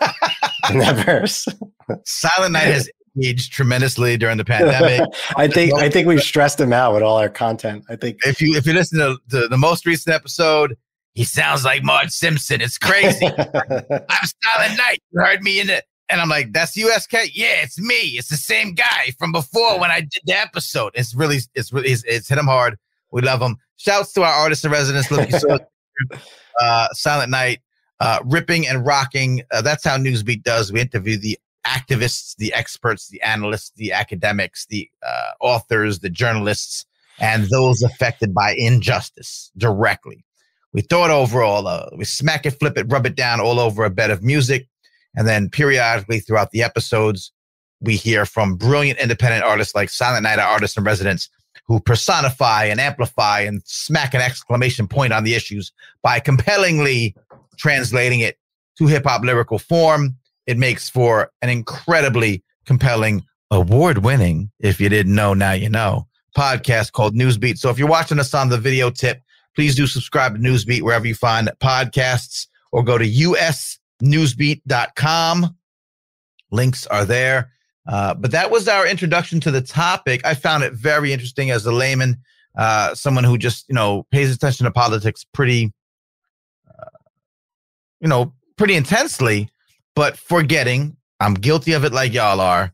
in 0.70 0.78
that 0.78 1.04
verse. 1.04 1.46
Silent 2.04 2.52
Night 2.52 2.64
has 2.64 2.90
aged 3.22 3.52
tremendously 3.52 4.16
during 4.16 4.38
the 4.38 4.44
pandemic. 4.44 5.08
I 5.36 5.48
think 5.48 5.74
I 5.74 5.88
think 5.90 6.06
we've 6.06 6.22
stressed 6.22 6.60
him 6.60 6.72
out 6.72 6.94
with 6.94 7.02
all 7.02 7.18
our 7.18 7.28
content. 7.28 7.84
I 7.88 7.96
think 7.96 8.18
if 8.24 8.40
you 8.40 8.54
if 8.56 8.66
you 8.66 8.72
listen 8.72 8.98
to, 8.98 9.18
to 9.30 9.48
the 9.48 9.58
most 9.58 9.86
recent 9.86 10.14
episode, 10.14 10.76
he 11.14 11.24
sounds 11.24 11.64
like 11.64 11.82
Marge 11.82 12.10
Simpson. 12.10 12.60
It's 12.60 12.78
crazy. 12.78 13.26
I'm 13.26 13.36
Silent 13.40 14.78
Night. 14.78 15.02
You 15.10 15.20
heard 15.20 15.42
me 15.42 15.60
in 15.60 15.70
it. 15.70 15.84
And 16.08 16.20
I'm 16.20 16.28
like, 16.28 16.52
that's 16.52 16.76
USK? 16.76 17.12
Yeah, 17.32 17.62
it's 17.62 17.78
me. 17.78 18.18
It's 18.18 18.28
the 18.28 18.36
same 18.36 18.74
guy 18.74 19.12
from 19.18 19.32
before 19.32 19.80
when 19.80 19.90
I 19.90 20.00
did 20.00 20.20
the 20.24 20.38
episode. 20.38 20.92
It's 20.94 21.14
really, 21.14 21.38
it's 21.54 21.72
really, 21.72 21.90
it's, 21.90 22.04
it's 22.04 22.28
hit 22.28 22.36
him 22.36 22.46
hard. 22.46 22.76
We 23.12 23.22
love 23.22 23.40
him. 23.40 23.56
Shouts 23.78 24.12
to 24.14 24.22
our 24.22 24.32
artist 24.32 24.64
in 24.64 24.72
residence, 24.72 25.10
Look, 25.10 25.62
uh, 26.60 26.88
Silent 26.92 27.30
Night, 27.30 27.60
uh, 28.02 28.18
ripping 28.24 28.66
and 28.66 28.84
rocking. 28.84 29.42
Uh, 29.52 29.62
that's 29.62 29.84
how 29.84 29.96
Newsbeat 29.96 30.42
does. 30.42 30.72
We 30.72 30.80
interview 30.80 31.16
the 31.16 31.38
activists, 31.64 32.36
the 32.36 32.52
experts, 32.52 33.08
the 33.08 33.22
analysts, 33.22 33.70
the 33.76 33.92
academics, 33.92 34.66
the 34.66 34.90
uh, 35.06 35.30
authors, 35.40 36.00
the 36.00 36.10
journalists, 36.10 36.84
and 37.20 37.44
those 37.44 37.80
affected 37.82 38.34
by 38.34 38.54
injustice 38.58 39.52
directly. 39.56 40.24
We 40.72 40.80
throw 40.80 41.04
it 41.04 41.10
over 41.12 41.42
all, 41.42 41.68
uh, 41.68 41.90
we 41.96 42.04
smack 42.04 42.44
it, 42.44 42.58
flip 42.58 42.76
it, 42.76 42.90
rub 42.90 43.06
it 43.06 43.14
down 43.14 43.40
all 43.40 43.60
over 43.60 43.84
a 43.84 43.90
bed 43.90 44.10
of 44.10 44.24
music. 44.24 44.66
And 45.14 45.28
then 45.28 45.48
periodically 45.48 46.18
throughout 46.18 46.50
the 46.50 46.62
episodes, 46.64 47.30
we 47.80 47.94
hear 47.94 48.26
from 48.26 48.56
brilliant 48.56 48.98
independent 48.98 49.44
artists 49.44 49.76
like 49.76 49.90
Silent 49.90 50.24
Night, 50.24 50.40
our 50.40 50.48
artists 50.48 50.76
in 50.76 50.82
residence, 50.82 51.28
who 51.66 51.78
personify 51.78 52.64
and 52.64 52.80
amplify 52.80 53.40
and 53.40 53.62
smack 53.64 54.14
an 54.14 54.20
exclamation 54.20 54.88
point 54.88 55.12
on 55.12 55.22
the 55.22 55.34
issues 55.34 55.70
by 56.02 56.18
compellingly 56.18 57.14
translating 57.56 58.20
it 58.20 58.38
to 58.78 58.86
hip 58.86 59.04
hop 59.04 59.22
lyrical 59.22 59.58
form. 59.58 60.16
It 60.46 60.58
makes 60.58 60.88
for 60.88 61.30
an 61.40 61.48
incredibly 61.48 62.42
compelling, 62.66 63.24
award 63.50 63.98
winning, 63.98 64.50
if 64.60 64.80
you 64.80 64.88
didn't 64.88 65.14
know, 65.14 65.34
now 65.34 65.52
you 65.52 65.68
know, 65.68 66.06
podcast 66.36 66.92
called 66.92 67.14
Newsbeat. 67.14 67.58
So 67.58 67.70
if 67.70 67.78
you're 67.78 67.88
watching 67.88 68.18
us 68.18 68.34
on 68.34 68.48
the 68.48 68.58
video 68.58 68.90
tip, 68.90 69.22
please 69.54 69.74
do 69.74 69.86
subscribe 69.86 70.34
to 70.34 70.40
Newsbeat 70.40 70.82
wherever 70.82 71.06
you 71.06 71.14
find 71.14 71.50
podcasts 71.60 72.46
or 72.72 72.82
go 72.82 72.98
to 72.98 73.04
usnewsbeat.com. 73.04 75.56
Links 76.50 76.86
are 76.86 77.04
there. 77.04 77.50
Uh, 77.86 78.14
but 78.14 78.30
that 78.30 78.50
was 78.50 78.68
our 78.68 78.86
introduction 78.86 79.40
to 79.40 79.50
the 79.50 79.60
topic. 79.60 80.24
I 80.24 80.34
found 80.34 80.62
it 80.62 80.72
very 80.72 81.12
interesting 81.12 81.50
as 81.50 81.66
a 81.66 81.72
layman, 81.72 82.16
uh, 82.56 82.94
someone 82.94 83.24
who 83.24 83.36
just, 83.36 83.68
you 83.68 83.74
know, 83.74 84.06
pays 84.10 84.34
attention 84.34 84.64
to 84.64 84.70
politics 84.70 85.26
pretty, 85.34 85.72
you 88.02 88.08
know, 88.08 88.34
pretty 88.56 88.74
intensely, 88.74 89.48
but 89.94 90.18
forgetting, 90.18 90.96
I'm 91.20 91.34
guilty 91.34 91.72
of 91.72 91.84
it 91.84 91.92
like 91.92 92.12
y'all 92.12 92.40
are. 92.40 92.72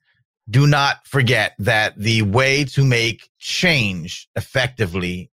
Do 0.51 0.67
not 0.67 1.07
forget 1.07 1.53
that 1.59 1.97
the 1.99 2.23
way 2.23 2.65
to 2.65 2.85
make 2.85 3.29
change 3.39 4.29
effectively 4.35 5.31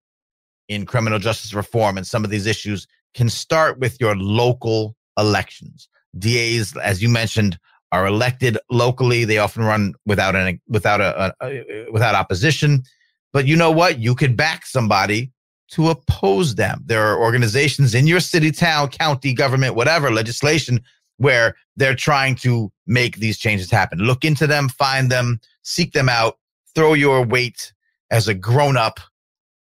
in 0.67 0.85
criminal 0.85 1.19
justice 1.19 1.53
reform 1.53 1.97
and 1.97 2.05
some 2.05 2.25
of 2.25 2.29
these 2.29 2.45
issues 2.45 2.85
can 3.13 3.29
start 3.29 3.79
with 3.79 3.99
your 4.01 4.15
local 4.17 4.97
elections. 5.17 5.87
DAs, 6.19 6.75
as 6.77 7.01
you 7.01 7.07
mentioned, 7.07 7.57
are 7.93 8.05
elected 8.05 8.57
locally. 8.69 9.23
They 9.23 9.37
often 9.37 9.63
run 9.63 9.93
without 10.05 10.35
an 10.35 10.59
without 10.67 10.99
a, 10.99 11.33
a, 11.41 11.85
a 11.87 11.91
without 11.91 12.15
opposition. 12.15 12.83
But 13.31 13.47
you 13.47 13.55
know 13.55 13.71
what? 13.71 13.99
You 13.99 14.15
could 14.15 14.35
back 14.35 14.65
somebody 14.65 15.31
to 15.71 15.89
oppose 15.89 16.55
them. 16.55 16.83
There 16.85 17.03
are 17.03 17.19
organizations 17.19 17.95
in 17.95 18.07
your 18.07 18.19
city, 18.19 18.51
town, 18.51 18.89
county, 18.89 19.33
government, 19.33 19.75
whatever 19.75 20.11
legislation 20.11 20.81
where 21.17 21.55
they're 21.75 21.95
trying 21.95 22.35
to 22.35 22.71
make 22.87 23.17
these 23.17 23.37
changes 23.37 23.71
happen. 23.71 23.99
Look 23.99 24.25
into 24.25 24.47
them, 24.47 24.69
find 24.69 25.11
them, 25.11 25.39
seek 25.63 25.93
them 25.93 26.09
out, 26.09 26.37
throw 26.75 26.93
your 26.93 27.25
weight 27.25 27.73
as 28.11 28.27
a 28.27 28.33
grown 28.33 28.77
up, 28.77 28.99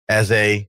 as 0.09 0.31
a 0.31 0.69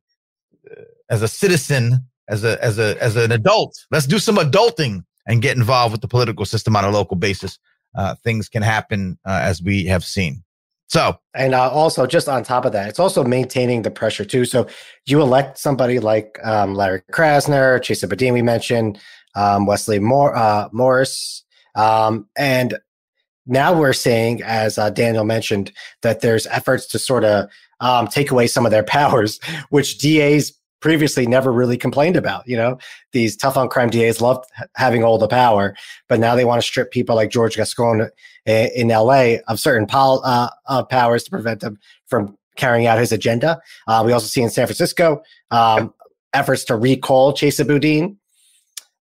uh, 0.72 0.82
as 1.10 1.22
a 1.22 1.28
citizen, 1.28 2.06
as 2.30 2.44
a 2.44 2.64
as 2.64 2.80
a 2.80 3.02
as 3.02 3.16
an 3.16 3.32
adult. 3.32 3.86
Let's 3.92 4.08
do 4.08 4.20
some 4.20 4.38
adulting 4.38 5.04
and 5.28 5.42
get 5.42 5.58
involved 5.58 5.92
with 5.92 6.02
the 6.02 6.08
political 6.08 6.46
system 6.46 6.76
on 6.76 6.86
a 6.86 6.92
local 6.92 7.18
basis. 7.18 7.60
Uh, 7.96 8.16
things 8.24 8.48
can 8.48 8.62
happen 8.62 9.18
uh, 9.26 9.40
as 9.42 9.62
we 9.62 9.86
have 9.86 10.04
seen. 10.04 10.44
So, 10.88 11.18
and 11.34 11.56
uh, 11.56 11.70
also 11.70 12.06
just 12.06 12.30
on 12.30 12.44
top 12.44 12.66
of 12.66 12.72
that, 12.74 12.90
it's 12.90 13.00
also 13.00 13.24
maintaining 13.24 13.82
the 13.82 13.92
pressure 13.92 14.26
too. 14.26 14.46
So, 14.46 14.68
you 15.06 15.22
elect 15.22 15.58
somebody 15.58 16.00
like 16.00 16.40
um, 16.44 16.76
Larry 16.76 17.02
Krasner, 17.12 17.80
Chesa 17.80 18.08
Boudin, 18.08 18.34
we 18.34 18.42
mentioned, 18.42 19.00
um, 19.36 19.66
Wesley 19.66 20.00
Moore, 20.00 20.36
uh, 20.36 20.70
Morris, 20.72 21.44
um, 21.76 22.28
and 22.38 22.78
now 23.46 23.78
we're 23.78 23.94
seeing, 23.94 24.42
as 24.42 24.78
uh, 24.78 24.90
Daniel 24.90 25.24
mentioned, 25.24 25.72
that 26.02 26.22
there's 26.22 26.48
efforts 26.48 26.88
to 26.88 27.00
sort 27.00 27.24
of 27.24 27.50
um, 27.80 28.08
take 28.08 28.32
away 28.32 28.48
some 28.48 28.66
of 28.66 28.72
their 28.72 28.84
powers, 28.98 29.40
which 29.70 30.00
DAs 30.00 30.54
previously 30.86 31.26
never 31.26 31.52
really 31.52 31.78
complained 31.78 32.16
about. 32.16 32.48
You 32.48 32.58
know, 32.58 32.78
these 33.12 33.36
tough 33.36 33.58
on 33.58 33.70
crime 33.70 33.90
DAs 33.90 34.22
loved 34.22 34.46
having 34.76 35.04
all 35.04 35.18
the 35.18 35.28
power, 35.28 35.76
but 36.08 36.20
now 36.20 36.36
they 36.36 36.46
want 36.46 36.62
to 36.62 36.68
strip 36.68 36.92
people 36.92 37.16
like 37.16 37.32
George 37.32 37.56
Gascon 37.56 38.08
eh, 38.46 38.70
in 38.76 38.90
LA 38.90 39.38
of 39.48 39.60
certain 39.60 39.88
pol- 39.88 40.22
uh, 40.24 40.52
uh, 40.68 40.84
powers 40.84 41.24
to 41.24 41.32
prevent 41.32 41.62
them 41.62 41.80
from 42.06 42.38
carrying 42.56 42.86
out 42.86 43.00
his 43.00 43.12
agenda. 43.12 43.60
Uh, 43.88 44.04
we 44.06 44.12
also 44.12 44.28
see 44.28 44.44
in 44.44 44.52
San 44.52 44.68
Francisco 44.68 45.24
um, 45.50 45.92
efforts 46.34 46.64
to 46.66 46.76
recall 46.76 47.34
Chesa 47.34 47.66
Boudin. 47.66 48.18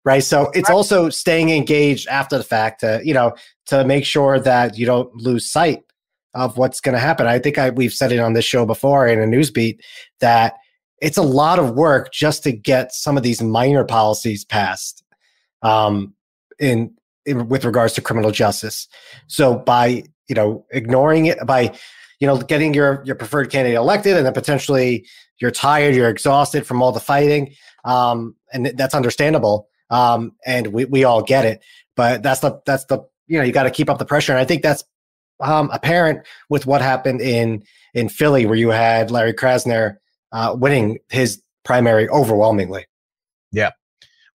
Right. 0.05 0.23
So 0.23 0.51
it's 0.53 0.69
also 0.69 1.09
staying 1.09 1.49
engaged 1.49 2.07
after 2.07 2.37
the 2.37 2.45
fact 2.45 2.79
to, 2.79 3.01
you 3.03 3.13
know, 3.13 3.35
to 3.65 3.83
make 3.83 4.05
sure 4.05 4.39
that 4.39 4.77
you 4.77 4.85
don't 4.85 5.13
lose 5.15 5.51
sight 5.51 5.83
of 6.33 6.57
what's 6.57 6.79
going 6.79 6.93
to 6.93 6.99
happen. 6.99 7.27
I 7.27 7.39
think 7.39 7.57
I, 7.57 7.71
we've 7.71 7.93
said 7.93 8.13
it 8.13 8.19
on 8.19 8.31
this 8.31 8.45
show 8.45 8.65
before 8.65 9.05
in 9.05 9.19
a 9.19 9.27
news 9.27 9.51
beat 9.51 9.81
that 10.21 10.55
it's 11.03 11.17
a 11.17 11.21
lot 11.21 11.59
of 11.59 11.71
work 11.71 12.13
just 12.13 12.43
to 12.43 12.51
get 12.53 12.93
some 12.93 13.17
of 13.17 13.23
these 13.23 13.43
minor 13.43 13.83
policies 13.83 14.45
passed 14.45 15.03
um, 15.61 16.13
in, 16.59 16.95
in 17.25 17.49
with 17.49 17.65
regards 17.65 17.93
to 17.93 18.01
criminal 18.01 18.31
justice. 18.31 18.87
So 19.27 19.55
by 19.55 20.03
you 20.29 20.35
know 20.35 20.65
ignoring 20.71 21.25
it, 21.25 21.45
by 21.45 21.73
you 22.19 22.27
know 22.27 22.37
getting 22.37 22.73
your 22.73 23.03
your 23.05 23.15
preferred 23.15 23.51
candidate 23.51 23.75
elected, 23.75 24.15
and 24.15 24.25
then 24.25 24.33
potentially 24.33 25.05
you're 25.39 25.51
tired, 25.51 25.93
you're 25.93 26.09
exhausted 26.09 26.65
from 26.65 26.81
all 26.81 26.93
the 26.93 27.01
fighting, 27.01 27.53
um, 27.83 28.35
and 28.53 28.67
that's 28.77 28.95
understandable. 28.95 29.67
Um, 29.89 30.31
and 30.45 30.67
we 30.67 30.85
we 30.85 31.03
all 31.03 31.21
get 31.21 31.43
it, 31.43 31.61
but 31.97 32.23
that's 32.23 32.39
the 32.39 32.61
that's 32.65 32.85
the 32.85 32.99
you 33.27 33.37
know 33.37 33.43
you 33.43 33.51
got 33.51 33.63
to 33.63 33.71
keep 33.71 33.89
up 33.89 33.99
the 33.99 34.05
pressure, 34.05 34.31
and 34.31 34.39
I 34.39 34.45
think 34.45 34.63
that's 34.63 34.85
um, 35.41 35.69
apparent 35.73 36.25
with 36.49 36.65
what 36.65 36.81
happened 36.81 37.19
in 37.19 37.63
in 37.93 38.07
Philly, 38.07 38.45
where 38.45 38.55
you 38.55 38.69
had 38.69 39.11
Larry 39.11 39.33
Krasner 39.33 39.97
uh, 40.33 40.55
winning 40.57 40.99
his 41.09 41.41
primary 41.63 42.09
overwhelmingly. 42.09 42.85
Yeah. 43.51 43.71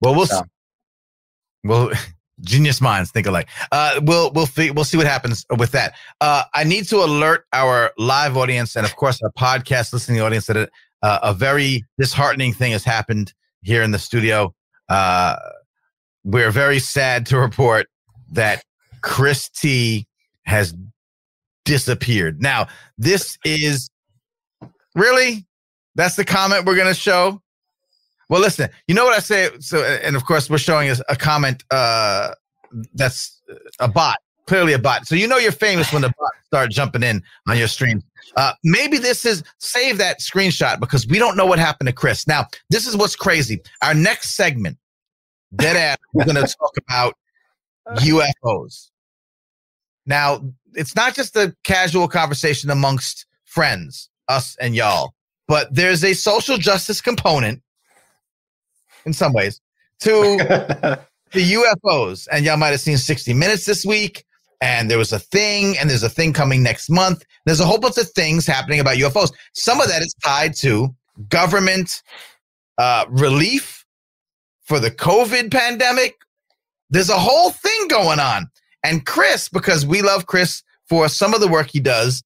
Well, 0.00 0.14
we'll 0.14 0.26
so. 0.26 0.42
well. 1.64 1.90
Genius 2.42 2.82
minds 2.82 3.10
think 3.10 3.26
alike. 3.26 3.48
Uh, 3.72 3.98
we'll 4.02 4.30
we'll 4.32 4.46
we'll 4.74 4.84
see 4.84 4.98
what 4.98 5.06
happens 5.06 5.46
with 5.56 5.72
that. 5.72 5.94
Uh, 6.20 6.42
I 6.52 6.64
need 6.64 6.86
to 6.88 6.96
alert 6.98 7.46
our 7.54 7.92
live 7.96 8.36
audience 8.36 8.76
and 8.76 8.84
of 8.84 8.94
course 8.96 9.22
our 9.22 9.30
podcast 9.30 9.94
listening 9.94 10.20
audience 10.20 10.44
that 10.48 10.56
a, 10.58 10.68
uh, 11.02 11.18
a 11.22 11.32
very 11.32 11.82
disheartening 11.98 12.52
thing 12.52 12.72
has 12.72 12.84
happened 12.84 13.32
here 13.62 13.82
in 13.82 13.90
the 13.90 13.98
studio. 13.98 14.54
Uh, 14.90 15.36
we're 16.24 16.50
very 16.50 16.78
sad 16.78 17.24
to 17.26 17.38
report 17.38 17.86
that 18.32 18.62
Chris 19.00 19.48
T 19.48 20.06
has 20.44 20.74
disappeared. 21.64 22.42
Now, 22.42 22.66
this 22.98 23.38
is 23.46 23.90
really 24.94 25.46
that's 25.96 26.14
the 26.14 26.24
comment 26.24 26.64
we're 26.64 26.76
going 26.76 26.86
to 26.86 26.94
show. 26.94 27.42
Well, 28.28 28.40
listen, 28.40 28.68
you 28.86 28.94
know 28.94 29.04
what 29.04 29.16
I 29.16 29.20
say. 29.20 29.50
So, 29.60 29.82
and 29.82 30.14
of 30.14 30.24
course, 30.24 30.50
we're 30.50 30.58
showing 30.58 30.88
us 30.90 31.00
a 31.08 31.16
comment 31.16 31.64
uh, 31.70 32.32
that's 32.94 33.40
a 33.80 33.88
bot, 33.88 34.18
clearly 34.46 34.72
a 34.72 34.78
bot. 34.78 35.06
So 35.06 35.14
you 35.14 35.26
know 35.26 35.38
you're 35.38 35.52
famous 35.52 35.92
when 35.92 36.02
the 36.02 36.12
bot 36.18 36.32
start 36.44 36.70
jumping 36.70 37.02
in 37.02 37.22
on 37.48 37.56
your 37.56 37.68
stream. 37.68 38.02
Uh, 38.36 38.52
maybe 38.64 38.98
this 38.98 39.24
is 39.24 39.42
save 39.58 39.98
that 39.98 40.20
screenshot 40.20 40.80
because 40.80 41.06
we 41.06 41.18
don't 41.18 41.36
know 41.36 41.46
what 41.46 41.58
happened 41.58 41.86
to 41.86 41.92
Chris. 41.92 42.26
Now, 42.26 42.46
this 42.70 42.86
is 42.86 42.96
what's 42.96 43.16
crazy. 43.16 43.60
Our 43.82 43.94
next 43.94 44.30
segment, 44.34 44.76
dead 45.54 45.76
ass, 45.76 45.98
we're 46.12 46.24
going 46.24 46.44
to 46.44 46.54
talk 46.60 46.72
about 46.78 47.14
UFOs. 47.98 48.90
Now, 50.04 50.40
it's 50.74 50.94
not 50.94 51.14
just 51.14 51.36
a 51.36 51.54
casual 51.64 52.08
conversation 52.08 52.70
amongst 52.70 53.26
friends, 53.44 54.10
us 54.28 54.56
and 54.60 54.74
y'all, 54.74 55.14
but 55.48 55.74
there's 55.74 56.04
a 56.04 56.12
social 56.12 56.58
justice 56.58 57.00
component 57.00 57.62
in 59.04 59.12
some 59.12 59.32
ways 59.32 59.60
to 60.00 60.36
the 61.32 61.52
UFOs. 61.52 62.28
And 62.30 62.44
y'all 62.44 62.56
might 62.56 62.68
have 62.68 62.80
seen 62.80 62.98
60 62.98 63.32
Minutes 63.34 63.64
this 63.64 63.84
week. 63.84 64.24
And 64.62 64.90
there 64.90 64.96
was 64.96 65.12
a 65.12 65.18
thing, 65.18 65.76
and 65.76 65.90
there's 65.90 66.02
a 66.02 66.08
thing 66.08 66.32
coming 66.32 66.62
next 66.62 66.88
month. 66.88 67.22
There's 67.44 67.60
a 67.60 67.66
whole 67.66 67.78
bunch 67.78 67.98
of 67.98 68.08
things 68.12 68.46
happening 68.46 68.80
about 68.80 68.96
UFOs. 68.96 69.30
Some 69.52 69.82
of 69.82 69.88
that 69.88 70.00
is 70.00 70.14
tied 70.24 70.54
to 70.56 70.94
government 71.28 72.02
uh, 72.78 73.04
relief 73.10 73.84
for 74.64 74.80
the 74.80 74.90
COVID 74.90 75.52
pandemic. 75.52 76.16
There's 76.88 77.10
a 77.10 77.18
whole 77.18 77.50
thing 77.50 77.88
going 77.88 78.18
on. 78.18 78.46
And 78.82 79.04
Chris, 79.04 79.48
because 79.48 79.84
we 79.84 80.00
love 80.00 80.26
Chris 80.26 80.62
for 80.88 81.08
some 81.08 81.34
of 81.34 81.40
the 81.40 81.48
work 81.48 81.68
he 81.70 81.80
does 81.80 82.22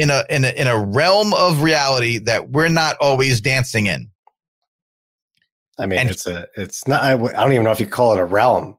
in 0.00 0.10
a 0.10 0.24
in 0.30 0.44
a 0.44 0.48
in 0.50 0.66
a 0.66 0.78
realm 0.78 1.34
of 1.34 1.62
reality 1.62 2.18
that 2.18 2.50
we're 2.50 2.68
not 2.68 2.96
always 3.00 3.40
dancing 3.40 3.86
in. 3.86 4.10
I 5.78 5.86
mean, 5.86 5.98
and 5.98 6.10
it's 6.10 6.26
a 6.26 6.46
it's 6.56 6.86
not. 6.88 7.02
I, 7.02 7.12
I 7.12 7.16
don't 7.16 7.52
even 7.52 7.64
know 7.64 7.70
if 7.70 7.80
you 7.80 7.86
call 7.86 8.12
it 8.14 8.18
a 8.18 8.24
realm. 8.24 8.76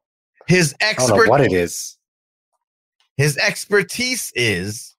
His 0.48 0.76
expert 0.82 1.30
what 1.30 1.42
it 1.42 1.54
is. 1.54 1.98
His 3.18 3.38
expertise 3.38 4.32
is 4.36 4.96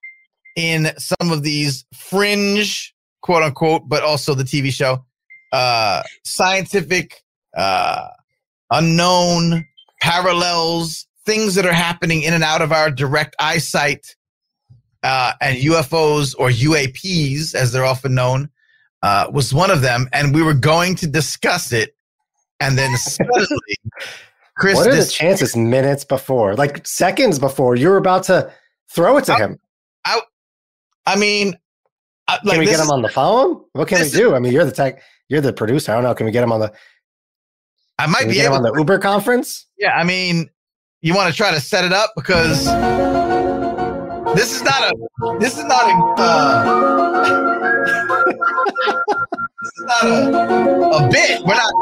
in 0.57 0.93
some 0.97 1.33
of 1.33 1.43
these 1.43 1.85
fringe, 1.95 2.95
quote 3.23 3.43
unquote, 3.43 3.89
but 3.89 4.03
also 4.03 4.35
the 4.35 4.45
TV 4.45 4.71
show, 4.71 5.05
uh, 5.53 6.03
scientific, 6.25 7.23
uh, 7.57 8.09
unknown 8.71 9.67
parallels 10.01 11.07
things 11.25 11.55
that 11.55 11.67
are 11.67 11.73
happening 11.73 12.23
in 12.23 12.35
and 12.35 12.43
out 12.43 12.63
of 12.63 12.73
our 12.73 12.91
direct 12.91 13.37
eyesight 13.39 14.17
uh, 15.03 15.33
and 15.41 15.59
UFOs 15.59 16.35
or 16.39 16.51
UAPs, 16.51 17.55
as 17.55 17.73
they're 17.73 17.85
often 17.85 18.15
known, 18.15 18.51
uh, 19.03 19.29
was 19.33 19.53
one 19.53 19.71
of 19.71 19.81
them. 19.81 20.09
And 20.13 20.35
we 20.35 20.43
were 20.43 20.55
going 20.55 20.95
to 20.97 21.07
discuss 21.07 21.73
it. 21.73 21.95
And 22.61 22.79
then 22.79 22.97
suddenly, 22.97 23.77
Chris. 24.57 24.77
What 24.77 24.89
are 24.89 24.97
the 24.97 25.05
chances 25.05 25.57
minutes 25.57 26.05
before, 26.05 26.55
like 26.55 26.87
seconds 26.87 27.39
before, 27.39 27.75
you 27.75 27.89
were 27.89 27.97
about 27.97 28.23
to 28.25 28.53
throw 28.91 29.17
it 29.17 29.25
to 29.25 29.35
I, 29.35 29.39
him? 29.39 29.59
I, 30.05 30.21
I 31.07 31.17
mean, 31.17 31.57
I, 32.29 32.35
like 32.45 32.53
can 32.53 32.59
we 32.61 32.67
get 32.67 32.79
him 32.79 32.91
on 32.91 33.03
the 33.03 33.09
phone? 33.09 33.65
What 33.73 33.89
can 33.89 34.01
we 34.01 34.09
do? 34.11 34.35
I 34.35 34.39
mean, 34.39 34.53
you're 34.53 34.65
the 34.65 34.73
tech, 34.73 35.03
you're 35.29 35.41
the 35.41 35.53
producer. 35.53 35.93
I 35.93 35.97
don't 35.97 36.05
know. 36.05 36.15
Can 36.15 36.27
we 36.27 36.33
get 36.33 36.45
him 36.45 36.53
on 36.53 36.61
the? 36.61 36.73
I 37.99 38.07
might 38.07 38.29
be 38.29 38.41
able 38.41 38.57
on 38.57 38.63
the 38.63 38.73
Uber 38.77 38.99
conference. 38.99 39.67
Yeah, 39.79 39.93
I 39.97 40.05
mean, 40.05 40.49
you 41.01 41.15
want 41.15 41.31
to 41.31 41.37
try 41.37 41.51
to 41.51 41.61
set 41.61 41.85
it 41.85 41.93
up 41.93 42.13
because 42.15 42.67
this 44.35 44.55
is 44.55 44.63
not 44.63 44.83
a 44.83 44.95
this 45.39 45.59
is 45.59 45.65
not 45.65 45.85
a 45.85 45.95
uh, 46.23 46.65
this 49.63 49.73
is 49.77 49.85
not 49.85 50.05
a, 50.05 50.09
a 50.97 51.09
bit. 51.11 51.43
We're 51.45 51.55
not. 51.55 51.73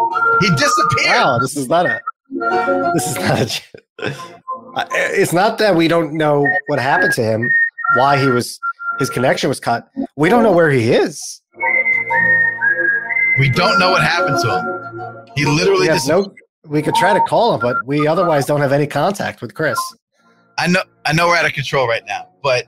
He 0.41 0.51
disappeared. 0.51 1.07
Wow, 1.07 1.39
this 1.39 1.57
is 1.57 1.69
not 1.69 1.87
a. 1.87 2.01
This 2.95 3.07
is 3.09 3.17
not 3.17 3.41
a. 3.41 4.15
It's 4.93 5.33
not 5.33 5.59
that 5.59 5.75
we 5.77 5.89
don't 5.89 6.13
know 6.15 6.47
what 6.69 6.79
happened 6.79 7.13
to 7.15 7.23
him, 7.23 7.51
why 7.97 8.19
he 8.19 8.29
was 8.29 8.59
his 8.99 9.11
connection 9.11 9.49
was 9.49 9.61
cut. 9.61 9.89
We 10.17 10.29
don't 10.29 10.43
know 10.43 10.53
where 10.53 10.71
he 10.71 10.93
is. 10.93 11.43
We 13.39 13.51
don't 13.51 13.79
know 13.79 13.91
what 13.91 14.03
happened 14.03 14.39
to 14.43 14.59
him. 14.59 15.27
He 15.35 15.45
literally 15.47 15.87
just 15.87 16.09
no 16.09 16.33
we 16.67 16.83
could 16.83 16.95
try 16.95 17.15
to 17.15 17.21
call 17.21 17.55
him, 17.55 17.61
but 17.61 17.77
we 17.87 18.07
otherwise 18.07 18.47
don't 18.47 18.61
have 18.61 18.73
any 18.73 18.87
contact 18.87 19.41
with 19.41 19.55
Chris. 19.55 19.79
I 20.59 20.67
know 20.67 20.83
I 21.07 21.13
know 21.13 21.29
we're 21.29 21.37
out 21.37 21.47
of 21.47 21.53
control 21.53 21.89
right 21.89 22.05
now, 22.07 22.29
but 22.43 22.67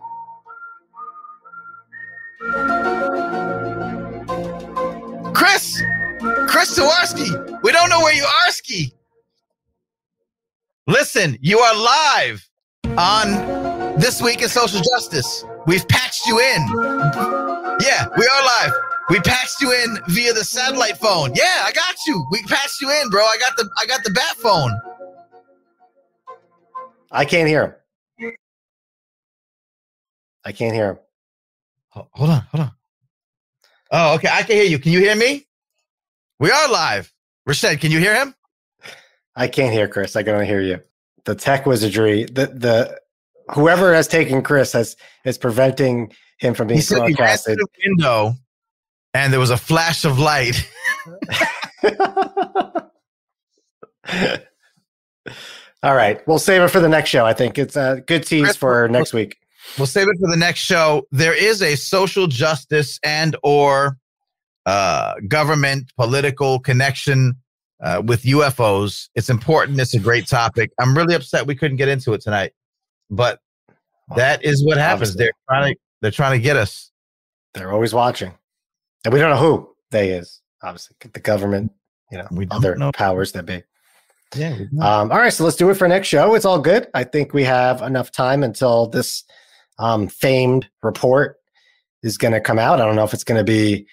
Chris, 5.35 5.83
Chris 6.49 6.79
Jaworski, 6.79 7.63
we 7.63 7.73
don't 7.73 7.89
know 7.89 8.01
where 8.01 8.15
you 8.15 8.25
are, 8.25 8.51
Ski. 8.51 8.93
Listen, 10.87 11.39
you 11.41 11.59
are 11.59 11.75
live 11.75 12.49
on 12.99 13.99
This 13.99 14.21
Week 14.21 14.43
in 14.43 14.49
Social 14.49 14.81
Justice. 14.81 15.45
We've 15.67 15.87
patched 15.89 16.27
you 16.27 16.41
in. 16.41 16.67
Yeah, 17.81 18.07
we 18.17 18.27
are 18.27 18.45
live. 18.45 18.73
We 19.11 19.21
patched 19.21 19.61
you 19.61 19.73
in 19.73 19.99
via 20.09 20.33
the 20.33 20.45
satellite 20.45 20.97
phone. 20.97 21.33
Yeah, 21.35 21.63
I 21.65 21.73
got 21.73 21.97
you. 22.07 22.25
We 22.31 22.43
patched 22.45 22.81
you 22.81 22.91
in, 22.91 23.11
bro. 23.11 23.23
I 23.23 23.37
got 23.39 23.57
the 23.57 23.69
I 23.81 23.87
got 23.87 24.05
the 24.05 24.11
bat 24.11 24.37
phone. 24.37 24.73
I 27.11 27.25
can't 27.25 27.49
hear 27.49 27.65
him. 27.65 27.75
I 30.45 30.53
can't 30.53 30.75
hear 30.75 30.91
him. 30.91 30.99
Hold 31.89 32.31
on, 32.31 32.41
hold 32.51 32.61
on. 32.63 32.73
Oh, 33.91 34.15
okay. 34.15 34.29
I 34.33 34.43
can 34.43 34.57
hear 34.57 34.65
you. 34.65 34.79
Can 34.79 34.93
you 34.93 35.01
hear 35.01 35.15
me? 35.15 35.47
We 36.41 36.51
are 36.51 36.71
live. 36.71 37.13
Rashed, 37.49 37.81
can 37.81 37.91
you 37.91 37.99
hear 37.99 38.15
him? 38.15 38.35
I 39.37 39.49
can't 39.49 39.73
hear 39.73 39.89
Chris. 39.89 40.17
I 40.17 40.23
can 40.23 40.35
only 40.35 40.47
hear 40.47 40.61
you. 40.63 40.81
The 41.25 41.35
tech 41.35 41.67
wizardry, 41.67 42.25
the 42.25 42.47
the 42.47 43.01
whoever 43.55 43.95
has 43.95 44.09
taken 44.09 44.43
Chris 44.43 44.73
has 44.73 44.97
is 45.25 45.39
preventing 45.39 46.13
him 46.39 46.55
from 46.55 46.69
being 46.69 46.81
He 46.81 46.87
he 46.87 46.95
broadcasted. 47.01 47.57
through 47.59 47.65
the 47.65 47.91
window 47.91 48.35
and 49.15 49.33
there 49.33 49.41
was 49.41 49.51
a 49.51 49.57
flash 49.57 50.05
of 50.05 50.19
light. 50.19 50.69
All 55.85 55.95
right, 55.97 56.25
we'll 56.29 56.39
save 56.39 56.63
it 56.63 56.69
for 56.69 56.79
the 56.81 56.89
next 56.89 57.11
show. 57.11 57.25
I 57.27 57.33
think 57.33 57.59
it's 57.59 57.77
a 57.77 58.03
good 58.07 58.25
tease 58.27 58.55
for 58.57 58.89
next 58.89 59.13
week. 59.13 59.39
We'll 59.79 59.87
save 59.87 60.09
it 60.09 60.17
for 60.21 60.31
the 60.31 60.37
next 60.37 60.61
show. 60.61 61.07
There 61.11 61.35
is 61.35 61.63
a 61.63 61.77
social 61.77 62.27
justice 62.27 62.99
and 63.03 63.37
or 63.43 63.97
uh, 64.67 65.15
government 65.29 65.91
political 65.97 66.59
connection 66.59 67.37
uh, 67.83 68.03
with 68.05 68.23
UFOs. 68.23 69.09
It's 69.15 69.31
important. 69.31 69.81
It's 69.81 69.95
a 69.95 69.99
great 69.99 70.27
topic. 70.27 70.71
I'm 70.79 70.97
really 70.97 71.15
upset 71.15 71.47
we 71.47 71.55
couldn't 71.55 71.79
get 71.79 71.89
into 71.89 72.13
it 72.13 72.21
tonight, 72.21 72.53
but 73.11 73.41
that 74.17 74.45
is 74.45 74.65
what 74.65 74.79
happens. 74.79 75.11
Obviously. 75.11 75.25
They're 75.25 75.33
trying 75.49 75.75
to 75.75 75.81
they're 76.01 76.11
trying 76.11 76.39
to 76.39 76.43
get 76.43 76.57
us. 76.57 76.91
They're 77.55 77.73
always 77.73 77.95
watching, 77.95 78.33
and 79.05 79.13
we 79.13 79.21
don't 79.21 79.31
know 79.31 79.37
who 79.37 79.75
they 79.91 80.11
is. 80.11 80.41
Obviously, 80.63 80.97
the 81.13 81.21
government, 81.21 81.73
you 82.11 82.19
know, 82.19 82.29
other 82.51 82.77
powers 82.93 83.33
that 83.33 83.47
be. 83.47 83.63
Yeah. 84.35 84.57
Um, 84.81 85.13
all 85.13 85.19
right, 85.19 85.33
so 85.33 85.45
let's 85.45 85.57
do 85.57 85.69
it 85.69 85.75
for 85.75 85.87
next 85.87 86.09
show. 86.09 86.35
It's 86.35 86.47
all 86.47 86.59
good. 86.59 86.89
I 86.95 87.05
think 87.05 87.35
we 87.35 87.45
have 87.45 87.83
enough 87.83 88.11
time 88.11 88.43
until 88.43 88.87
this 88.87 89.25
um, 89.83 90.09
famed 90.09 90.69
report 90.83 91.37
is 92.03 92.17
going 92.17 92.33
to 92.33 92.41
come 92.41 92.59
out. 92.59 92.81
I 92.81 92.87
don't 92.87 92.97
know 92.97 93.05
if 93.05 93.13
it's 93.13 93.25
going 93.25 93.39
to 93.39 93.45
be 93.45 93.87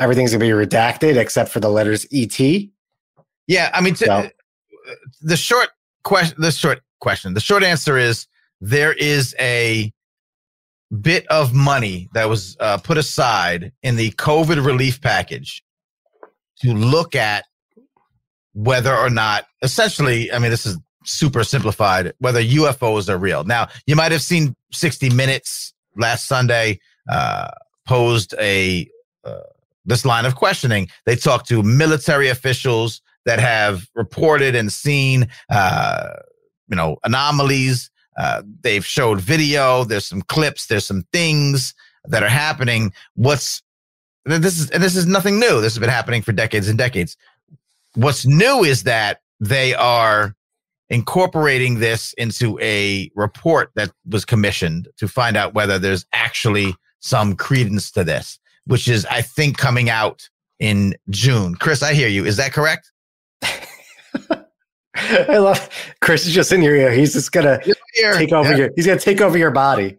everything's 0.00 0.30
going 0.32 0.40
to 0.40 0.46
be 0.46 0.66
redacted 0.66 1.16
except 1.16 1.50
for 1.50 1.60
the 1.60 1.68
letters 1.68 2.06
ET. 2.12 2.40
Yeah, 3.46 3.70
I 3.72 3.80
mean, 3.80 3.94
t- 3.94 4.06
So- 4.06 4.28
the 5.20 5.36
short 5.36 5.68
question, 6.02 6.40
the 6.40 6.50
short 6.50 6.80
question, 7.00 7.34
the 7.34 7.40
short 7.40 7.62
answer 7.62 7.96
is 7.98 8.26
there 8.60 8.92
is 8.92 9.36
a 9.38 9.92
bit 11.00 11.26
of 11.28 11.54
money 11.54 12.08
that 12.14 12.28
was 12.28 12.56
uh, 12.60 12.78
put 12.78 12.98
aside 12.98 13.72
in 13.82 13.96
the 13.96 14.10
COVID 14.12 14.64
relief 14.64 15.00
package 15.00 15.62
to 16.60 16.72
look 16.74 17.14
at 17.14 17.44
whether 18.54 18.94
or 18.94 19.08
not, 19.10 19.46
essentially, 19.62 20.32
I 20.32 20.38
mean, 20.38 20.50
this 20.50 20.66
is 20.66 20.78
super 21.04 21.44
simplified, 21.44 22.12
whether 22.18 22.42
UFOs 22.42 23.08
are 23.08 23.18
real. 23.18 23.44
Now, 23.44 23.68
you 23.86 23.96
might 23.96 24.12
have 24.12 24.22
seen 24.22 24.54
60 24.72 25.10
Minutes 25.10 25.74
last 25.96 26.26
Sunday 26.26 26.80
uh, 27.10 27.50
posed 27.86 28.34
a 28.38 28.88
uh, 29.24 29.40
this 29.84 30.04
line 30.04 30.24
of 30.24 30.36
questioning. 30.36 30.88
They 31.06 31.16
talked 31.16 31.48
to 31.48 31.62
military 31.62 32.28
officials 32.28 33.02
that 33.24 33.40
have 33.40 33.86
reported 33.94 34.54
and 34.54 34.72
seen, 34.72 35.28
uh, 35.50 36.10
you 36.68 36.76
know, 36.76 36.96
anomalies. 37.04 37.90
Uh, 38.16 38.42
they've 38.62 38.84
showed 38.84 39.20
video. 39.20 39.84
There's 39.84 40.06
some 40.06 40.22
clips. 40.22 40.66
There's 40.66 40.86
some 40.86 41.04
things 41.12 41.74
that 42.04 42.22
are 42.22 42.28
happening. 42.28 42.92
What's 43.14 43.62
this 44.24 44.60
is 44.60 44.70
and 44.70 44.82
this 44.82 44.96
is 44.96 45.06
nothing 45.06 45.40
new. 45.40 45.60
This 45.60 45.74
has 45.74 45.78
been 45.78 45.88
happening 45.88 46.22
for 46.22 46.32
decades 46.32 46.68
and 46.68 46.78
decades. 46.78 47.16
What's 47.94 48.24
new 48.24 48.64
is 48.64 48.84
that 48.84 49.20
they 49.40 49.74
are 49.74 50.34
incorporating 50.92 51.80
this 51.80 52.12
into 52.18 52.58
a 52.60 53.10
report 53.16 53.70
that 53.74 53.90
was 54.08 54.26
commissioned 54.26 54.88
to 54.98 55.08
find 55.08 55.36
out 55.38 55.54
whether 55.54 55.78
there's 55.78 56.04
actually 56.12 56.74
some 57.00 57.34
credence 57.34 57.90
to 57.90 58.04
this, 58.04 58.38
which 58.66 58.86
is, 58.88 59.06
I 59.06 59.22
think, 59.22 59.56
coming 59.56 59.88
out 59.88 60.28
in 60.60 60.94
June. 61.08 61.54
Chris, 61.54 61.82
I 61.82 61.94
hear 61.94 62.08
you. 62.08 62.26
Is 62.26 62.36
that 62.36 62.52
correct? 62.52 62.92
I 64.94 65.38
love 65.38 65.70
Chris 66.02 66.26
is 66.26 66.34
just 66.34 66.52
in 66.52 66.60
your 66.62 66.76
ear. 66.76 66.92
He's 66.92 67.14
just 67.14 67.32
gonna 67.32 67.58
Here, 67.94 68.12
take 68.12 68.32
over 68.32 68.50
yeah. 68.50 68.56
your. 68.56 68.70
He's 68.76 68.86
gonna 68.86 69.00
take 69.00 69.22
over 69.22 69.38
your 69.38 69.50
body. 69.50 69.96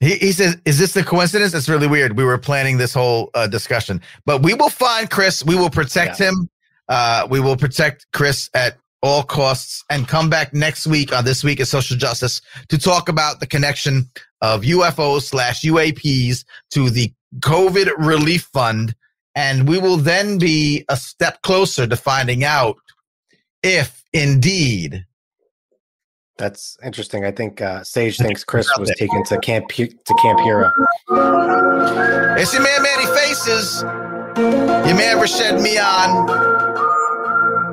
He, 0.00 0.16
he 0.16 0.32
says, 0.32 0.58
"Is 0.66 0.78
this 0.78 0.92
the 0.92 1.02
coincidence?" 1.02 1.54
It's 1.54 1.68
really 1.68 1.86
weird. 1.86 2.16
We 2.16 2.24
were 2.24 2.36
planning 2.36 2.76
this 2.76 2.92
whole 2.92 3.30
uh, 3.32 3.46
discussion, 3.46 4.02
but 4.26 4.42
we 4.42 4.52
will 4.52 4.68
find 4.68 5.08
Chris. 5.08 5.42
We 5.42 5.56
will 5.56 5.70
protect 5.70 6.18
him. 6.18 6.50
Uh, 6.88 7.26
we 7.30 7.40
will 7.40 7.56
protect 7.56 8.06
Chris 8.12 8.50
at 8.54 8.76
all 9.02 9.22
costs, 9.22 9.84
and 9.90 10.08
come 10.08 10.28
back 10.28 10.52
next 10.52 10.86
week 10.86 11.12
on 11.12 11.24
this 11.24 11.44
week 11.44 11.60
of 11.60 11.68
social 11.68 11.96
justice 11.96 12.40
to 12.68 12.78
talk 12.78 13.08
about 13.08 13.40
the 13.40 13.46
connection 13.46 14.10
of 14.40 14.62
UFOs 14.62 15.22
slash 15.22 15.62
UAPs 15.62 16.44
to 16.72 16.90
the 16.90 17.12
COVID 17.40 17.90
relief 17.98 18.48
fund, 18.52 18.94
and 19.34 19.68
we 19.68 19.78
will 19.78 19.96
then 19.96 20.38
be 20.38 20.84
a 20.88 20.96
step 20.96 21.42
closer 21.42 21.86
to 21.86 21.96
finding 21.96 22.44
out 22.44 22.76
if 23.62 24.04
indeed 24.12 25.04
That's 26.38 26.78
interesting. 26.84 27.24
I 27.24 27.32
think 27.32 27.60
uh, 27.60 27.82
Sage 27.82 28.16
thinks 28.16 28.44
Chris 28.44 28.68
was 28.78 28.90
taken 28.96 29.24
to 29.24 29.38
Camp 29.40 29.68
to 29.68 30.14
Camp 30.22 30.40
Hero. 30.40 30.70
It's 32.38 32.52
your 32.54 32.62
man 32.62 32.82
Manny 32.82 33.06
Faces, 33.18 33.82
your 33.82 34.96
man 34.96 35.18
Rashed 35.18 35.60
Mian, 35.60 36.26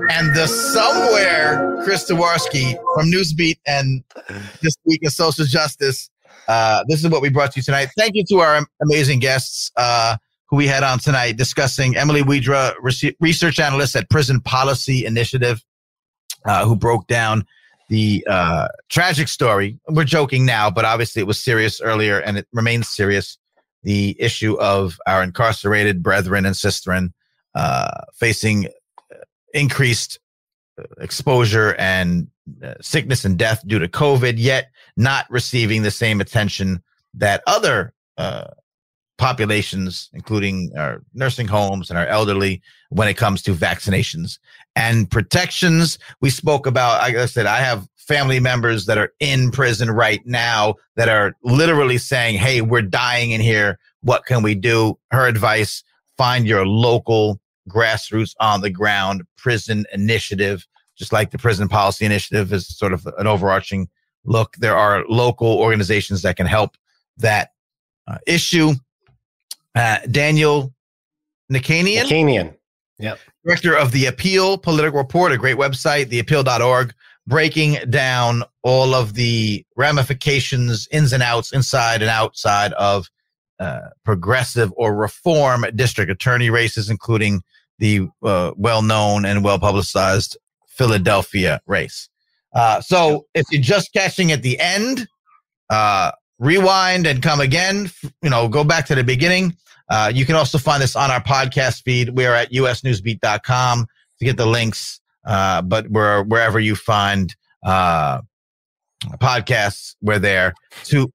and 0.10 0.36
the 0.36 0.48
somewhere 0.48 1.82
Chris 1.84 2.10
Jaworski 2.10 2.76
from 2.94 3.11
Newsbeat 3.11 3.60
and 3.65 4.03
this 4.61 4.76
week 4.86 4.99
in 5.02 5.10
social 5.10 5.45
justice. 5.45 6.10
Uh, 6.48 6.84
this 6.88 7.03
is 7.03 7.10
what 7.10 7.22
we 7.22 7.30
brought 7.30 7.52
to 7.53 7.60
you 7.60 7.64
tonight. 7.64 7.90
Thank 7.98 8.15
you 8.15 8.23
to 8.30 8.40
our 8.40 8.65
amazing 8.82 9.19
guests 9.19 9.72
uh, 9.77 10.18
who 10.49 10.57
we 10.57 10.68
had 10.68 10.84
on 10.84 10.99
tonight 10.99 11.38
discussing 11.38 11.95
Emily 11.98 12.22
rese- 12.22 13.14
research 13.19 13.60
analyst 13.60 13.95
at 13.95 14.10
Prison 14.10 14.40
Policy 14.41 15.06
Initiative, 15.06 15.64
uh, 16.45 16.65
who 16.65 16.76
broke 16.76 17.07
down 17.07 17.45
the 17.90 18.26
uh, 18.30 18.68
tragic 18.90 19.27
story. 19.27 19.80
We're 19.88 20.03
joking 20.03 20.45
now, 20.45 20.69
but 20.69 20.86
obviously 20.86 21.22
it 21.22 21.27
was 21.27 21.40
serious 21.40 21.82
earlier 21.82 22.19
and 22.19 22.38
it 22.38 22.48
remains 22.53 22.90
serious. 22.90 23.38
The 23.84 24.15
issue 24.19 24.60
of 24.60 24.99
our 25.06 25.22
incarcerated 25.23 26.02
brethren 26.02 26.45
and 26.45 26.56
sistren 26.56 27.14
uh, 27.53 28.02
facing 28.14 28.68
increased 29.56 30.19
uh, 30.80 30.84
exposure 30.99 31.76
and 31.80 32.27
uh, 32.64 32.76
sickness 32.82 33.26
and 33.26 33.40
death 33.40 33.65
due 33.65 33.80
to 33.80 33.88
COVID, 33.88 34.36
yet 34.38 34.69
not 34.98 35.26
receiving 35.32 35.82
the 35.82 35.90
same 35.90 36.22
attention 36.22 36.84
that 37.15 37.41
other 37.48 37.94
uh, 38.18 38.48
populations, 39.18 40.10
including 40.14 40.72
our 40.77 41.02
nursing 41.14 41.48
homes 41.48 41.90
and 41.90 41.98
our 41.98 42.06
elderly, 42.07 42.61
when 42.90 43.07
it 43.07 43.15
comes 43.15 43.41
to 43.41 43.53
vaccinations 43.53 44.38
and 44.76 45.10
protections. 45.10 45.98
We 46.22 46.30
spoke 46.30 46.68
about, 46.68 47.02
like 47.02 47.15
I 47.15 47.26
said, 47.26 47.45
I 47.45 47.60
have 47.60 47.88
family 47.95 48.40
members 48.40 48.86
that 48.86 48.98
are 48.98 49.11
in 49.19 49.49
prison 49.52 49.90
right 49.90 50.22
now 50.26 50.76
that 50.95 51.10
are 51.10 51.36
literally 51.44 51.98
saying, 51.98 52.38
Hey, 52.38 52.61
we're 52.61 52.82
dying 52.82 53.32
in 53.32 53.41
here. 53.41 53.80
What 54.02 54.26
can 54.26 54.44
we 54.44 54.53
do? 54.53 54.99
Her 55.11 55.26
advice 55.26 55.84
find 56.18 56.45
your 56.45 56.65
local 56.65 57.40
grassroots 57.70 58.36
on 58.40 58.62
the 58.62 58.70
ground 58.70 59.24
prison 59.38 59.86
initiative, 59.94 60.68
just 60.98 61.12
like 61.12 61.32
the 61.32 61.38
prison 61.38 61.68
policy 61.68 62.06
initiative 62.06 62.54
is 62.54 62.68
sort 62.68 62.94
of 62.94 63.08
an 63.18 63.28
overarching 63.28 63.90
look. 64.24 64.56
There 64.58 64.76
are 64.76 65.04
local 65.08 65.58
organizations 65.58 66.22
that 66.24 66.38
can 66.38 66.48
help 66.48 66.78
that 67.18 67.52
uh, 68.08 68.18
issue. 68.28 68.74
Uh, 69.74 70.00
Daniel 70.10 70.74
Nichanian. 71.52 72.04
Nichanian. 72.04 72.56
Yep. 73.00 73.20
Director 73.46 73.76
of 73.76 73.92
the 73.92 74.06
Appeal 74.06 74.58
Political 74.58 74.98
Report, 74.98 75.32
a 75.32 75.38
great 75.38 75.58
website, 75.58 76.06
theappeal.org, 76.06 76.94
breaking 77.28 77.78
down 77.90 78.44
all 78.64 78.94
of 78.94 79.14
the 79.14 79.66
ramifications, 79.76 80.88
ins 80.92 81.12
and 81.12 81.22
outs, 81.22 81.52
inside 81.52 82.02
and 82.02 82.10
outside 82.10 82.74
of 82.74 83.10
uh, 83.60 83.90
progressive 84.03 84.72
or 84.76 84.95
reform 84.95 85.65
district 85.76 86.11
attorney 86.11 86.49
races, 86.49 86.90
including 86.90 87.41
the 87.80 88.07
uh, 88.23 88.52
well 88.56 88.82
known 88.82 89.26
and 89.26 89.44
well 89.44 89.60
publicized 89.60 90.38
Philadelphia 90.68 91.61
race. 91.65 92.10
Uh, 92.53 92.80
so 92.82 93.26
if 93.34 93.45
you're 93.52 93.61
just 93.61 93.91
catching 93.94 94.32
at 94.32 94.41
the 94.41 94.60
end, 94.60 95.07
uh, 95.69 96.11
rewind 96.40 97.06
and 97.06 97.22
come 97.22 97.41
again, 97.41 97.90
you 98.22 98.30
know, 98.30 98.48
go 98.48 98.64
back 98.64 98.86
to 98.86 98.95
the 98.95 99.03
beginning. 99.03 99.56
Uh, 99.90 100.11
you 100.14 100.26
can 100.26 100.36
also 100.36 100.57
find 100.57 100.82
this 100.82 100.95
on 100.95 101.11
our 101.11 101.22
podcast 101.22 101.84
feed. 101.84 102.10
We 102.10 102.26
are 102.26 102.34
at 102.34 102.52
usnewsbeat.com 102.52 103.86
to 104.19 104.26
get 104.26 104.38
the 104.38 104.45
links, 104.45 104.99
uh, 105.26 105.61
but 105.61 105.90
we're 105.90 106.23
wherever 106.23 106.60
you 106.60 106.76
find 106.76 107.36
uh, 107.64 108.22
podcasts. 109.18 109.95
We're 110.02 110.19
there. 110.19 110.53
Two, 110.84 111.11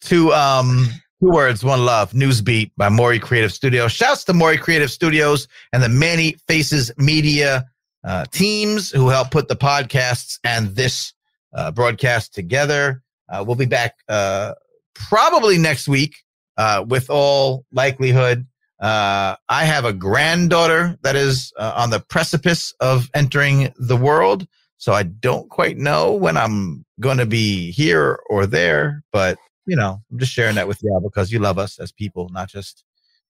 two, 0.00 0.32
um, 0.32 0.86
two 1.20 1.30
words, 1.30 1.64
one 1.64 1.84
love. 1.84 2.12
Newsbeat 2.12 2.70
by 2.76 2.88
Maury 2.88 3.18
Creative 3.18 3.52
Studios. 3.52 3.92
Shouts 3.92 4.24
to 4.24 4.32
Maury 4.32 4.58
Creative 4.58 4.90
Studios 4.90 5.48
and 5.72 5.82
the 5.82 5.88
Manny 5.88 6.36
Faces 6.46 6.90
Media 6.96 7.66
uh, 8.04 8.24
teams 8.32 8.90
who 8.90 9.08
help 9.08 9.30
put 9.30 9.48
the 9.48 9.56
podcasts 9.56 10.38
and 10.44 10.74
this 10.74 11.12
uh, 11.54 11.70
broadcast 11.70 12.34
together. 12.34 13.02
Uh, 13.28 13.44
we'll 13.46 13.56
be 13.56 13.66
back 13.66 13.94
uh, 14.08 14.54
probably 14.94 15.58
next 15.58 15.88
week 15.88 16.16
uh, 16.56 16.84
with 16.86 17.10
all 17.10 17.64
likelihood. 17.72 18.46
Uh, 18.80 19.36
I 19.48 19.64
have 19.64 19.84
a 19.84 19.92
granddaughter 19.92 20.98
that 21.02 21.14
is 21.14 21.52
on 21.58 21.90
the 21.90 22.00
precipice 22.00 22.72
of 22.80 23.10
entering 23.14 23.72
the 23.76 23.96
world. 23.96 24.46
So 24.78 24.94
I 24.94 25.02
don't 25.02 25.50
quite 25.50 25.76
know 25.76 26.14
when 26.14 26.38
I'm 26.38 26.86
going 27.00 27.18
to 27.18 27.26
be 27.26 27.70
here 27.72 28.18
or 28.30 28.46
there, 28.46 29.04
but 29.12 29.38
you 29.66 29.76
know, 29.76 30.02
I'm 30.10 30.18
just 30.18 30.32
sharing 30.32 30.54
that 30.56 30.68
with 30.68 30.82
y'all 30.82 31.00
because 31.00 31.30
you 31.32 31.38
love 31.38 31.58
us 31.58 31.78
as 31.78 31.92
people, 31.92 32.28
not 32.30 32.48
just 32.48 32.84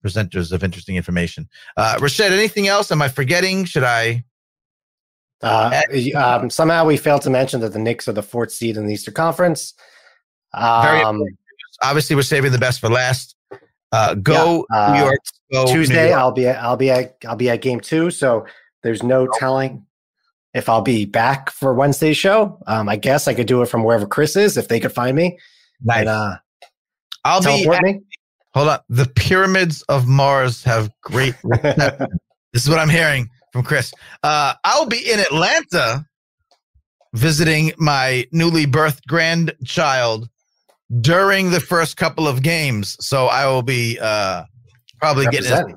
presenters 0.04 0.52
of 0.52 0.64
interesting 0.64 0.96
information. 0.96 1.48
Uh, 1.76 1.96
Rashad, 1.98 2.30
anything 2.30 2.68
else? 2.68 2.90
Am 2.90 3.02
I 3.02 3.08
forgetting? 3.08 3.64
Should 3.64 3.84
I? 3.84 4.24
Uh, 5.42 5.82
um, 6.16 6.50
somehow 6.50 6.84
we 6.84 6.96
failed 6.96 7.22
to 7.22 7.30
mention 7.30 7.60
that 7.60 7.72
the 7.72 7.78
Knicks 7.78 8.08
are 8.08 8.12
the 8.12 8.22
fourth 8.22 8.52
seed 8.52 8.76
in 8.76 8.86
the 8.86 8.92
Eastern 8.92 9.14
Conference. 9.14 9.74
Um, 10.52 11.22
obviously, 11.82 12.16
we're 12.16 12.22
saving 12.22 12.52
the 12.52 12.58
best 12.58 12.80
for 12.80 12.88
last. 12.88 13.36
Uh, 13.92 14.14
go 14.14 14.66
yeah, 14.70 14.86
uh, 14.86 14.92
New 14.92 15.00
York. 15.00 15.18
Go 15.52 15.64
New 15.64 15.72
Tuesday, 15.72 16.08
York. 16.08 16.20
I'll 16.20 16.32
be 16.32 16.46
at, 16.46 16.62
I'll 16.62 16.76
be 16.76 16.90
at 16.90 17.16
I'll 17.26 17.36
be 17.36 17.50
at 17.50 17.62
game 17.62 17.80
two. 17.80 18.10
So 18.10 18.46
there's 18.82 19.02
no 19.02 19.26
telling 19.38 19.86
if 20.54 20.68
I'll 20.68 20.82
be 20.82 21.04
back 21.04 21.50
for 21.50 21.74
Wednesday's 21.74 22.16
show. 22.16 22.58
Um, 22.66 22.88
I 22.88 22.96
guess 22.96 23.26
I 23.26 23.34
could 23.34 23.46
do 23.46 23.62
it 23.62 23.66
from 23.66 23.82
wherever 23.82 24.06
Chris 24.06 24.36
is 24.36 24.56
if 24.56 24.68
they 24.68 24.80
could 24.80 24.92
find 24.92 25.16
me. 25.16 25.38
Nice. 25.82 26.00
And, 26.00 26.08
uh, 26.08 26.36
I'll 27.24 27.40
be. 27.40 27.46
teleport 27.46 27.76
At, 27.76 27.82
me. 27.82 28.00
hold 28.54 28.68
on. 28.68 28.78
The 28.88 29.06
pyramids 29.06 29.82
of 29.82 30.06
Mars 30.06 30.62
have 30.64 30.90
great. 31.02 31.34
this 31.62 32.62
is 32.64 32.68
what 32.68 32.78
I'm 32.78 32.88
hearing 32.88 33.28
from 33.52 33.62
Chris. 33.62 33.92
Uh, 34.22 34.54
I'll 34.64 34.86
be 34.86 35.10
in 35.10 35.20
Atlanta 35.20 36.06
visiting 37.14 37.72
my 37.78 38.26
newly 38.32 38.66
birthed 38.66 39.02
grandchild 39.08 40.28
during 41.00 41.50
the 41.50 41.60
first 41.60 41.96
couple 41.96 42.26
of 42.28 42.42
games. 42.42 42.96
So 43.00 43.26
I 43.26 43.46
will 43.46 43.62
be 43.62 43.98
uh, 44.00 44.44
probably 44.98 45.24
getting. 45.26 45.50
Representing. 45.50 45.76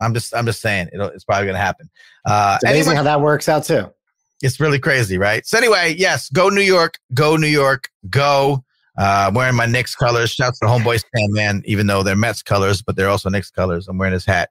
I'm 0.00 0.12
just. 0.14 0.34
I'm 0.34 0.44
just 0.46 0.60
saying. 0.60 0.88
It'll, 0.92 1.08
it's 1.08 1.24
probably 1.24 1.46
going 1.46 1.54
to 1.56 1.60
happen. 1.62 1.88
Uh, 2.26 2.58
It's 2.60 2.64
amazing 2.64 2.80
anyway- 2.92 2.96
how 2.96 3.02
that 3.04 3.20
works 3.20 3.48
out 3.48 3.64
too. 3.64 3.90
it's 4.42 4.60
really 4.60 4.78
crazy, 4.78 5.16
right? 5.18 5.46
So 5.46 5.56
anyway, 5.56 5.94
yes, 5.96 6.28
go 6.30 6.48
New 6.48 6.60
York, 6.62 6.98
go 7.14 7.36
New 7.36 7.46
York, 7.46 7.88
go. 8.10 8.64
Uh, 8.96 9.26
I'm 9.28 9.34
wearing 9.34 9.56
my 9.56 9.66
Knicks 9.66 9.94
colors. 9.94 10.30
Shouts 10.30 10.58
to 10.60 10.66
Homeboy 10.66 10.98
Stan 10.98 11.32
Man, 11.32 11.62
even 11.64 11.86
though 11.86 12.02
they're 12.02 12.16
Mets 12.16 12.42
colors, 12.42 12.80
but 12.80 12.96
they're 12.96 13.08
also 13.08 13.28
Knicks 13.28 13.50
colors. 13.50 13.88
I'm 13.88 13.98
wearing 13.98 14.12
his 14.12 14.24
hat. 14.24 14.50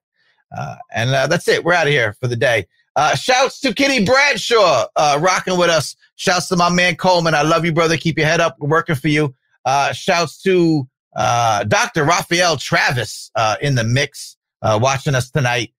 Uh, 0.56 0.76
and 0.94 1.10
uh, 1.12 1.28
that's 1.28 1.48
it. 1.48 1.64
We're 1.64 1.74
out 1.74 1.88
of 1.88 1.94
here 1.94 2.14
for 2.14 2.28
the 2.28 2.36
day. 2.36 2.68
Uh, 2.96 3.16
shouts 3.16 3.60
to 3.62 3.74
Kitty 3.74 4.06
Bradshaw, 4.06 4.86
uh, 4.96 5.20
rocking 5.22 5.58
with 5.58 5.70
us. 5.70 5.96
Shouts 6.16 6.48
to 6.50 6.56
my 6.56 6.70
man 6.70 6.96
Coleman. 6.96 7.34
I 7.34 7.42
love 7.42 7.66
you, 7.66 7.74
brother. 7.74 7.98
Keep 7.98 8.18
your 8.18 8.28
head 8.28 8.40
up. 8.40 8.58
We're 8.60 8.70
working 8.70 8.96
for 8.96 9.08
you. 9.08 9.34
Uh, 9.66 9.94
shouts 9.94 10.42
to 10.44 10.88
Dr. 11.16 12.04
Raphael 12.04 12.58
Travis 12.58 13.32
in 13.62 13.76
the 13.76 13.84
mix, 13.84 14.38
watching 14.62 15.16
us 15.16 15.32
tonight. 15.32 15.74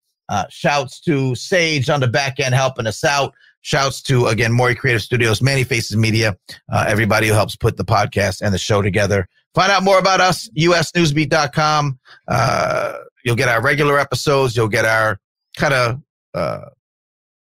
Shouts 0.48 1.00
to 1.02 1.36
Sage 1.36 1.88
on 1.88 2.00
the 2.00 2.08
back 2.08 2.40
end 2.40 2.54
helping 2.54 2.86
us 2.86 3.04
out. 3.04 3.34
Shouts 3.64 4.02
to 4.02 4.26
again 4.26 4.52
Maury 4.52 4.74
Creative 4.74 5.00
Studios, 5.00 5.40
Manny 5.40 5.64
Faces 5.64 5.96
Media, 5.96 6.36
uh, 6.70 6.84
everybody 6.86 7.28
who 7.28 7.32
helps 7.32 7.56
put 7.56 7.78
the 7.78 7.84
podcast 7.84 8.42
and 8.42 8.52
the 8.52 8.58
show 8.58 8.82
together. 8.82 9.26
Find 9.54 9.72
out 9.72 9.82
more 9.82 9.98
about 9.98 10.20
us, 10.20 10.50
usnewsbeat.com. 10.54 11.98
Uh, 12.28 12.98
you'll 13.24 13.36
get 13.36 13.48
our 13.48 13.62
regular 13.62 13.98
episodes. 13.98 14.54
You'll 14.54 14.68
get 14.68 14.84
our 14.84 15.18
kind 15.56 15.72
of 15.72 16.02
uh, 16.34 16.66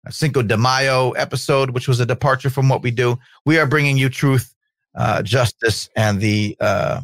Cinco 0.08 0.40
de 0.40 0.56
Mayo 0.56 1.10
episode, 1.10 1.72
which 1.72 1.86
was 1.86 2.00
a 2.00 2.06
departure 2.06 2.48
from 2.48 2.70
what 2.70 2.82
we 2.82 2.90
do. 2.90 3.18
We 3.44 3.58
are 3.58 3.66
bringing 3.66 3.98
you 3.98 4.08
truth, 4.08 4.54
uh, 4.94 5.22
justice, 5.22 5.90
and 5.94 6.18
the 6.20 6.56
uh, 6.58 7.02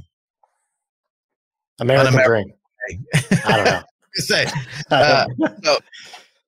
American 1.79 2.07
Un-American 2.07 2.55
dream. 2.89 3.05
I 3.45 3.57
don't 3.57 3.65
know. 3.67 3.83
say. 4.15 4.47
Uh, 4.91 5.27
so, 5.63 5.77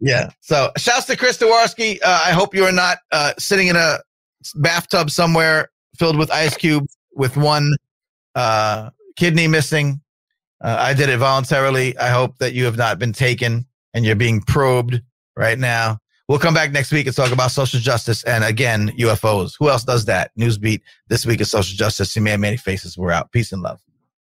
yeah. 0.01 0.31
So, 0.41 0.71
shouts 0.77 1.07
to 1.07 1.17
Chris 1.17 1.39
Jaworski. 1.39 1.99
Uh, 2.03 2.23
I 2.25 2.33
hope 2.33 2.55
you 2.55 2.65
are 2.65 2.73
not 2.73 2.99
uh, 3.13 3.33
sitting 3.39 3.69
in 3.69 3.77
a 3.77 3.99
bathtub 4.57 5.11
somewhere 5.11 5.71
filled 5.99 6.17
with 6.17 6.31
ice 6.31 6.57
cubes 6.57 6.97
with 7.15 7.37
one 7.37 7.75
uh, 8.35 8.91
kidney 9.17 9.49
missing. 9.49 10.01
Uh, 10.63 10.77
I 10.79 10.95
did 10.95 11.09
it 11.09 11.19
voluntarily. 11.19 11.97
I 11.99 12.09
hope 12.09 12.39
that 12.39 12.53
you 12.53 12.65
have 12.65 12.77
not 12.77 12.99
been 12.99 13.13
taken 13.13 13.67
and 13.95 14.05
you're 14.05 14.17
being 14.17 14.41
probed 14.43 15.01
right 15.37 15.59
now. 15.59 15.99
We'll 16.29 16.39
come 16.39 16.55
back 16.55 16.73
next 16.73 16.91
week 16.91 17.07
and 17.07 17.15
talk 17.15 17.31
about 17.31 17.53
social 17.53 17.79
justice 17.79 18.25
and 18.25 18.43
again 18.43 18.91
UFOs. 18.99 19.53
Who 19.59 19.71
else 19.71 19.85
does 19.85 20.07
that? 20.07 20.33
Newsbeat. 20.39 20.81
This 21.09 21.25
week 21.25 21.41
is 21.41 21.51
social 21.51 21.77
justice. 21.77 22.13
See 22.13 22.21
man, 22.21 22.41
Manny 22.41 22.57
Faces. 22.57 22.99
We're 22.99 23.13
out. 23.13 23.31
Peace 23.31 23.53
and 23.53 23.63
love. 23.63 23.81